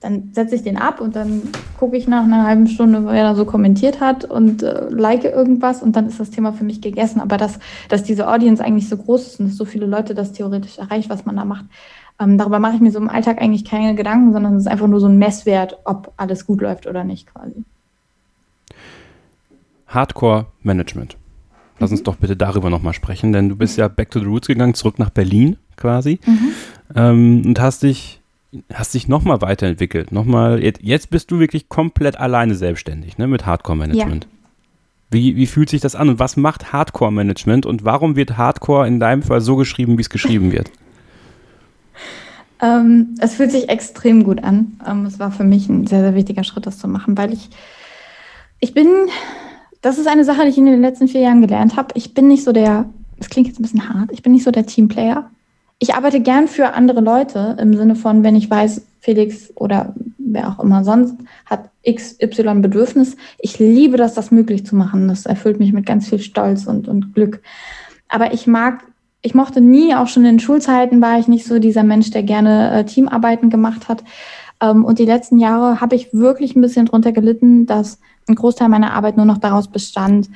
dann 0.00 0.30
setze 0.32 0.54
ich 0.54 0.62
den 0.62 0.76
ab 0.76 1.00
und 1.00 1.16
dann 1.16 1.42
gucke 1.78 1.96
ich 1.96 2.06
nach 2.06 2.24
einer 2.24 2.44
halben 2.44 2.66
Stunde, 2.66 3.06
wer 3.06 3.22
da 3.22 3.34
so 3.34 3.44
kommentiert 3.44 4.00
hat 4.00 4.24
und 4.24 4.62
äh, 4.62 4.88
like 4.90 5.24
irgendwas 5.24 5.82
und 5.82 5.96
dann 5.96 6.06
ist 6.06 6.20
das 6.20 6.30
Thema 6.30 6.52
für 6.52 6.64
mich 6.64 6.80
gegessen. 6.80 7.20
Aber 7.20 7.38
dass, 7.38 7.58
dass 7.88 8.02
diese 8.02 8.28
Audience 8.28 8.62
eigentlich 8.62 8.88
so 8.88 8.96
groß 8.96 9.26
ist 9.26 9.40
und 9.40 9.48
dass 9.48 9.56
so 9.56 9.64
viele 9.64 9.86
Leute 9.86 10.14
das 10.14 10.32
theoretisch 10.32 10.78
erreicht, 10.78 11.08
was 11.08 11.24
man 11.24 11.36
da 11.36 11.44
macht, 11.44 11.64
ähm, 12.20 12.38
darüber 12.38 12.58
mache 12.58 12.76
ich 12.76 12.80
mir 12.80 12.90
so 12.90 12.98
im 12.98 13.08
Alltag 13.08 13.40
eigentlich 13.40 13.64
keine 13.64 13.94
Gedanken, 13.94 14.32
sondern 14.32 14.54
es 14.56 14.62
ist 14.62 14.68
einfach 14.68 14.86
nur 14.86 15.00
so 15.00 15.06
ein 15.06 15.18
Messwert, 15.18 15.78
ob 15.84 16.12
alles 16.16 16.46
gut 16.46 16.60
läuft 16.60 16.86
oder 16.86 17.04
nicht 17.04 17.26
quasi. 17.26 17.64
Hardcore 19.86 20.46
Management. 20.62 21.16
Lass 21.78 21.90
uns 21.90 22.00
mhm. 22.00 22.04
doch 22.04 22.16
bitte 22.16 22.36
darüber 22.36 22.70
nochmal 22.70 22.94
sprechen, 22.94 23.32
denn 23.32 23.48
du 23.48 23.56
bist 23.56 23.76
ja 23.76 23.88
back 23.88 24.10
to 24.10 24.20
the 24.20 24.26
roots 24.26 24.46
gegangen, 24.46 24.74
zurück 24.74 24.98
nach 24.98 25.10
Berlin 25.10 25.56
quasi 25.76 26.20
mhm. 26.26 26.48
ähm, 26.94 27.42
und 27.46 27.60
hast 27.60 27.82
dich 27.82 28.20
hast 28.72 28.94
dich 28.94 29.08
nochmal 29.08 29.40
weiterentwickelt. 29.40 30.12
Nochmal, 30.12 30.62
jetzt 30.62 31.10
bist 31.10 31.30
du 31.30 31.38
wirklich 31.38 31.68
komplett 31.68 32.18
alleine 32.18 32.54
selbstständig, 32.54 33.18
ne, 33.18 33.26
mit 33.26 33.46
Hardcore-Management. 33.46 34.24
Ja. 34.24 34.30
Wie, 35.10 35.36
wie 35.36 35.46
fühlt 35.46 35.70
sich 35.70 35.80
das 35.80 35.94
an 35.94 36.08
und 36.08 36.18
was 36.18 36.36
macht 36.36 36.72
Hardcore-Management 36.72 37.64
und 37.64 37.84
warum 37.84 38.16
wird 38.16 38.36
Hardcore 38.36 38.88
in 38.88 38.98
deinem 38.98 39.22
Fall 39.22 39.40
so 39.40 39.56
geschrieben, 39.56 39.96
wie 39.98 40.02
es 40.02 40.10
geschrieben 40.10 40.52
wird? 40.52 40.70
ähm, 42.62 43.14
es 43.20 43.34
fühlt 43.34 43.52
sich 43.52 43.68
extrem 43.68 44.24
gut 44.24 44.42
an. 44.42 44.80
Ähm, 44.86 45.06
es 45.06 45.18
war 45.18 45.30
für 45.30 45.44
mich 45.44 45.68
ein 45.68 45.86
sehr, 45.86 46.00
sehr 46.00 46.14
wichtiger 46.14 46.44
Schritt, 46.44 46.66
das 46.66 46.78
zu 46.78 46.88
machen, 46.88 47.16
weil 47.16 47.32
ich, 47.32 47.50
ich 48.58 48.74
bin, 48.74 48.88
das 49.80 49.98
ist 49.98 50.08
eine 50.08 50.24
Sache, 50.24 50.42
die 50.42 50.50
ich 50.50 50.58
in 50.58 50.66
den 50.66 50.80
letzten 50.80 51.06
vier 51.06 51.20
Jahren 51.20 51.40
gelernt 51.40 51.76
habe. 51.76 51.88
Ich 51.94 52.12
bin 52.12 52.26
nicht 52.26 52.42
so 52.42 52.52
der, 52.52 52.88
das 53.18 53.30
klingt 53.30 53.46
jetzt 53.46 53.60
ein 53.60 53.62
bisschen 53.62 53.88
hart, 53.88 54.10
ich 54.10 54.22
bin 54.22 54.32
nicht 54.32 54.44
so 54.44 54.50
der 54.50 54.66
Teamplayer 54.66 55.30
ich 55.78 55.94
arbeite 55.94 56.20
gern 56.20 56.48
für 56.48 56.74
andere 56.74 57.00
Leute 57.00 57.56
im 57.60 57.76
Sinne 57.76 57.96
von, 57.96 58.22
wenn 58.22 58.36
ich 58.36 58.50
weiß, 58.50 58.86
Felix 59.00 59.52
oder 59.54 59.94
wer 60.18 60.48
auch 60.48 60.58
immer 60.58 60.82
sonst 60.84 61.16
hat 61.44 61.70
XY 61.88 62.60
Bedürfnis. 62.60 63.16
Ich 63.38 63.58
liebe 63.58 63.96
das, 63.96 64.14
das 64.14 64.30
möglich 64.30 64.66
zu 64.66 64.74
machen. 64.74 65.06
Das 65.08 65.26
erfüllt 65.26 65.60
mich 65.60 65.72
mit 65.72 65.86
ganz 65.86 66.08
viel 66.08 66.18
Stolz 66.18 66.66
und, 66.66 66.88
und 66.88 67.14
Glück. 67.14 67.40
Aber 68.08 68.32
ich 68.32 68.46
mag, 68.46 68.84
ich 69.22 69.34
mochte 69.34 69.60
nie, 69.60 69.94
auch 69.94 70.08
schon 70.08 70.24
in 70.24 70.40
Schulzeiten 70.40 71.00
war 71.00 71.18
ich 71.18 71.28
nicht 71.28 71.46
so 71.46 71.58
dieser 71.58 71.84
Mensch, 71.84 72.10
der 72.10 72.22
gerne 72.22 72.72
äh, 72.72 72.84
Teamarbeiten 72.84 73.50
gemacht 73.50 73.88
hat. 73.88 74.02
Ähm, 74.60 74.84
und 74.84 74.98
die 74.98 75.04
letzten 75.04 75.38
Jahre 75.38 75.80
habe 75.80 75.94
ich 75.94 76.12
wirklich 76.12 76.56
ein 76.56 76.62
bisschen 76.62 76.86
drunter 76.86 77.12
gelitten, 77.12 77.66
dass 77.66 78.00
ein 78.28 78.34
Großteil 78.34 78.68
meiner 78.68 78.94
Arbeit 78.94 79.16
nur 79.16 79.26
noch 79.26 79.38
daraus 79.38 79.68
bestand, 79.68 80.28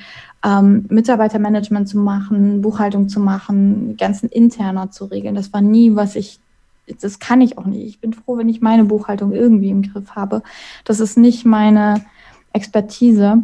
ähm, 0.44 0.86
Mitarbeitermanagement 0.88 1.88
zu 1.88 1.98
machen, 1.98 2.62
Buchhaltung 2.62 3.08
zu 3.08 3.20
machen, 3.20 3.96
ganzen 3.96 4.28
interner 4.28 4.90
zu 4.90 5.06
regeln. 5.06 5.34
Das 5.34 5.52
war 5.52 5.60
nie, 5.60 5.96
was 5.96 6.16
ich, 6.16 6.40
das 7.00 7.18
kann 7.18 7.40
ich 7.40 7.58
auch 7.58 7.66
nicht. 7.66 7.86
Ich 7.86 8.00
bin 8.00 8.12
froh, 8.12 8.38
wenn 8.38 8.48
ich 8.48 8.60
meine 8.60 8.84
Buchhaltung 8.84 9.32
irgendwie 9.32 9.70
im 9.70 9.82
Griff 9.82 10.16
habe. 10.16 10.42
Das 10.84 11.00
ist 11.00 11.18
nicht 11.18 11.44
meine 11.44 12.02
Expertise. 12.52 13.42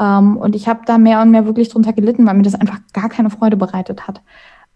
Ähm, 0.00 0.36
und 0.36 0.56
ich 0.56 0.68
habe 0.68 0.80
da 0.84 0.98
mehr 0.98 1.22
und 1.22 1.30
mehr 1.30 1.46
wirklich 1.46 1.68
drunter 1.68 1.92
gelitten, 1.92 2.26
weil 2.26 2.34
mir 2.34 2.42
das 2.42 2.54
einfach 2.54 2.80
gar 2.92 3.08
keine 3.08 3.30
Freude 3.30 3.56
bereitet 3.56 4.08
hat. 4.08 4.20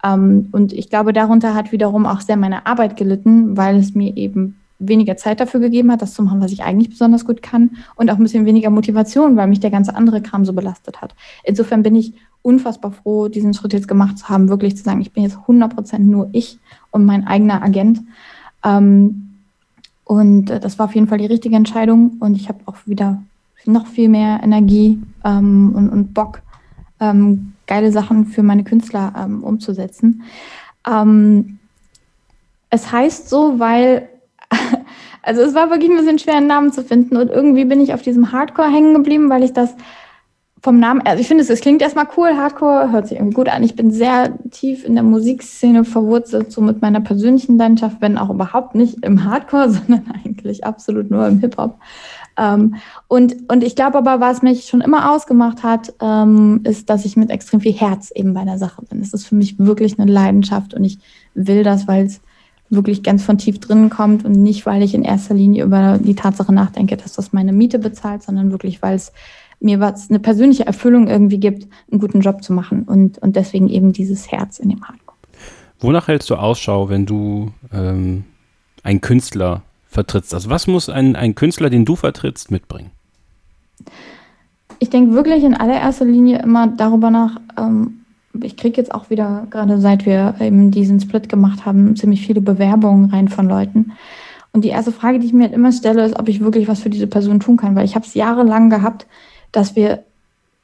Ähm, 0.04 0.48
und 0.52 0.72
ich 0.72 0.88
glaube, 0.88 1.12
darunter 1.12 1.54
hat 1.54 1.72
wiederum 1.72 2.06
auch 2.06 2.20
sehr 2.20 2.36
meine 2.36 2.66
Arbeit 2.66 2.96
gelitten, 2.96 3.56
weil 3.56 3.76
es 3.76 3.94
mir 3.94 4.16
eben 4.16 4.60
weniger 4.78 5.16
Zeit 5.16 5.40
dafür 5.40 5.60
gegeben 5.60 5.90
hat, 5.90 6.02
das 6.02 6.14
zu 6.14 6.22
machen, 6.22 6.40
was 6.40 6.52
ich 6.52 6.62
eigentlich 6.62 6.90
besonders 6.90 7.24
gut 7.24 7.42
kann 7.42 7.76
und 7.96 8.10
auch 8.10 8.16
ein 8.16 8.22
bisschen 8.22 8.44
weniger 8.44 8.70
Motivation, 8.70 9.36
weil 9.36 9.46
mich 9.46 9.60
der 9.60 9.70
ganze 9.70 9.94
andere 9.94 10.20
Kram 10.20 10.44
so 10.44 10.52
belastet 10.52 11.00
hat. 11.00 11.14
Insofern 11.44 11.82
bin 11.82 11.94
ich 11.94 12.12
unfassbar 12.42 12.92
froh, 12.92 13.28
diesen 13.28 13.54
Schritt 13.54 13.72
jetzt 13.72 13.88
gemacht 13.88 14.18
zu 14.18 14.28
haben, 14.28 14.48
wirklich 14.48 14.76
zu 14.76 14.84
sagen, 14.84 15.00
ich 15.00 15.12
bin 15.12 15.22
jetzt 15.22 15.36
100% 15.36 15.98
nur 15.98 16.28
ich 16.32 16.58
und 16.90 17.04
mein 17.04 17.26
eigener 17.26 17.62
Agent. 17.62 18.02
Ähm, 18.64 19.38
und 20.04 20.50
äh, 20.50 20.60
das 20.60 20.78
war 20.78 20.86
auf 20.86 20.94
jeden 20.94 21.08
Fall 21.08 21.18
die 21.18 21.26
richtige 21.26 21.56
Entscheidung 21.56 22.16
und 22.20 22.36
ich 22.36 22.48
habe 22.48 22.60
auch 22.66 22.76
wieder 22.86 23.22
noch 23.64 23.86
viel 23.86 24.08
mehr 24.08 24.40
Energie 24.44 25.02
ähm, 25.24 25.72
und, 25.74 26.14
Bock, 26.14 26.40
ähm, 27.00 27.54
geile 27.66 27.90
Sachen 27.90 28.26
für 28.26 28.44
meine 28.44 28.62
Künstler 28.62 29.28
umzusetzen. 29.42 30.22
Es 32.70 32.92
heißt 32.92 33.28
so, 33.28 33.58
weil 33.58 34.08
also 35.26 35.42
es 35.42 35.54
war 35.54 35.70
wirklich 35.70 35.90
ein 35.90 35.96
bisschen 35.96 36.20
schwer, 36.20 36.36
einen 36.36 36.46
Namen 36.46 36.72
zu 36.72 36.84
finden. 36.84 37.16
Und 37.16 37.30
irgendwie 37.30 37.64
bin 37.64 37.80
ich 37.80 37.92
auf 37.92 38.02
diesem 38.02 38.30
Hardcore 38.30 38.70
hängen 38.72 38.94
geblieben, 38.94 39.28
weil 39.28 39.42
ich 39.42 39.52
das 39.52 39.74
vom 40.62 40.78
Namen, 40.78 41.02
also 41.04 41.20
ich 41.20 41.28
finde 41.28 41.42
es, 41.42 41.50
es 41.50 41.60
klingt 41.60 41.82
erstmal 41.82 42.08
cool, 42.16 42.36
Hardcore 42.36 42.90
hört 42.90 43.08
sich 43.08 43.18
irgendwie 43.18 43.34
gut 43.34 43.48
an. 43.48 43.62
Ich 43.62 43.76
bin 43.76 43.90
sehr 43.90 44.38
tief 44.50 44.84
in 44.84 44.94
der 44.94 45.02
Musikszene 45.02 45.84
verwurzelt, 45.84 46.50
so 46.50 46.60
mit 46.60 46.80
meiner 46.80 47.00
persönlichen 47.00 47.58
Leidenschaft, 47.58 48.00
wenn 48.00 48.18
auch 48.18 48.30
überhaupt 48.30 48.74
nicht 48.76 49.04
im 49.04 49.24
Hardcore, 49.24 49.70
sondern 49.70 50.04
eigentlich 50.24 50.64
absolut 50.64 51.10
nur 51.10 51.26
im 51.26 51.40
Hip-Hop. 51.40 51.78
Ähm, 52.38 52.76
und, 53.08 53.50
und 53.50 53.64
ich 53.64 53.74
glaube 53.74 53.98
aber, 53.98 54.20
was 54.20 54.42
mich 54.42 54.66
schon 54.66 54.80
immer 54.80 55.12
ausgemacht 55.12 55.64
hat, 55.64 55.92
ähm, 56.00 56.60
ist, 56.64 56.88
dass 56.88 57.04
ich 57.04 57.16
mit 57.16 57.30
extrem 57.30 57.60
viel 57.60 57.72
Herz 57.72 58.12
eben 58.14 58.32
bei 58.32 58.44
der 58.44 58.58
Sache 58.58 58.82
bin. 58.82 59.00
Es 59.00 59.12
ist 59.12 59.26
für 59.26 59.34
mich 59.34 59.58
wirklich 59.58 59.98
eine 59.98 60.10
Leidenschaft 60.10 60.72
und 60.74 60.84
ich 60.84 60.98
will 61.34 61.64
das, 61.64 61.88
weil 61.88 62.06
es 62.06 62.20
wirklich 62.70 63.02
ganz 63.02 63.24
von 63.24 63.38
tief 63.38 63.60
drinnen 63.60 63.90
kommt 63.90 64.24
und 64.24 64.32
nicht, 64.32 64.66
weil 64.66 64.82
ich 64.82 64.94
in 64.94 65.02
erster 65.02 65.34
Linie 65.34 65.64
über 65.64 65.98
die 65.98 66.14
Tatsache 66.14 66.52
nachdenke, 66.52 66.96
dass 66.96 67.12
das 67.12 67.32
meine 67.32 67.52
Miete 67.52 67.78
bezahlt, 67.78 68.22
sondern 68.22 68.50
wirklich, 68.50 68.82
weil 68.82 68.96
es 68.96 69.12
mir 69.60 69.80
was, 69.80 70.10
eine 70.10 70.18
persönliche 70.18 70.66
Erfüllung 70.66 71.08
irgendwie 71.08 71.38
gibt, 71.38 71.68
einen 71.90 72.00
guten 72.00 72.20
Job 72.20 72.42
zu 72.42 72.52
machen 72.52 72.82
und, 72.82 73.18
und 73.18 73.36
deswegen 73.36 73.68
eben 73.68 73.92
dieses 73.92 74.30
Herz 74.30 74.58
in 74.58 74.68
dem 74.68 74.82
Hardcore. 74.82 75.16
Wonach 75.80 76.08
hältst 76.08 76.30
du 76.30 76.36
Ausschau, 76.36 76.88
wenn 76.88 77.06
du 77.06 77.52
ähm, 77.72 78.24
einen 78.82 79.00
Künstler 79.00 79.62
vertrittst? 79.88 80.34
Also 80.34 80.50
was 80.50 80.66
muss 80.66 80.88
ein, 80.88 81.16
ein 81.16 81.34
Künstler, 81.34 81.70
den 81.70 81.84
du 81.84 81.96
vertrittst, 81.96 82.50
mitbringen? 82.50 82.90
Ich 84.78 84.90
denke 84.90 85.14
wirklich 85.14 85.42
in 85.42 85.54
allererster 85.54 86.04
Linie 86.04 86.40
immer 86.42 86.66
darüber 86.66 87.10
nach, 87.10 87.40
ähm, 87.58 88.00
ich 88.42 88.56
kriege 88.56 88.76
jetzt 88.76 88.94
auch 88.94 89.10
wieder, 89.10 89.46
gerade 89.50 89.80
seit 89.80 90.06
wir 90.06 90.34
eben 90.40 90.70
diesen 90.70 91.00
Split 91.00 91.28
gemacht 91.28 91.66
haben, 91.66 91.96
ziemlich 91.96 92.26
viele 92.26 92.40
Bewerbungen 92.40 93.10
rein 93.10 93.28
von 93.28 93.48
Leuten. 93.48 93.92
Und 94.52 94.64
die 94.64 94.68
erste 94.68 94.92
Frage, 94.92 95.18
die 95.18 95.26
ich 95.26 95.32
mir 95.32 95.44
halt 95.44 95.52
immer 95.54 95.72
stelle, 95.72 96.04
ist, 96.04 96.18
ob 96.18 96.28
ich 96.28 96.40
wirklich 96.40 96.66
was 96.68 96.80
für 96.80 96.90
diese 96.90 97.06
Person 97.06 97.40
tun 97.40 97.56
kann, 97.56 97.74
weil 97.76 97.84
ich 97.84 97.94
habe 97.94 98.06
es 98.06 98.14
jahrelang 98.14 98.70
gehabt, 98.70 99.06
dass 99.52 99.76
wir 99.76 100.02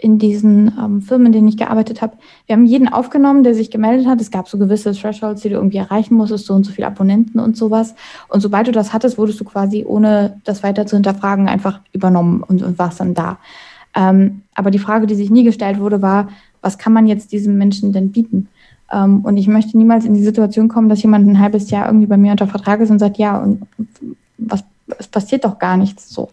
in 0.03 0.19
diesen 0.19 0.73
ähm, 0.83 1.01
Firmen, 1.01 1.27
in 1.27 1.33
denen 1.33 1.49
ich 1.49 1.57
gearbeitet 1.57 2.03
habe, 2.03 2.17
wir 2.47 2.57
haben 2.57 2.67
jeden 2.67 2.89
aufgenommen, 2.89 3.45
der 3.45 3.55
sich 3.55 3.71
gemeldet 3.71 4.07
hat. 4.09 4.21
Es 4.21 4.33
gab 4.33 4.49
so 4.49 4.59
gewisse 4.59 4.93
Thresholds, 4.93 5.43
die 5.43 5.49
du 5.49 5.55
irgendwie 5.55 5.77
erreichen 5.77 6.15
musstest, 6.15 6.47
so 6.47 6.55
und 6.55 6.65
so 6.65 6.73
viele 6.73 6.89
Abonnenten 6.89 7.39
und 7.39 7.57
sowas. 7.57 7.95
Und 8.29 8.41
sobald 8.41 8.67
du 8.67 8.73
das 8.73 8.93
hattest, 8.93 9.17
wurdest 9.17 9.39
du 9.39 9.45
quasi, 9.45 9.85
ohne 9.87 10.41
das 10.45 10.65
weiter 10.65 10.87
zu 10.87 10.97
hinterfragen, 10.97 11.49
einfach 11.49 11.81
übernommen 11.93 12.43
und, 12.43 12.63
und 12.63 12.79
warst 12.79 12.99
dann 12.99 13.15
da. 13.15 13.39
Ähm, 13.95 14.43
aber 14.55 14.71
die 14.71 14.81
Frage, 14.81 15.07
die 15.07 15.15
sich 15.15 15.31
nie 15.31 15.45
gestellt 15.45 15.79
wurde, 15.79 16.03
war, 16.03 16.29
was 16.63 16.79
kann 16.79 16.93
man 16.93 17.07
jetzt 17.07 17.33
diesem 17.33 17.59
Menschen 17.59 17.93
denn 17.93 18.13
bieten? 18.13 18.49
Ähm, 18.91 19.21
und 19.25 19.37
ich 19.37 19.49
möchte 19.49 19.77
niemals 19.77 20.05
in 20.05 20.15
die 20.15 20.23
Situation 20.23 20.69
kommen, 20.69 20.89
dass 20.89 21.03
jemand 21.03 21.29
ein 21.29 21.41
halbes 21.41 21.71
Jahr 21.71 21.87
irgendwie 21.87 22.07
bei 22.07 22.17
mir 22.17 22.33
unter 22.33 22.47
Vertrag 22.47 22.81
ist 22.81 22.91
und 22.91 22.99
sagt, 22.99 23.19
ja, 23.19 23.39
und 23.39 23.63
was, 24.39 24.65
es 24.99 25.09
passiert 25.09 25.45
doch 25.45 25.59
gar 25.59 25.77
nichts 25.77 26.09
so. 26.09 26.31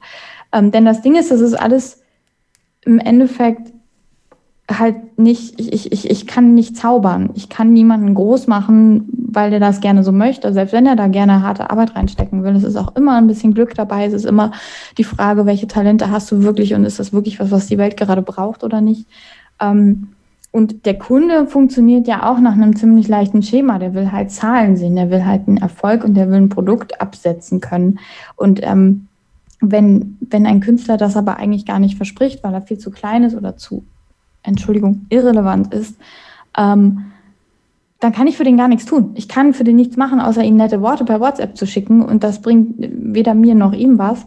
Ähm, 0.51 0.71
denn 0.71 0.85
das 0.85 1.01
Ding 1.01 1.15
ist, 1.15 1.31
das 1.31 1.41
ist 1.41 1.53
alles 1.53 2.01
im 2.85 2.99
Endeffekt 2.99 3.73
halt 4.69 5.17
nicht, 5.17 5.59
ich, 5.59 5.91
ich, 5.91 6.09
ich 6.09 6.27
kann 6.27 6.53
nicht 6.53 6.77
zaubern. 6.77 7.31
Ich 7.33 7.49
kann 7.49 7.73
niemanden 7.73 8.13
groß 8.13 8.47
machen, 8.47 9.09
weil 9.11 9.49
der 9.49 9.59
das 9.59 9.81
gerne 9.81 10.03
so 10.03 10.11
möchte, 10.11 10.53
selbst 10.53 10.73
wenn 10.73 10.85
er 10.85 10.95
da 10.95 11.07
gerne 11.07 11.41
harte 11.41 11.71
Arbeit 11.71 11.95
reinstecken 11.95 12.43
will. 12.43 12.55
Es 12.55 12.63
ist 12.63 12.75
auch 12.75 12.95
immer 12.95 13.17
ein 13.17 13.27
bisschen 13.27 13.53
Glück 13.53 13.73
dabei. 13.73 14.05
Es 14.05 14.13
ist 14.13 14.25
immer 14.25 14.51
die 14.97 15.03
Frage, 15.03 15.45
welche 15.45 15.67
Talente 15.67 16.11
hast 16.11 16.31
du 16.31 16.43
wirklich 16.43 16.75
und 16.75 16.85
ist 16.85 16.99
das 16.99 17.13
wirklich 17.13 17.39
was, 17.39 17.49
was 17.49 17.67
die 17.67 17.77
Welt 17.77 17.97
gerade 17.97 18.21
braucht 18.21 18.63
oder 18.63 18.79
nicht. 18.81 19.07
Ähm, 19.59 20.09
und 20.51 20.85
der 20.85 20.97
Kunde 20.97 21.45
funktioniert 21.45 22.07
ja 22.07 22.29
auch 22.29 22.39
nach 22.39 22.53
einem 22.53 22.75
ziemlich 22.75 23.07
leichten 23.07 23.43
Schema. 23.43 23.77
Der 23.77 23.93
will 23.93 24.11
halt 24.11 24.31
Zahlen 24.31 24.77
sehen, 24.77 24.95
der 24.95 25.11
will 25.11 25.25
halt 25.25 25.47
einen 25.47 25.57
Erfolg 25.57 26.03
und 26.03 26.15
der 26.15 26.29
will 26.29 26.37
ein 26.37 26.49
Produkt 26.49 26.99
absetzen 26.99 27.61
können. 27.61 27.99
Und 28.35 28.59
ähm, 28.63 29.07
wenn, 29.61 30.17
wenn 30.21 30.47
ein 30.47 30.61
Künstler 30.61 30.97
das 30.97 31.15
aber 31.15 31.37
eigentlich 31.37 31.65
gar 31.65 31.79
nicht 31.79 31.97
verspricht, 31.97 32.43
weil 32.43 32.53
er 32.53 32.63
viel 32.63 32.79
zu 32.79 32.89
klein 32.89 33.23
ist 33.23 33.35
oder 33.35 33.57
zu, 33.57 33.83
Entschuldigung, 34.41 35.05
irrelevant 35.09 35.71
ist, 35.73 35.95
ähm, 36.57 37.11
dann 37.99 38.13
kann 38.13 38.27
ich 38.27 38.37
für 38.37 38.45
den 38.45 38.57
gar 38.57 38.69
nichts 38.69 38.85
tun. 38.85 39.11
Ich 39.15 39.27
kann 39.27 39.53
für 39.53 39.65
den 39.65 39.75
nichts 39.75 39.97
machen, 39.97 40.21
außer 40.21 40.43
ihm 40.43 40.55
nette 40.55 40.81
Worte 40.81 41.03
per 41.03 41.19
WhatsApp 41.19 41.57
zu 41.57 41.67
schicken 41.67 42.01
und 42.01 42.23
das 42.23 42.41
bringt 42.41 42.75
weder 42.77 43.33
mir 43.33 43.55
noch 43.55 43.73
ihm 43.73 43.99
was. 43.99 44.25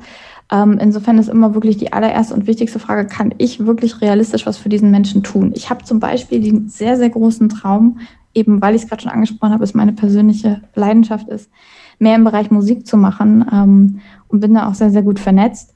Ähm, 0.53 0.79
insofern 0.79 1.17
ist 1.17 1.31
immer 1.31 1.55
wirklich 1.55 1.79
die 1.79 1.95
allererste 1.95 2.35
und 2.35 2.47
wichtigste 2.47 2.79
Frage, 2.79 3.07
kann 3.07 3.35
ich 3.39 3.65
wirklich 3.65 4.03
realistisch 4.03 4.45
was 4.45 4.59
für 4.59 4.69
diesen 4.69 4.91
Menschen 4.91 5.23
tun? 5.23 5.53
Ich 5.57 5.71
habe 5.71 5.83
zum 5.83 5.99
Beispiel 5.99 6.43
den 6.43 6.69
sehr, 6.69 6.99
sehr 6.99 7.09
großen 7.09 7.49
Traum, 7.49 8.01
eben 8.35 8.61
weil 8.61 8.75
ich 8.75 8.83
es 8.83 8.89
gerade 8.89 9.03
schon 9.03 9.11
angesprochen 9.11 9.53
habe, 9.53 9.65
es 9.65 9.73
meine 9.73 9.95
persönliche 9.95 10.61
Leidenschaft 10.75 11.29
ist, 11.29 11.51
mehr 11.99 12.17
im 12.17 12.25
Bereich 12.25 12.51
Musik 12.51 12.87
zu 12.87 12.99
machen 12.99 13.47
ähm, 13.51 14.01
und 14.29 14.41
bin 14.41 14.53
da 14.53 14.69
auch 14.69 14.75
sehr, 14.75 14.91
sehr 14.91 15.03
gut 15.03 15.19
vernetzt 15.19 15.75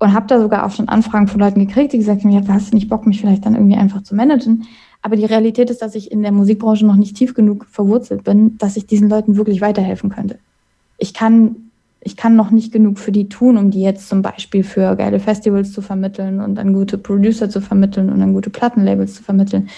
und 0.00 0.12
habe 0.12 0.26
da 0.26 0.40
sogar 0.40 0.66
auch 0.66 0.72
schon 0.72 0.88
Anfragen 0.88 1.28
von 1.28 1.40
Leuten 1.40 1.64
gekriegt, 1.64 1.92
die 1.92 1.98
gesagt 1.98 2.24
haben, 2.24 2.30
ja, 2.30 2.42
hast 2.48 2.72
du 2.72 2.74
nicht 2.74 2.88
Bock, 2.88 3.06
mich 3.06 3.20
vielleicht 3.20 3.46
dann 3.46 3.54
irgendwie 3.54 3.76
einfach 3.76 4.02
zu 4.02 4.16
managen? 4.16 4.64
Aber 5.00 5.14
die 5.14 5.26
Realität 5.26 5.70
ist, 5.70 5.80
dass 5.80 5.94
ich 5.94 6.10
in 6.10 6.22
der 6.22 6.32
Musikbranche 6.32 6.84
noch 6.84 6.96
nicht 6.96 7.16
tief 7.16 7.34
genug 7.34 7.66
verwurzelt 7.66 8.24
bin, 8.24 8.58
dass 8.58 8.76
ich 8.76 8.86
diesen 8.86 9.08
Leuten 9.08 9.36
wirklich 9.36 9.60
weiterhelfen 9.60 10.10
könnte. 10.10 10.40
Ich 10.98 11.14
kann, 11.14 11.67
ich 12.00 12.16
kann 12.16 12.36
noch 12.36 12.50
nicht 12.50 12.72
genug 12.72 12.98
für 12.98 13.12
die 13.12 13.28
tun, 13.28 13.56
um 13.56 13.70
die 13.70 13.82
jetzt 13.82 14.08
zum 14.08 14.22
Beispiel 14.22 14.62
für 14.62 14.94
geile 14.96 15.20
Festivals 15.20 15.72
zu 15.72 15.82
vermitteln 15.82 16.40
und 16.40 16.58
an 16.58 16.72
gute 16.72 16.96
Producer 16.96 17.50
zu 17.50 17.60
vermitteln 17.60 18.10
und 18.10 18.22
an 18.22 18.32
gute 18.32 18.50
Plattenlabels 18.50 19.14
zu 19.14 19.22
vermitteln, 19.22 19.68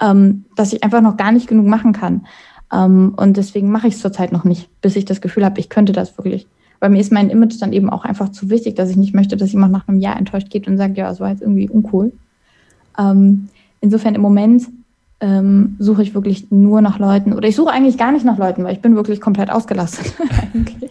ähm, 0.00 0.44
dass 0.56 0.72
ich 0.72 0.84
einfach 0.84 1.00
noch 1.00 1.16
gar 1.16 1.32
nicht 1.32 1.48
genug 1.48 1.66
machen 1.66 1.92
kann. 1.92 2.26
Ähm, 2.72 3.14
und 3.16 3.36
deswegen 3.36 3.70
mache 3.70 3.88
ich 3.88 3.94
es 3.94 4.00
zurzeit 4.00 4.32
noch 4.32 4.44
nicht, 4.44 4.68
bis 4.80 4.96
ich 4.96 5.04
das 5.04 5.20
Gefühl 5.20 5.44
habe, 5.44 5.60
ich 5.60 5.68
könnte 5.68 5.92
das 5.92 6.16
wirklich. 6.16 6.46
Weil 6.80 6.90
mir 6.90 7.00
ist 7.00 7.12
mein 7.12 7.30
Image 7.30 7.60
dann 7.60 7.72
eben 7.72 7.90
auch 7.90 8.04
einfach 8.04 8.28
zu 8.28 8.50
wichtig, 8.50 8.76
dass 8.76 8.90
ich 8.90 8.96
nicht 8.96 9.14
möchte, 9.14 9.36
dass 9.36 9.52
jemand 9.52 9.72
nach 9.72 9.88
einem 9.88 10.00
Jahr 10.00 10.16
enttäuscht 10.16 10.50
geht 10.50 10.68
und 10.68 10.76
sagt, 10.76 10.96
ja, 10.96 11.10
es 11.10 11.20
war 11.20 11.30
jetzt 11.30 11.42
irgendwie 11.42 11.68
uncool. 11.68 12.12
Ähm, 12.98 13.48
insofern 13.80 14.14
im 14.14 14.20
Moment 14.20 14.68
ähm, 15.20 15.76
suche 15.78 16.02
ich 16.02 16.14
wirklich 16.14 16.50
nur 16.50 16.80
nach 16.82 16.98
Leuten 16.98 17.32
oder 17.32 17.48
ich 17.48 17.56
suche 17.56 17.70
eigentlich 17.70 17.98
gar 17.98 18.12
nicht 18.12 18.24
nach 18.24 18.38
Leuten, 18.38 18.64
weil 18.64 18.74
ich 18.74 18.82
bin 18.82 18.96
wirklich 18.96 19.20
komplett 19.20 19.50
ausgelastet 19.50 20.14
eigentlich. 20.54 20.90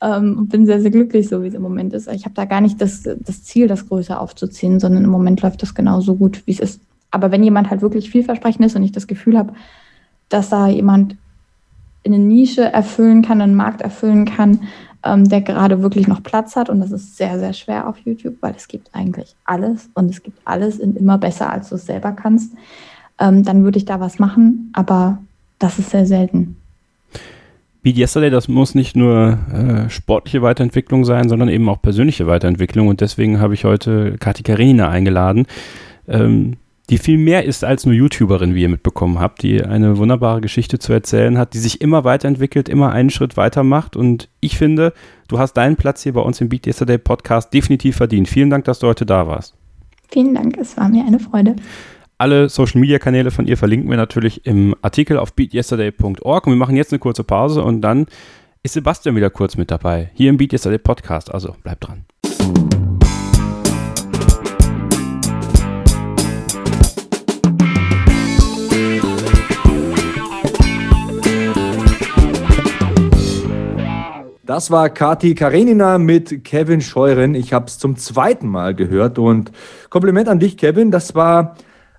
Ähm, 0.00 0.38
und 0.38 0.48
bin 0.48 0.66
sehr, 0.66 0.80
sehr 0.80 0.90
glücklich, 0.90 1.28
so 1.28 1.42
wie 1.42 1.48
es 1.48 1.54
im 1.54 1.62
Moment 1.62 1.92
ist. 1.92 2.08
Ich 2.08 2.24
habe 2.24 2.34
da 2.34 2.44
gar 2.44 2.60
nicht 2.60 2.80
das, 2.80 3.02
das 3.02 3.42
Ziel, 3.42 3.66
das 3.66 3.88
größer 3.88 4.20
aufzuziehen, 4.20 4.78
sondern 4.78 5.04
im 5.04 5.10
Moment 5.10 5.42
läuft 5.42 5.62
das 5.62 5.74
genauso 5.74 6.14
gut, 6.14 6.46
wie 6.46 6.52
es 6.52 6.60
ist. 6.60 6.80
Aber 7.10 7.32
wenn 7.32 7.42
jemand 7.42 7.70
halt 7.70 7.80
wirklich 7.80 8.10
vielversprechend 8.10 8.64
ist 8.66 8.76
und 8.76 8.82
ich 8.82 8.92
das 8.92 9.06
Gefühl 9.06 9.38
habe, 9.38 9.54
dass 10.28 10.50
da 10.50 10.68
jemand 10.68 11.16
eine 12.04 12.18
Nische 12.18 12.62
erfüllen 12.62 13.22
kann, 13.22 13.40
einen 13.40 13.54
Markt 13.54 13.80
erfüllen 13.80 14.24
kann, 14.24 14.60
ähm, 15.04 15.28
der 15.28 15.40
gerade 15.40 15.82
wirklich 15.82 16.08
noch 16.08 16.22
Platz 16.22 16.56
hat. 16.56 16.68
Und 16.68 16.80
das 16.80 16.90
ist 16.90 17.16
sehr, 17.16 17.38
sehr 17.38 17.52
schwer 17.52 17.88
auf 17.88 17.98
YouTube, 17.98 18.36
weil 18.40 18.54
es 18.56 18.68
gibt 18.68 18.94
eigentlich 18.94 19.34
alles 19.44 19.90
und 19.94 20.10
es 20.10 20.22
gibt 20.22 20.38
alles 20.44 20.78
in 20.78 20.96
immer 20.96 21.18
besser, 21.18 21.50
als 21.50 21.70
du 21.70 21.76
es 21.76 21.86
selber 21.86 22.12
kannst. 22.12 22.52
Ähm, 23.18 23.42
dann 23.42 23.64
würde 23.64 23.78
ich 23.78 23.84
da 23.84 24.00
was 24.00 24.18
machen, 24.18 24.70
aber 24.74 25.18
das 25.58 25.78
ist 25.78 25.90
sehr 25.90 26.06
selten. 26.06 26.56
Beat 27.82 27.96
Yesterday, 27.96 28.30
das 28.30 28.48
muss 28.48 28.74
nicht 28.74 28.96
nur 28.96 29.38
äh, 29.52 29.90
sportliche 29.90 30.42
Weiterentwicklung 30.42 31.04
sein, 31.04 31.28
sondern 31.28 31.48
eben 31.48 31.68
auch 31.68 31.80
persönliche 31.80 32.26
Weiterentwicklung. 32.26 32.88
Und 32.88 33.00
deswegen 33.00 33.40
habe 33.40 33.54
ich 33.54 33.64
heute 33.64 34.16
Kati 34.18 34.42
Karenina 34.42 34.88
eingeladen. 34.88 35.46
Ähm, 36.08 36.56
die 36.90 36.98
viel 36.98 37.18
mehr 37.18 37.44
ist 37.44 37.64
als 37.64 37.84
nur 37.84 37.94
YouTuberin, 37.94 38.54
wie 38.54 38.62
ihr 38.62 38.68
mitbekommen 38.68 39.20
habt, 39.20 39.42
die 39.42 39.62
eine 39.62 39.98
wunderbare 39.98 40.40
Geschichte 40.40 40.78
zu 40.78 40.92
erzählen 40.92 41.36
hat, 41.36 41.52
die 41.52 41.58
sich 41.58 41.82
immer 41.82 42.04
weiterentwickelt, 42.04 42.68
immer 42.68 42.92
einen 42.92 43.10
Schritt 43.10 43.36
weiter 43.36 43.62
macht. 43.62 43.94
Und 43.94 44.30
ich 44.40 44.56
finde, 44.56 44.94
du 45.28 45.38
hast 45.38 45.52
deinen 45.52 45.76
Platz 45.76 46.02
hier 46.02 46.14
bei 46.14 46.22
uns 46.22 46.40
im 46.40 46.48
Beat 46.48 46.66
Yesterday 46.66 46.96
Podcast 46.96 47.52
definitiv 47.52 47.96
verdient. 47.96 48.28
Vielen 48.28 48.48
Dank, 48.48 48.64
dass 48.64 48.78
du 48.78 48.86
heute 48.86 49.04
da 49.04 49.26
warst. 49.26 49.54
Vielen 50.10 50.34
Dank, 50.34 50.56
es 50.56 50.78
war 50.78 50.88
mir 50.88 51.04
eine 51.04 51.20
Freude. 51.20 51.56
Alle 52.20 52.48
Social 52.48 52.80
Media 52.80 52.98
Kanäle 52.98 53.30
von 53.30 53.46
ihr 53.46 53.56
verlinken 53.56 53.88
wir 53.88 53.96
natürlich 53.96 54.44
im 54.44 54.74
Artikel 54.82 55.18
auf 55.18 55.34
beatyesterday.org. 55.34 56.46
Und 56.48 56.52
wir 56.52 56.56
machen 56.56 56.74
jetzt 56.74 56.92
eine 56.92 56.98
kurze 56.98 57.22
Pause 57.22 57.62
und 57.62 57.80
dann 57.80 58.06
ist 58.64 58.72
Sebastian 58.72 59.14
wieder 59.14 59.30
kurz 59.30 59.56
mit 59.56 59.70
dabei. 59.70 60.10
Hier 60.14 60.28
im 60.28 60.36
Beat 60.36 60.52
Yesterday 60.52 60.78
Podcast. 60.78 61.32
Also 61.32 61.54
bleibt 61.62 61.86
dran. 61.86 62.06
Das 74.44 74.72
war 74.72 74.88
Kati 74.88 75.36
Karenina 75.36 75.98
mit 75.98 76.42
Kevin 76.42 76.80
Scheuren. 76.80 77.36
Ich 77.36 77.52
habe 77.52 77.66
es 77.66 77.78
zum 77.78 77.94
zweiten 77.94 78.48
Mal 78.48 78.74
gehört 78.74 79.20
und 79.20 79.52
Kompliment 79.88 80.28
an 80.28 80.40
dich, 80.40 80.56
Kevin. 80.56 80.90
Das 80.90 81.14
war 81.14 81.54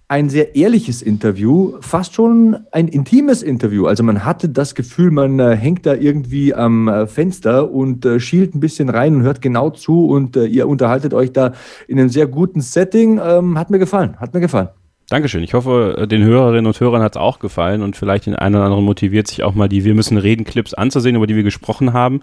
ein 0.09 0.27
sehr 0.27 0.55
ehrliches 0.55 1.03
Interview, 1.03 1.75
fast 1.81 2.15
schon 2.15 2.57
ein 2.71 2.87
intimes 2.87 3.43
Interview. 3.43 3.85
Also 3.85 4.01
man 4.01 4.25
hatte 4.25 4.49
das 4.49 4.73
Gefühl, 4.73 5.11
man 5.11 5.39
äh, 5.39 5.55
hängt 5.55 5.85
da 5.85 5.93
irgendwie 5.93 6.53
am 6.53 6.87
äh, 6.87 7.05
Fenster 7.05 7.71
und 7.71 8.05
äh, 8.05 8.19
schielt 8.19 8.55
ein 8.55 8.59
bisschen 8.59 8.89
rein 8.89 9.15
und 9.15 9.21
hört 9.21 9.39
genau 9.39 9.69
zu 9.69 10.07
und 10.07 10.35
äh, 10.35 10.45
ihr 10.45 10.67
unterhaltet 10.67 11.13
euch 11.13 11.31
da 11.31 11.53
in 11.87 11.99
einem 11.99 12.09
sehr 12.09 12.25
guten 12.25 12.61
Setting. 12.61 13.21
Ähm, 13.23 13.59
hat 13.59 13.69
mir 13.69 13.77
gefallen, 13.77 14.19
hat 14.19 14.33
mir 14.33 14.39
gefallen. 14.39 14.69
Dankeschön. 15.09 15.43
Ich 15.43 15.53
hoffe, 15.53 15.95
äh, 15.99 16.07
den 16.07 16.23
Hörerinnen 16.23 16.65
und 16.65 16.79
Hörern 16.79 17.03
hat 17.03 17.15
es 17.15 17.21
auch 17.21 17.37
gefallen 17.37 17.83
und 17.83 17.95
vielleicht 17.95 18.25
den 18.25 18.35
einen 18.35 18.55
oder 18.55 18.65
anderen 18.65 18.85
motiviert, 18.85 19.27
sich 19.27 19.43
auch 19.43 19.53
mal 19.53 19.69
die 19.69 19.83
Wir 19.83 19.93
müssen 19.93 20.17
reden 20.17 20.43
Clips 20.43 20.73
anzusehen, 20.73 21.17
über 21.17 21.27
die 21.27 21.35
wir 21.35 21.43
gesprochen 21.43 21.93
haben. 21.93 22.21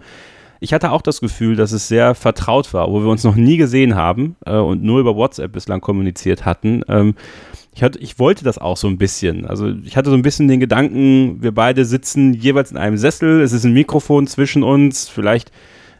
Ich 0.59 0.73
hatte 0.73 0.91
auch 0.91 1.03
das 1.03 1.21
Gefühl, 1.21 1.55
dass 1.55 1.71
es 1.71 1.87
sehr 1.87 2.17
vertraut 2.17 2.75
war, 2.75 2.91
wo 2.91 3.01
wir 3.01 3.11
uns 3.11 3.23
noch 3.23 3.37
nie 3.37 3.59
gesehen 3.59 3.95
haben 3.95 4.35
äh, 4.45 4.57
und 4.57 4.83
nur 4.83 4.99
über 4.99 5.15
WhatsApp 5.15 5.53
bislang 5.53 5.81
kommuniziert 5.81 6.45
hatten. 6.45 6.83
Ähm, 6.89 7.15
ich, 7.77 7.83
hatte, 7.83 7.99
ich 7.99 8.19
wollte 8.19 8.43
das 8.43 8.57
auch 8.57 8.79
so 8.79 8.89
ein 8.89 8.97
bisschen. 8.97 9.47
Also 9.47 9.69
ich 9.85 9.99
hatte 9.99 10.09
so 10.09 10.17
ein 10.17 10.23
bisschen 10.23 10.49
den 10.49 10.61
Gedanken, 10.61 11.43
wir 11.43 11.53
beide 11.53 11.85
sitzen 11.85 12.33
jeweils 12.33 12.71
in 12.71 12.79
einem 12.79 12.97
Sessel, 12.97 13.43
es 13.43 13.53
ist 13.53 13.65
ein 13.65 13.75
Mikrofon 13.75 14.27
zwischen 14.27 14.63
uns, 14.63 15.11
vielleicht 15.11 15.53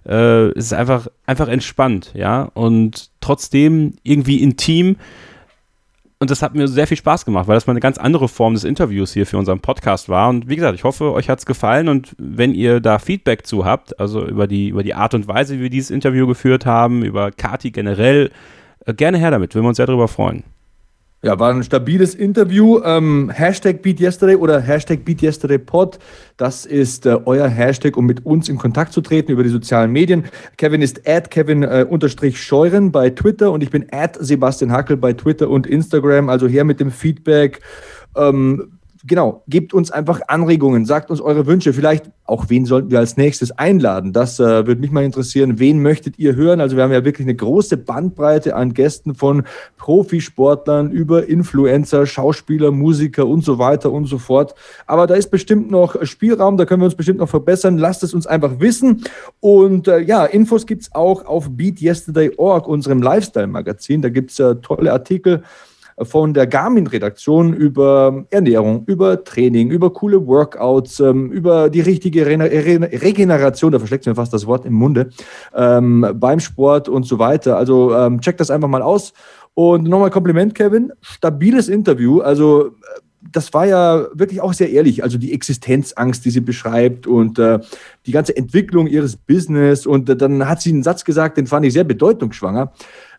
äh, 0.09 0.49
ist 0.53 0.67
es 0.67 0.73
einfach, 0.73 1.09
einfach 1.27 1.49
entspannt, 1.49 2.13
ja, 2.15 2.45
und 2.55 3.11
trotzdem 3.21 3.93
irgendwie 4.03 4.43
intim 4.43 4.97
und 6.19 6.31
das 6.31 6.41
hat 6.41 6.55
mir 6.55 6.67
sehr 6.67 6.87
viel 6.87 6.97
Spaß 6.97 7.27
gemacht, 7.27 7.47
weil 7.47 7.57
das 7.57 7.67
mal 7.67 7.75
eine 7.75 7.81
ganz 7.81 7.99
andere 7.99 8.27
Form 8.29 8.55
des 8.55 8.65
Interviews 8.65 9.13
hier 9.13 9.27
für 9.27 9.37
unseren 9.37 9.61
Podcast 9.61 10.09
war. 10.09 10.31
Und 10.31 10.49
wie 10.49 10.57
gesagt, 10.57 10.75
ich 10.75 10.85
hoffe, 10.85 11.13
euch 11.13 11.29
hat 11.29 11.41
es 11.41 11.45
gefallen. 11.45 11.91
Und 11.91 12.17
wenn 12.17 12.55
ihr 12.55 12.81
da 12.81 12.99
Feedback 12.99 13.47
zu 13.47 13.67
habt, 13.67 14.01
also 14.01 14.27
über 14.27 14.47
die, 14.47 14.69
über 14.69 14.83
die 14.83 14.95
Art 14.95 15.13
und 15.13 15.29
Weise, 15.29 15.59
wie 15.59 15.65
wir 15.65 15.71
dieses 15.71 15.91
Interview 15.91 16.27
geführt 16.27 16.65
haben, 16.65 17.05
über 17.05 17.33
Kati 17.33 17.71
generell, 17.71 18.31
äh, 18.87 18.95
gerne 18.95 19.19
her 19.19 19.31
damit. 19.31 19.55
Würden 19.55 19.67
wir 19.67 19.69
uns 19.69 19.77
sehr 19.77 19.87
darüber 19.87 20.09
freuen. 20.09 20.43
Ja, 21.23 21.39
war 21.39 21.53
ein 21.53 21.63
stabiles 21.63 22.15
Interview. 22.15 22.81
Ähm, 22.85 23.31
Hashtag 23.31 23.81
BeatYesterday 23.83 24.37
oder 24.37 24.61
Hashtag 24.61 25.05
BeatYesterdayPod. 25.05 25.99
Das 26.37 26.67
ist 26.67 27.07
äh, 27.07 27.19
euer 27.25 27.49
Hashtag, 27.49 27.97
um 27.97 28.05
mit 28.05 28.27
uns 28.27 28.51
in 28.51 28.59
Kontakt 28.59 28.93
zu 28.93 29.01
treten 29.01 29.33
über 29.33 29.43
die 29.43 29.49
sozialen 29.49 29.91
Medien. 29.91 30.27
Kevin 30.59 30.83
ist 30.83 31.09
at 31.09 31.31
Kevin 31.31 31.63
äh, 31.63 31.87
unterstrich 31.89 32.41
Scheuren 32.41 32.93
bei 32.93 33.11
Twitter 33.11 33.51
und 33.51 33.63
ich 33.63 33.71
bin 33.71 33.87
at 33.93 34.19
Sebastian 34.21 34.71
Hackel 34.71 34.99
bei 34.99 35.15
Twitter 35.15 35.49
und 35.49 35.67
Instagram. 35.67 36.29
Also 36.29 36.49
her 36.49 36.65
mit 36.65 36.81
dem 36.81 36.91
Feedback. 36.91 37.61
Ähm, 38.15 38.76
genau, 39.07 39.43
gebt 39.49 39.75
uns 39.75 39.91
einfach 39.91 40.21
Anregungen, 40.29 40.85
sagt 40.85 41.11
uns 41.11 41.21
eure 41.21 41.47
Wünsche. 41.47 41.73
Vielleicht 41.73 42.11
auch, 42.25 42.47
wen 42.49 42.67
sollten 42.67 42.91
wir 42.91 42.99
als 42.99 43.17
nächstes 43.17 43.53
einladen? 43.53 44.13
Das 44.13 44.41
äh, 44.41 44.67
würde 44.67 44.81
mich 44.81 44.91
mal 44.91 45.05
interessieren. 45.05 45.59
Wen 45.59 45.81
möchtet 45.81 46.19
ihr 46.19 46.35
hören? 46.35 46.61
Also 46.61 46.77
wir 46.77 46.83
haben 46.83 46.93
ja 46.93 47.05
wirklich 47.05 47.27
eine 47.27 47.35
große 47.35 47.77
Bandbreite 47.77 48.57
an 48.57 48.75
Gästen 48.75 49.15
von 49.15 49.45
Profisportlern 49.79 50.91
über 50.91 51.29
Influencer, 51.29 52.07
Schauspieler, 52.07 52.71
Musiker 52.71 53.27
und 53.27 53.45
so 53.45 53.59
weiter 53.59 53.93
und 53.93 54.07
so 54.07 54.19
fort. 54.19 54.55
Aber 54.87 55.07
da 55.07 55.15
ist 55.15 55.31
bestimmt 55.31 55.71
noch 55.71 55.97
Spielraum, 56.05 56.57
da 56.57 56.65
können 56.65 56.83
wir 56.83 56.87
uns 56.87 56.97
bestimmt 56.97 57.19
noch 57.19 57.29
verbessern. 57.29 57.79
Lasst 57.79 58.03
es 58.03 58.15
uns 58.15 58.27
einfach 58.27 58.61
wissen. 58.61 59.05
Und 59.41 59.89
äh, 59.89 60.01
ja, 60.01 60.25
Infos 60.25 60.67
gibt 60.67 60.83
es 60.83 60.95
auch 60.95 61.25
auf 61.27 61.49
beatyesterday.org, 61.51 62.67
unserem 62.67 63.03
Lifestyle-Magazin. 63.03 64.03
Da 64.03 64.09
gibt 64.09 64.33
es 64.33 64.41
äh, 64.41 64.57
tolle 64.57 64.93
Artikel 64.93 65.43
von 66.03 66.35
der 66.35 66.47
Garmin-Redaktion 66.47 67.55
über 67.55 68.27
Ernährung, 68.31 68.85
über 68.87 69.25
Training, 69.25 69.71
über 69.71 69.93
coole 69.93 70.27
Workouts, 70.27 71.01
ähm, 71.01 71.31
über 71.33 71.71
die 71.71 71.81
richtige 71.81 72.27
Re 72.27 72.39
Re 72.39 72.89
Regeneration, 73.03 73.73
da 73.73 73.79
verschlägt 73.79 74.07
mir 74.07 74.15
fast 74.15 74.33
das 74.33 74.47
Wort 74.47 74.67
im 74.67 74.75
Munde, 74.75 75.09
ähm, 75.55 76.07
beim 76.15 76.41
Sport 76.41 76.89
und 76.89 77.05
so 77.05 77.19
weiter. 77.19 77.57
Also 77.57 77.95
ähm, 77.95 78.21
checkt 78.21 78.41
das 78.41 78.51
einfach 78.51 78.69
mal 78.69 78.83
aus. 78.83 79.13
Und 79.55 79.85
nochmal 79.85 80.11
Kompliment, 80.11 80.55
Kevin. 80.55 80.93
Stabiles 81.01 81.69
Interview. 81.69 82.21
Also 82.21 82.67
äh, 82.67 82.71
das 83.33 83.53
war 83.55 83.67
ja 83.67 84.07
wirklich 84.13 84.41
auch 84.41 84.53
sehr 84.53 84.71
ehrlich. 84.71 85.03
Also 85.03 85.17
die 85.19 85.33
Existenzangst, 85.33 86.25
die 86.25 86.31
sie 86.31 86.41
beschreibt 86.41 87.07
und 87.07 87.39
äh, 87.39 87.59
die 88.05 88.13
ganze 88.13 88.37
Entwicklung 88.37 88.87
ihres 88.87 89.17
Business. 89.17 89.87
Und 89.87 90.11
äh, 90.11 90.17
dann 90.17 90.47
hat 90.47 90.61
sie 90.61 90.71
einen 90.71 90.83
Satz 90.83 91.05
gesagt, 91.05 91.39
den 91.39 91.47
fand 91.47 91.65
ich 91.65 91.73
sehr 91.73 91.85
bedeutungsschwanger. 91.85 92.73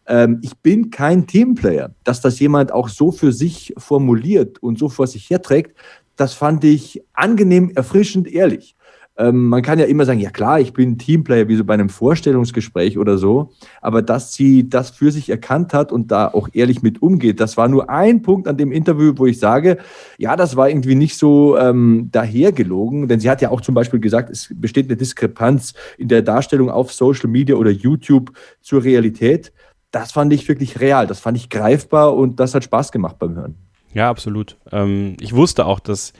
Ähm, 0.07 0.39
ich 0.41 0.57
bin 0.57 0.89
kein 0.89 1.27
Teamplayer. 1.27 1.91
Dass 2.03 2.21
das 2.21 2.39
jemand 2.39 2.71
auch 2.71 2.89
so 2.89 3.11
für 3.11 3.31
sich 3.31 3.73
formuliert 3.77 4.61
und 4.63 4.79
so 4.79 4.89
vor 4.89 5.07
sich 5.07 5.29
herträgt, 5.29 5.77
das 6.15 6.33
fand 6.33 6.63
ich 6.63 7.03
angenehm, 7.13 7.71
erfrischend, 7.75 8.27
ehrlich. 8.27 8.75
Ähm, 9.19 9.47
man 9.49 9.63
kann 9.63 9.79
ja 9.79 9.85
immer 9.85 10.05
sagen, 10.05 10.19
ja 10.19 10.29
klar, 10.29 10.59
ich 10.59 10.73
bin 10.73 10.97
Teamplayer, 10.97 11.47
wie 11.47 11.55
so 11.55 11.63
bei 11.63 11.73
einem 11.73 11.89
Vorstellungsgespräch 11.89 12.97
oder 12.97 13.17
so. 13.17 13.51
Aber 13.81 14.01
dass 14.01 14.33
sie 14.33 14.69
das 14.69 14.91
für 14.91 15.11
sich 15.11 15.29
erkannt 15.29 15.73
hat 15.73 15.91
und 15.91 16.11
da 16.11 16.27
auch 16.27 16.49
ehrlich 16.53 16.83
mit 16.83 17.01
umgeht, 17.01 17.39
das 17.39 17.57
war 17.57 17.67
nur 17.67 17.89
ein 17.89 18.21
Punkt 18.21 18.47
an 18.47 18.57
dem 18.57 18.71
Interview, 18.71 19.13
wo 19.15 19.25
ich 19.25 19.39
sage, 19.39 19.77
ja, 20.17 20.35
das 20.35 20.55
war 20.55 20.69
irgendwie 20.69 20.95
nicht 20.95 21.17
so 21.17 21.57
ähm, 21.57 22.09
dahergelogen. 22.11 23.07
Denn 23.07 23.19
sie 23.19 23.29
hat 23.29 23.41
ja 23.41 23.49
auch 23.49 23.61
zum 23.61 23.73
Beispiel 23.73 23.99
gesagt, 23.99 24.29
es 24.29 24.53
besteht 24.53 24.87
eine 24.87 24.97
Diskrepanz 24.97 25.73
in 25.97 26.07
der 26.07 26.21
Darstellung 26.21 26.69
auf 26.69 26.93
Social 26.93 27.29
Media 27.29 27.55
oder 27.55 27.71
YouTube 27.71 28.31
zur 28.61 28.83
Realität 28.83 29.51
das 29.91 30.11
fand 30.11 30.33
ich 30.33 30.47
wirklich 30.47 30.79
real, 30.79 31.07
das 31.07 31.19
fand 31.19 31.37
ich 31.37 31.49
greifbar 31.49 32.15
und 32.15 32.39
das 32.39 32.53
hat 32.53 32.63
Spaß 32.63 32.91
gemacht 32.91 33.17
beim 33.19 33.35
Hören. 33.35 33.55
Ja, 33.93 34.09
absolut. 34.09 34.57
Ähm, 34.71 35.15
ich 35.19 35.33
wusste 35.33 35.65
auch, 35.65 35.79
dass 35.79 36.13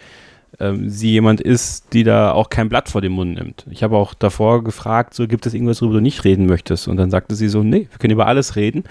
ähm, 0.59 0.89
sie 0.89 1.11
jemand 1.11 1.41
ist, 1.41 1.93
die 1.93 2.03
da 2.03 2.31
auch 2.31 2.49
kein 2.49 2.69
Blatt 2.69 2.89
vor 2.89 3.01
den 3.01 3.11
Mund 3.11 3.35
nimmt. 3.35 3.65
Ich 3.69 3.83
habe 3.83 3.97
auch 3.97 4.13
davor 4.13 4.63
gefragt, 4.63 5.13
so 5.13 5.27
gibt 5.27 5.45
es 5.45 5.53
irgendwas, 5.53 5.81
worüber 5.81 5.95
du 5.95 6.01
nicht 6.01 6.23
reden 6.23 6.45
möchtest? 6.45 6.87
Und 6.87 6.97
dann 6.97 7.11
sagte 7.11 7.35
sie 7.35 7.49
so, 7.49 7.63
nee, 7.63 7.87
wir 7.91 7.99
können 7.99 8.13
über 8.13 8.27
alles 8.27 8.55
reden. 8.55 8.83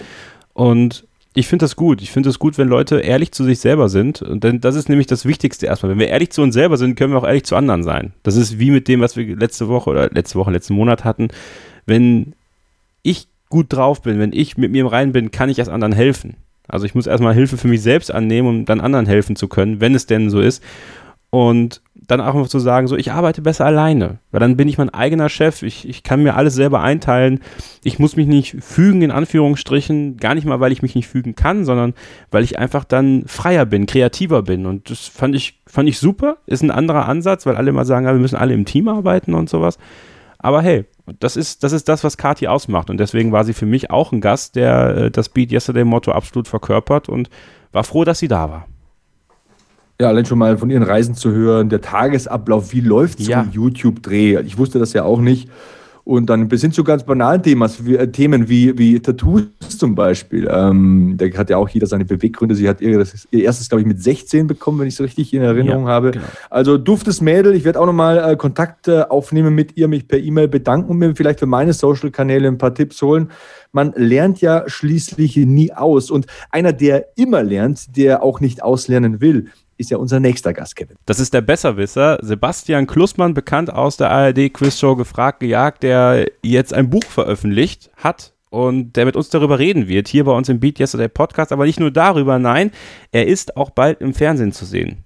Und 0.53 1.05
ich 1.33 1.47
finde 1.47 1.65
das 1.65 1.75
gut. 1.75 2.01
Ich 2.01 2.11
finde 2.11 2.29
es 2.29 2.39
gut, 2.39 2.57
wenn 2.57 2.67
Leute 2.67 2.99
ehrlich 2.99 3.31
zu 3.31 3.43
sich 3.43 3.59
selber 3.59 3.89
sind. 3.89 4.21
Und 4.21 4.43
denn 4.43 4.61
das 4.61 4.75
ist 4.75 4.89
nämlich 4.89 5.07
das 5.07 5.25
Wichtigste 5.25 5.65
erstmal. 5.65 5.91
Wenn 5.91 5.99
wir 5.99 6.07
ehrlich 6.07 6.31
zu 6.31 6.41
uns 6.41 6.53
selber 6.53 6.77
sind, 6.77 6.95
können 6.95 7.13
wir 7.13 7.19
auch 7.19 7.27
ehrlich 7.27 7.43
zu 7.43 7.55
anderen 7.55 7.83
sein. 7.83 8.13
Das 8.23 8.35
ist 8.35 8.59
wie 8.59 8.71
mit 8.71 8.87
dem, 8.87 9.01
was 9.01 9.15
wir 9.15 9.35
letzte 9.35 9.67
Woche 9.67 9.89
oder 9.89 10.09
letzte 10.09 10.39
Woche, 10.39 10.51
letzten 10.51 10.73
Monat 10.73 11.03
hatten. 11.03 11.27
Wenn 11.85 12.33
ich 13.03 13.27
gut 13.49 13.73
drauf 13.73 14.01
bin, 14.01 14.19
wenn 14.19 14.33
ich 14.33 14.57
mit 14.57 14.71
mir 14.71 14.81
im 14.81 14.87
Reinen 14.87 15.11
bin, 15.11 15.31
kann 15.31 15.49
ich 15.49 15.59
erst 15.59 15.71
anderen 15.71 15.93
helfen. 15.93 16.35
Also 16.67 16.85
ich 16.85 16.95
muss 16.95 17.07
erstmal 17.07 17.33
Hilfe 17.33 17.57
für 17.57 17.67
mich 17.67 17.81
selbst 17.81 18.13
annehmen, 18.13 18.47
um 18.47 18.65
dann 18.65 18.81
anderen 18.81 19.05
helfen 19.05 19.35
zu 19.35 19.47
können, 19.47 19.79
wenn 19.79 19.95
es 19.95 20.05
denn 20.05 20.29
so 20.29 20.41
ist. 20.41 20.61
Und 21.29 21.81
dann 21.93 22.21
auch 22.21 22.33
mal 22.33 22.47
zu 22.47 22.59
sagen, 22.59 22.87
so, 22.87 22.95
ich 22.95 23.11
arbeite 23.11 23.41
besser 23.41 23.65
alleine, 23.65 24.19
weil 24.31 24.39
dann 24.39 24.55
bin 24.55 24.69
ich 24.69 24.77
mein 24.77 24.89
eigener 24.89 25.27
Chef, 25.27 25.61
ich, 25.61 25.87
ich 25.87 26.03
kann 26.03 26.23
mir 26.23 26.35
alles 26.35 26.53
selber 26.53 26.79
einteilen, 26.79 27.41
ich 27.83 27.99
muss 27.99 28.15
mich 28.15 28.27
nicht 28.27 28.55
fügen, 28.63 29.01
in 29.01 29.11
Anführungsstrichen, 29.11 30.15
gar 30.17 30.33
nicht 30.33 30.45
mal, 30.45 30.61
weil 30.61 30.71
ich 30.71 30.81
mich 30.81 30.95
nicht 30.95 31.09
fügen 31.09 31.35
kann, 31.35 31.65
sondern 31.65 31.93
weil 32.31 32.45
ich 32.45 32.57
einfach 32.57 32.85
dann 32.85 33.25
freier 33.27 33.65
bin, 33.65 33.87
kreativer 33.87 34.41
bin. 34.41 34.65
Und 34.65 34.89
das 34.89 35.01
fand 35.01 35.35
ich, 35.35 35.61
fand 35.67 35.89
ich 35.89 35.99
super, 35.99 36.37
ist 36.45 36.63
ein 36.63 36.71
anderer 36.71 37.09
Ansatz, 37.09 37.45
weil 37.45 37.57
alle 37.57 37.71
immer 37.71 37.83
sagen, 37.83 38.05
ja, 38.05 38.13
wir 38.13 38.21
müssen 38.21 38.37
alle 38.37 38.53
im 38.53 38.63
Team 38.63 38.87
arbeiten 38.87 39.33
und 39.33 39.49
sowas, 39.49 39.77
aber 40.39 40.61
hey, 40.61 40.85
das 41.19 41.37
ist, 41.37 41.63
das 41.63 41.71
ist 41.71 41.87
das, 41.87 42.03
was 42.03 42.17
Kati 42.17 42.47
ausmacht. 42.47 42.89
Und 42.89 42.97
deswegen 42.97 43.31
war 43.31 43.43
sie 43.43 43.53
für 43.53 43.65
mich 43.65 43.91
auch 43.91 44.11
ein 44.11 44.21
Gast, 44.21 44.55
der 44.55 44.97
äh, 44.97 45.11
das 45.11 45.29
Beat 45.29 45.51
Yesterday 45.51 45.83
Motto 45.83 46.11
absolut 46.11 46.47
verkörpert 46.47 47.09
und 47.09 47.29
war 47.71 47.83
froh, 47.83 48.03
dass 48.03 48.19
sie 48.19 48.27
da 48.27 48.49
war. 48.49 48.67
Ja, 49.99 50.09
allein 50.09 50.25
schon 50.25 50.37
mal 50.37 50.57
von 50.57 50.69
ihren 50.69 50.83
Reisen 50.83 51.15
zu 51.15 51.31
hören, 51.31 51.69
der 51.69 51.81
Tagesablauf, 51.81 52.71
wie 52.71 52.81
läuft 52.81 53.19
so 53.19 53.31
ja. 53.31 53.41
ein 53.41 53.51
YouTube-Dreh? 53.51 54.41
Ich 54.41 54.57
wusste 54.57 54.77
das 54.77 54.93
ja 54.93 55.03
auch 55.03 55.19
nicht. 55.19 55.49
Und 56.07 56.29
dann 56.29 56.47
bis 56.47 56.61
hin 56.61 56.71
zu 56.71 56.85
ganz 56.85 57.03
banalen 57.03 57.43
Themas, 57.43 57.85
wie, 57.85 57.97
äh, 57.97 58.09
Themen 58.09 58.47
wie, 58.47 58.77
wie 58.77 58.97
Tattoos 58.97 59.43
zum 59.77 59.93
Beispiel. 59.93 60.47
Ähm, 60.49 61.15
da 61.17 61.25
hat 61.37 61.49
ja 61.49 61.57
auch 61.57 61.67
jeder 61.67 61.85
seine 61.85 62.05
Beweggründe. 62.05 62.55
Sie 62.55 62.69
hat 62.69 62.79
ihr, 62.79 62.97
das, 62.97 63.27
ihr 63.29 63.43
erstes, 63.43 63.67
glaube 63.67 63.81
ich, 63.81 63.87
mit 63.87 64.01
16 64.01 64.47
bekommen, 64.47 64.79
wenn 64.79 64.87
ich 64.87 64.93
es 64.93 65.01
richtig 65.01 65.33
in 65.33 65.41
Erinnerung 65.41 65.83
ja, 65.83 65.89
habe. 65.89 66.11
Genau. 66.11 66.23
Also 66.49 66.77
duftes 66.77 67.19
Mädel. 67.19 67.55
Ich 67.55 67.65
werde 67.65 67.81
auch 67.81 67.85
nochmal 67.85 68.19
äh, 68.19 68.37
Kontakt 68.37 68.87
äh, 68.87 69.01
aufnehmen 69.01 69.53
mit 69.53 69.75
ihr, 69.75 69.89
mich 69.89 70.07
per 70.07 70.19
E-Mail 70.19 70.47
bedanken 70.47 70.91
und 70.91 70.97
mir 70.97 71.13
vielleicht 71.13 71.39
für 71.39 71.45
meine 71.45 71.73
Social-Kanäle 71.73 72.47
ein 72.47 72.57
paar 72.57 72.73
Tipps 72.73 73.01
holen. 73.01 73.29
Man 73.73 73.91
lernt 73.97 74.39
ja 74.39 74.63
schließlich 74.65 75.35
nie 75.35 75.73
aus. 75.73 76.09
Und 76.09 76.25
einer, 76.51 76.71
der 76.71 77.17
immer 77.17 77.43
lernt, 77.43 77.97
der 77.97 78.23
auch 78.23 78.39
nicht 78.39 78.63
auslernen 78.63 79.19
will, 79.19 79.47
ist 79.77 79.91
ja 79.91 79.97
unser 79.97 80.19
nächster 80.19 80.53
Gast, 80.53 80.75
Kevin. 80.75 80.97
Das 81.05 81.19
ist 81.19 81.33
der 81.33 81.41
Besserwisser, 81.41 82.17
Sebastian 82.21 82.87
Klussmann, 82.87 83.33
bekannt 83.33 83.71
aus 83.71 83.97
der 83.97 84.09
ARD-Quizshow 84.11 84.95
Gefragt, 84.95 85.39
gejagt, 85.39 85.83
der 85.83 86.27
jetzt 86.41 86.73
ein 86.73 86.89
Buch 86.89 87.03
veröffentlicht 87.03 87.91
hat 87.95 88.33
und 88.49 88.95
der 88.95 89.05
mit 89.05 89.15
uns 89.15 89.29
darüber 89.29 89.59
reden 89.59 89.87
wird, 89.87 90.07
hier 90.07 90.23
bei 90.23 90.31
uns 90.31 90.49
im 90.49 90.59
Beat 90.59 90.79
Yesterday 90.79 91.09
Podcast, 91.09 91.51
aber 91.51 91.65
nicht 91.65 91.79
nur 91.79 91.91
darüber, 91.91 92.39
nein, 92.39 92.71
er 93.11 93.27
ist 93.27 93.57
auch 93.57 93.69
bald 93.69 94.01
im 94.01 94.13
Fernsehen 94.13 94.51
zu 94.51 94.65
sehen. 94.65 95.05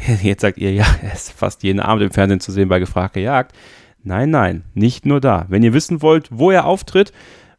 Jetzt 0.22 0.40
sagt 0.42 0.58
ihr, 0.58 0.72
ja, 0.72 0.86
er 1.02 1.12
ist 1.12 1.32
fast 1.32 1.62
jeden 1.62 1.80
Abend 1.80 2.02
im 2.02 2.10
Fernsehen 2.10 2.40
zu 2.40 2.52
sehen 2.52 2.68
bei 2.68 2.78
Gefragt, 2.78 3.14
gejagt. 3.14 3.54
Nein, 4.02 4.30
nein, 4.30 4.64
nicht 4.74 5.04
nur 5.04 5.20
da. 5.20 5.44
Wenn 5.48 5.62
ihr 5.62 5.74
wissen 5.74 6.00
wollt, 6.00 6.28
wo 6.30 6.50
er 6.50 6.64
auftritt, 6.64 7.12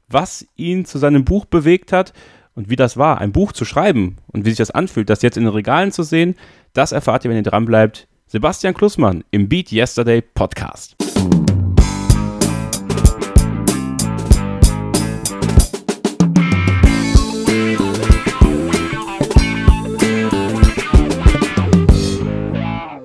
was 0.07 0.45
ihn 0.55 0.85
zu 0.85 0.97
seinem 0.97 1.23
Buch 1.23 1.45
bewegt 1.45 1.93
hat, 1.93 2.13
und 2.61 2.69
wie 2.69 2.75
das 2.75 2.95
war, 2.95 3.19
ein 3.19 3.31
Buch 3.31 3.53
zu 3.53 3.65
schreiben 3.65 4.17
und 4.27 4.45
wie 4.45 4.49
sich 4.49 4.59
das 4.59 4.69
anfühlt, 4.69 5.09
das 5.09 5.23
jetzt 5.23 5.35
in 5.35 5.45
den 5.45 5.53
Regalen 5.53 5.91
zu 5.91 6.03
sehen, 6.03 6.35
das 6.73 6.91
erfahrt 6.91 7.25
ihr, 7.25 7.31
wenn 7.31 7.37
ihr 7.37 7.43
dranbleibt. 7.43 8.07
Sebastian 8.27 8.75
Klussmann 8.75 9.23
im 9.31 9.49
Beat 9.49 9.71
Yesterday 9.71 10.21
Podcast. 10.21 10.95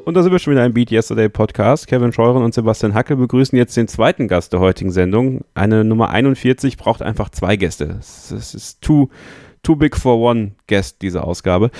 Und 0.05 0.15
da 0.15 0.23
sind 0.23 0.33
wir 0.33 0.39
schon 0.39 0.53
wieder 0.53 0.67
im 0.67 0.75
Beat 0.75 0.93
Yesterday 0.93 1.31
Podcast. 1.31 1.87
Kevin 1.87 2.13
Scheuren 2.13 2.45
und 2.45 2.53
Sebastian 2.53 2.93
Hackel 2.93 3.17
begrüßen 3.17 3.57
jetzt 3.57 3.77
den 3.77 3.89
zweiten 3.89 4.29
Gast 4.29 4.53
der 4.53 4.61
heutigen 4.61 4.93
Sendung. 4.93 5.45
Eine 5.55 5.83
Nummer 5.83 6.11
41 6.11 6.77
braucht 6.77 7.01
einfach 7.01 7.31
zwei 7.31 7.57
Gäste. 7.57 7.97
Es 7.99 8.31
ist 8.31 8.83
too, 8.83 9.09
too 9.67 9.75
big 9.75 9.97
for 9.97 10.19
one 10.21 10.53
Guest, 10.69 11.03
diese 11.03 11.25
Ausgabe. 11.25 11.71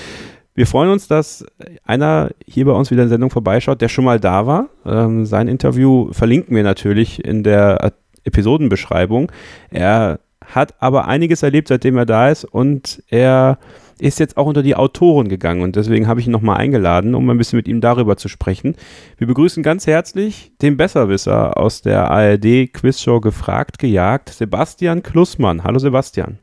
Wir 0.55 0.67
freuen 0.67 0.89
uns, 0.89 1.07
dass 1.07 1.45
einer 1.85 2.31
hier 2.45 2.65
bei 2.65 2.73
uns 2.73 2.91
wieder 2.91 3.03
in 3.03 3.07
der 3.07 3.15
Sendung 3.15 3.29
vorbeischaut, 3.29 3.79
der 3.79 3.87
schon 3.87 4.03
mal 4.03 4.19
da 4.19 4.45
war. 4.45 4.69
Ähm, 4.85 5.25
sein 5.25 5.47
Interview 5.47 6.11
verlinken 6.11 6.55
wir 6.55 6.63
natürlich 6.63 7.23
in 7.23 7.43
der 7.43 7.93
Episodenbeschreibung. 8.25 9.31
Er 9.69 10.19
hat 10.43 10.75
aber 10.79 11.07
einiges 11.07 11.43
erlebt, 11.43 11.69
seitdem 11.69 11.97
er 11.97 12.05
da 12.05 12.29
ist 12.29 12.43
und 12.43 13.01
er 13.07 13.57
ist 13.99 14.19
jetzt 14.19 14.35
auch 14.35 14.45
unter 14.47 14.63
die 14.63 14.75
Autoren 14.75 15.29
gegangen 15.29 15.61
und 15.61 15.75
deswegen 15.75 16.07
habe 16.07 16.19
ich 16.19 16.27
ihn 16.27 16.31
nochmal 16.31 16.57
eingeladen, 16.57 17.15
um 17.15 17.29
ein 17.29 17.37
bisschen 17.37 17.57
mit 17.57 17.67
ihm 17.67 17.81
darüber 17.81 18.17
zu 18.17 18.27
sprechen. 18.27 18.75
Wir 19.17 19.27
begrüßen 19.27 19.63
ganz 19.63 19.87
herzlich 19.87 20.51
den 20.61 20.75
Besserwisser 20.75 21.57
aus 21.57 21.81
der 21.81 22.11
ARD 22.11 22.73
Quizshow 22.73 23.21
Gefragt, 23.21 23.79
gejagt, 23.79 24.29
Sebastian 24.29 25.03
Klussmann. 25.03 25.63
Hallo 25.63 25.79
Sebastian. 25.79 26.37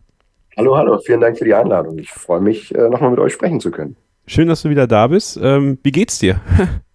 Hallo, 0.57 0.77
hallo, 0.77 0.99
vielen 0.99 1.21
Dank 1.21 1.37
für 1.37 1.45
die 1.45 1.55
Einladung. 1.55 1.99
Ich 1.99 2.11
freue 2.11 2.41
mich, 2.41 2.73
äh, 2.73 2.89
nochmal 2.89 3.11
mit 3.11 3.19
euch 3.19 3.33
sprechen 3.33 3.59
zu 3.59 3.73
können. 3.73 3.97
Schön, 4.27 4.47
dass 4.47 4.63
du 4.63 4.71
wieder 4.71 4.87
da 4.87 5.09
bist. 5.09 5.37
Ähm, 5.43 5.79
wie 5.83 5.91
geht's 5.91 6.21
dir? 6.21 6.41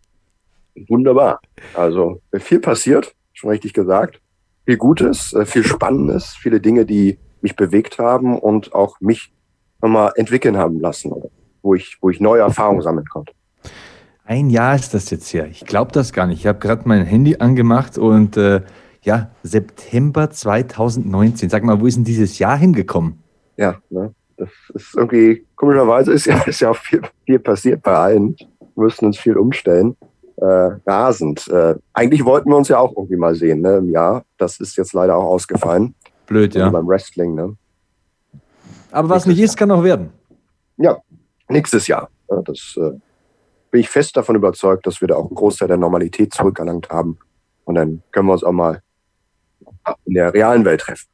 Wunderbar. 0.87 1.41
Also 1.73 2.21
viel 2.35 2.61
passiert, 2.61 3.13
schon 3.33 3.49
richtig 3.49 3.73
gesagt. 3.73 4.21
Viel 4.65 4.77
Gutes, 4.77 5.33
äh, 5.33 5.45
viel 5.45 5.65
Spannendes, 5.65 6.37
viele 6.39 6.61
Dinge, 6.61 6.85
die 6.85 7.19
mich 7.41 7.57
bewegt 7.57 7.99
haben 7.99 8.39
und 8.39 8.73
auch 8.73 8.95
mich 9.01 9.33
nochmal 9.81 10.13
entwickeln 10.15 10.55
haben 10.55 10.79
lassen, 10.79 11.11
wo 11.61 11.75
ich, 11.75 11.97
wo 11.99 12.09
ich 12.09 12.21
neue 12.21 12.41
Erfahrungen 12.41 12.81
sammeln 12.81 13.07
konnte. 13.07 13.33
Ein 14.23 14.49
Jahr 14.49 14.75
ist 14.75 14.93
das 14.93 15.09
jetzt 15.09 15.33
her. 15.33 15.47
Ich 15.47 15.65
glaube 15.65 15.91
das 15.91 16.13
gar 16.13 16.27
nicht. 16.27 16.39
Ich 16.39 16.47
habe 16.47 16.59
gerade 16.59 16.83
mein 16.85 17.05
Handy 17.05 17.35
angemacht 17.39 17.97
und 17.97 18.37
äh, 18.37 18.61
ja, 19.01 19.31
September 19.43 20.29
2019. 20.29 21.49
Sag 21.49 21.65
mal, 21.65 21.81
wo 21.81 21.87
ist 21.87 21.97
denn 21.97 22.05
dieses 22.05 22.39
Jahr 22.39 22.57
hingekommen? 22.57 23.23
Ja, 23.59 23.75
ne? 23.89 24.13
das 24.37 24.49
ist 24.73 24.95
irgendwie, 24.95 25.45
komischerweise 25.55 26.13
ist 26.13 26.25
ja, 26.25 26.41
ist 26.45 26.61
ja 26.61 26.71
auch 26.71 26.77
viel, 26.77 27.01
viel 27.25 27.39
passiert 27.39 27.83
bei 27.83 27.93
allen. 27.93 28.35
müssten 28.75 29.05
uns 29.05 29.19
viel 29.19 29.37
umstellen. 29.37 29.97
Äh, 30.37 30.45
rasend. 30.87 31.49
Äh, 31.49 31.75
eigentlich 31.91 32.23
wollten 32.23 32.49
wir 32.49 32.55
uns 32.55 32.69
ja 32.69 32.79
auch 32.79 32.95
irgendwie 32.95 33.17
mal 33.17 33.35
sehen, 33.35 33.61
ne, 33.61 33.77
im 33.77 33.89
Jahr. 33.89 34.23
Das 34.37 34.61
ist 34.61 34.77
jetzt 34.77 34.93
leider 34.93 35.17
auch 35.17 35.25
ausgefallen. 35.25 35.93
Blöd, 36.27 36.55
ja. 36.55 36.69
Beim 36.69 36.87
Wrestling, 36.87 37.35
ne? 37.35 37.57
Aber 38.91 39.09
was 39.09 39.25
nicht 39.25 39.39
ist, 39.39 39.57
kann 39.57 39.67
noch 39.67 39.83
werden. 39.83 40.11
Ja, 40.77 40.97
nächstes 41.49 41.87
Jahr. 41.87 42.09
Ja, 42.29 42.41
das 42.41 42.77
äh, 42.77 42.91
bin 43.71 43.81
ich 43.81 43.89
fest 43.89 44.15
davon 44.15 44.37
überzeugt, 44.37 44.87
dass 44.87 45.01
wir 45.01 45.09
da 45.09 45.15
auch 45.15 45.27
einen 45.27 45.35
Großteil 45.35 45.67
der 45.67 45.77
Normalität 45.77 46.33
zurückerlangt 46.33 46.89
haben. 46.89 47.17
Und 47.65 47.75
dann 47.75 48.01
können 48.11 48.27
wir 48.27 48.33
uns 48.33 48.43
auch 48.45 48.53
mal 48.53 48.81
in 50.05 50.13
der 50.13 50.33
realen 50.33 50.63
Welt 50.63 50.79
treffen. 50.79 51.09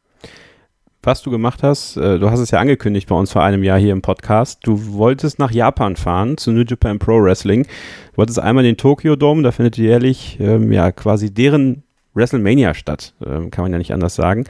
Was 1.05 1.21
du 1.21 1.29
gemacht 1.29 1.61
hast, 1.61 1.97
äh, 1.97 2.17
du 2.17 2.31
hast 2.31 2.39
es 2.39 2.49
ja 2.49 2.57
angekündigt 2.57 3.07
bei 3.07 3.13
uns 3.13 3.31
vor 3.31 3.43
einem 3.43 3.61
Jahr 3.61 3.77
hier 3.77 3.93
im 3.93 4.01
Podcast. 4.01 4.61
Du 4.63 4.93
wolltest 4.93 5.37
nach 5.37 5.51
Japan 5.51 5.95
fahren 5.97 6.35
zu 6.35 6.51
New 6.51 6.63
Japan 6.63 6.97
Pro 6.97 7.21
Wrestling. 7.21 7.65
Du 8.13 8.17
wolltest 8.17 8.39
einmal 8.39 8.65
in 8.65 8.71
den 8.71 8.77
Tokyo 8.77 9.15
Dome, 9.15 9.43
da 9.43 9.51
findet 9.51 9.77
jährlich 9.77 10.39
ähm, 10.39 10.71
ja 10.71 10.91
quasi 10.91 11.31
deren 11.31 11.83
WrestleMania 12.15 12.73
statt. 12.73 13.13
Ähm, 13.23 13.51
kann 13.51 13.63
man 13.65 13.71
ja 13.71 13.77
nicht 13.77 13.93
anders 13.93 14.15
sagen. 14.15 14.45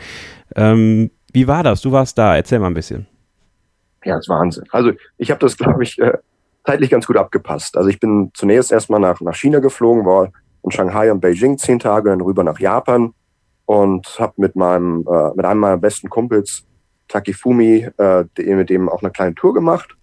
Ähm, 0.55 1.11
wie 1.33 1.45
war 1.49 1.61
das? 1.61 1.81
Du 1.81 1.91
warst 1.91 2.17
da. 2.17 2.37
Erzähl 2.37 2.59
mal 2.59 2.67
ein 2.67 2.73
bisschen. 2.73 3.05
Ja, 4.05 4.15
das 4.15 4.23
ist 4.23 4.29
Wahnsinn. 4.29 4.63
Also 4.71 4.93
ich 5.17 5.31
habe 5.31 5.41
das, 5.41 5.57
glaube 5.57 5.83
ich, 5.83 5.99
äh, 5.99 6.17
zeitlich 6.65 6.89
ganz 6.89 7.05
gut 7.05 7.17
abgepasst. 7.17 7.75
Also 7.75 7.89
ich 7.89 7.99
bin 7.99 8.31
zunächst 8.33 8.71
erstmal 8.71 9.01
nach, 9.01 9.19
nach 9.19 9.35
China 9.35 9.59
geflogen, 9.59 10.05
war 10.05 10.31
in 10.63 10.71
Shanghai 10.71 11.11
und 11.11 11.19
Beijing 11.19 11.57
zehn 11.57 11.79
Tage, 11.79 12.11
dann 12.11 12.21
rüber 12.21 12.45
nach 12.45 12.61
Japan 12.61 13.13
und 13.65 14.19
habe 14.19 14.33
mit 14.37 14.55
meinem 14.55 15.05
äh, 15.07 15.29
mit 15.35 15.45
einem 15.45 15.59
meiner 15.59 15.77
besten 15.77 16.09
Kumpels 16.09 16.65
Takifumi 17.07 17.87
äh, 17.97 18.25
mit 18.37 18.69
dem 18.69 18.89
auch 18.89 19.01
eine 19.01 19.11
kleine 19.11 19.35
Tour 19.35 19.53
gemacht 19.53 19.95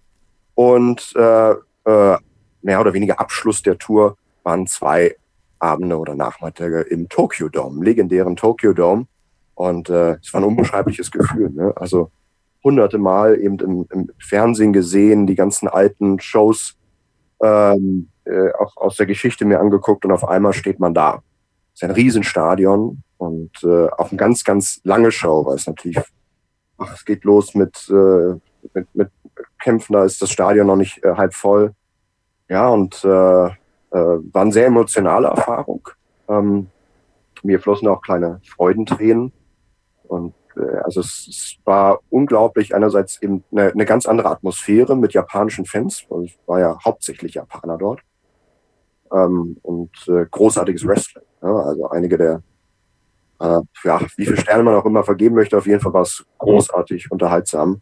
und 0.55 1.13
äh, 1.15 1.51
äh, 1.51 2.17
mehr 2.61 2.81
oder 2.81 2.93
weniger 2.93 3.19
Abschluss 3.19 3.61
der 3.61 3.77
Tour 3.77 4.17
waren 4.43 4.67
zwei 4.67 5.15
Abende 5.59 5.97
oder 5.97 6.15
Nachmittage 6.15 6.81
im 6.81 7.07
Tokyo 7.09 7.49
Dome, 7.49 7.83
legendären 7.83 8.35
Tokyo 8.35 8.73
Dome 8.73 9.07
und 9.55 9.89
äh, 9.89 10.17
es 10.21 10.33
war 10.33 10.41
ein 10.41 10.47
unbeschreibliches 10.47 11.11
Gefühl. 11.11 11.49
Ne? 11.49 11.73
Also 11.75 12.11
hunderte 12.63 12.97
Mal 12.97 13.39
eben 13.39 13.59
im, 13.59 13.85
im 13.91 14.09
Fernsehen 14.19 14.73
gesehen, 14.73 15.27
die 15.27 15.35
ganzen 15.35 15.67
alten 15.67 16.19
Shows 16.19 16.77
ähm, 17.41 18.09
äh, 18.25 18.51
auch 18.53 18.77
aus 18.77 18.95
der 18.97 19.05
Geschichte 19.05 19.45
mir 19.45 19.59
angeguckt 19.59 20.05
und 20.05 20.11
auf 20.11 20.27
einmal 20.27 20.53
steht 20.53 20.79
man 20.79 20.93
da. 20.93 21.21
Ist 21.73 21.83
ein 21.83 21.91
Riesenstadion 21.91 23.03
und 23.17 23.51
äh, 23.63 23.87
auch 23.89 24.09
eine 24.09 24.17
ganz, 24.17 24.43
ganz 24.43 24.79
lange 24.83 25.11
Show, 25.11 25.45
weil 25.45 25.55
es 25.55 25.67
natürlich, 25.67 25.99
ach, 26.77 26.93
es 26.93 27.05
geht 27.05 27.23
los 27.23 27.55
mit, 27.55 27.89
äh, 27.89 28.35
mit, 28.73 28.95
mit 28.95 29.09
Kämpfen, 29.59 29.93
da 29.93 30.03
ist 30.03 30.21
das 30.21 30.29
Stadion 30.29 30.67
noch 30.67 30.75
nicht 30.75 31.03
äh, 31.03 31.15
halb 31.15 31.33
voll. 31.33 31.73
Ja, 32.49 32.69
und 32.69 33.03
äh, 33.03 33.07
äh, 33.47 33.51
war 33.91 34.41
eine 34.41 34.51
sehr 34.51 34.67
emotionale 34.67 35.27
Erfahrung. 35.27 35.87
Ähm, 36.27 36.67
mir 37.43 37.59
flossen 37.59 37.87
auch 37.87 38.01
kleine 38.01 38.41
Freudentränen. 38.43 39.31
Und 40.03 40.33
äh, 40.55 40.77
also 40.83 40.99
es, 40.99 41.27
es 41.29 41.57
war 41.63 41.99
unglaublich, 42.09 42.75
einerseits 42.75 43.21
eben 43.21 43.43
eine, 43.51 43.71
eine 43.71 43.85
ganz 43.85 44.05
andere 44.05 44.29
Atmosphäre 44.29 44.95
mit 44.95 45.13
japanischen 45.13 45.65
Fans, 45.65 46.05
weil 46.09 46.25
es 46.25 46.37
war 46.45 46.59
ja 46.59 46.77
hauptsächlich 46.83 47.35
Japaner 47.35 47.77
dort. 47.77 48.01
Ähm, 49.11 49.57
und 49.61 49.91
äh, 50.07 50.25
großartiges 50.29 50.85
Wrestling. 50.85 51.23
Ja, 51.43 51.49
also 51.49 51.89
einige 51.89 52.17
der, 52.17 52.41
äh, 53.39 53.59
ja, 53.83 53.99
wie 54.15 54.25
viele 54.25 54.37
Sterne 54.37 54.63
man 54.63 54.75
auch 54.75 54.85
immer 54.85 55.03
vergeben 55.03 55.35
möchte, 55.35 55.57
auf 55.57 55.67
jeden 55.67 55.81
Fall 55.81 55.93
war 55.93 56.03
es 56.03 56.25
großartig, 56.37 57.11
unterhaltsam. 57.11 57.81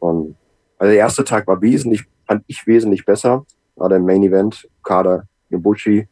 Und 0.00 0.36
also 0.78 0.90
der 0.90 0.98
erste 0.98 1.24
Tag 1.24 1.46
war 1.46 1.62
wesentlich, 1.62 2.04
fand 2.26 2.42
ich 2.48 2.66
wesentlich 2.66 3.04
besser. 3.04 3.46
War 3.76 3.88
der 3.88 4.00
Main 4.00 4.24
Event, 4.24 4.68
Kader, 4.82 5.28
Nobuchi, 5.48 6.08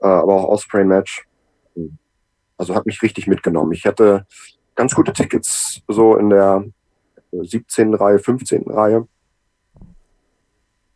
äh, 0.00 0.06
aber 0.06 0.34
auch 0.34 0.44
Osprey 0.44 0.84
Match. 0.84 1.26
Also 2.56 2.74
hat 2.74 2.86
mich 2.86 3.02
richtig 3.02 3.26
mitgenommen. 3.26 3.72
Ich 3.72 3.84
hatte 3.84 4.26
ganz 4.76 4.94
gute 4.94 5.12
Tickets 5.12 5.82
so 5.88 6.16
in 6.16 6.30
der 6.30 6.64
17. 7.32 7.94
Reihe, 7.94 8.18
15. 8.18 8.70
Reihe. 8.70 9.08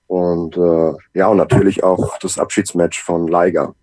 Und 0.06 0.56
äh, 0.56 0.92
ja, 1.14 1.28
und 1.28 1.38
natürlich 1.38 1.82
auch 1.82 2.18
das 2.18 2.38
Abschiedsmatch 2.38 3.02
von 3.02 3.26
Liger. 3.26 3.74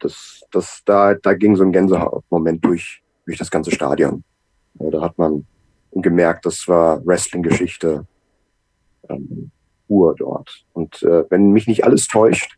Das, 0.00 0.42
das, 0.50 0.82
da, 0.84 1.14
da 1.14 1.34
ging 1.34 1.56
so 1.56 1.62
ein 1.62 1.72
Gänsehautmoment 1.72 2.64
durch, 2.64 3.02
durch 3.26 3.38
das 3.38 3.50
ganze 3.50 3.70
Stadion. 3.70 4.24
Ja, 4.74 4.90
da 4.90 5.00
hat 5.02 5.18
man 5.18 5.46
gemerkt, 5.92 6.46
das 6.46 6.66
war 6.68 7.04
Wrestling-Geschichte 7.04 8.06
ähm, 9.08 9.50
Uhr 9.88 10.14
dort. 10.16 10.64
Und 10.72 11.02
äh, 11.02 11.24
wenn 11.30 11.50
mich 11.50 11.66
nicht 11.66 11.84
alles 11.84 12.06
täuscht, 12.06 12.56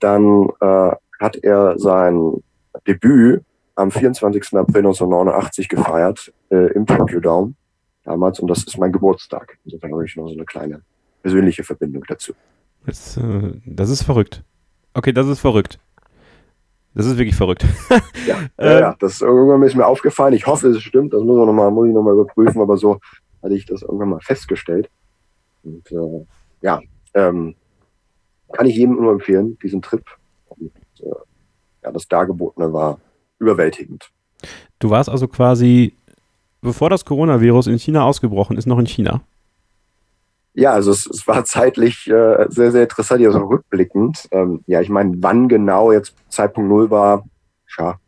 dann 0.00 0.48
äh, 0.60 0.92
hat 1.20 1.36
er 1.42 1.78
sein 1.78 2.42
Debüt 2.86 3.42
am 3.74 3.90
24. 3.90 4.54
April 4.54 4.78
1989 4.78 5.68
gefeiert 5.68 6.32
äh, 6.50 6.72
im 6.72 6.86
Tokyo 6.86 7.20
Dome 7.20 7.54
damals 8.04 8.40
und 8.40 8.48
das 8.48 8.64
ist 8.64 8.78
mein 8.78 8.92
Geburtstag. 8.92 9.58
Insofern 9.64 9.92
habe 9.92 10.04
ich 10.04 10.16
noch 10.16 10.28
so 10.28 10.34
eine 10.34 10.44
kleine 10.44 10.82
persönliche 11.22 11.62
Verbindung 11.62 12.04
dazu. 12.08 12.32
Das, 12.86 13.16
äh, 13.16 13.52
das 13.66 13.90
ist 13.90 14.02
verrückt. 14.02 14.42
Okay, 14.94 15.12
das 15.12 15.26
ist 15.26 15.40
verrückt. 15.40 15.78
Das 16.98 17.06
ist 17.06 17.16
wirklich 17.16 17.36
verrückt. 17.36 17.64
ja, 18.26 18.38
ja, 18.58 18.80
ja, 18.80 18.96
das 18.98 19.20
irgendwann 19.20 19.62
ist 19.62 19.76
mir 19.76 19.86
aufgefallen. 19.86 20.34
Ich 20.34 20.48
hoffe, 20.48 20.66
es 20.66 20.82
stimmt. 20.82 21.12
Das 21.12 21.22
muss, 21.22 21.36
man 21.36 21.46
noch 21.46 21.52
mal, 21.52 21.70
muss 21.70 21.86
ich 21.86 21.94
nochmal 21.94 22.14
überprüfen, 22.14 22.60
aber 22.60 22.76
so 22.76 22.98
hatte 23.40 23.54
ich 23.54 23.66
das 23.66 23.82
irgendwann 23.82 24.08
mal 24.08 24.20
festgestellt. 24.20 24.90
Und 25.62 25.92
äh, 25.92 26.26
ja, 26.60 26.80
ähm, 27.14 27.54
kann 28.52 28.66
ich 28.66 28.74
jedem 28.74 28.96
nur 28.96 29.12
empfehlen, 29.12 29.56
diesen 29.62 29.80
Trip. 29.80 30.04
Und, 30.48 30.72
äh, 30.98 31.06
ja, 31.84 31.92
das 31.92 32.08
Dargebotene 32.08 32.72
war 32.72 32.98
überwältigend. 33.38 34.10
Du 34.80 34.90
warst 34.90 35.08
also 35.08 35.28
quasi, 35.28 35.94
bevor 36.62 36.90
das 36.90 37.04
Coronavirus 37.04 37.68
in 37.68 37.78
China 37.78 38.02
ausgebrochen 38.06 38.56
ist, 38.56 38.66
noch 38.66 38.80
in 38.80 38.86
China? 38.86 39.20
Ja, 40.58 40.72
also 40.72 40.90
es, 40.90 41.06
es 41.06 41.24
war 41.28 41.44
zeitlich 41.44 42.08
äh, 42.08 42.46
sehr, 42.48 42.72
sehr 42.72 42.82
interessant, 42.82 43.24
also 43.24 43.38
rückblickend. 43.38 44.26
Ähm, 44.32 44.64
ja, 44.66 44.80
ich 44.80 44.88
meine, 44.88 45.14
wann 45.18 45.46
genau 45.48 45.92
jetzt 45.92 46.14
Zeitpunkt 46.28 46.68
Null 46.68 46.90
war, 46.90 47.24
ja, 47.78 48.00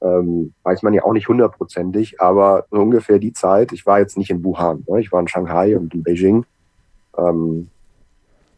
ähm, 0.00 0.54
weiß 0.62 0.82
man 0.82 0.94
ja 0.94 1.04
auch 1.04 1.12
nicht 1.12 1.28
hundertprozentig, 1.28 2.18
aber 2.18 2.64
so 2.70 2.78
ungefähr 2.78 3.18
die 3.18 3.34
Zeit. 3.34 3.72
Ich 3.72 3.84
war 3.84 3.98
jetzt 3.98 4.16
nicht 4.16 4.30
in 4.30 4.42
Wuhan, 4.42 4.84
ne? 4.88 5.00
ich 5.00 5.12
war 5.12 5.20
in 5.20 5.28
Shanghai 5.28 5.76
und 5.76 5.92
in 5.92 6.02
Beijing. 6.02 6.46
Ähm, 7.18 7.68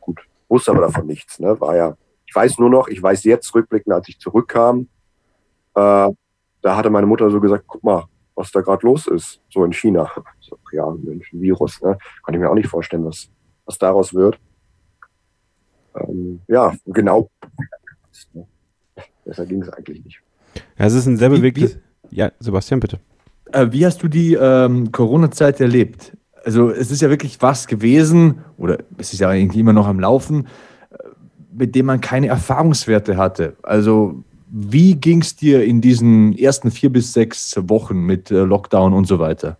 gut, 0.01 0.20
wusste 0.48 0.70
aber 0.70 0.82
davon 0.82 1.06
nichts. 1.06 1.40
Ne? 1.40 1.61
War 1.61 1.74
ja, 1.74 1.97
ich 2.27 2.35
weiß 2.35 2.59
nur 2.61 2.70
noch, 2.70 2.86
ich 2.86 3.02
weiß 3.02 3.24
jetzt 3.24 3.52
rückblickend, 3.52 3.93
als 3.93 4.09
ich 4.09 4.20
zurückkam, 4.20 4.86
äh, 5.74 6.09
da 6.62 6.77
hatte 6.77 6.89
meine 6.89 7.09
Mutter 7.09 7.28
so 7.31 7.40
gesagt, 7.40 7.65
guck 7.66 7.82
mal, 7.82 8.05
was 8.35 8.51
da 8.51 8.61
gerade 8.61 8.86
los 8.86 9.06
ist, 9.06 9.40
so 9.51 9.65
in 9.65 9.73
China. 9.73 10.11
So, 10.40 10.59
ja, 10.73 10.86
ein 10.86 11.23
Virus, 11.32 11.81
ne? 11.81 11.97
Kann 12.23 12.35
ich 12.35 12.40
mir 12.40 12.51
auch 12.51 12.55
nicht 12.55 12.69
vorstellen, 12.69 13.06
was, 13.06 13.31
was 13.65 13.78
daraus 13.78 14.12
wird. 14.12 14.39
Ähm, 15.97 16.40
ja, 16.48 16.74
genau. 16.85 17.31
Besser 19.24 19.47
ging 19.47 19.62
es 19.62 19.70
eigentlich 19.70 20.05
nicht. 20.05 20.20
Ja, 20.78 20.85
es 20.85 20.93
ist 20.93 21.06
ein 21.06 21.16
sehr 21.16 21.31
bewegtes. 21.31 21.78
Ja, 22.11 22.31
Sebastian, 22.40 22.81
bitte. 22.81 23.01
Äh, 23.52 23.69
wie 23.70 23.86
hast 23.86 24.02
du 24.02 24.09
die 24.09 24.35
ähm, 24.35 24.93
Corona-Zeit 24.93 25.61
erlebt? 25.61 26.16
Also, 26.44 26.70
es 26.70 26.90
ist 26.90 27.01
ja 27.01 27.09
wirklich 27.09 27.40
was 27.40 27.66
gewesen, 27.66 28.44
oder 28.59 28.78
es 28.98 29.15
ist 29.15 29.20
ja 29.20 29.31
eigentlich 29.31 29.59
immer 29.59 29.73
noch 29.73 29.86
am 29.86 29.98
Laufen, 29.98 30.47
äh, 30.90 30.97
mit 31.52 31.74
dem 31.74 31.86
man 31.86 32.02
keine 32.02 32.27
Erfahrungswerte 32.27 33.16
hatte. 33.16 33.56
Also, 33.62 34.23
wie 34.56 34.94
ging 34.94 35.20
es 35.20 35.35
dir 35.35 35.64
in 35.64 35.81
diesen 35.81 36.39
ersten 36.39 36.70
vier 36.70 36.93
bis 36.93 37.12
sechs 37.12 37.56
Wochen 37.68 37.98
mit 38.06 38.31
äh, 38.31 38.44
Lockdown 38.44 38.94
und 38.94 39.05
so 39.05 39.18
weiter? 39.18 39.56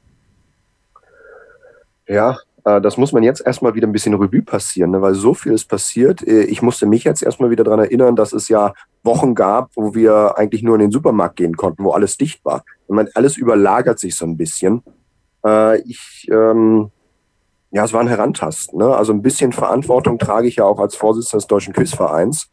Ja, 2.07 2.39
äh, 2.65 2.81
das 2.81 2.97
muss 2.97 3.11
man 3.11 3.25
jetzt 3.25 3.45
erstmal 3.45 3.75
wieder 3.75 3.89
ein 3.89 3.93
bisschen 3.93 4.15
Revue 4.15 4.43
passieren, 4.43 4.93
ne? 4.93 5.03
weil 5.03 5.15
so 5.15 5.35
viel 5.35 5.53
ist 5.53 5.65
passiert. 5.65 6.25
Äh, 6.25 6.45
ich 6.45 6.62
musste 6.62 6.87
mich 6.87 7.03
jetzt 7.03 7.25
erstmal 7.25 7.51
wieder 7.51 7.65
daran 7.65 7.81
erinnern, 7.81 8.15
dass 8.15 8.33
es 8.33 8.49
ja 8.49 8.73
Wochen 9.03 9.35
gab, 9.35 9.71
wo 9.75 9.97
wir 9.97 10.39
eigentlich 10.39 10.62
nur 10.62 10.77
in 10.77 10.83
den 10.83 10.93
Supermarkt 10.93 11.35
gehen 11.37 11.57
konnten, 11.57 11.83
wo 11.83 11.91
alles 11.91 12.16
dicht 12.16 12.45
war. 12.45 12.65
Ich 12.87 12.95
meine, 12.95 13.11
alles 13.15 13.37
überlagert 13.37 13.99
sich 13.99 14.15
so 14.15 14.25
ein 14.25 14.37
bisschen. 14.37 14.83
Ich, 15.85 16.27
ähm, 16.31 16.91
ja, 17.71 17.85
es 17.85 17.93
war 17.93 18.01
ein 18.01 18.09
Herantasten. 18.09 18.79
Ne? 18.79 18.97
Also 18.97 19.12
ein 19.12 19.21
bisschen 19.21 19.53
Verantwortung 19.53 20.19
trage 20.19 20.49
ich 20.49 20.57
ja 20.57 20.65
auch 20.65 20.79
als 20.79 20.97
Vorsitzender 20.97 21.41
des 21.41 21.49
Deutschen 21.49 21.75
Quizvereins. 21.75 22.49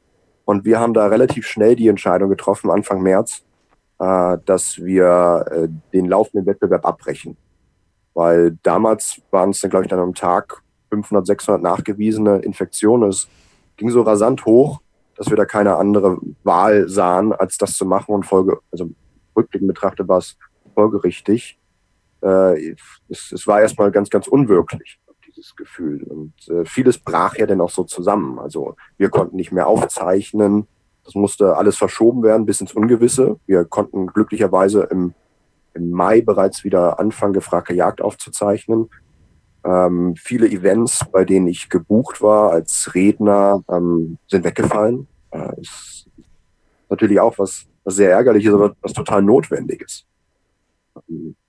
Und 0.52 0.66
wir 0.66 0.82
haben 0.82 0.94
da 0.94 1.08
relativ 1.08 1.48
schnell 1.48 1.78
die 1.78 1.88
Entscheidung 1.88 2.30
getroffen, 2.30 2.70
Anfang 2.70 3.02
März, 3.02 3.42
äh, 4.00 4.38
dass 4.46 4.84
wir 4.84 5.46
äh, 5.50 5.70
den 5.94 6.10
laufenden 6.10 6.46
Wettbewerb 6.46 6.86
abbrechen. 6.86 7.38
Weil 8.14 8.58
damals 8.62 9.22
waren 9.32 9.52
es 9.52 9.62
dann, 9.62 9.70
glaube 9.70 9.86
ich, 9.86 9.90
dann 9.90 10.02
am 10.02 10.14
Tag 10.14 10.62
500, 10.90 11.26
600 11.26 11.62
nachgewiesene 11.62 12.40
Infektionen. 12.40 13.08
Es 13.08 13.30
ging 13.78 13.92
so 13.92 14.02
rasant 14.02 14.46
hoch, 14.46 14.82
dass 15.16 15.30
wir 15.30 15.38
da 15.38 15.46
keine 15.46 15.78
andere 15.78 16.18
Wahl 16.44 16.90
sahen, 16.90 17.32
als 17.32 17.58
das 17.58 17.78
zu 17.78 17.86
machen. 17.86 18.14
Und 18.14 18.26
Folge, 18.26 18.60
also 18.74 18.90
rückblickend 19.38 19.70
betrachtet 19.70 20.10
war 20.10 20.18
es 20.18 20.36
folgerichtig. 20.76 21.62
Äh, 22.22 22.76
es, 23.08 23.32
es 23.32 23.48
war 23.48 23.62
erstmal 23.62 23.90
ganz, 23.90 24.10
ganz 24.10 24.28
unwirklich, 24.28 25.00
dieses 25.42 25.56
Gefühl. 25.56 26.04
Und 26.04 26.34
äh, 26.50 26.66
vieles 26.66 27.00
brach 27.00 27.36
ja 27.36 27.46
dann 27.46 27.62
auch 27.62 27.70
so 27.70 27.84
zusammen. 27.84 28.40
Also 28.40 28.76
wir 28.98 29.10
konnten 29.10 29.36
nicht 29.36 29.52
mehr 29.52 29.68
aufzeichnen. 29.68 30.68
Das 31.04 31.16
musste 31.16 31.58
alles 31.58 31.78
verschoben 31.78 32.24
werden 32.24 32.46
bis 32.46 32.62
ins 32.62 32.74
Ungewisse. 32.74 33.40
Wir 33.48 33.66
konnten 33.66 34.08
glücklicherweise 34.08 34.84
im, 34.84 35.14
im 35.74 35.90
Mai 35.90 36.22
bereits 36.22 36.64
wieder 36.64 37.00
anfangen, 37.00 37.34
gefragte 37.34 37.74
Jagd 37.74 38.02
aufzuzeichnen. 38.02 38.90
Ähm, 39.64 40.16
viele 40.16 40.48
Events, 40.48 41.06
bei 41.12 41.26
denen 41.26 41.48
ich 41.48 41.70
gebucht 41.70 42.22
war 42.22 42.52
als 42.52 42.94
Redner, 42.94 43.64
ähm, 43.70 44.18
sind 44.28 44.44
weggefallen. 44.44 45.08
Äh, 45.32 45.60
ist 45.60 46.08
natürlich 46.90 47.20
auch 47.20 47.38
was, 47.40 47.66
was 47.84 47.96
sehr 47.96 48.12
ärgerlich 48.12 48.46
ist, 48.46 48.54
aber 48.54 48.76
was 48.82 48.94
total 48.94 49.24
notwendig 49.24 49.82
ist. 49.82 50.06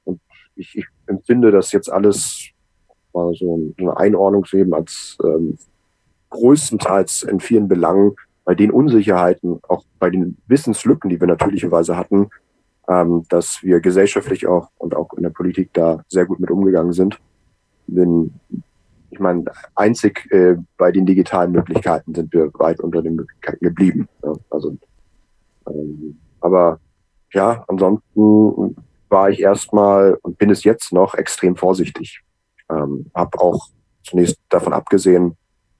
Und 0.04 0.20
ich, 0.56 0.76
ich 0.76 0.86
empfinde 1.06 1.50
das 1.50 1.72
jetzt 1.72 1.90
alles 1.90 2.51
mal 3.14 3.34
so 3.34 3.72
eine 3.78 3.96
Einordnung 3.96 4.44
zu 4.44 4.56
geben 4.56 4.74
als 4.74 5.16
ähm, 5.24 5.58
größtenteils 6.30 7.22
in 7.24 7.40
vielen 7.40 7.68
Belangen 7.68 8.16
bei 8.44 8.54
den 8.54 8.70
Unsicherheiten, 8.70 9.60
auch 9.68 9.84
bei 9.98 10.10
den 10.10 10.36
Wissenslücken, 10.46 11.10
die 11.10 11.20
wir 11.20 11.28
natürlicherweise 11.28 11.96
hatten, 11.96 12.30
ähm, 12.88 13.24
dass 13.28 13.62
wir 13.62 13.80
gesellschaftlich 13.80 14.46
auch 14.46 14.68
und 14.78 14.96
auch 14.96 15.12
in 15.14 15.22
der 15.22 15.30
Politik 15.30 15.70
da 15.72 16.02
sehr 16.08 16.26
gut 16.26 16.40
mit 16.40 16.50
umgegangen 16.50 16.92
sind. 16.92 17.20
Denn 17.86 18.32
ich 19.10 19.20
meine, 19.20 19.44
einzig 19.74 20.26
äh, 20.32 20.56
bei 20.78 20.90
den 20.90 21.06
digitalen 21.06 21.52
Möglichkeiten 21.52 22.14
sind 22.14 22.32
wir 22.32 22.50
weit 22.54 22.80
unter 22.80 23.02
den 23.02 23.14
Möglichkeiten 23.14 23.64
geblieben. 23.64 24.08
Ja, 24.24 24.32
also, 24.50 24.76
ähm, 25.68 26.16
aber 26.40 26.80
ja, 27.32 27.64
ansonsten 27.68 28.76
war 29.08 29.30
ich 29.30 29.40
erstmal 29.40 30.18
und 30.22 30.38
bin 30.38 30.50
es 30.50 30.64
jetzt 30.64 30.92
noch 30.92 31.14
extrem 31.14 31.56
vorsichtig. 31.56 32.22
Ähm, 32.72 33.10
habe 33.14 33.38
auch 33.38 33.68
zunächst 34.02 34.38
davon 34.48 34.72
abgesehen, 34.72 35.36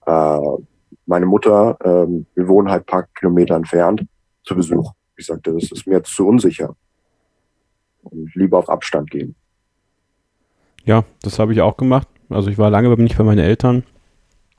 äh, 0.06 0.38
meine 1.06 1.26
Mutter, 1.26 1.76
ähm, 1.84 2.26
wir 2.34 2.48
wohnen 2.48 2.70
halt 2.70 2.82
ein 2.82 2.86
paar 2.86 3.06
Kilometer 3.14 3.56
entfernt, 3.56 4.04
zu 4.44 4.54
Besuch. 4.54 4.92
Ich 5.16 5.26
sagte, 5.26 5.52
das 5.52 5.70
ist 5.70 5.86
mir 5.86 5.96
jetzt 5.96 6.14
zu 6.14 6.26
unsicher. 6.26 6.74
Und 8.02 8.34
lieber 8.34 8.58
auf 8.58 8.68
Abstand 8.68 9.10
gehen. 9.10 9.34
Ja, 10.84 11.04
das 11.22 11.38
habe 11.38 11.52
ich 11.52 11.60
auch 11.60 11.76
gemacht. 11.76 12.08
Also 12.28 12.50
ich 12.50 12.58
war 12.58 12.70
lange 12.70 12.94
nicht 12.96 13.16
bei 13.16 13.24
meinen 13.24 13.38
Eltern. 13.38 13.84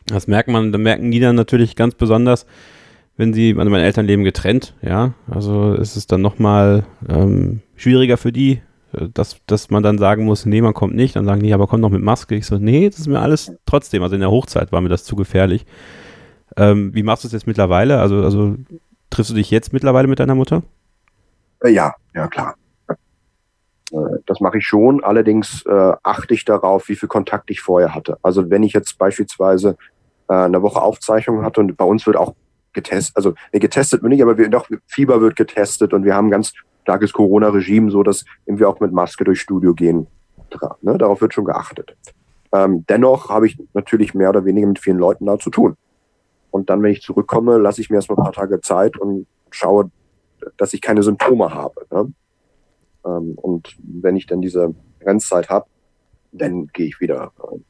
Das 0.05 0.27
merkt 0.27 0.49
man, 0.49 0.71
da 0.71 0.77
merken 0.77 1.11
die 1.11 1.19
dann 1.19 1.35
natürlich 1.35 1.75
ganz 1.75 1.95
besonders, 1.95 2.45
wenn 3.17 3.33
sie, 3.33 3.55
also 3.57 3.69
meine 3.69 3.83
Eltern 3.83 4.05
leben 4.05 4.23
getrennt, 4.23 4.75
ja. 4.81 5.13
Also 5.29 5.73
ist 5.73 6.11
dann 6.11 6.21
nochmal 6.21 6.85
ähm, 7.09 7.61
schwieriger 7.75 8.17
für 8.17 8.31
die, 8.31 8.61
dass, 9.13 9.37
dass 9.47 9.69
man 9.69 9.83
dann 9.83 9.97
sagen 9.97 10.25
muss, 10.25 10.45
nee, 10.45 10.61
man 10.61 10.73
kommt 10.73 10.95
nicht. 10.95 11.15
Dann 11.15 11.25
sagen 11.25 11.41
die, 11.41 11.53
aber 11.53 11.67
komm 11.67 11.81
noch 11.81 11.89
mit 11.89 12.01
Maske. 12.01 12.35
Ich 12.35 12.45
so, 12.45 12.57
nee, 12.57 12.89
das 12.89 12.99
ist 12.99 13.07
mir 13.07 13.19
alles 13.19 13.53
trotzdem. 13.65 14.03
Also 14.03 14.15
in 14.15 14.21
der 14.21 14.31
Hochzeit 14.31 14.71
war 14.71 14.81
mir 14.81 14.89
das 14.89 15.03
zu 15.03 15.15
gefährlich. 15.15 15.65
Ähm, 16.57 16.93
wie 16.93 17.03
machst 17.03 17.23
du 17.23 17.27
es 17.27 17.33
jetzt 17.33 17.47
mittlerweile? 17.47 17.99
Also, 17.99 18.17
also 18.23 18.55
triffst 19.09 19.31
du 19.31 19.35
dich 19.35 19.51
jetzt 19.51 19.73
mittlerweile 19.73 20.07
mit 20.07 20.19
deiner 20.19 20.35
Mutter? 20.35 20.63
Äh, 21.63 21.71
ja, 21.71 21.95
ja 22.13 22.27
klar. 22.27 22.55
Äh, 22.89 22.97
das 24.25 24.39
mache 24.39 24.57
ich 24.57 24.65
schon. 24.65 25.03
Allerdings 25.03 25.65
äh, 25.65 25.93
achte 26.03 26.33
ich 26.33 26.45
darauf, 26.45 26.89
wie 26.89 26.95
viel 26.95 27.09
Kontakt 27.09 27.49
ich 27.49 27.61
vorher 27.61 27.95
hatte. 27.95 28.17
Also 28.21 28.49
wenn 28.49 28.63
ich 28.63 28.73
jetzt 28.73 28.97
beispielsweise 28.97 29.77
äh, 30.29 30.33
eine 30.33 30.61
Woche 30.61 30.81
Aufzeichnung 30.81 31.43
hatte 31.43 31.61
und 31.61 31.75
bei 31.77 31.85
uns 31.85 32.05
wird 32.05 32.17
auch 32.17 32.35
getestet, 32.73 33.15
also 33.15 33.33
nee, 33.51 33.59
getestet 33.59 34.01
wird 34.01 34.11
nicht, 34.11 34.23
aber 34.23 34.37
wir, 34.37 34.49
doch 34.49 34.67
Fieber 34.87 35.21
wird 35.21 35.35
getestet 35.35 35.93
und 35.93 36.05
wir 36.05 36.15
haben 36.15 36.29
ganz 36.29 36.53
starkes 36.83 37.13
Corona-Regime, 37.13 37.89
so 37.91 38.03
dass 38.03 38.25
wir 38.45 38.69
auch 38.69 38.79
mit 38.79 38.91
Maske 38.91 39.23
durchs 39.23 39.41
Studio 39.41 39.73
gehen. 39.73 40.07
Ne? 40.81 40.97
Darauf 40.97 41.21
wird 41.21 41.33
schon 41.33 41.45
geachtet. 41.45 41.95
Ähm, 42.53 42.85
dennoch 42.87 43.29
habe 43.29 43.47
ich 43.47 43.57
natürlich 43.73 44.13
mehr 44.13 44.29
oder 44.29 44.45
weniger 44.45 44.67
mit 44.67 44.79
vielen 44.79 44.99
Leuten 44.99 45.25
da 45.25 45.39
zu 45.39 45.49
tun. 45.49 45.75
Und 46.51 46.69
dann, 46.69 46.83
wenn 46.83 46.91
ich 46.91 47.01
zurückkomme, 47.01 47.57
lasse 47.57 47.81
ich 47.81 47.89
mir 47.89 47.95
erstmal 47.95 48.19
ein 48.19 48.23
paar 48.23 48.33
Tage 48.33 48.61
Zeit 48.61 48.97
und 48.97 49.25
schaue, 49.49 49.89
dass 50.57 50.73
ich 50.73 50.81
keine 50.81 51.01
Symptome 51.01 51.53
habe. 51.53 51.85
Ne? 51.89 52.13
Ähm, 53.05 53.33
und 53.37 53.75
wenn 53.79 54.15
ich 54.15 54.27
dann 54.27 54.41
diese 54.41 54.75
Grenzzeit 54.99 55.49
habe, 55.49 55.65
dann 56.31 56.67
gehe 56.67 56.87
ich 56.87 56.99
wieder 56.99 57.31
und 57.37 57.65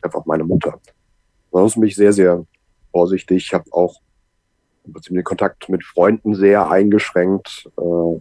treffe 0.00 0.18
auch 0.18 0.26
meine 0.26 0.44
Mutter. 0.44 0.80
Ansonsten 1.52 1.80
bin 1.80 1.88
ich 1.88 1.96
sehr, 1.96 2.12
sehr 2.12 2.44
vorsichtig. 2.92 3.46
Ich 3.46 3.54
habe 3.54 3.64
auch 3.72 4.00
den 4.84 5.24
Kontakt 5.24 5.68
mit 5.68 5.84
Freunden 5.84 6.34
sehr 6.34 6.70
eingeschränkt. 6.70 7.70
Äh, 7.78 8.20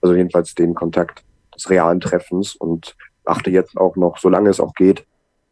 also 0.00 0.14
jedenfalls 0.14 0.54
den 0.54 0.74
Kontakt 0.74 1.24
des 1.54 1.70
realen 1.70 2.00
Treffens 2.00 2.54
und 2.54 2.96
achte 3.24 3.50
jetzt 3.50 3.76
auch 3.76 3.96
noch, 3.96 4.18
solange 4.18 4.50
es 4.50 4.60
auch 4.60 4.74
geht, 4.74 5.04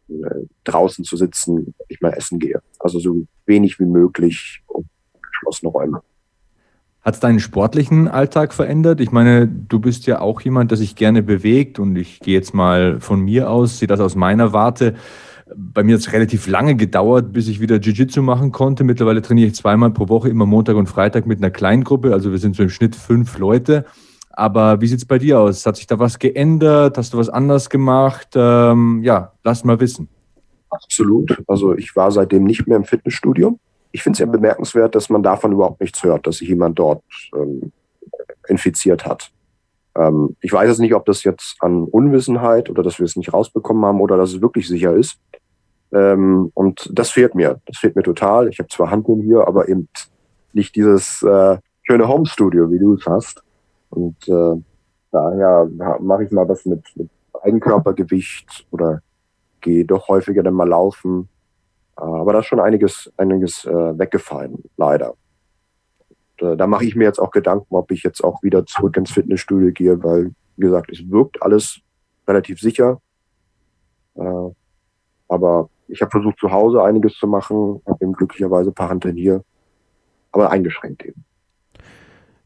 äh, 0.09 0.47
draußen 0.65 1.05
zu 1.05 1.17
sitzen, 1.17 1.57
wenn 1.57 1.87
ich 1.89 2.01
mal 2.01 2.13
essen 2.13 2.39
gehe. 2.39 2.61
Also 2.79 2.99
so 2.99 3.27
wenig 3.47 3.79
wie 3.79 3.85
möglich 3.85 4.63
um 4.67 4.85
geschlossene 5.23 5.71
Räume. 5.71 6.03
Hat 7.03 7.15
es 7.15 7.21
deinen 7.21 7.41
sportlichen 7.41 8.09
Alltag 8.09 8.53
verändert? 8.53 9.01
Ich 9.01 9.11
meine, 9.11 9.49
du 9.49 9.79
bist 9.79 10.07
ja 10.07 10.21
auch 10.21 10.41
jemand, 10.43 10.71
der 10.71 10.79
sich 10.79 10.97
gerne 10.97 11.23
bewegt 11.23 11.79
und 11.79 11.97
ich 11.97 12.21
gehe 12.21 12.35
jetzt 12.35 12.53
mal 12.53 13.01
von 13.01 13.21
mir 13.21 13.49
aus, 13.49 13.79
sehe 13.79 13.89
das 13.89 14.01
aus 14.01 14.17
meiner 14.17 14.53
Warte. 14.53 14.97
Bei 15.57 15.83
mir 15.83 15.95
hat 15.95 16.01
es 16.01 16.13
relativ 16.13 16.47
lange 16.47 16.77
gedauert, 16.77 17.33
bis 17.33 17.49
ich 17.49 17.61
wieder 17.61 17.77
Jiu-Jitsu 17.77 18.23
machen 18.23 18.53
konnte. 18.53 18.85
Mittlerweile 18.85 19.23
trainiere 19.23 19.49
ich 19.49 19.55
zweimal 19.55 19.91
pro 19.91 20.09
Woche, 20.09 20.29
immer 20.29 20.47
Montag 20.47 20.77
und 20.77 20.87
Freitag 20.87 21.27
mit 21.27 21.39
einer 21.39 21.51
Kleingruppe. 21.51 22.13
Also 22.13 22.31
wir 22.31 22.39
sind 22.39 22.57
so 22.57 22.63
im 22.63 22.71
Schnitt 22.71 22.95
fünf 22.95 23.39
Leute. 23.39 23.85
Aber 24.31 24.81
wie 24.81 24.87
sieht 24.87 24.99
es 24.99 25.05
bei 25.05 25.19
dir 25.19 25.41
aus? 25.41 25.67
Hat 25.67 25.77
sich 25.77 25.87
da 25.87 25.99
was 25.99 26.19
geändert? 26.19 26.97
Hast 26.97 27.13
du 27.13 27.19
was 27.19 27.29
anders 27.29 27.69
gemacht? 27.69 28.29
Ähm, 28.35 29.03
ja, 29.03 29.33
lass 29.43 29.65
mal 29.65 29.81
wissen. 29.81 30.09
Absolut. 30.71 31.43
Also 31.47 31.77
ich 31.77 31.95
war 31.97 32.11
seitdem 32.13 32.45
nicht 32.45 32.67
mehr 32.67 32.77
im 32.77 32.85
Fitnessstudio. 32.85 33.59
Ich 33.93 34.03
finde 34.03 34.15
es 34.15 34.21
ja 34.21 34.27
bemerkenswert, 34.27 34.95
dass 34.95 35.11
man 35.11 35.23
davon 35.23 35.53
überhaupt 35.53 35.81
nichts 35.81 36.03
hört, 36.05 36.27
dass 36.27 36.37
sich 36.37 36.49
jemand 36.49 36.79
dort 36.79 37.03
ähm, 37.35 37.73
infiziert 38.49 39.05
hat. 39.05 39.33
Ähm, 39.97 40.37
ich 40.41 40.53
weiß 40.53 40.69
jetzt 40.69 40.79
nicht, 40.79 40.95
ob 40.95 41.05
das 41.07 41.25
jetzt 41.25 41.57
an 41.61 41.85
Unwissenheit 41.85 42.71
oder 42.71 42.83
dass 42.83 42.99
wir 42.99 43.05
es 43.05 43.17
nicht 43.17 43.33
rausbekommen 43.33 43.85
haben 43.85 44.01
oder 44.01 44.17
dass 44.17 44.33
es 44.33 44.41
wirklich 44.41 44.69
sicher 44.69 44.95
ist. 44.95 45.19
Ähm, 45.93 46.51
und 46.55 46.89
das 46.93 47.11
fehlt 47.11 47.35
mir. 47.35 47.61
Das 47.67 47.79
fehlt 47.79 47.97
mir 47.97 48.03
total. 48.03 48.49
Ich 48.49 48.59
habe 48.59 48.69
zwar 48.69 48.91
Handeln 48.91 49.21
hier, 49.21 49.47
aber 49.47 49.69
eben 49.69 49.89
nicht 50.53 50.75
dieses 50.77 51.23
äh, 51.23 51.59
schöne 51.83 52.09
Homestudio, 52.09 52.71
wie 52.71 52.79
du 52.79 52.95
es 52.95 53.07
hast. 53.07 53.43
Und 53.91 54.17
äh, 54.29 54.63
daher 55.11 55.69
mache 56.01 56.25
ich 56.25 56.31
mal 56.31 56.49
was 56.49 56.65
mit, 56.65 56.85
mit 56.95 57.11
Eigenkörpergewicht 57.43 58.67
oder 58.71 59.03
gehe 59.61 59.85
doch 59.85 60.09
häufiger 60.09 60.43
dann 60.43 60.55
mal 60.55 60.69
laufen. 60.69 61.29
Aber 61.97 62.33
da 62.33 62.39
ist 62.39 62.47
schon 62.47 62.61
einiges, 62.61 63.13
einiges 63.17 63.65
äh, 63.65 63.99
weggefallen, 63.99 64.63
leider. 64.77 65.15
Und, 66.09 66.49
äh, 66.49 66.57
da 66.57 66.67
mache 66.67 66.85
ich 66.85 66.97
mir 66.97 67.05
jetzt 67.05 67.19
auch 67.19 67.31
Gedanken, 67.31 67.75
ob 67.75 67.91
ich 67.91 68.03
jetzt 68.03 68.25
auch 68.25 68.43
wieder 68.43 68.65
zurück 68.65 68.97
ins 68.97 69.13
Fitnessstudio 69.13 69.73
gehe, 69.73 70.03
weil, 70.03 70.33
wie 70.57 70.67
gesagt, 70.67 70.91
es 70.91 71.11
wirkt 71.11 71.43
alles 71.43 71.81
relativ 72.27 72.61
sicher. 72.61 73.01
Äh, 74.15 74.51
aber 75.29 75.69
ich 75.91 76.01
habe 76.01 76.11
versucht, 76.11 76.39
zu 76.39 76.51
Hause 76.51 76.83
einiges 76.83 77.15
zu 77.15 77.27
machen, 77.27 77.81
habe 77.87 77.99
eben 78.05 78.13
glücklicherweise 78.13 78.71
ein 78.71 78.75
paar 78.75 78.89
Handeln 78.89 79.17
hier, 79.17 79.43
aber 80.33 80.51
eingeschränkt 80.51 81.05
eben. 81.05 81.25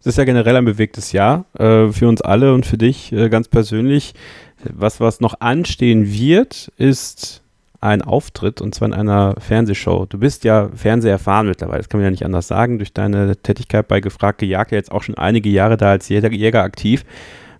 Es 0.00 0.06
ist 0.06 0.18
ja 0.18 0.24
generell 0.24 0.56
ein 0.56 0.66
bewegtes 0.66 1.12
Jahr 1.12 1.46
äh, 1.58 1.90
für 1.90 2.08
uns 2.08 2.20
alle 2.20 2.52
und 2.52 2.66
für 2.66 2.76
dich 2.76 3.10
äh, 3.12 3.30
ganz 3.30 3.48
persönlich. 3.48 4.14
Was, 4.70 5.00
was 5.00 5.20
noch 5.20 5.40
anstehen 5.40 6.12
wird, 6.12 6.70
ist 6.76 7.42
ein 7.80 8.02
Auftritt 8.02 8.60
und 8.60 8.74
zwar 8.74 8.88
in 8.88 8.94
einer 8.94 9.34
Fernsehshow. 9.38 10.06
Du 10.06 10.18
bist 10.18 10.44
ja 10.44 10.70
Fernseherfahren 10.74 11.46
mittlerweile, 11.46 11.78
das 11.78 11.88
kann 11.88 12.00
man 12.00 12.06
ja 12.06 12.10
nicht 12.10 12.24
anders 12.24 12.48
sagen, 12.48 12.78
durch 12.78 12.92
deine 12.92 13.36
Tätigkeit 13.36 13.88
bei 13.88 14.00
Gefragt 14.00 14.40
gejagt, 14.40 14.72
ja 14.72 14.76
jetzt 14.76 14.92
auch 14.92 15.02
schon 15.02 15.16
einige 15.16 15.50
Jahre 15.50 15.76
da 15.76 15.90
als 15.90 16.08
Jäger, 16.08 16.32
Jäger 16.32 16.62
aktiv. 16.62 17.04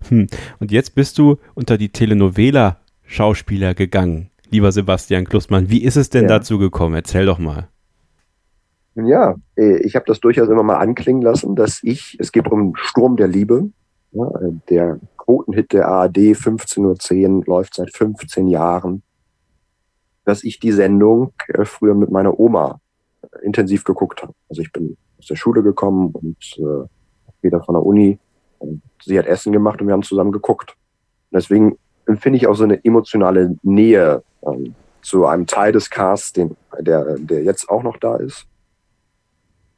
Hm. 0.08 0.26
Und 0.60 0.70
jetzt 0.70 0.94
bist 0.94 1.18
du 1.18 1.36
unter 1.54 1.78
die 1.78 1.90
Telenovela-Schauspieler 1.90 3.74
gegangen, 3.74 4.30
lieber 4.50 4.72
Sebastian 4.72 5.24
Klussmann. 5.24 5.70
Wie 5.70 5.82
ist 5.82 5.96
es 5.96 6.10
denn 6.10 6.22
ja. 6.22 6.28
dazu 6.28 6.58
gekommen? 6.58 6.94
Erzähl 6.94 7.26
doch 7.26 7.38
mal. 7.38 7.68
Ja, 8.94 9.34
äh, 9.56 9.78
ich 9.78 9.96
habe 9.96 10.04
das 10.06 10.20
durchaus 10.20 10.48
immer 10.48 10.62
mal 10.62 10.76
anklingen 10.76 11.22
lassen, 11.22 11.56
dass 11.56 11.80
ich, 11.82 12.16
es 12.20 12.30
geht 12.30 12.48
um 12.48 12.74
Sturm 12.76 13.16
der 13.16 13.26
Liebe, 13.26 13.70
ja, 14.12 14.26
äh, 14.40 14.52
der 14.70 15.00
Quotenhit 15.16 15.72
der 15.72 15.88
ARD 15.88 16.18
15.10 16.34 17.38
Uhr 17.38 17.44
läuft 17.46 17.74
seit 17.74 17.92
15 17.92 18.46
Jahren, 18.46 19.02
dass 20.24 20.44
ich 20.44 20.60
die 20.60 20.72
Sendung 20.72 21.32
äh, 21.48 21.64
früher 21.64 21.94
mit 21.94 22.10
meiner 22.10 22.38
Oma 22.38 22.80
intensiv 23.42 23.84
geguckt 23.84 24.22
habe. 24.22 24.32
Also 24.48 24.62
ich 24.62 24.70
bin 24.70 24.96
aus 25.18 25.26
der 25.26 25.36
Schule 25.36 25.62
gekommen 25.62 26.12
und 26.12 26.36
äh, 26.58 26.86
wieder 27.42 27.62
von 27.62 27.74
der 27.74 27.84
Uni 27.84 28.18
und 28.58 28.82
sie 29.02 29.18
hat 29.18 29.26
Essen 29.26 29.52
gemacht 29.52 29.80
und 29.80 29.88
wir 29.88 29.94
haben 29.94 30.02
zusammen 30.02 30.32
geguckt. 30.32 30.76
Und 31.30 31.36
deswegen 31.40 31.78
empfinde 32.06 32.36
ich 32.38 32.46
auch 32.46 32.54
so 32.54 32.64
eine 32.64 32.84
emotionale 32.84 33.56
Nähe 33.62 34.22
ähm, 34.46 34.74
zu 35.02 35.26
einem 35.26 35.46
Teil 35.46 35.72
des 35.72 35.90
Casts, 35.90 36.32
den, 36.32 36.56
der, 36.78 37.18
der 37.18 37.42
jetzt 37.42 37.68
auch 37.68 37.82
noch 37.82 37.98
da 37.98 38.16
ist 38.16 38.46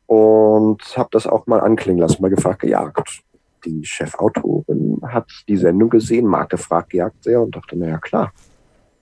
und 0.07 0.81
habe 0.97 1.09
das 1.13 1.27
auch 1.27 1.47
mal 1.47 1.61
anklingen 1.61 2.01
lassen, 2.01 2.23
mal 2.23 2.29
gefragt, 2.29 2.61
gejagt. 2.61 3.23
Die 3.65 3.85
Chefautorin 3.85 5.01
hat 5.03 5.27
die 5.49 5.57
Sendung 5.57 5.91
gesehen, 5.91 6.27
mag 6.27 6.49
gefragt, 6.51 6.91
gejagt 6.91 7.25
sehr 7.25 7.41
und 7.43 7.57
dachte, 7.57 7.77
naja, 7.77 7.99
klar. 7.99 8.33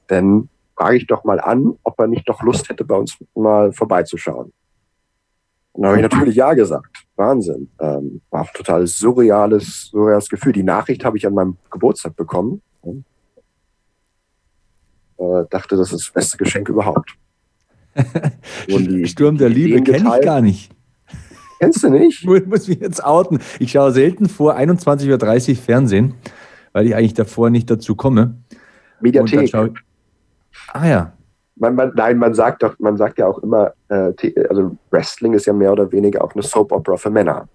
Denn 0.09 0.49
frage 0.77 0.97
ich 0.97 1.07
doch 1.07 1.25
mal 1.25 1.41
an, 1.41 1.75
ob 1.83 1.99
er 2.01 2.07
nicht 2.07 2.29
doch 2.29 2.43
Lust 2.43 2.69
hätte, 2.69 2.85
bei 2.85 2.97
uns 2.97 3.17
mal 3.35 3.73
vorbeizuschauen. 3.73 4.53
Und 5.73 5.83
dann 5.83 5.91
habe 5.91 6.01
ich 6.01 6.11
natürlich 6.11 6.37
ja 6.37 6.55
gesagt. 6.55 7.05
Wahnsinn. 7.17 7.69
Ähm, 7.81 8.23
war 8.31 8.43
ein 8.43 8.49
total 8.55 8.87
surreales, 8.87 9.89
surreales 9.91 10.29
Gefühl. 10.29 10.53
Die 10.53 10.63
Nachricht 10.63 11.05
habe 11.05 11.17
ich 11.17 11.27
an 11.27 11.35
meinem 11.35 11.57
Geburtstag 11.71 12.17
bekommen. 12.17 12.63
Äh, 15.19 15.45
dachte, 15.51 15.77
das 15.77 15.93
ist 15.93 16.07
das 16.07 16.11
beste 16.11 16.37
Geschenk 16.37 16.69
überhaupt. 16.69 17.11
Sturm 19.05 19.39
der 19.39 19.49
Liebe 19.49 19.83
kenne 19.83 20.17
ich 20.17 20.25
gar 20.25 20.41
nicht. 20.41 20.71
Kennst 21.61 21.83
du 21.83 21.91
nicht? 21.91 22.27
Ich 22.29 22.47
muss 22.47 22.69
mich 22.69 22.81
jetzt 22.81 23.05
outen. 23.05 23.39
Ich 23.59 23.73
schaue 23.73 23.93
selten 23.93 24.29
vor 24.29 24.57
21.30 24.57 25.51
Uhr 25.51 25.57
Fernsehen, 25.57 26.15
weil 26.73 26.87
ich 26.87 26.95
eigentlich 26.95 27.15
davor 27.15 27.51
nicht 27.51 27.71
dazu 27.71 27.95
komme. 27.95 28.37
Mediathek. 29.01 29.55
ah 30.73 30.87
ja. 30.87 31.13
Man, 31.57 31.77
man, 31.77 31.93
nein, 31.95 32.19
man 32.19 32.35
sagt 32.35 32.65
doch, 32.65 32.77
man 32.81 32.97
sagt 32.97 33.19
ja 33.19 33.29
auch 33.29 33.39
immer, 33.39 33.73
äh, 33.89 34.13
also 34.49 34.77
Wrestling 34.91 35.35
ist 35.35 35.47
ja 35.47 35.53
mehr 35.53 35.73
oder 35.73 35.91
weniger 35.93 36.25
auch 36.25 36.33
eine 36.33 36.43
Soap 36.43 36.73
Opera 36.73 36.97
für 36.97 37.11
Männer. 37.11 37.49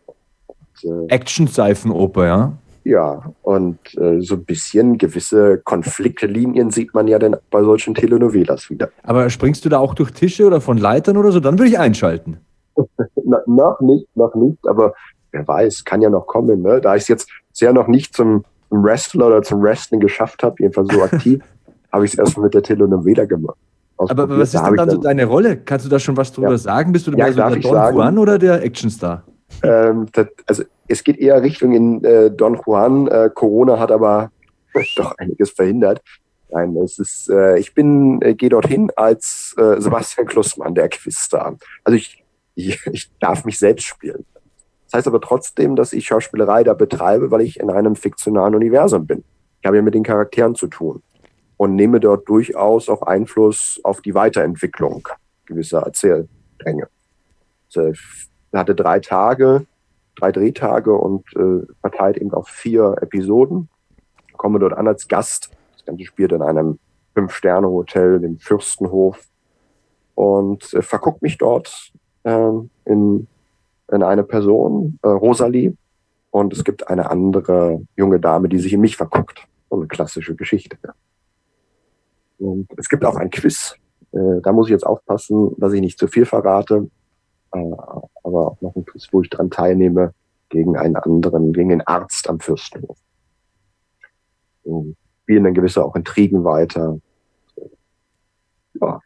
Äh, 0.84 1.08
Action-Seifenoper, 1.10 2.26
ja. 2.26 2.54
Ja, 2.84 3.34
und 3.42 3.78
äh, 3.98 4.22
so 4.22 4.36
ein 4.36 4.46
bisschen 4.46 4.98
gewisse 4.98 5.60
Konfliktlinien 5.60 6.72
sieht 6.72 6.94
man 6.94 7.08
ja 7.08 7.20
dann 7.20 7.36
bei 7.52 7.64
solchen 7.64 7.94
Telenovelas 7.94 8.70
wieder. 8.70 8.90
Aber 9.04 9.30
springst 9.30 9.66
du 9.66 9.70
da 9.70 9.80
auch 9.80 9.94
durch 9.94 10.12
Tische 10.12 10.46
oder 10.46 10.62
von 10.62 10.78
Leitern 10.78 11.18
oder 11.18 11.32
so? 11.32 11.40
Dann 11.40 11.60
würde 11.60 11.70
ich 11.70 11.80
einschalten. 11.80 12.38
Na, 13.26 13.42
noch 13.46 13.80
nicht, 13.82 14.08
noch 14.16 14.34
nicht, 14.36 14.68
aber 14.68 14.94
wer 15.32 15.48
weiß, 15.48 15.84
kann 15.84 16.02
ja 16.02 16.10
noch 16.10 16.28
kommen. 16.28 16.62
Ne? 16.62 16.82
Da 16.82 16.96
ich 16.96 17.04
es 17.04 17.08
jetzt 17.10 17.30
sehr 17.52 17.74
noch 17.74 17.88
nicht 17.88 18.16
zum 18.16 18.46
Wrestler 18.70 19.28
oder 19.28 19.42
zum 19.42 19.62
Wrestling 19.62 20.00
geschafft 20.00 20.44
habe, 20.44 20.56
jedenfalls 20.60 20.94
so 20.94 21.02
aktiv, 21.02 21.44
habe 21.92 22.06
ich 22.06 22.14
es 22.14 22.20
erst 22.20 22.38
mit 22.38 22.54
der 22.54 22.64
Telenovela 22.64 23.26
gemacht. 23.26 23.58
Aber 23.98 24.30
was 24.30 24.54
ist 24.54 24.64
denn 24.64 24.76
dann 24.76 24.90
so 24.90 24.98
deine 24.98 25.26
Rolle? 25.26 25.58
Kannst 25.58 25.86
du 25.86 25.90
da 25.90 26.00
schon 26.00 26.16
was 26.16 26.32
drüber 26.32 26.52
ja. 26.52 26.58
sagen? 26.58 26.94
Bist 26.94 27.08
du 27.08 27.12
ja, 27.12 27.32
so 27.32 27.36
der 27.36 27.50
Don 27.50 27.62
sagen, 27.62 27.98
Juan 27.98 28.18
oder 28.18 28.38
der 28.40 28.64
Actionstar? 28.64 29.24
Ähm, 29.64 30.08
das, 30.12 30.28
also 30.46 30.64
es 30.88 31.04
geht 31.04 31.18
eher 31.18 31.42
Richtung 31.42 31.74
in 31.74 32.04
äh, 32.04 32.32
Don 32.32 32.60
Juan. 32.66 33.08
Äh, 33.08 33.30
Corona 33.34 33.80
hat 33.80 33.92
aber 33.92 34.32
doch 34.96 35.18
einiges 35.18 35.52
verhindert. 35.52 36.02
Nein, 36.52 36.76
es 36.78 36.98
ist, 36.98 37.30
äh, 37.30 37.60
ich 37.60 37.74
bin, 37.76 38.22
äh, 38.22 38.34
gehe 38.34 38.50
dorthin 38.50 38.90
als 38.96 39.56
äh, 39.58 39.80
Sebastian 39.80 40.26
Klussmann, 40.26 40.74
der 40.74 40.90
Quizstar. 40.90 41.58
Also 41.84 41.96
ich, 41.96 42.24
ich, 42.56 42.80
ich 42.92 43.12
darf 43.20 43.46
mich 43.46 43.60
selbst 43.60 43.86
spielen. 43.86 44.26
Das 44.86 44.98
heißt 44.98 45.08
aber 45.08 45.22
trotzdem, 45.22 45.76
dass 45.76 45.94
ich 45.94 46.08
Schauspielerei 46.08 46.64
da 46.64 46.74
betreibe, 46.74 47.30
weil 47.30 47.42
ich 47.42 47.60
in 47.60 47.70
einem 47.70 47.96
fiktionalen 47.96 48.56
Universum 48.56 49.06
bin. 49.06 49.24
Ich 49.62 49.68
habe 49.68 49.78
ja 49.78 49.84
mit 49.84 49.94
den 49.94 50.04
Charakteren 50.04 50.56
zu 50.56 50.68
tun 50.68 51.04
und 51.58 51.76
nehme 51.76 52.00
dort 52.00 52.28
durchaus 52.28 52.90
auch 52.90 53.04
Einfluss 53.04 53.80
auf 53.84 54.02
die 54.02 54.16
Weiterentwicklung 54.16 55.08
gewisser 55.46 55.82
Erzählstränge. 55.82 56.88
Also, 57.68 57.94
hatte 58.58 58.76
drei 58.76 59.00
Tage, 59.00 59.66
drei 60.16 60.32
Drehtage 60.32 60.94
und 60.94 61.26
äh, 61.36 61.66
verteilt 61.82 62.18
eben 62.18 62.34
auf 62.34 62.48
vier 62.48 62.96
Episoden. 63.02 63.70
Komme 64.38 64.60
dort 64.60 64.74
an 64.74 64.88
als 64.88 65.08
Gast. 65.08 65.52
Das 65.74 65.86
Ganze 65.86 66.06
spielt 66.06 66.32
in 66.32 66.42
einem 66.42 66.80
Fünf-Sterne-Hotel, 67.14 68.20
dem 68.20 68.40
Fürstenhof. 68.40 69.20
Und 70.16 70.74
äh, 70.74 70.82
verguckt 70.82 71.22
mich 71.22 71.38
dort 71.38 71.92
äh, 72.24 72.52
in 72.86 73.28
in 73.92 74.04
eine 74.04 74.24
Person, 74.24 75.00
äh, 75.02 75.08
Rosalie, 75.08 75.76
und 76.32 76.54
es 76.54 76.64
gibt 76.64 76.88
eine 76.88 77.10
andere 77.10 77.82
junge 77.96 78.20
Dame, 78.20 78.50
die 78.50 78.60
sich 78.60 78.74
in 78.74 78.82
mich 78.82 78.96
verguckt. 78.96 79.48
So 79.70 79.78
eine 79.78 79.88
klassische 79.88 80.36
Geschichte. 80.36 80.78
Und 82.38 82.68
es 82.78 82.88
gibt 82.88 83.04
auch 83.04 83.16
ein 83.16 83.32
Quiz. 83.32 83.76
Äh, 84.12 84.42
da 84.44 84.52
muss 84.52 84.68
ich 84.68 84.72
jetzt 84.72 84.86
aufpassen, 84.86 85.56
dass 85.58 85.74
ich 85.74 85.82
nicht 85.82 85.98
zu 85.98 86.08
viel 86.08 86.26
verrate. 86.26 86.90
Aber 88.30 88.52
auch 88.52 88.62
noch 88.62 88.76
ein 88.76 88.86
Quiz, 88.86 89.08
wo 89.12 89.22
ich 89.22 89.30
dran 89.30 89.50
teilnehme 89.50 90.14
gegen 90.50 90.78
einen 90.78 90.96
anderen, 90.96 91.52
gegen 91.52 91.70
den 91.70 91.82
Arzt 91.82 92.30
am 92.30 92.40
Fürstenhof. 92.40 92.98
Und 94.64 94.96
spielen 95.24 95.44
dann 95.44 95.54
gewisse 95.54 95.84
auch 95.84 95.96
Intrigen 95.96 96.44
weiter. 96.44 97.00
Ja, 98.80 99.00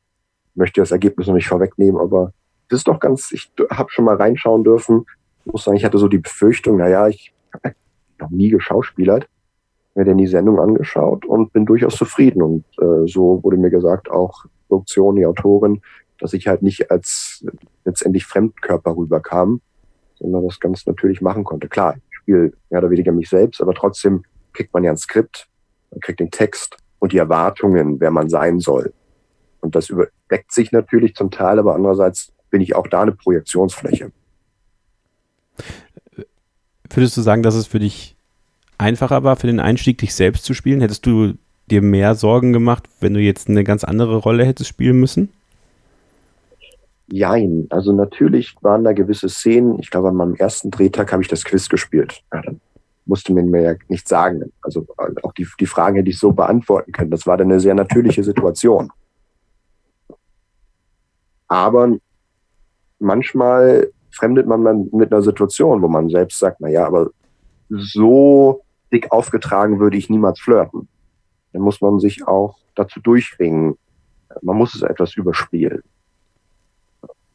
möchte 0.55 0.81
das 0.81 0.91
Ergebnis 0.91 1.27
noch 1.27 1.35
nicht 1.35 1.47
vorwegnehmen, 1.47 1.99
aber 1.99 2.33
das 2.69 2.79
ist 2.79 2.87
doch 2.87 2.99
ganz, 2.99 3.31
ich 3.31 3.51
habe 3.69 3.89
schon 3.91 4.05
mal 4.05 4.15
reinschauen 4.15 4.63
dürfen. 4.63 5.05
Ich 5.45 5.51
muss 5.51 5.63
sagen, 5.63 5.77
ich 5.77 5.85
hatte 5.85 5.97
so 5.97 6.07
die 6.07 6.19
Befürchtung, 6.19 6.77
naja, 6.77 7.07
ich 7.07 7.33
habe 7.63 7.75
noch 8.19 8.29
nie 8.29 8.49
geschauspielert, 8.49 9.27
mir 9.95 10.05
denn 10.05 10.17
die 10.17 10.27
Sendung 10.27 10.59
angeschaut 10.59 11.25
und 11.25 11.53
bin 11.53 11.65
durchaus 11.65 11.95
zufrieden. 11.95 12.41
Und 12.41 12.65
äh, 12.79 13.07
so 13.07 13.41
wurde 13.43 13.57
mir 13.57 13.69
gesagt, 13.69 14.09
auch 14.09 14.45
Produktion, 14.67 15.15
die 15.15 15.25
Autorin, 15.25 15.81
dass 16.23 16.31
ich 16.31 16.47
halt 16.47 16.61
nicht 16.61 16.89
als 16.89 17.45
letztendlich 17.83 18.25
Fremdkörper 18.25 18.95
rüberkam, 18.95 19.59
sondern 20.15 20.47
das 20.47 20.61
ganz 20.61 20.85
natürlich 20.85 21.19
machen 21.19 21.43
konnte. 21.43 21.67
Klar, 21.67 21.97
ich 21.97 22.17
spiele 22.17 22.53
mehr 22.69 22.79
oder 22.79 22.89
weniger 22.89 23.11
mich 23.11 23.27
selbst, 23.27 23.61
aber 23.61 23.73
trotzdem 23.73 24.23
kriegt 24.53 24.73
man 24.73 24.85
ja 24.85 24.91
ein 24.91 24.97
Skript, 24.97 25.49
man 25.91 25.99
kriegt 25.99 26.21
den 26.21 26.31
Text 26.31 26.77
und 26.99 27.11
die 27.11 27.17
Erwartungen, 27.17 27.99
wer 27.99 28.09
man 28.09 28.29
sein 28.29 28.61
soll. 28.61 28.93
Und 29.59 29.75
das 29.75 29.89
überdeckt 29.89 30.53
sich 30.53 30.71
natürlich 30.71 31.13
zum 31.13 31.29
Teil, 31.29 31.59
aber 31.59 31.75
andererseits 31.75 32.31
bin 32.49 32.61
ich 32.61 32.73
auch 32.73 32.87
da 32.87 33.01
eine 33.01 33.11
Projektionsfläche. 33.11 34.13
Würdest 36.89 37.17
du 37.17 37.21
sagen, 37.21 37.43
dass 37.43 37.55
es 37.55 37.67
für 37.67 37.79
dich 37.79 38.15
einfacher 38.77 39.25
war, 39.25 39.35
für 39.35 39.47
den 39.47 39.59
Einstieg 39.59 39.97
dich 39.97 40.15
selbst 40.15 40.45
zu 40.45 40.53
spielen? 40.53 40.79
Hättest 40.79 41.05
du 41.05 41.33
dir 41.69 41.81
mehr 41.81 42.15
Sorgen 42.15 42.53
gemacht, 42.53 42.85
wenn 43.01 43.13
du 43.13 43.19
jetzt 43.19 43.49
eine 43.49 43.65
ganz 43.65 43.83
andere 43.83 44.15
Rolle 44.15 44.45
hättest 44.45 44.69
spielen 44.69 45.01
müssen? 45.01 45.27
Jein. 47.07 47.67
Also 47.69 47.91
natürlich 47.91 48.55
waren 48.61 48.83
da 48.83 48.93
gewisse 48.93 49.29
Szenen. 49.29 49.79
Ich 49.79 49.89
glaube, 49.89 50.09
an 50.09 50.15
meinem 50.15 50.35
ersten 50.35 50.71
Drehtag 50.71 51.11
habe 51.11 51.21
ich 51.21 51.27
das 51.27 51.43
Quiz 51.43 51.69
gespielt. 51.69 52.23
Ja, 52.33 52.41
dann 52.41 52.61
musste 53.05 53.33
mir 53.33 53.61
ja 53.61 53.75
nicht 53.89 54.07
sagen. 54.07 54.51
Also 54.61 54.87
auch 55.23 55.33
die, 55.33 55.47
die 55.59 55.65
Fragen 55.65 55.97
hätte 55.97 56.09
ich 56.09 56.19
so 56.19 56.31
beantworten 56.31 56.91
können. 56.91 57.11
Das 57.11 57.27
war 57.27 57.37
dann 57.37 57.51
eine 57.51 57.59
sehr 57.59 57.75
natürliche 57.75 58.23
Situation. 58.23 58.91
Aber 61.47 61.97
manchmal 62.99 63.91
fremdet 64.11 64.47
man 64.47 64.63
dann 64.63 64.89
mit 64.91 65.11
einer 65.11 65.21
Situation, 65.21 65.81
wo 65.81 65.87
man 65.87 66.09
selbst 66.09 66.39
sagt, 66.39 66.61
na 66.61 66.69
ja, 66.69 66.87
aber 66.87 67.09
so 67.69 68.63
dick 68.91 69.11
aufgetragen 69.11 69.79
würde 69.79 69.97
ich 69.97 70.09
niemals 70.09 70.39
flirten. 70.39 70.87
Dann 71.51 71.61
muss 71.61 71.81
man 71.81 71.99
sich 71.99 72.27
auch 72.27 72.57
dazu 72.75 72.99
durchringen. 73.01 73.75
Man 74.41 74.57
muss 74.57 74.73
es 74.75 74.81
etwas 74.81 75.15
überspielen. 75.15 75.83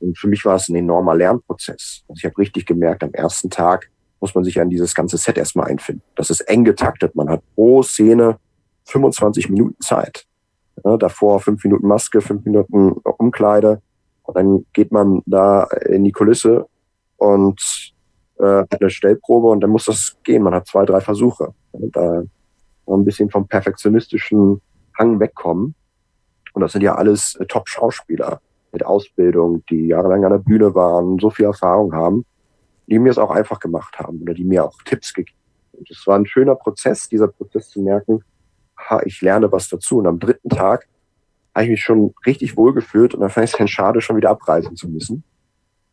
Und 0.00 0.18
für 0.18 0.28
mich 0.28 0.44
war 0.44 0.56
es 0.56 0.68
ein 0.68 0.76
enormer 0.76 1.14
Lernprozess. 1.14 2.04
Also 2.08 2.18
ich 2.18 2.24
habe 2.24 2.38
richtig 2.38 2.66
gemerkt, 2.66 3.02
am 3.02 3.12
ersten 3.12 3.50
Tag 3.50 3.90
muss 4.20 4.34
man 4.34 4.44
sich 4.44 4.60
an 4.60 4.70
dieses 4.70 4.94
ganze 4.94 5.16
Set 5.16 5.38
erstmal 5.38 5.68
einfinden. 5.68 6.02
Das 6.16 6.30
ist 6.30 6.40
eng 6.42 6.64
getaktet. 6.64 7.14
Man 7.14 7.28
hat 7.28 7.42
pro 7.54 7.82
Szene 7.82 8.38
25 8.86 9.48
Minuten 9.50 9.80
Zeit. 9.80 10.26
Ja, 10.84 10.96
davor 10.96 11.40
fünf 11.40 11.62
Minuten 11.64 11.86
Maske, 11.86 12.20
fünf 12.20 12.44
Minuten 12.44 12.92
Umkleide, 13.02 13.82
und 14.28 14.36
dann 14.36 14.66
geht 14.74 14.92
man 14.92 15.22
da 15.24 15.64
in 15.86 16.04
die 16.04 16.12
Kulisse 16.12 16.66
und 17.16 17.94
äh, 18.38 18.44
hat 18.44 18.78
eine 18.78 18.90
Stellprobe 18.90 19.48
und 19.48 19.60
dann 19.60 19.70
muss 19.70 19.86
das 19.86 20.18
gehen. 20.22 20.42
Man 20.42 20.54
hat 20.54 20.66
zwei, 20.66 20.84
drei 20.84 21.00
Versuche. 21.00 21.54
Und 21.72 21.96
da 21.96 22.22
ein 22.86 23.04
bisschen 23.06 23.30
vom 23.30 23.48
perfektionistischen 23.48 24.60
Hang 24.98 25.18
wegkommen. 25.18 25.74
Und 26.52 26.60
das 26.60 26.72
sind 26.72 26.82
ja 26.82 26.96
alles 26.96 27.36
äh, 27.36 27.46
Top-Schauspieler 27.46 28.42
mit 28.72 28.84
Ausbildung, 28.84 29.64
die 29.70 29.88
jahrelang 29.88 30.24
an 30.24 30.32
der 30.32 30.38
Bühne 30.38 30.74
waren, 30.74 31.18
so 31.18 31.30
viel 31.30 31.46
Erfahrung 31.46 31.92
haben, 31.94 32.24
die 32.86 32.98
mir 32.98 33.10
es 33.10 33.18
auch 33.18 33.30
einfach 33.30 33.60
gemacht 33.60 33.98
haben 33.98 34.20
oder 34.22 34.34
die 34.34 34.44
mir 34.44 34.64
auch 34.64 34.82
Tipps 34.84 35.12
gegeben 35.12 35.38
haben. 35.72 35.84
Es 35.88 36.06
war 36.06 36.18
ein 36.18 36.26
schöner 36.26 36.54
Prozess, 36.54 37.08
dieser 37.08 37.28
Prozess 37.28 37.70
zu 37.70 37.80
merken, 37.80 38.22
ha, 38.76 39.00
ich 39.04 39.20
lerne 39.20 39.50
was 39.52 39.68
dazu. 39.68 39.98
Und 39.98 40.06
am 40.06 40.18
dritten 40.18 40.48
Tag 40.48 40.88
habe 41.54 41.64
ich 41.64 41.70
mich 41.70 41.82
schon 41.82 42.14
richtig 42.26 42.56
wohl 42.56 42.72
gefühlt 42.74 43.14
und 43.14 43.20
dann 43.20 43.30
fand 43.30 43.44
ich 43.44 43.52
es 43.52 43.58
dann 43.58 43.68
schade, 43.68 44.00
schon 44.00 44.16
wieder 44.16 44.30
abreisen 44.30 44.76
zu 44.76 44.88
müssen, 44.88 45.24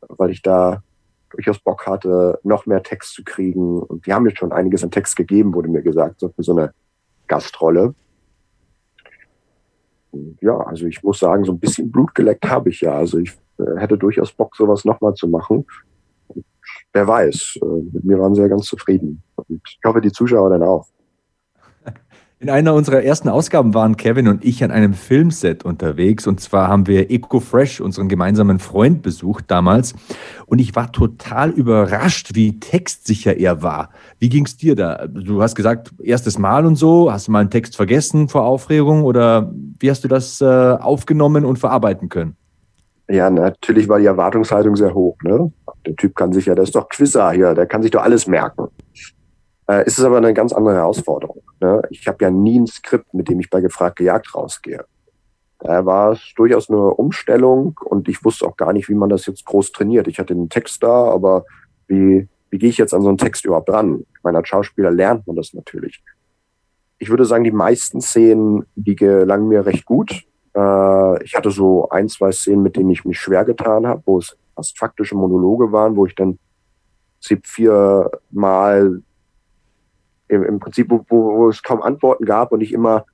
weil 0.07 0.31
ich 0.31 0.41
da 0.41 0.83
durchaus 1.29 1.59
Bock 1.59 1.85
hatte, 1.87 2.39
noch 2.43 2.65
mehr 2.65 2.83
Text 2.83 3.13
zu 3.13 3.23
kriegen. 3.23 3.79
Und 3.79 4.05
die 4.05 4.13
haben 4.13 4.23
mir 4.23 4.35
schon 4.35 4.51
einiges 4.51 4.83
an 4.83 4.91
Text 4.91 5.15
gegeben, 5.15 5.53
wurde 5.53 5.69
mir 5.69 5.81
gesagt, 5.81 6.19
so 6.19 6.29
für 6.29 6.43
so 6.43 6.55
eine 6.55 6.73
Gastrolle. 7.27 7.93
Und 10.15 10.37
ja, 10.41 10.57
also 10.57 10.85
ich 10.85 11.03
muss 11.03 11.19
sagen, 11.19 11.43
so 11.43 11.51
ein 11.51 11.59
bisschen 11.59 11.91
Blut 11.91 12.15
geleckt 12.15 12.45
habe 12.45 12.69
ich 12.69 12.81
ja. 12.81 12.93
Also 12.93 13.19
ich 13.19 13.31
äh, 13.59 13.77
hätte 13.77 13.97
durchaus 13.97 14.31
Bock, 14.31 14.55
sowas 14.55 14.85
nochmal 14.85 15.13
zu 15.13 15.27
machen. 15.27 15.65
Wer 16.93 17.07
weiß, 17.07 17.59
äh, 17.61 17.65
mit 17.91 18.03
mir 18.05 18.19
waren 18.19 18.33
sie 18.33 18.41
ja 18.41 18.47
ganz 18.47 18.65
zufrieden. 18.65 19.21
Und 19.35 19.61
ich 19.67 19.79
hoffe, 19.85 20.01
die 20.01 20.11
Zuschauer 20.11 20.49
dann 20.49 20.63
auch. 20.63 20.87
In 22.37 22.49
einer 22.49 22.73
unserer 22.73 23.01
ersten 23.01 23.29
Ausgaben 23.29 23.73
waren 23.73 23.95
Kevin 23.95 24.27
und 24.27 24.43
ich 24.43 24.61
an 24.61 24.69
einem 24.69 24.93
Filmset 24.93 25.63
unterwegs. 25.63 26.27
Und 26.27 26.41
zwar 26.41 26.67
haben 26.67 26.85
wir 26.85 27.09
EcoFresh, 27.09 27.79
unseren 27.79 28.09
gemeinsamen 28.09 28.59
Freund, 28.59 29.01
besucht 29.01 29.45
damals. 29.47 29.93
Und 30.45 30.59
ich 30.59 30.75
war 30.75 30.91
total 30.91 31.51
überrascht, 31.51 32.31
wie 32.33 32.59
textsicher 32.59 33.37
er 33.37 33.63
war. 33.63 33.89
Wie 34.19 34.27
ging 34.27 34.45
es 34.45 34.57
dir 34.57 34.75
da? 34.75 35.07
Du 35.07 35.41
hast 35.41 35.55
gesagt, 35.55 35.93
erstes 36.03 36.37
Mal 36.37 36.65
und 36.65 36.75
so. 36.75 37.09
Hast 37.09 37.29
du 37.29 37.31
mal 37.31 37.39
einen 37.39 37.51
Text 37.51 37.77
vergessen 37.77 38.27
vor 38.27 38.43
Aufregung? 38.43 39.05
Oder 39.05 39.49
wie 39.79 39.89
hast 39.89 40.03
du 40.03 40.09
das 40.09 40.41
äh, 40.41 40.45
aufgenommen 40.45 41.45
und 41.45 41.57
verarbeiten 41.57 42.09
können? 42.09 42.35
Ja, 43.07 43.29
natürlich 43.29 43.87
war 43.87 43.99
die 43.99 44.07
Erwartungshaltung 44.07 44.75
sehr 44.75 44.93
hoch. 44.93 45.15
Ne? 45.23 45.53
Der 45.85 45.95
Typ 45.95 46.15
kann 46.15 46.33
sich 46.33 46.47
ja, 46.47 46.55
der 46.55 46.65
ist 46.65 46.75
doch 46.75 46.89
Quizzer 46.89 47.31
hier, 47.31 47.53
der 47.53 47.65
kann 47.65 47.81
sich 47.81 47.91
doch 47.91 48.03
alles 48.03 48.27
merken. 48.27 48.67
Äh, 49.67 49.85
ist 49.85 49.97
es 49.97 50.05
aber 50.05 50.17
eine 50.17 50.33
ganz 50.33 50.53
andere 50.53 50.75
Herausforderung. 50.75 51.41
Ne? 51.59 51.81
Ich 51.89 52.07
habe 52.07 52.23
ja 52.23 52.29
nie 52.29 52.59
ein 52.59 52.67
Skript, 52.67 53.13
mit 53.13 53.29
dem 53.29 53.39
ich 53.39 53.49
bei 53.49 53.61
Gefragt 53.61 53.97
gejagt 53.97 54.35
rausgehe. 54.35 54.85
Da 55.59 55.85
war 55.85 56.11
es 56.11 56.33
durchaus 56.35 56.69
eine 56.69 56.77
Umstellung 56.77 57.79
und 57.83 58.07
ich 58.07 58.23
wusste 58.23 58.45
auch 58.45 58.57
gar 58.57 58.73
nicht, 58.73 58.89
wie 58.89 58.93
man 58.93 59.09
das 59.09 59.25
jetzt 59.25 59.45
groß 59.45 59.71
trainiert. 59.71 60.07
Ich 60.07 60.19
hatte 60.19 60.35
den 60.35 60.49
Text 60.49 60.83
da, 60.83 61.05
aber 61.05 61.45
wie, 61.87 62.27
wie 62.49 62.57
gehe 62.57 62.69
ich 62.69 62.77
jetzt 62.77 62.93
an 62.93 63.01
so 63.01 63.07
einen 63.07 63.17
Text 63.17 63.45
überhaupt 63.45 63.69
ran? 63.69 64.05
Ich 64.15 64.23
meine, 64.23 64.37
als 64.37 64.47
Schauspieler 64.47 64.91
lernt 64.91 65.25
man 65.25 65.35
das 65.35 65.53
natürlich. 65.53 66.03
Ich 66.97 67.09
würde 67.09 67.25
sagen, 67.25 67.43
die 67.43 67.51
meisten 67.51 68.01
Szenen, 68.01 68.65
die 68.75 68.95
gelangen 68.95 69.47
mir 69.47 69.65
recht 69.65 69.85
gut. 69.85 70.23
Äh, 70.55 71.23
ich 71.23 71.35
hatte 71.35 71.51
so 71.51 71.89
ein, 71.89 72.09
zwei 72.09 72.31
Szenen, 72.31 72.61
mit 72.61 72.75
denen 72.75 72.91
ich 72.91 73.05
mich 73.05 73.19
schwer 73.19 73.43
getan 73.45 73.87
habe, 73.87 74.03
wo 74.05 74.19
es 74.19 74.37
fast 74.55 74.77
faktische 74.77 75.15
Monologe 75.15 75.71
waren, 75.71 75.95
wo 75.95 76.05
ich 76.05 76.15
dann 76.15 76.37
viermal 77.43 79.01
im, 80.27 80.43
im 80.43 80.59
Prinzip, 80.59 80.89
wo, 80.89 81.05
wo, 81.09 81.37
wo 81.37 81.49
es 81.49 81.61
kaum 81.63 81.81
Antworten 81.81 82.25
gab 82.25 82.51
und 82.51 82.61
ich 82.61 82.73
immer 82.73 83.05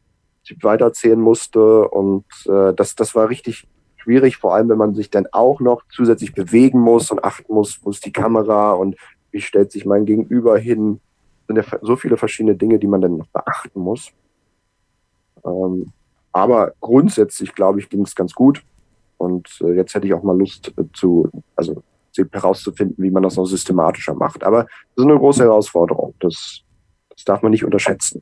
weiterzählen 0.62 1.20
musste. 1.20 1.88
Und 1.90 2.26
äh, 2.48 2.74
das, 2.74 2.96
das 2.96 3.16
war 3.16 3.30
richtig 3.30 3.68
schwierig, 3.98 4.38
vor 4.38 4.56
allem 4.56 4.70
wenn 4.70 4.78
man 4.78 4.96
sich 4.96 5.10
dann 5.10 5.28
auch 5.32 5.60
noch 5.60 5.84
zusätzlich 5.92 6.34
bewegen 6.34 6.80
muss 6.80 7.12
und 7.12 7.24
achten 7.24 7.54
muss, 7.54 7.80
wo 7.84 7.92
ist 7.92 8.06
die 8.06 8.12
Kamera 8.12 8.72
und 8.72 8.96
wie 9.32 9.42
stellt 9.42 9.72
sich 9.72 9.86
mein 9.86 10.06
Gegenüber 10.06 10.58
hin. 10.58 11.00
Sind 11.48 11.58
ja 11.58 11.64
so 11.82 11.96
viele 11.96 12.18
verschiedene 12.18 12.56
Dinge, 12.56 12.80
die 12.80 12.88
man 12.88 13.02
dann 13.02 13.18
noch 13.18 13.28
beachten 13.28 13.80
muss. 13.80 14.12
Ähm, 15.46 15.92
aber 16.32 16.74
grundsätzlich, 16.80 17.54
glaube 17.54 17.80
ich, 17.80 17.90
ging 17.90 18.02
es 18.02 18.16
ganz 18.16 18.34
gut. 18.34 18.64
Und 19.18 19.60
äh, 19.62 19.74
jetzt 19.74 19.94
hätte 19.94 20.08
ich 20.08 20.14
auch 20.14 20.24
mal 20.24 20.38
Lust 20.38 20.74
äh, 20.78 20.84
zu, 20.94 21.30
also 21.56 21.84
herauszufinden, 22.32 23.04
wie 23.04 23.12
man 23.12 23.24
das 23.24 23.38
noch 23.38 23.46
systematischer 23.46 24.14
macht. 24.14 24.44
Aber 24.44 24.64
das 24.64 24.72
ist 24.98 25.06
eine 25.06 25.18
große 25.18 25.44
Herausforderung. 25.44 26.14
Das 26.20 26.64
das 27.22 27.26
darf 27.26 27.42
man 27.44 27.52
nicht 27.52 27.64
unterschätzen. 27.64 28.22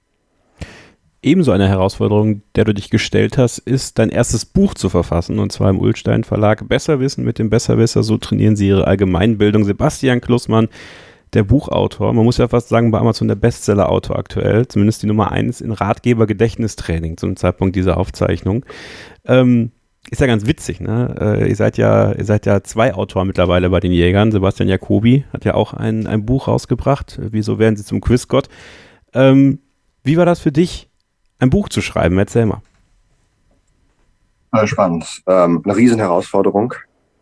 Ebenso 1.21 1.51
eine 1.51 1.67
Herausforderung, 1.67 2.43
der 2.55 2.63
du 2.63 2.73
dich 2.73 2.89
gestellt 2.89 3.37
hast, 3.37 3.57
ist 3.57 3.99
dein 3.99 4.09
erstes 4.09 4.45
Buch 4.45 4.73
zu 4.73 4.87
verfassen 4.89 5.39
und 5.39 5.51
zwar 5.51 5.69
im 5.69 5.79
Ulstein 5.79 6.23
Verlag 6.23 6.67
Besserwissen 6.69 7.25
mit 7.25 7.39
dem 7.39 7.49
Besserwisser. 7.49 8.03
So 8.03 8.17
trainieren 8.17 8.55
sie 8.55 8.69
ihre 8.69 8.87
Allgemeinbildung. 8.87 9.65
Sebastian 9.65 10.21
Klussmann, 10.21 10.69
der 11.33 11.43
Buchautor, 11.43 12.13
man 12.13 12.23
muss 12.23 12.37
ja 12.37 12.47
fast 12.47 12.69
sagen, 12.69 12.91
bei 12.91 12.99
Amazon 12.99 13.27
der 13.27 13.35
Bestseller-Autor 13.35 14.17
aktuell, 14.17 14.67
zumindest 14.67 15.03
die 15.03 15.07
Nummer 15.07 15.31
eins 15.31 15.59
in 15.59 15.71
Ratgeber 15.71 16.25
Gedächtnistraining 16.25 17.17
zum 17.17 17.35
Zeitpunkt 17.35 17.75
dieser 17.75 17.97
Aufzeichnung. 17.97 18.65
Ähm, 19.25 19.71
ist 20.09 20.21
ja 20.21 20.27
ganz 20.27 20.47
witzig, 20.47 20.79
ne? 20.79 21.15
Äh, 21.19 21.49
ihr 21.49 21.55
seid 21.55 21.77
ja, 21.77 22.13
ihr 22.13 22.25
seid 22.25 22.45
ja 22.45 22.63
zwei 22.63 22.93
Autoren 22.93 23.27
mittlerweile 23.27 23.69
bei 23.69 23.79
den 23.81 23.91
Jägern. 23.91 24.31
Sebastian 24.31 24.69
Jacobi 24.69 25.25
hat 25.33 25.45
ja 25.45 25.53
auch 25.53 25.73
ein, 25.73 26.07
ein 26.07 26.25
Buch 26.25 26.47
rausgebracht. 26.47 27.19
Wieso 27.21 27.59
werden 27.59 27.75
sie 27.75 27.83
zum 27.83 27.99
Quizgott? 28.01 28.47
Ähm, 29.13 29.59
wie 30.03 30.17
war 30.17 30.25
das 30.25 30.39
für 30.39 30.51
dich, 30.51 30.89
ein 31.39 31.49
Buch 31.49 31.69
zu 31.69 31.81
schreiben? 31.81 32.17
Erzähl 32.17 32.45
mal. 32.45 32.61
Spannend. 34.65 35.21
Ähm, 35.27 35.61
eine 35.63 35.75
Riesenherausforderung. 35.75 36.73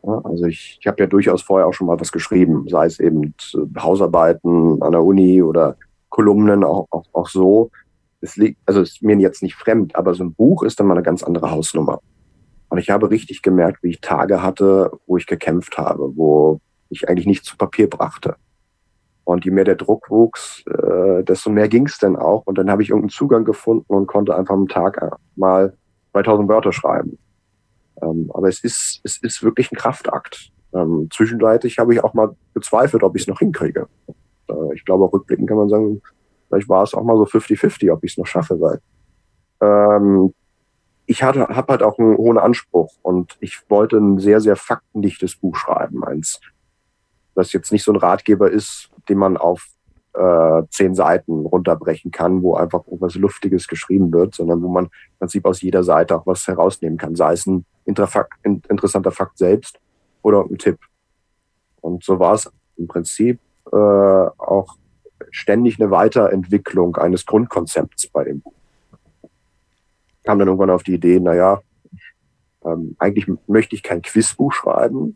Also 0.02 0.46
ich, 0.46 0.78
ich 0.80 0.88
habe 0.88 1.02
ja 1.02 1.08
durchaus 1.08 1.42
vorher 1.42 1.68
auch 1.68 1.74
schon 1.74 1.88
mal 1.88 2.00
was 2.00 2.12
geschrieben, 2.12 2.66
sei 2.70 2.86
es 2.86 3.00
eben 3.00 3.34
Hausarbeiten 3.78 4.82
an 4.82 4.92
der 4.92 5.04
Uni 5.04 5.42
oder 5.42 5.76
Kolumnen, 6.10 6.64
auch, 6.64 6.88
auch, 6.92 7.06
auch 7.12 7.28
so. 7.28 7.72
Es 8.22 8.38
liegt, 8.38 8.60
also 8.66 8.82
ist 8.82 9.04
mir 9.04 9.18
jetzt 9.18 9.44
nicht 9.44 9.56
fremd, 9.56 9.96
aber 9.96 10.14
so 10.14 10.24
ein 10.24 10.34
Buch 10.34 10.64
ist 10.64 10.80
dann 10.80 10.88
mal 10.88 10.94
eine 10.94 11.04
ganz 11.04 11.24
andere 11.24 11.52
Hausnummer. 11.52 12.00
Und 12.70 12.78
ich 12.78 12.90
habe 12.90 13.10
richtig 13.10 13.42
gemerkt, 13.42 13.84
wie 13.84 13.90
ich 13.90 14.02
Tage 14.02 14.42
hatte, 14.42 14.92
wo 15.06 15.18
ich 15.18 15.26
gekämpft 15.26 15.78
habe, 15.78 16.16
wo 16.16 16.60
ich 16.90 17.10
eigentlich 17.10 17.28
nichts 17.28 17.48
zu 17.48 17.58
Papier 17.58 17.90
brachte. 17.90 18.36
Und 19.28 19.44
je 19.44 19.52
mehr 19.52 19.66
der 19.66 19.76
Druck 19.76 20.10
wuchs, 20.10 20.64
äh, 20.68 21.22
desto 21.22 21.50
mehr 21.50 21.68
ging 21.68 21.86
es 21.86 21.98
dann 21.98 22.16
auch. 22.16 22.44
Und 22.46 22.58
dann 22.58 22.72
habe 22.72 22.82
ich 22.82 22.92
irgendeinen 22.92 23.10
Zugang 23.10 23.44
gefunden 23.44 23.94
und 23.94 24.08
konnte 24.08 24.34
einfach 24.34 24.54
am 24.54 24.70
Tag 24.70 25.18
mal 25.36 25.76
2000 26.14 26.48
Wörter 26.48 26.72
schreiben. 26.72 27.20
Ähm, 28.02 28.32
aber 28.34 28.48
es 28.48 28.64
ist, 28.64 29.02
es 29.04 29.18
ist 29.18 29.44
wirklich 29.44 29.70
ein 29.70 29.76
Kraftakt. 29.76 30.54
Ähm, 30.74 31.10
zwischenzeitlich 31.12 31.78
habe 31.78 31.94
ich 31.94 32.02
auch 32.02 32.14
mal 32.14 32.38
bezweifelt, 32.54 33.04
ob 33.04 33.18
ich 33.18 33.24
es 33.24 33.28
noch 33.28 33.40
hinkriege. 33.40 33.90
Äh, 34.48 34.74
ich 34.74 34.86
glaube, 34.86 35.12
rückblickend 35.12 35.50
kann 35.50 35.58
man 35.58 35.68
sagen, 35.68 36.02
vielleicht 36.48 36.70
war 36.70 36.84
es 36.84 36.94
auch 36.94 37.04
mal 37.04 37.18
so 37.18 37.26
50-50, 37.26 37.92
ob 37.92 38.06
ich 38.06 38.14
es 38.14 38.18
noch 38.18 38.28
schaffe. 38.28 38.62
Weil, 38.62 38.80
ähm, 39.60 40.34
ich 41.06 41.22
habe 41.22 41.48
halt 41.68 41.84
auch 41.84 42.00
einen 42.00 42.16
hohen 42.16 42.38
Anspruch 42.38 42.94
und 43.02 43.36
ich 43.42 43.60
wollte 43.68 43.98
ein 43.98 44.20
sehr, 44.20 44.40
sehr 44.40 44.56
faktendichtes 44.56 45.36
Buch 45.36 45.58
schreiben. 45.58 46.06
Eins, 46.06 46.40
das 47.38 47.54
jetzt 47.54 47.72
nicht 47.72 47.84
so 47.84 47.94
ein 47.94 47.98
Ratgeber 47.98 48.50
ist, 48.50 48.90
den 49.08 49.20
man 49.20 49.38
auf 49.38 49.68
äh, 50.14 50.64
zehn 50.72 50.96
Seiten 50.96 51.46
runterbrechen 51.46 52.10
kann, 52.10 52.42
wo 52.42 52.56
einfach 52.56 52.86
irgendwas 52.88 53.16
Luftiges 53.16 53.68
geschrieben 53.68 54.12
wird, 54.12 54.34
sondern 54.34 54.62
wo 54.64 54.70
man 54.70 54.86
im 54.86 55.20
Prinzip 55.20 55.46
aus 55.46 55.62
jeder 55.62 55.84
Seite 55.84 56.18
auch 56.18 56.26
was 56.26 56.48
herausnehmen 56.48 56.98
kann, 56.98 57.16
sei 57.16 57.34
es 57.34 57.46
ein 57.46 57.66
interessanter 57.86 59.12
Fakt 59.12 59.38
selbst 59.38 59.80
oder 60.24 60.44
ein 60.44 60.58
Tipp. 60.58 60.80
Und 61.82 62.04
so 62.04 62.20
war 62.20 62.34
es 62.34 62.52
im 62.76 62.88
Prinzip 62.88 63.40
äh, 63.72 63.76
auch 63.76 64.76
ständig 65.30 65.80
eine 65.80 65.92
Weiterentwicklung 65.92 66.96
eines 66.96 67.26
Grundkonzepts 67.28 68.08
bei 68.08 68.24
dem 68.24 68.42
Buch. 68.42 68.54
Kam 70.24 70.40
dann 70.40 70.48
irgendwann 70.48 70.72
auf 70.72 70.84
die 70.84 70.96
Idee, 70.96 71.20
naja, 71.20 71.62
ähm, 72.66 72.96
eigentlich 72.98 73.32
möchte 73.46 73.76
ich 73.76 73.84
kein 73.84 74.02
Quizbuch 74.02 74.52
schreiben, 74.52 75.16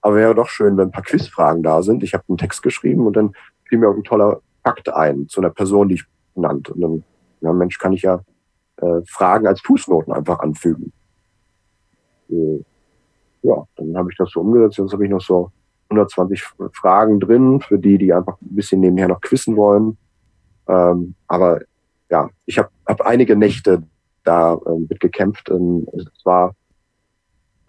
aber 0.00 0.16
wäre 0.16 0.34
doch 0.34 0.48
schön, 0.48 0.76
wenn 0.76 0.88
ein 0.88 0.92
paar 0.92 1.04
Quizfragen 1.04 1.62
da 1.62 1.82
sind. 1.82 2.02
Ich 2.02 2.14
habe 2.14 2.24
einen 2.28 2.38
Text 2.38 2.62
geschrieben 2.62 3.06
und 3.06 3.16
dann 3.16 3.32
fiel 3.64 3.78
mir 3.78 3.88
auch 3.88 3.96
ein 3.96 4.04
toller 4.04 4.40
Fakt 4.62 4.92
ein 4.92 5.28
zu 5.28 5.40
einer 5.40 5.50
Person, 5.50 5.88
die 5.88 5.96
ich 5.96 6.04
nannte. 6.34 6.74
Und 6.74 6.80
dann, 6.80 7.04
ja, 7.40 7.52
Mensch, 7.52 7.78
kann 7.78 7.92
ich 7.92 8.02
ja 8.02 8.20
äh, 8.76 9.00
Fragen 9.06 9.46
als 9.46 9.60
Fußnoten 9.60 10.12
einfach 10.12 10.40
anfügen. 10.40 10.92
Äh, 12.30 12.62
ja, 13.42 13.64
dann 13.76 13.96
habe 13.96 14.10
ich 14.10 14.18
das 14.18 14.30
so 14.30 14.40
umgesetzt. 14.40 14.78
Jetzt 14.78 14.92
habe 14.92 15.04
ich 15.04 15.10
noch 15.10 15.20
so 15.20 15.50
120 15.90 16.42
Fragen 16.72 17.20
drin 17.20 17.60
für 17.60 17.78
die, 17.78 17.98
die 17.98 18.12
einfach 18.12 18.40
ein 18.40 18.54
bisschen 18.54 18.80
nebenher 18.80 19.08
noch 19.08 19.20
quissen 19.20 19.56
wollen. 19.56 19.96
Ähm, 20.68 21.14
aber 21.26 21.60
ja, 22.10 22.28
ich 22.46 22.58
habe 22.58 22.68
hab 22.86 23.00
einige 23.02 23.36
Nächte 23.36 23.82
da 24.24 24.54
äh, 24.54 24.78
mit 24.88 25.00
gekämpft. 25.00 25.50
Ähm, 25.50 25.86
es 25.92 26.24
war 26.24 26.54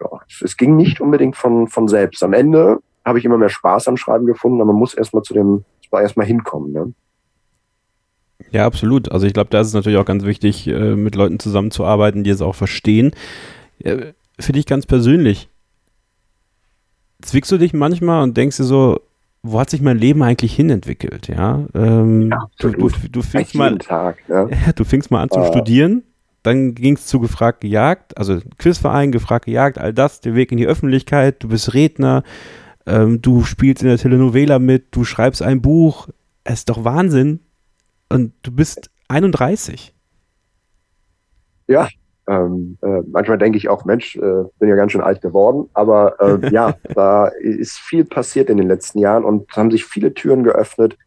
ja, 0.02 0.20
es 0.42 0.56
ging 0.56 0.76
nicht 0.76 1.00
unbedingt 1.00 1.36
von, 1.36 1.68
von 1.68 1.88
selbst. 1.88 2.22
Am 2.22 2.32
Ende 2.32 2.78
habe 3.04 3.18
ich 3.18 3.24
immer 3.24 3.38
mehr 3.38 3.48
Spaß 3.48 3.88
am 3.88 3.96
Schreiben 3.96 4.26
gefunden, 4.26 4.60
aber 4.60 4.72
man 4.72 4.78
muss 4.78 4.94
erstmal 4.94 5.22
zu 5.22 5.34
dem, 5.34 5.64
erstmal 5.90 6.26
hinkommen. 6.26 6.72
Ne? 6.72 6.92
Ja, 8.50 8.66
absolut. 8.66 9.10
Also 9.12 9.26
ich 9.26 9.34
glaube, 9.34 9.50
da 9.50 9.60
ist 9.60 9.68
es 9.68 9.74
natürlich 9.74 9.98
auch 9.98 10.06
ganz 10.06 10.24
wichtig, 10.24 10.66
äh, 10.66 10.94
mit 10.94 11.14
Leuten 11.14 11.38
zusammenzuarbeiten, 11.38 12.24
die 12.24 12.30
es 12.30 12.42
auch 12.42 12.54
verstehen. 12.54 13.12
Für 14.38 14.52
dich 14.52 14.66
ganz 14.66 14.86
persönlich, 14.86 15.48
zwickst 17.20 17.50
du 17.50 17.58
dich 17.58 17.72
manchmal 17.72 18.22
und 18.22 18.36
denkst 18.36 18.56
dir 18.56 18.64
so, 18.64 19.00
wo 19.42 19.58
hat 19.58 19.70
sich 19.70 19.80
mein 19.80 19.98
Leben 19.98 20.22
eigentlich 20.22 20.54
hinentwickelt? 20.54 21.28
Ja, 21.28 21.66
ähm, 21.74 22.30
ja 22.30 22.48
du, 22.60 22.70
du, 22.70 22.90
du, 23.10 23.22
fingst 23.22 23.56
mal, 23.56 23.76
Tag, 23.78 24.18
ja. 24.28 24.46
du 24.76 24.84
fingst 24.84 25.10
mal 25.10 25.22
an 25.22 25.30
zu 25.30 25.40
uh. 25.40 25.46
studieren 25.46 26.04
dann 26.42 26.74
ging 26.74 26.94
es 26.94 27.06
zu 27.06 27.20
gefragt 27.20 27.60
gejagt, 27.60 28.16
also 28.18 28.38
Quizverein, 28.58 29.12
gefragt 29.12 29.44
gejagt, 29.46 29.78
all 29.78 29.92
das, 29.92 30.20
der 30.20 30.34
Weg 30.34 30.50
in 30.50 30.58
die 30.58 30.66
Öffentlichkeit, 30.66 31.42
du 31.42 31.48
bist 31.48 31.74
Redner, 31.74 32.22
ähm, 32.86 33.22
du 33.22 33.44
spielst 33.44 33.82
in 33.82 33.88
der 33.88 33.98
Telenovela 33.98 34.58
mit, 34.58 34.94
du 34.94 35.04
schreibst 35.04 35.42
ein 35.42 35.62
Buch. 35.62 36.08
Es 36.44 36.60
ist 36.60 36.68
doch 36.68 36.84
Wahnsinn. 36.84 37.40
Und 38.08 38.32
du 38.42 38.50
bist 38.50 38.90
31. 39.08 39.94
Ja, 41.68 41.88
ähm, 42.28 42.78
äh, 42.82 43.02
manchmal 43.08 43.38
denke 43.38 43.58
ich 43.58 43.68
auch, 43.68 43.84
Mensch, 43.84 44.16
äh, 44.16 44.44
bin 44.58 44.68
ja 44.68 44.76
ganz 44.76 44.92
schön 44.92 45.00
alt 45.00 45.22
geworden. 45.22 45.68
Aber 45.74 46.20
äh, 46.20 46.48
ja, 46.52 46.74
da 46.94 47.26
ist 47.26 47.78
viel 47.78 48.04
passiert 48.04 48.50
in 48.50 48.58
den 48.58 48.68
letzten 48.68 48.98
Jahren 48.98 49.24
und 49.24 49.50
haben 49.56 49.70
sich 49.70 49.84
viele 49.84 50.12
Türen 50.14 50.44
geöffnet, 50.44 50.98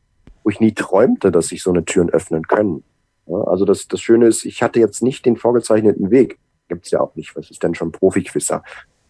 wo 0.44 0.50
ich 0.50 0.60
nie 0.60 0.74
träumte, 0.74 1.32
dass 1.32 1.48
sich 1.48 1.62
so 1.62 1.72
eine 1.72 1.86
Türen 1.86 2.10
öffnen 2.10 2.44
können. 2.48 2.84
Also 3.28 3.66
das, 3.66 3.88
das 3.88 4.02
Schöne 4.02 4.28
ist, 4.28 4.46
ich 4.46 4.62
hatte 4.62 4.80
jetzt 4.80 5.02
nicht 5.02 5.26
den 5.26 5.38
vorgezeichneten 5.38 6.12
Weg. 6.12 6.40
Gibt's 6.68 6.92
ja 6.92 7.00
auch 7.00 7.16
nicht. 7.16 7.36
Was 7.36 7.50
ist 7.50 7.64
denn 7.64 7.76
schon 7.76 7.92
Profi-Quizzer? 7.92 8.64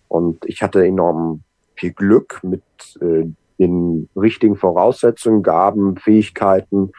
Und 0.08 0.46
ich 0.46 0.62
hatte 0.62 0.86
enorm 0.86 1.42
viel 1.76 1.92
Glück 1.92 2.40
mit 2.44 2.64
äh, 3.02 3.26
den 3.60 4.10
richtigen 4.16 4.56
Voraussetzungen, 4.56 5.44
Gaben, 5.44 5.98
Fähigkeiten, 5.98 6.92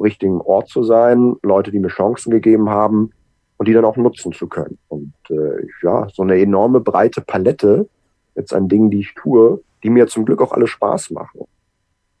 richtigen 0.00 0.40
Ort 0.40 0.68
zu 0.68 0.82
sein, 0.82 1.36
Leute, 1.42 1.70
die 1.70 1.78
mir 1.78 1.88
Chancen 1.88 2.30
gegeben 2.30 2.70
haben 2.70 3.12
und 3.56 3.68
die 3.68 3.72
dann 3.72 3.84
auch 3.84 3.96
nutzen 3.96 4.32
zu 4.32 4.48
können. 4.48 4.78
Und 4.88 5.14
äh, 5.30 5.66
ja, 5.82 6.08
so 6.12 6.22
eine 6.22 6.40
enorme 6.40 6.80
breite 6.80 7.20
Palette 7.20 7.88
jetzt 8.34 8.52
an 8.52 8.68
Dingen, 8.68 8.90
die 8.90 9.00
ich 9.00 9.14
tue, 9.14 9.62
die 9.82 9.90
mir 9.90 10.06
zum 10.06 10.24
Glück 10.24 10.42
auch 10.42 10.52
alle 10.52 10.66
Spaß 10.66 11.10
machen. 11.10 11.42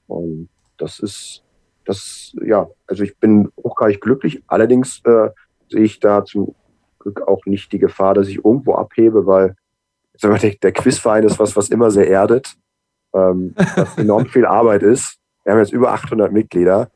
Und 0.06 0.48
das 0.78 1.00
ist, 1.00 1.43
das, 1.84 2.34
ja, 2.44 2.68
also 2.86 3.02
ich 3.02 3.16
bin 3.18 3.50
hochgradig 3.62 4.00
glücklich. 4.00 4.42
Allerdings 4.46 5.00
äh, 5.04 5.30
sehe 5.68 5.82
ich 5.82 6.00
da 6.00 6.24
zum 6.24 6.54
Glück 6.98 7.26
auch 7.26 7.44
nicht 7.46 7.72
die 7.72 7.78
Gefahr, 7.78 8.14
dass 8.14 8.28
ich 8.28 8.44
irgendwo 8.44 8.74
abhebe, 8.74 9.26
weil 9.26 9.56
der, 10.22 10.38
der 10.38 10.72
Quizverein 10.72 11.24
ist 11.24 11.38
was, 11.38 11.56
was 11.56 11.68
immer 11.68 11.90
sehr 11.90 12.08
erdet, 12.08 12.54
ähm, 13.14 13.54
was 13.76 13.96
enorm 13.98 14.26
viel 14.26 14.46
Arbeit 14.46 14.82
ist. 14.82 15.18
Wir 15.42 15.52
haben 15.52 15.60
jetzt 15.60 15.72
über 15.72 15.92
800 15.92 16.32
Mitglieder 16.32 16.90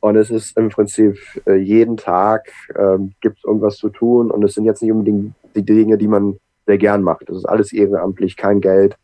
und 0.00 0.16
es 0.16 0.30
ist 0.30 0.56
im 0.58 0.68
Prinzip 0.68 1.18
äh, 1.46 1.54
jeden 1.54 1.96
Tag 1.96 2.50
ähm, 2.76 3.14
gibt 3.20 3.38
es 3.38 3.44
irgendwas 3.44 3.76
zu 3.76 3.88
tun 3.88 4.30
und 4.30 4.42
es 4.42 4.54
sind 4.54 4.64
jetzt 4.64 4.82
nicht 4.82 4.92
unbedingt 4.92 5.34
die 5.54 5.64
Dinge, 5.64 5.96
die 5.96 6.08
man 6.08 6.38
sehr 6.66 6.78
gern 6.78 7.02
macht. 7.02 7.28
Das 7.28 7.36
ist 7.36 7.44
alles 7.44 7.72
ehrenamtlich, 7.72 8.36
kein 8.36 8.60
Geld. 8.60 8.96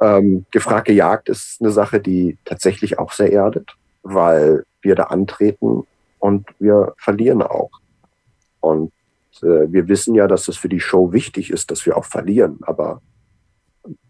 Ähm, 0.00 0.46
gefragte 0.52 0.92
Jagd 0.92 1.28
ist 1.28 1.60
eine 1.60 1.72
Sache, 1.72 2.00
die 2.00 2.38
tatsächlich 2.44 2.98
auch 2.98 3.12
sehr 3.12 3.32
erdet, 3.32 3.76
weil 4.14 4.64
wir 4.82 4.94
da 4.94 5.04
antreten 5.04 5.86
und 6.18 6.46
wir 6.58 6.94
verlieren 6.96 7.42
auch. 7.42 7.70
Und 8.60 8.92
äh, 9.42 9.70
wir 9.70 9.88
wissen 9.88 10.14
ja, 10.14 10.26
dass 10.26 10.48
es 10.48 10.56
für 10.56 10.68
die 10.68 10.80
Show 10.80 11.12
wichtig 11.12 11.50
ist, 11.50 11.70
dass 11.70 11.86
wir 11.86 11.96
auch 11.96 12.04
verlieren, 12.04 12.58
aber 12.62 13.00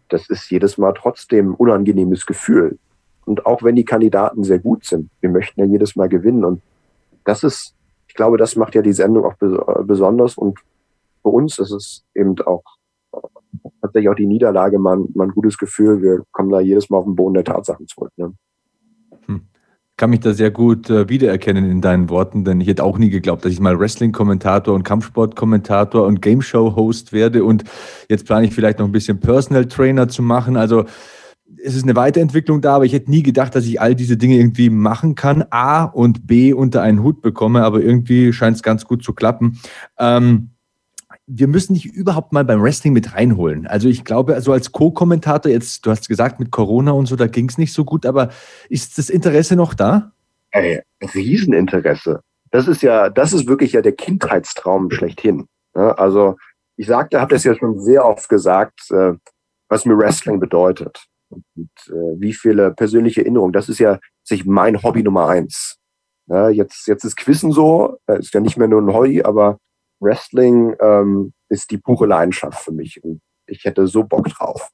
das 0.09 0.29
ist 0.29 0.49
jedes 0.49 0.77
Mal 0.77 0.93
trotzdem 0.93 1.51
ein 1.51 1.55
unangenehmes 1.55 2.25
Gefühl. 2.25 2.79
Und 3.25 3.45
auch 3.45 3.61
wenn 3.61 3.75
die 3.75 3.85
Kandidaten 3.85 4.43
sehr 4.43 4.57
gut 4.57 4.85
sind, 4.85 5.11
wir 5.21 5.29
möchten 5.29 5.59
ja 5.59 5.65
jedes 5.67 5.95
Mal 5.95 6.09
gewinnen. 6.09 6.43
Und 6.43 6.61
das 7.25 7.43
ist, 7.43 7.75
ich 8.07 8.15
glaube, 8.15 8.37
das 8.37 8.55
macht 8.55 8.73
ja 8.73 8.81
die 8.81 8.93
Sendung 8.93 9.25
auch 9.25 9.35
besonders. 9.83 10.35
Und 10.35 10.59
für 11.21 11.29
uns 11.29 11.59
ist 11.59 11.71
es 11.71 12.03
eben 12.15 12.39
auch 12.41 12.63
tatsächlich 13.81 14.09
auch 14.09 14.15
die 14.15 14.25
Niederlage 14.25 14.79
mal, 14.79 14.97
mal 15.13 15.27
ein 15.27 15.33
gutes 15.33 15.59
Gefühl. 15.59 16.01
Wir 16.01 16.23
kommen 16.31 16.49
da 16.49 16.59
jedes 16.59 16.89
Mal 16.89 16.97
auf 16.97 17.05
den 17.05 17.15
Boden 17.15 17.35
der 17.35 17.43
Tatsachen 17.43 17.87
zurück. 17.87 18.11
Ne? 18.17 18.33
Kann 19.99 20.11
mich 20.11 20.21
da 20.21 20.31
sehr 20.31 20.49
gut 20.49 20.89
äh, 20.89 21.09
wiedererkennen 21.09 21.69
in 21.69 21.81
deinen 21.81 22.09
Worten, 22.09 22.45
denn 22.45 22.61
ich 22.61 22.69
hätte 22.69 22.85
auch 22.85 22.97
nie 22.97 23.09
geglaubt, 23.09 23.43
dass 23.43 23.51
ich 23.51 23.59
mal 23.59 23.77
Wrestling-Kommentator 23.77 24.73
und 24.73 24.83
Kampfsport-Kommentator 24.83 26.07
und 26.07 26.21
Game 26.21 26.41
Show-Host 26.41 27.11
werde. 27.11 27.43
Und 27.43 27.65
jetzt 28.07 28.25
plane 28.25 28.47
ich 28.47 28.53
vielleicht 28.53 28.79
noch 28.79 28.85
ein 28.85 28.93
bisschen 28.93 29.19
Personal 29.19 29.65
Trainer 29.65 30.07
zu 30.07 30.23
machen. 30.23 30.55
Also 30.55 30.85
es 31.61 31.75
ist 31.75 31.83
eine 31.83 31.97
Weiterentwicklung 31.97 32.61
da, 32.61 32.77
aber 32.77 32.85
ich 32.85 32.93
hätte 32.93 33.11
nie 33.11 33.23
gedacht, 33.23 33.53
dass 33.55 33.65
ich 33.65 33.81
all 33.81 33.93
diese 33.93 34.15
Dinge 34.15 34.37
irgendwie 34.37 34.69
machen 34.69 35.15
kann, 35.15 35.43
A 35.49 35.83
und 35.83 36.25
B 36.25 36.53
unter 36.53 36.81
einen 36.81 37.03
Hut 37.03 37.21
bekomme, 37.21 37.65
aber 37.65 37.81
irgendwie 37.81 38.31
scheint 38.31 38.55
es 38.55 38.63
ganz 38.63 38.85
gut 38.85 39.03
zu 39.03 39.11
klappen. 39.11 39.59
Ähm, 39.97 40.51
wir 41.31 41.47
müssen 41.47 41.75
dich 41.75 41.85
überhaupt 41.85 42.33
mal 42.33 42.43
beim 42.43 42.61
Wrestling 42.61 42.91
mit 42.91 43.13
reinholen. 43.13 43.67
Also 43.67 43.87
ich 43.87 44.03
glaube, 44.03 44.33
also 44.33 44.51
als 44.51 44.71
Co-Kommentator, 44.71 45.51
jetzt, 45.51 45.85
du 45.85 45.91
hast 45.91 46.09
gesagt, 46.09 46.39
mit 46.39 46.49
Corona 46.49 46.91
und 46.91 47.05
so, 47.05 47.15
da 47.15 47.27
ging 47.27 47.47
es 47.47 47.59
nicht 47.59 47.71
so 47.71 47.85
gut, 47.85 48.05
aber 48.07 48.29
ist 48.67 48.97
das 48.97 49.11
Interesse 49.11 49.55
noch 49.55 49.75
da? 49.75 50.11
Ey, 50.51 50.81
Rieseninteresse. 51.13 52.21
Das 52.49 52.67
ist 52.67 52.81
ja, 52.81 53.11
das 53.11 53.31
ist 53.31 53.47
wirklich 53.47 53.73
ja 53.73 53.81
der 53.81 53.91
Kindheitstraum 53.91 54.89
schlechthin. 54.89 55.45
Also 55.73 56.35
ich 56.77 56.87
sagte, 56.87 57.21
habe 57.21 57.35
das 57.35 57.43
ja 57.43 57.55
schon 57.55 57.79
sehr 57.79 58.05
oft 58.05 58.27
gesagt, 58.27 58.89
äh, 58.89 59.13
was 59.67 59.85
mir 59.85 59.97
Wrestling 59.97 60.39
bedeutet 60.39 61.05
und, 61.29 61.45
äh, 61.89 62.19
wie 62.19 62.33
viele 62.33 62.71
persönliche 62.71 63.21
Erinnerungen. 63.21 63.53
Das 63.53 63.69
ist 63.69 63.79
ja 63.79 63.99
sich 64.23 64.45
mein 64.45 64.81
Hobby 64.81 65.03
Nummer 65.03 65.27
eins. 65.27 65.75
jetzt, 66.51 66.87
jetzt 66.87 67.03
ist 67.03 67.17
Quizzen 67.17 67.51
so, 67.51 67.97
äh, 68.07 68.19
ist 68.19 68.33
ja 68.33 68.39
nicht 68.39 68.57
mehr 68.57 68.67
nur 68.67 68.81
ein 68.81 68.93
Hobby, 68.93 69.23
aber 69.23 69.57
Wrestling 69.99 70.75
ähm, 70.81 71.33
ist 71.49 71.71
die 71.71 71.77
pure 71.77 72.07
Leidenschaft 72.07 72.63
für 72.63 72.71
mich 72.71 73.03
und 73.03 73.21
ich 73.47 73.65
hätte 73.65 73.87
so 73.87 74.03
Bock 74.03 74.27
drauf. 74.29 74.69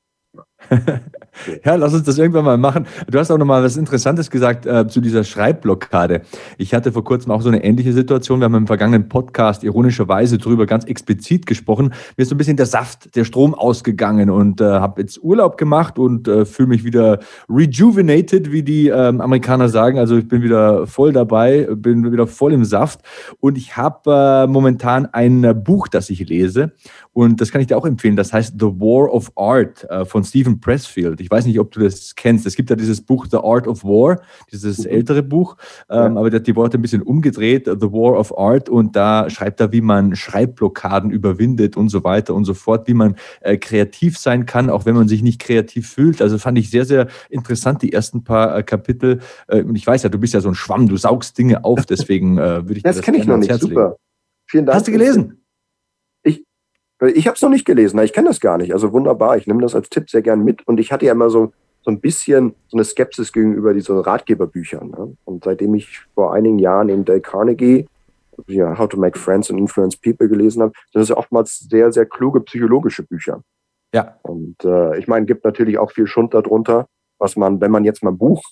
Ja, 1.65 1.75
lass 1.75 1.93
uns 1.93 2.03
das 2.03 2.17
irgendwann 2.17 2.45
mal 2.45 2.57
machen. 2.57 2.87
Du 3.09 3.19
hast 3.19 3.31
auch 3.31 3.37
noch 3.37 3.45
mal 3.45 3.63
was 3.63 3.77
Interessantes 3.77 4.29
gesagt 4.29 4.65
äh, 4.65 4.87
zu 4.87 5.01
dieser 5.01 5.23
Schreibblockade. 5.23 6.21
Ich 6.57 6.73
hatte 6.73 6.91
vor 6.91 7.03
kurzem 7.03 7.31
auch 7.31 7.41
so 7.41 7.49
eine 7.49 7.63
ähnliche 7.63 7.93
Situation. 7.93 8.39
Wir 8.39 8.45
haben 8.45 8.55
im 8.55 8.67
vergangenen 8.67 9.09
Podcast 9.09 9.63
ironischerweise 9.63 10.37
darüber 10.37 10.65
ganz 10.65 10.85
explizit 10.85 11.45
gesprochen. 11.45 11.93
Mir 12.17 12.23
ist 12.23 12.29
so 12.29 12.35
ein 12.35 12.37
bisschen 12.37 12.57
der 12.57 12.65
Saft, 12.65 13.15
der 13.15 13.25
Strom 13.25 13.53
ausgegangen 13.53 14.29
und 14.29 14.61
äh, 14.61 14.65
habe 14.65 15.01
jetzt 15.01 15.21
Urlaub 15.23 15.57
gemacht 15.57 15.99
und 15.99 16.27
äh, 16.27 16.45
fühle 16.45 16.69
mich 16.69 16.83
wieder 16.83 17.19
rejuvenated, 17.49 18.51
wie 18.51 18.63
die 18.63 18.87
ähm, 18.87 19.21
Amerikaner 19.21 19.69
sagen. 19.69 19.99
Also 19.99 20.17
ich 20.17 20.27
bin 20.27 20.41
wieder 20.41 20.87
voll 20.87 21.13
dabei, 21.13 21.67
bin 21.75 22.11
wieder 22.11 22.27
voll 22.27 22.53
im 22.53 22.65
Saft 22.65 23.01
und 23.39 23.57
ich 23.57 23.77
habe 23.77 24.45
äh, 24.45 24.47
momentan 24.47 25.05
ein 25.07 25.63
Buch, 25.63 25.87
das 25.87 26.09
ich 26.09 26.27
lese 26.27 26.73
und 27.13 27.41
das 27.41 27.51
kann 27.51 27.61
ich 27.61 27.67
dir 27.67 27.77
auch 27.77 27.85
empfehlen. 27.85 28.15
Das 28.15 28.33
heißt 28.33 28.55
The 28.59 28.65
War 28.65 29.13
of 29.13 29.31
Art 29.35 29.89
äh, 29.89 30.05
von 30.05 30.23
Stephen 30.23 30.54
Pressfield. 30.59 31.21
Ich 31.21 31.29
weiß 31.29 31.45
nicht, 31.45 31.59
ob 31.59 31.71
du 31.71 31.79
das 31.79 32.15
kennst. 32.15 32.45
Es 32.45 32.55
gibt 32.55 32.69
ja 32.69 32.75
dieses 32.75 33.01
Buch 33.01 33.27
The 33.29 33.37
Art 33.37 33.67
of 33.67 33.83
War, 33.83 34.21
dieses 34.51 34.79
mhm. 34.79 34.91
ältere 34.91 35.23
Buch, 35.23 35.57
ähm, 35.89 36.13
ja. 36.13 36.19
aber 36.19 36.29
der 36.29 36.39
hat 36.39 36.47
die 36.47 36.55
Worte 36.55 36.77
ein 36.77 36.81
bisschen 36.81 37.01
umgedreht, 37.01 37.65
The 37.65 37.91
War 37.91 38.19
of 38.19 38.37
Art. 38.37 38.69
Und 38.69 38.95
da 38.95 39.29
schreibt 39.29 39.59
er, 39.59 39.71
wie 39.71 39.81
man 39.81 40.15
Schreibblockaden 40.15 41.11
überwindet 41.11 41.77
und 41.77 41.89
so 41.89 42.03
weiter 42.03 42.33
und 42.33 42.45
so 42.45 42.53
fort, 42.53 42.87
wie 42.87 42.93
man 42.93 43.15
äh, 43.41 43.57
kreativ 43.57 44.17
sein 44.17 44.45
kann, 44.45 44.69
auch 44.69 44.85
wenn 44.85 44.95
man 44.95 45.07
sich 45.07 45.21
nicht 45.21 45.39
kreativ 45.39 45.89
fühlt. 45.89 46.21
Also 46.21 46.37
fand 46.37 46.57
ich 46.57 46.69
sehr, 46.69 46.85
sehr 46.85 47.07
interessant, 47.29 47.81
die 47.81 47.93
ersten 47.93 48.23
paar 48.23 48.57
äh, 48.57 48.63
Kapitel. 48.63 49.19
Äh, 49.47 49.63
und 49.63 49.75
ich 49.75 49.85
weiß 49.85 50.03
ja, 50.03 50.09
du 50.09 50.17
bist 50.17 50.33
ja 50.33 50.41
so 50.41 50.49
ein 50.49 50.55
Schwamm, 50.55 50.87
du 50.87 50.97
saugst 50.97 51.37
Dinge 51.37 51.63
auf, 51.63 51.85
deswegen 51.85 52.37
äh, 52.37 52.67
würde 52.67 52.77
ich 52.77 52.83
das, 52.83 52.97
das 52.97 53.05
kenne 53.05 53.17
ich 53.17 53.25
noch 53.25 53.37
nicht. 53.37 53.53
Super. 53.53 53.97
Vielen 54.47 54.65
Dank. 54.65 54.75
Hast 54.75 54.87
du 54.87 54.91
gelesen? 54.91 55.44
Ich 57.13 57.27
habe 57.27 57.35
es 57.35 57.41
noch 57.41 57.49
nicht 57.49 57.65
gelesen, 57.65 57.99
ich 57.99 58.13
kenne 58.13 58.29
das 58.29 58.39
gar 58.39 58.57
nicht. 58.57 58.73
Also 58.73 58.91
wunderbar, 58.93 59.37
ich 59.37 59.47
nehme 59.47 59.61
das 59.61 59.75
als 59.75 59.89
Tipp 59.89 60.09
sehr 60.09 60.21
gern 60.21 60.43
mit. 60.43 60.67
Und 60.67 60.79
ich 60.79 60.91
hatte 60.91 61.05
ja 61.05 61.11
immer 61.11 61.29
so, 61.29 61.51
so 61.81 61.91
ein 61.91 61.99
bisschen 61.99 62.55
so 62.67 62.77
eine 62.77 62.83
Skepsis 62.83 63.31
gegenüber 63.31 63.73
diesen 63.73 63.99
Ratgeberbüchern. 63.99 64.89
Ne? 64.89 65.17
Und 65.25 65.43
seitdem 65.43 65.75
ich 65.75 65.99
vor 66.13 66.33
einigen 66.33 66.59
Jahren 66.59 66.89
in 66.89 67.05
Dale 67.05 67.21
Carnegie 67.21 67.87
ja, 68.47 68.77
How 68.77 68.87
to 68.89 68.97
Make 68.97 69.17
Friends 69.17 69.49
and 69.49 69.59
Influence 69.59 69.97
People 69.97 70.27
gelesen 70.27 70.61
habe, 70.61 70.73
sind 70.91 71.01
das 71.01 71.09
ja 71.09 71.17
oftmals 71.17 71.59
sehr, 71.69 71.91
sehr 71.91 72.05
kluge 72.05 72.41
psychologische 72.41 73.03
Bücher. 73.03 73.41
Ja. 73.93 74.17
Und 74.23 74.63
äh, 74.63 74.97
ich 74.97 75.07
meine, 75.07 75.25
gibt 75.25 75.45
natürlich 75.45 75.77
auch 75.77 75.91
viel 75.91 76.07
Schund 76.07 76.33
darunter, 76.33 76.87
was 77.17 77.35
man, 77.35 77.61
wenn 77.61 77.71
man 77.71 77.85
jetzt 77.85 78.03
mal 78.03 78.11
ein 78.11 78.17
Buch 78.17 78.43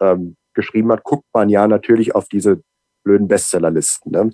ähm, 0.00 0.36
geschrieben 0.52 0.92
hat, 0.92 1.04
guckt 1.04 1.24
man 1.32 1.48
ja 1.48 1.66
natürlich 1.66 2.14
auf 2.14 2.28
diese 2.28 2.60
blöden 3.02 3.28
Bestsellerlisten. 3.28 4.12
Ne? 4.12 4.30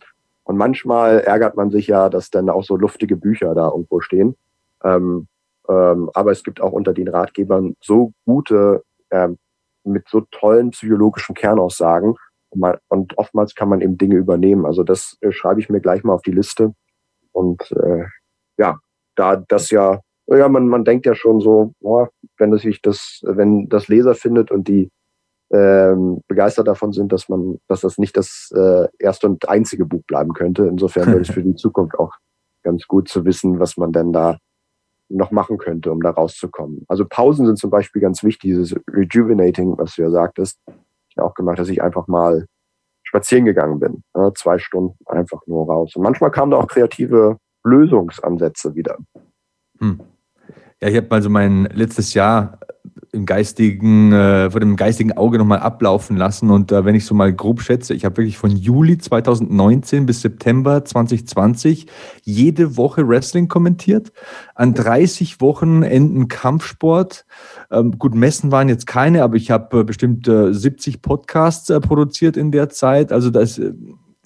Und 0.50 0.56
manchmal 0.56 1.20
ärgert 1.20 1.54
man 1.54 1.70
sich 1.70 1.86
ja, 1.86 2.08
dass 2.08 2.28
dann 2.28 2.50
auch 2.50 2.64
so 2.64 2.74
luftige 2.74 3.16
Bücher 3.16 3.54
da 3.54 3.68
irgendwo 3.68 4.00
stehen. 4.00 4.34
Ähm, 4.82 5.28
ähm, 5.68 6.10
aber 6.12 6.32
es 6.32 6.42
gibt 6.42 6.60
auch 6.60 6.72
unter 6.72 6.92
den 6.92 7.06
Ratgebern 7.06 7.76
so 7.80 8.14
gute, 8.26 8.82
ähm, 9.12 9.38
mit 9.84 10.08
so 10.08 10.22
tollen 10.32 10.72
psychologischen 10.72 11.36
Kernaussagen. 11.36 12.16
Und, 12.48 12.60
man, 12.60 12.78
und, 12.88 13.16
oftmals 13.16 13.54
kann 13.54 13.68
man 13.68 13.80
eben 13.80 13.96
Dinge 13.96 14.16
übernehmen. 14.16 14.66
Also 14.66 14.82
das 14.82 15.18
äh, 15.20 15.30
schreibe 15.30 15.60
ich 15.60 15.70
mir 15.70 15.80
gleich 15.80 16.02
mal 16.02 16.14
auf 16.14 16.22
die 16.22 16.32
Liste. 16.32 16.74
Und 17.30 17.70
äh, 17.70 18.06
ja, 18.58 18.80
da 19.14 19.36
das 19.36 19.70
ja, 19.70 20.00
ja, 20.26 20.48
man, 20.48 20.66
man 20.66 20.84
denkt 20.84 21.06
ja 21.06 21.14
schon 21.14 21.40
so, 21.40 21.74
oh, 21.80 22.08
wenn 22.38 22.50
das 22.50 22.62
sich 22.62 22.82
das, 22.82 23.20
wenn 23.22 23.68
das 23.68 23.86
Leser 23.86 24.16
findet 24.16 24.50
und 24.50 24.66
die 24.66 24.90
ähm, 25.52 26.22
begeistert 26.28 26.68
davon 26.68 26.92
sind, 26.92 27.12
dass 27.12 27.28
man, 27.28 27.58
dass 27.66 27.80
das 27.80 27.98
nicht 27.98 28.16
das 28.16 28.52
äh, 28.54 28.86
erste 28.98 29.26
und 29.26 29.48
einzige 29.48 29.84
Buch 29.84 30.02
bleiben 30.06 30.32
könnte. 30.32 30.66
Insofern 30.66 31.08
wäre 31.08 31.20
es 31.20 31.30
für 31.30 31.42
die 31.42 31.54
Zukunft 31.56 31.98
auch 31.98 32.14
ganz 32.62 32.86
gut 32.86 33.08
zu 33.08 33.24
wissen, 33.24 33.58
was 33.58 33.76
man 33.76 33.92
denn 33.92 34.12
da 34.12 34.38
noch 35.08 35.32
machen 35.32 35.58
könnte, 35.58 35.90
um 35.90 36.00
da 36.00 36.10
rauszukommen. 36.10 36.84
Also 36.86 37.04
Pausen 37.04 37.46
sind 37.46 37.58
zum 37.58 37.70
Beispiel 37.70 38.00
ganz 38.00 38.22
wichtig, 38.22 38.52
dieses 38.52 38.76
Rejuvenating, 38.88 39.76
was 39.76 39.96
du 39.96 40.02
ja 40.02 40.10
sagtest. 40.10 40.60
Ich 41.08 41.18
auch 41.18 41.34
gemacht, 41.34 41.58
dass 41.58 41.68
ich 41.68 41.82
einfach 41.82 42.06
mal 42.06 42.46
spazieren 43.02 43.44
gegangen 43.44 43.80
bin. 43.80 44.04
Ne? 44.14 44.32
Zwei 44.36 44.58
Stunden 44.58 44.96
einfach 45.06 45.40
nur 45.46 45.66
raus. 45.66 45.96
Und 45.96 46.02
manchmal 46.02 46.30
kamen 46.30 46.52
da 46.52 46.58
auch 46.58 46.68
kreative 46.68 47.38
Lösungsansätze 47.64 48.76
wieder. 48.76 48.98
Hm. 49.80 50.00
Ja, 50.80 50.88
ich 50.88 50.96
habe 50.96 51.08
mal 51.10 51.22
so 51.22 51.28
mein 51.28 51.64
letztes 51.64 52.14
Jahr 52.14 52.60
im 53.12 53.26
geistigen, 53.26 54.12
äh, 54.12 54.50
vor 54.50 54.60
dem 54.60 54.76
geistigen 54.76 55.12
Auge 55.16 55.38
nochmal 55.38 55.58
ablaufen 55.58 56.16
lassen. 56.16 56.50
Und 56.50 56.72
äh, 56.72 56.84
wenn 56.84 56.94
ich 56.94 57.04
so 57.04 57.14
mal 57.14 57.32
grob 57.32 57.60
schätze, 57.60 57.94
ich 57.94 58.04
habe 58.04 58.18
wirklich 58.18 58.38
von 58.38 58.50
Juli 58.50 58.98
2019 58.98 60.06
bis 60.06 60.20
September 60.20 60.84
2020 60.84 61.86
jede 62.22 62.76
Woche 62.76 63.06
Wrestling 63.08 63.48
kommentiert, 63.48 64.12
an 64.54 64.74
30 64.74 65.40
Wochenenden 65.40 66.28
Kampfsport. 66.28 67.26
Ähm, 67.70 67.98
gut, 67.98 68.14
Messen 68.14 68.52
waren 68.52 68.68
jetzt 68.68 68.86
keine, 68.86 69.22
aber 69.22 69.36
ich 69.36 69.50
habe 69.50 69.80
äh, 69.80 69.84
bestimmt 69.84 70.28
äh, 70.28 70.52
70 70.52 71.02
Podcasts 71.02 71.70
äh, 71.70 71.80
produziert 71.80 72.36
in 72.36 72.52
der 72.52 72.68
Zeit. 72.68 73.12
Also 73.12 73.30
das 73.30 73.58
äh, 73.58 73.72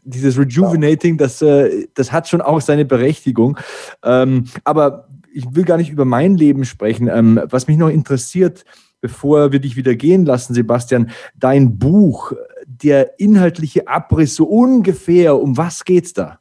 dieses 0.05 0.39
Rejuvenating, 0.39 1.17
das, 1.17 1.41
äh, 1.43 1.87
das 1.95 2.13
hat 2.13 2.29
schon 2.29 2.43
auch 2.43 2.61
seine 2.61 2.85
Berechtigung. 2.85 3.59
Ähm, 4.03 4.45
aber 4.65 5.09
ich 5.35 5.55
will 5.55 5.65
gar 5.65 5.77
nicht 5.77 5.91
über 5.91 6.05
mein 6.05 6.37
Leben 6.37 6.65
sprechen. 6.65 7.09
Ähm, 7.09 7.41
was 7.45 7.67
mich 7.67 7.77
noch 7.77 7.89
interessiert, 7.89 8.65
bevor 9.01 9.53
wir 9.53 9.59
dich 9.59 9.77
wieder 9.77 9.95
gehen 9.95 10.25
lassen, 10.25 10.55
Sebastian, 10.55 11.11
dein 11.35 11.79
Buch, 11.79 12.33
der 12.67 13.19
inhaltliche 13.19 13.89
Abriss 13.89 14.37
so 14.37 14.45
ungefähr? 14.45 15.39
Um 15.39 15.57
was 15.57 15.85
geht's 15.85 16.13
da? 16.13 16.39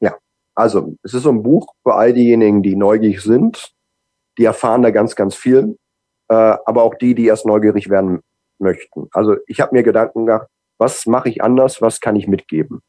Ja, 0.00 0.16
also 0.54 0.94
es 1.02 1.14
ist 1.14 1.22
so 1.22 1.30
ein 1.30 1.42
Buch 1.42 1.72
für 1.82 1.94
all 1.94 2.12
diejenigen, 2.12 2.62
die 2.62 2.76
neugierig 2.76 3.22
sind. 3.22 3.72
Die 4.38 4.44
erfahren 4.44 4.82
da 4.82 4.90
ganz, 4.90 5.16
ganz 5.16 5.34
viel. 5.34 5.78
Äh, 6.28 6.34
aber 6.34 6.82
auch 6.82 6.94
die, 6.94 7.14
die 7.14 7.26
erst 7.26 7.46
neugierig 7.46 7.88
werden 7.88 8.20
möchten. 8.58 9.08
Also 9.12 9.36
ich 9.46 9.60
habe 9.60 9.74
mir 9.74 9.82
Gedanken 9.82 10.26
gemacht, 10.26 10.48
was 10.78 11.06
mache 11.06 11.30
ich 11.30 11.42
anders, 11.42 11.80
was 11.80 12.00
kann 12.00 12.16
ich 12.16 12.28
mitgeben? 12.28 12.80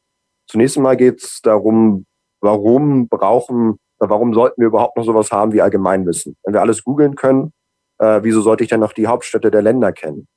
Zunächst 0.46 0.76
einmal 0.76 0.96
geht 0.96 1.22
es 1.22 1.40
darum, 1.42 2.04
warum 2.40 3.08
brauchen, 3.08 3.78
warum 3.98 4.34
sollten 4.34 4.60
wir 4.60 4.68
überhaupt 4.68 4.96
noch 4.96 5.04
sowas 5.04 5.32
haben 5.32 5.52
wie 5.52 5.62
Allgemeinwissen? 5.62 6.36
Wenn 6.44 6.54
wir 6.54 6.60
alles 6.60 6.84
googeln 6.84 7.14
können, 7.14 7.52
äh, 7.98 8.20
wieso 8.22 8.40
sollte 8.40 8.64
ich 8.64 8.70
dann 8.70 8.80
noch 8.80 8.92
die 8.92 9.06
Hauptstädte 9.06 9.50
der 9.50 9.62
Länder 9.62 9.92
kennen? 9.92 10.28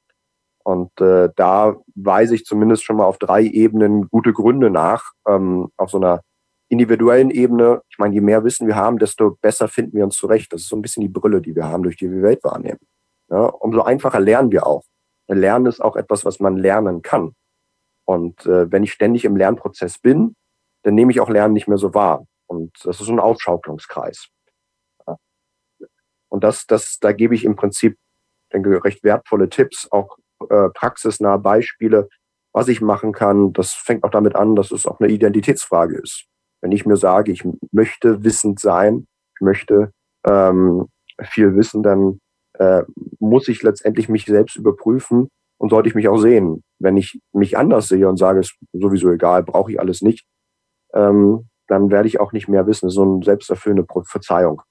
Und 0.63 0.91
äh, 1.01 1.29
da 1.35 1.75
weise 1.95 2.35
ich 2.35 2.45
zumindest 2.45 2.83
schon 2.83 2.97
mal 2.97 3.05
auf 3.05 3.17
drei 3.17 3.43
Ebenen 3.43 4.09
gute 4.09 4.33
Gründe 4.33 4.69
nach. 4.69 5.11
Ähm, 5.27 5.69
auf 5.77 5.89
so 5.89 5.97
einer 5.97 6.21
individuellen 6.69 7.31
Ebene, 7.31 7.81
ich 7.89 7.97
meine, 7.97 8.13
je 8.13 8.21
mehr 8.21 8.43
Wissen 8.43 8.67
wir 8.67 8.75
haben, 8.75 8.97
desto 8.97 9.37
besser 9.41 9.67
finden 9.67 9.97
wir 9.97 10.03
uns 10.03 10.15
zurecht. 10.15 10.53
Das 10.53 10.61
ist 10.61 10.69
so 10.69 10.75
ein 10.75 10.81
bisschen 10.81 11.01
die 11.01 11.09
Brille, 11.09 11.41
die 11.41 11.55
wir 11.55 11.65
haben, 11.65 11.83
durch 11.83 11.97
die 11.97 12.09
wir 12.09 12.21
Welt 12.21 12.43
wahrnehmen. 12.43 12.79
Ja, 13.29 13.45
umso 13.45 13.81
einfacher 13.81 14.19
lernen 14.19 14.51
wir 14.51 14.65
auch. 14.65 14.83
Lernen 15.27 15.65
ist 15.65 15.81
auch 15.81 15.95
etwas, 15.95 16.25
was 16.25 16.39
man 16.39 16.57
lernen 16.57 17.01
kann. 17.01 17.33
Und 18.05 18.45
äh, 18.45 18.71
wenn 18.71 18.83
ich 18.83 18.91
ständig 18.91 19.25
im 19.25 19.37
Lernprozess 19.37 19.97
bin, 19.99 20.35
dann 20.83 20.95
nehme 20.95 21.11
ich 21.11 21.19
auch 21.19 21.29
Lernen 21.29 21.53
nicht 21.53 21.67
mehr 21.67 21.77
so 21.77 21.93
wahr. 21.93 22.25
Und 22.51 22.73
das 22.83 22.99
ist 22.99 23.05
so 23.05 23.13
ein 23.13 23.19
Ausschaukelungskreis. 23.19 24.27
Und 26.27 26.43
das, 26.43 26.65
das, 26.65 26.99
da 26.99 27.13
gebe 27.13 27.33
ich 27.33 27.45
im 27.45 27.55
Prinzip, 27.55 27.97
denke 28.51 28.83
recht 28.83 29.05
wertvolle 29.05 29.49
Tipps, 29.49 29.87
auch 29.89 30.17
äh, 30.49 30.67
praxisnahe 30.69 31.39
Beispiele, 31.39 32.09
was 32.51 32.67
ich 32.67 32.81
machen 32.81 33.13
kann. 33.13 33.53
Das 33.53 33.71
fängt 33.71 34.03
auch 34.03 34.09
damit 34.09 34.35
an, 34.35 34.57
dass 34.57 34.71
es 34.71 34.85
auch 34.85 34.99
eine 34.99 35.09
Identitätsfrage 35.09 35.97
ist. 35.97 36.25
Wenn 36.59 36.73
ich 36.73 36.85
mir 36.85 36.97
sage, 36.97 37.31
ich 37.31 37.47
möchte 37.71 38.23
wissend 38.25 38.59
sein, 38.59 39.07
ich 39.35 39.41
möchte 39.41 39.93
ähm, 40.25 40.87
viel 41.21 41.55
wissen, 41.55 41.83
dann 41.83 42.19
äh, 42.59 42.83
muss 43.19 43.47
ich 43.47 43.63
letztendlich 43.63 44.09
mich 44.09 44.25
selbst 44.25 44.57
überprüfen 44.57 45.29
und 45.57 45.69
sollte 45.69 45.87
ich 45.87 45.95
mich 45.95 46.09
auch 46.09 46.17
sehen. 46.17 46.63
Wenn 46.79 46.97
ich 46.97 47.17
mich 47.31 47.57
anders 47.57 47.87
sehe 47.87 48.09
und 48.09 48.17
sage, 48.17 48.41
es 48.41 48.51
ist 48.73 48.81
sowieso 48.81 49.09
egal, 49.09 49.43
brauche 49.43 49.71
ich 49.71 49.79
alles 49.79 50.01
nicht, 50.01 50.25
ähm, 50.93 51.47
dann 51.71 51.89
werde 51.89 52.09
ich 52.09 52.19
auch 52.19 52.33
nicht 52.33 52.49
mehr 52.49 52.67
wissen. 52.67 52.89
So 52.89 53.01
eine 53.03 53.23
selbsterfüllende 53.23 53.85
Verzeihung. 54.03 54.61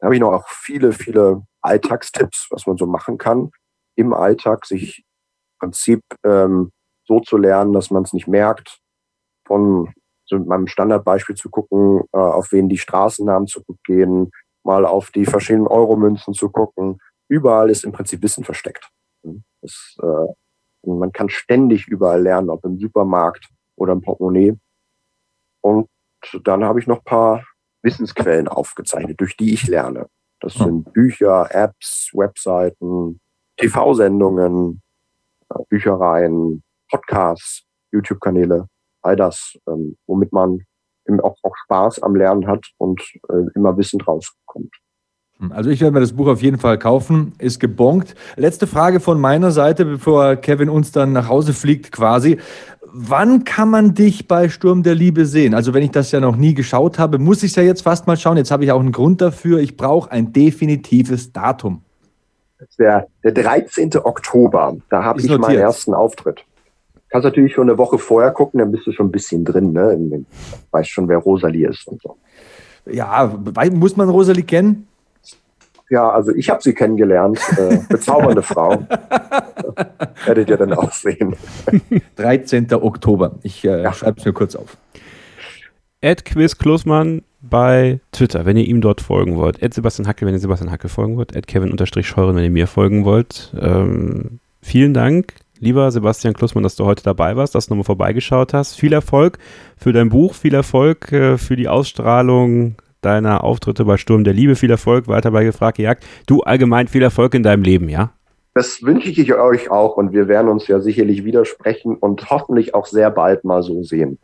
Da 0.00 0.06
habe 0.06 0.16
ich 0.16 0.20
noch 0.20 0.32
auch 0.32 0.48
viele, 0.48 0.92
viele 0.92 1.46
Alltagstipps, 1.60 2.48
was 2.50 2.66
man 2.66 2.76
so 2.76 2.86
machen 2.86 3.16
kann 3.16 3.50
im 3.94 4.12
Alltag, 4.12 4.66
sich 4.66 4.98
im 4.98 5.68
Prinzip 5.68 6.02
ähm, 6.24 6.72
so 7.04 7.20
zu 7.20 7.36
lernen, 7.36 7.72
dass 7.72 7.90
man 7.90 8.02
es 8.02 8.12
nicht 8.12 8.26
merkt. 8.26 8.80
Von 9.46 9.92
so 10.24 10.38
meinem 10.38 10.66
Standardbeispiel 10.66 11.36
zu 11.36 11.48
gucken, 11.48 12.02
äh, 12.12 12.18
auf 12.18 12.50
wen 12.50 12.68
die 12.68 12.78
Straßennamen 12.78 13.46
zurückgehen, 13.46 14.32
mal 14.64 14.86
auf 14.86 15.12
die 15.12 15.26
verschiedenen 15.26 15.68
Euromünzen 15.68 16.34
zu 16.34 16.50
gucken. 16.50 16.98
Überall 17.28 17.70
ist 17.70 17.84
im 17.84 17.92
Prinzip 17.92 18.20
Wissen 18.22 18.42
versteckt. 18.42 18.90
Das, 19.60 19.96
äh, 20.02 20.88
man 20.88 21.12
kann 21.12 21.28
ständig 21.28 21.86
überall 21.86 22.22
lernen, 22.22 22.50
ob 22.50 22.64
im 22.64 22.80
Supermarkt 22.80 23.48
oder 23.76 23.92
im 23.92 24.00
Portemonnaie. 24.00 24.56
Und 25.60 25.88
dann 26.44 26.64
habe 26.64 26.80
ich 26.80 26.86
noch 26.86 27.04
paar 27.04 27.44
Wissensquellen 27.82 28.48
aufgezeichnet, 28.48 29.20
durch 29.20 29.36
die 29.36 29.54
ich 29.54 29.66
lerne. 29.66 30.06
Das 30.40 30.54
sind 30.54 30.92
Bücher, 30.92 31.48
Apps, 31.50 32.10
Webseiten, 32.14 33.20
TV-Sendungen, 33.58 34.82
äh, 35.50 35.58
Büchereien, 35.68 36.62
Podcasts, 36.90 37.64
YouTube-Kanäle, 37.92 38.66
all 39.02 39.16
das, 39.16 39.58
ähm, 39.68 39.96
womit 40.06 40.32
man 40.32 40.60
auch, 41.22 41.36
auch 41.42 41.56
Spaß 41.64 42.02
am 42.02 42.14
Lernen 42.14 42.46
hat 42.46 42.64
und 42.78 43.00
äh, 43.28 43.50
immer 43.54 43.76
wissend 43.76 44.06
rauskommt. 44.06 44.72
Hm, 45.38 45.52
also 45.52 45.70
ich 45.70 45.80
werde 45.80 45.94
mir 45.94 46.00
das 46.00 46.12
Buch 46.12 46.28
auf 46.28 46.42
jeden 46.42 46.58
Fall 46.58 46.78
kaufen, 46.78 47.32
ist 47.38 47.58
gebongt. 47.58 48.14
Letzte 48.36 48.66
Frage 48.66 49.00
von 49.00 49.20
meiner 49.20 49.50
Seite, 49.50 49.84
bevor 49.84 50.36
Kevin 50.36 50.68
uns 50.68 50.92
dann 50.92 51.12
nach 51.12 51.28
Hause 51.28 51.52
fliegt 51.52 51.90
quasi. 51.90 52.38
Wann 52.92 53.44
kann 53.44 53.70
man 53.70 53.94
dich 53.94 54.26
bei 54.26 54.48
Sturm 54.48 54.82
der 54.82 54.94
Liebe 54.94 55.26
sehen? 55.26 55.54
Also 55.54 55.74
wenn 55.74 55.82
ich 55.82 55.90
das 55.90 56.10
ja 56.12 56.20
noch 56.20 56.36
nie 56.36 56.54
geschaut 56.54 56.98
habe, 56.98 57.18
muss 57.18 57.42
ich 57.42 57.50
es 57.50 57.56
ja 57.56 57.62
jetzt 57.62 57.82
fast 57.82 58.06
mal 58.06 58.16
schauen. 58.16 58.36
Jetzt 58.36 58.50
habe 58.50 58.64
ich 58.64 58.72
auch 58.72 58.80
einen 58.80 58.92
Grund 58.92 59.20
dafür. 59.20 59.60
Ich 59.60 59.76
brauche 59.76 60.10
ein 60.10 60.32
definitives 60.32 61.32
Datum. 61.32 61.82
Der, 62.78 63.06
der 63.24 63.32
13. 63.32 63.96
Oktober, 63.96 64.76
da 64.90 65.04
habe 65.04 65.20
ich 65.20 65.26
notiert. 65.26 65.40
meinen 65.40 65.58
ersten 65.58 65.94
Auftritt. 65.94 66.44
Kannst 67.08 67.24
natürlich 67.24 67.54
schon 67.54 67.68
eine 67.68 67.78
Woche 67.78 67.98
vorher 67.98 68.30
gucken, 68.30 68.60
dann 68.60 68.70
bist 68.70 68.86
du 68.86 68.92
schon 68.92 69.06
ein 69.06 69.12
bisschen 69.12 69.44
drin, 69.44 69.72
ne? 69.72 70.24
Weißt 70.70 70.90
schon, 70.90 71.08
wer 71.08 71.18
Rosalie 71.18 71.68
ist 71.68 71.86
und 71.88 72.00
so. 72.02 72.16
Ja, 72.86 73.34
muss 73.72 73.96
man 73.96 74.08
Rosalie 74.08 74.44
kennen? 74.44 74.86
Ja, 75.90 76.08
also 76.08 76.32
ich 76.34 76.48
habe 76.48 76.62
sie 76.62 76.72
kennengelernt. 76.72 77.40
Äh, 77.58 77.78
bezaubernde 77.88 78.42
Frau. 78.42 78.70
Werdet 80.24 80.48
ihr 80.48 80.56
dann 80.56 80.72
auch 80.72 80.92
sehen. 80.92 81.34
13. 82.16 82.72
Oktober. 82.72 83.32
Ich 83.42 83.64
äh, 83.64 83.82
ja. 83.82 83.92
schreibe 83.92 84.20
es 84.20 84.24
mir 84.24 84.32
kurz 84.32 84.54
auf. 84.54 84.76
Ed 86.00 86.24
Quiz 86.24 86.56
Klusmann 86.56 87.22
bei 87.40 88.00
Twitter, 88.12 88.46
wenn 88.46 88.56
ihr 88.56 88.66
ihm 88.66 88.80
dort 88.80 89.00
folgen 89.00 89.36
wollt. 89.36 89.62
Ed 89.62 89.74
Sebastian 89.74 90.06
Hacke, 90.06 90.24
wenn 90.24 90.32
ihr 90.32 90.40
Sebastian 90.40 90.70
Hacke 90.70 90.88
folgen 90.88 91.16
wollt. 91.16 91.34
Ed 91.34 91.46
Kevin-Scheuren, 91.46 92.36
wenn 92.36 92.44
ihr 92.44 92.50
mir 92.50 92.68
folgen 92.68 93.04
wollt. 93.04 93.52
Ähm, 93.60 94.38
vielen 94.62 94.94
Dank 94.94 95.34
lieber 95.60 95.90
Sebastian 95.90 96.34
Klussmann, 96.34 96.64
dass 96.64 96.74
du 96.74 96.86
heute 96.86 97.04
dabei 97.04 97.36
warst, 97.36 97.54
dass 97.54 97.66
du 97.66 97.72
nochmal 97.72 97.84
vorbeigeschaut 97.84 98.54
hast. 98.54 98.74
Viel 98.74 98.92
Erfolg 98.92 99.38
für 99.76 99.92
dein 99.92 100.08
Buch, 100.08 100.34
viel 100.34 100.54
Erfolg 100.54 101.12
äh, 101.12 101.38
für 101.38 101.56
die 101.56 101.68
Ausstrahlung 101.68 102.76
deiner 103.00 103.44
Auftritte 103.44 103.84
bei 103.84 103.96
Sturm 103.96 104.24
der 104.24 104.34
Liebe. 104.34 104.56
Viel 104.56 104.70
Erfolg 104.70 105.08
weiter 105.08 105.30
bei 105.30 105.44
Gefragt 105.44 105.76
gejagt. 105.76 106.04
Du 106.26 106.40
allgemein 106.40 106.88
viel 106.88 107.02
Erfolg 107.02 107.34
in 107.34 107.42
deinem 107.42 107.62
Leben, 107.62 107.88
ja? 107.88 108.12
Das 108.54 108.82
wünsche 108.82 109.10
ich 109.10 109.32
euch 109.32 109.70
auch 109.70 109.96
und 109.96 110.12
wir 110.12 110.26
werden 110.26 110.48
uns 110.48 110.66
ja 110.66 110.80
sicherlich 110.80 111.24
widersprechen 111.24 111.96
und 111.96 112.30
hoffentlich 112.30 112.74
auch 112.74 112.86
sehr 112.86 113.10
bald 113.10 113.44
mal 113.44 113.62
so 113.62 113.82
sehen. 113.84 114.18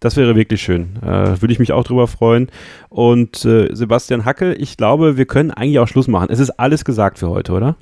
Das 0.00 0.16
wäre 0.16 0.36
wirklich 0.36 0.62
schön. 0.62 0.96
Äh, 1.02 1.40
Würde 1.40 1.52
ich 1.52 1.58
mich 1.58 1.72
auch 1.72 1.84
drüber 1.84 2.06
freuen. 2.06 2.48
Und 2.88 3.44
äh, 3.44 3.74
Sebastian 3.74 4.24
Hackel, 4.24 4.56
ich 4.58 4.76
glaube, 4.76 5.16
wir 5.16 5.26
können 5.26 5.50
eigentlich 5.50 5.78
auch 5.80 5.88
Schluss 5.88 6.08
machen. 6.08 6.28
Es 6.30 6.38
ist 6.38 6.50
alles 6.50 6.84
gesagt 6.84 7.18
für 7.18 7.28
heute, 7.28 7.52
oder? 7.52 7.76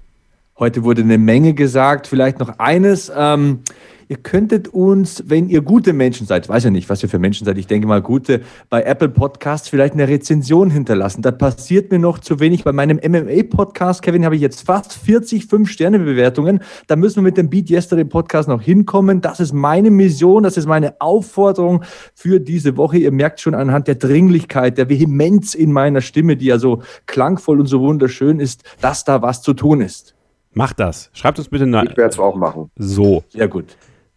Heute 0.59 0.85
wurde 0.85 1.03
eine 1.03 1.19
Menge 1.19 1.53
gesagt. 1.53 2.07
Vielleicht 2.07 2.39
noch 2.39 2.59
eines. 2.59 3.13
Ähm, 3.15 3.61
ihr 4.09 4.17
könntet 4.17 4.69
uns, 4.69 5.25
wenn 5.27 5.49
ihr 5.49 5.63
gute 5.63 5.93
Menschen 5.93 6.27
seid, 6.27 6.49
weiß 6.49 6.65
ja 6.65 6.71
nicht, 6.71 6.89
was 6.89 7.03
ihr 7.03 7.09
für 7.09 7.19
Menschen 7.19 7.45
seid, 7.45 7.59
ich 7.59 7.67
denke 7.67 7.87
mal 7.87 8.03
gute, 8.03 8.43
bei 8.71 8.83
Apple 8.83 9.09
Podcasts 9.09 9.69
vielleicht 9.69 9.95
eine 9.95 10.09
Rezension 10.09 10.71
hinterlassen. 10.71 11.23
Da 11.23 11.33
passiert 11.33 11.91
mir 11.91 11.99
noch 11.99 12.19
zu 12.19 12.41
wenig. 12.41 12.65
Bei 12.65 12.73
meinem 12.73 12.99
MMA-Podcast, 12.99 14.03
Kevin, 14.03 14.25
habe 14.25 14.37
ich 14.37 14.43
jetzt 14.43 14.67
fast 14.67 14.93
40 14.93 15.45
5-Sterne-Bewertungen. 15.45 16.61
Da 16.87 16.97
müssen 16.97 17.17
wir 17.17 17.23
mit 17.23 17.37
dem 17.37 17.51
Beat 17.51 17.71
Yesterday 17.71 18.05
Podcast 18.05 18.49
noch 18.49 18.63
hinkommen. 18.63 19.21
Das 19.21 19.41
ist 19.41 19.53
meine 19.53 19.91
Mission, 19.91 20.43
das 20.43 20.57
ist 20.57 20.67
meine 20.67 21.01
Aufforderung 21.01 21.85
für 22.15 22.41
diese 22.41 22.77
Woche. 22.77 22.99
Ihr 22.99 23.13
merkt 23.13 23.41
schon 23.41 23.55
anhand 23.55 23.89
der 23.89 23.97
Dringlichkeit, 23.97 24.79
der 24.79 24.89
Vehemenz 24.89 25.55
in 25.55 25.73
meiner 25.73 26.01
Stimme, 26.01 26.37
die 26.37 26.47
ja 26.47 26.59
so 26.59 26.83
klangvoll 27.07 27.61
und 27.61 27.67
so 27.67 27.81
wunderschön 27.81 28.41
ist, 28.41 28.63
dass 28.81 29.05
da 29.05 29.23
was 29.23 29.43
zu 29.43 29.55
tun 29.55 29.81
ist. 29.81 30.15
Macht 30.53 30.81
das. 30.81 31.11
Schreibt 31.13 31.39
uns 31.39 31.49
bitte 31.49 31.67
nach. 31.67 31.85
Ich 31.85 31.97
werde 31.99 32.11
es 32.15 32.19
auch 32.19 32.35
machen. 32.35 32.71
So. 32.77 33.23
Sehr 33.29 33.47
gut. 33.47 33.77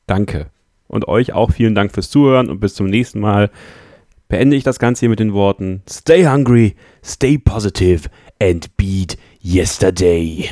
Danke. 0.09 0.47
Und 0.87 1.07
euch 1.07 1.33
auch 1.33 1.51
vielen 1.51 1.75
Dank 1.75 1.93
fürs 1.93 2.09
Zuhören 2.09 2.49
und 2.49 2.59
bis 2.59 2.73
zum 2.73 2.87
nächsten 2.87 3.19
Mal. 3.19 3.51
Beende 4.27 4.55
ich 4.55 4.63
das 4.63 4.79
Ganze 4.79 5.01
hier 5.01 5.09
mit 5.09 5.19
den 5.19 5.33
Worten: 5.33 5.83
Stay 5.87 6.25
hungry, 6.25 6.75
stay 7.05 7.37
positive 7.37 8.09
and 8.41 8.75
beat 8.75 9.17
yesterday. 9.43 10.49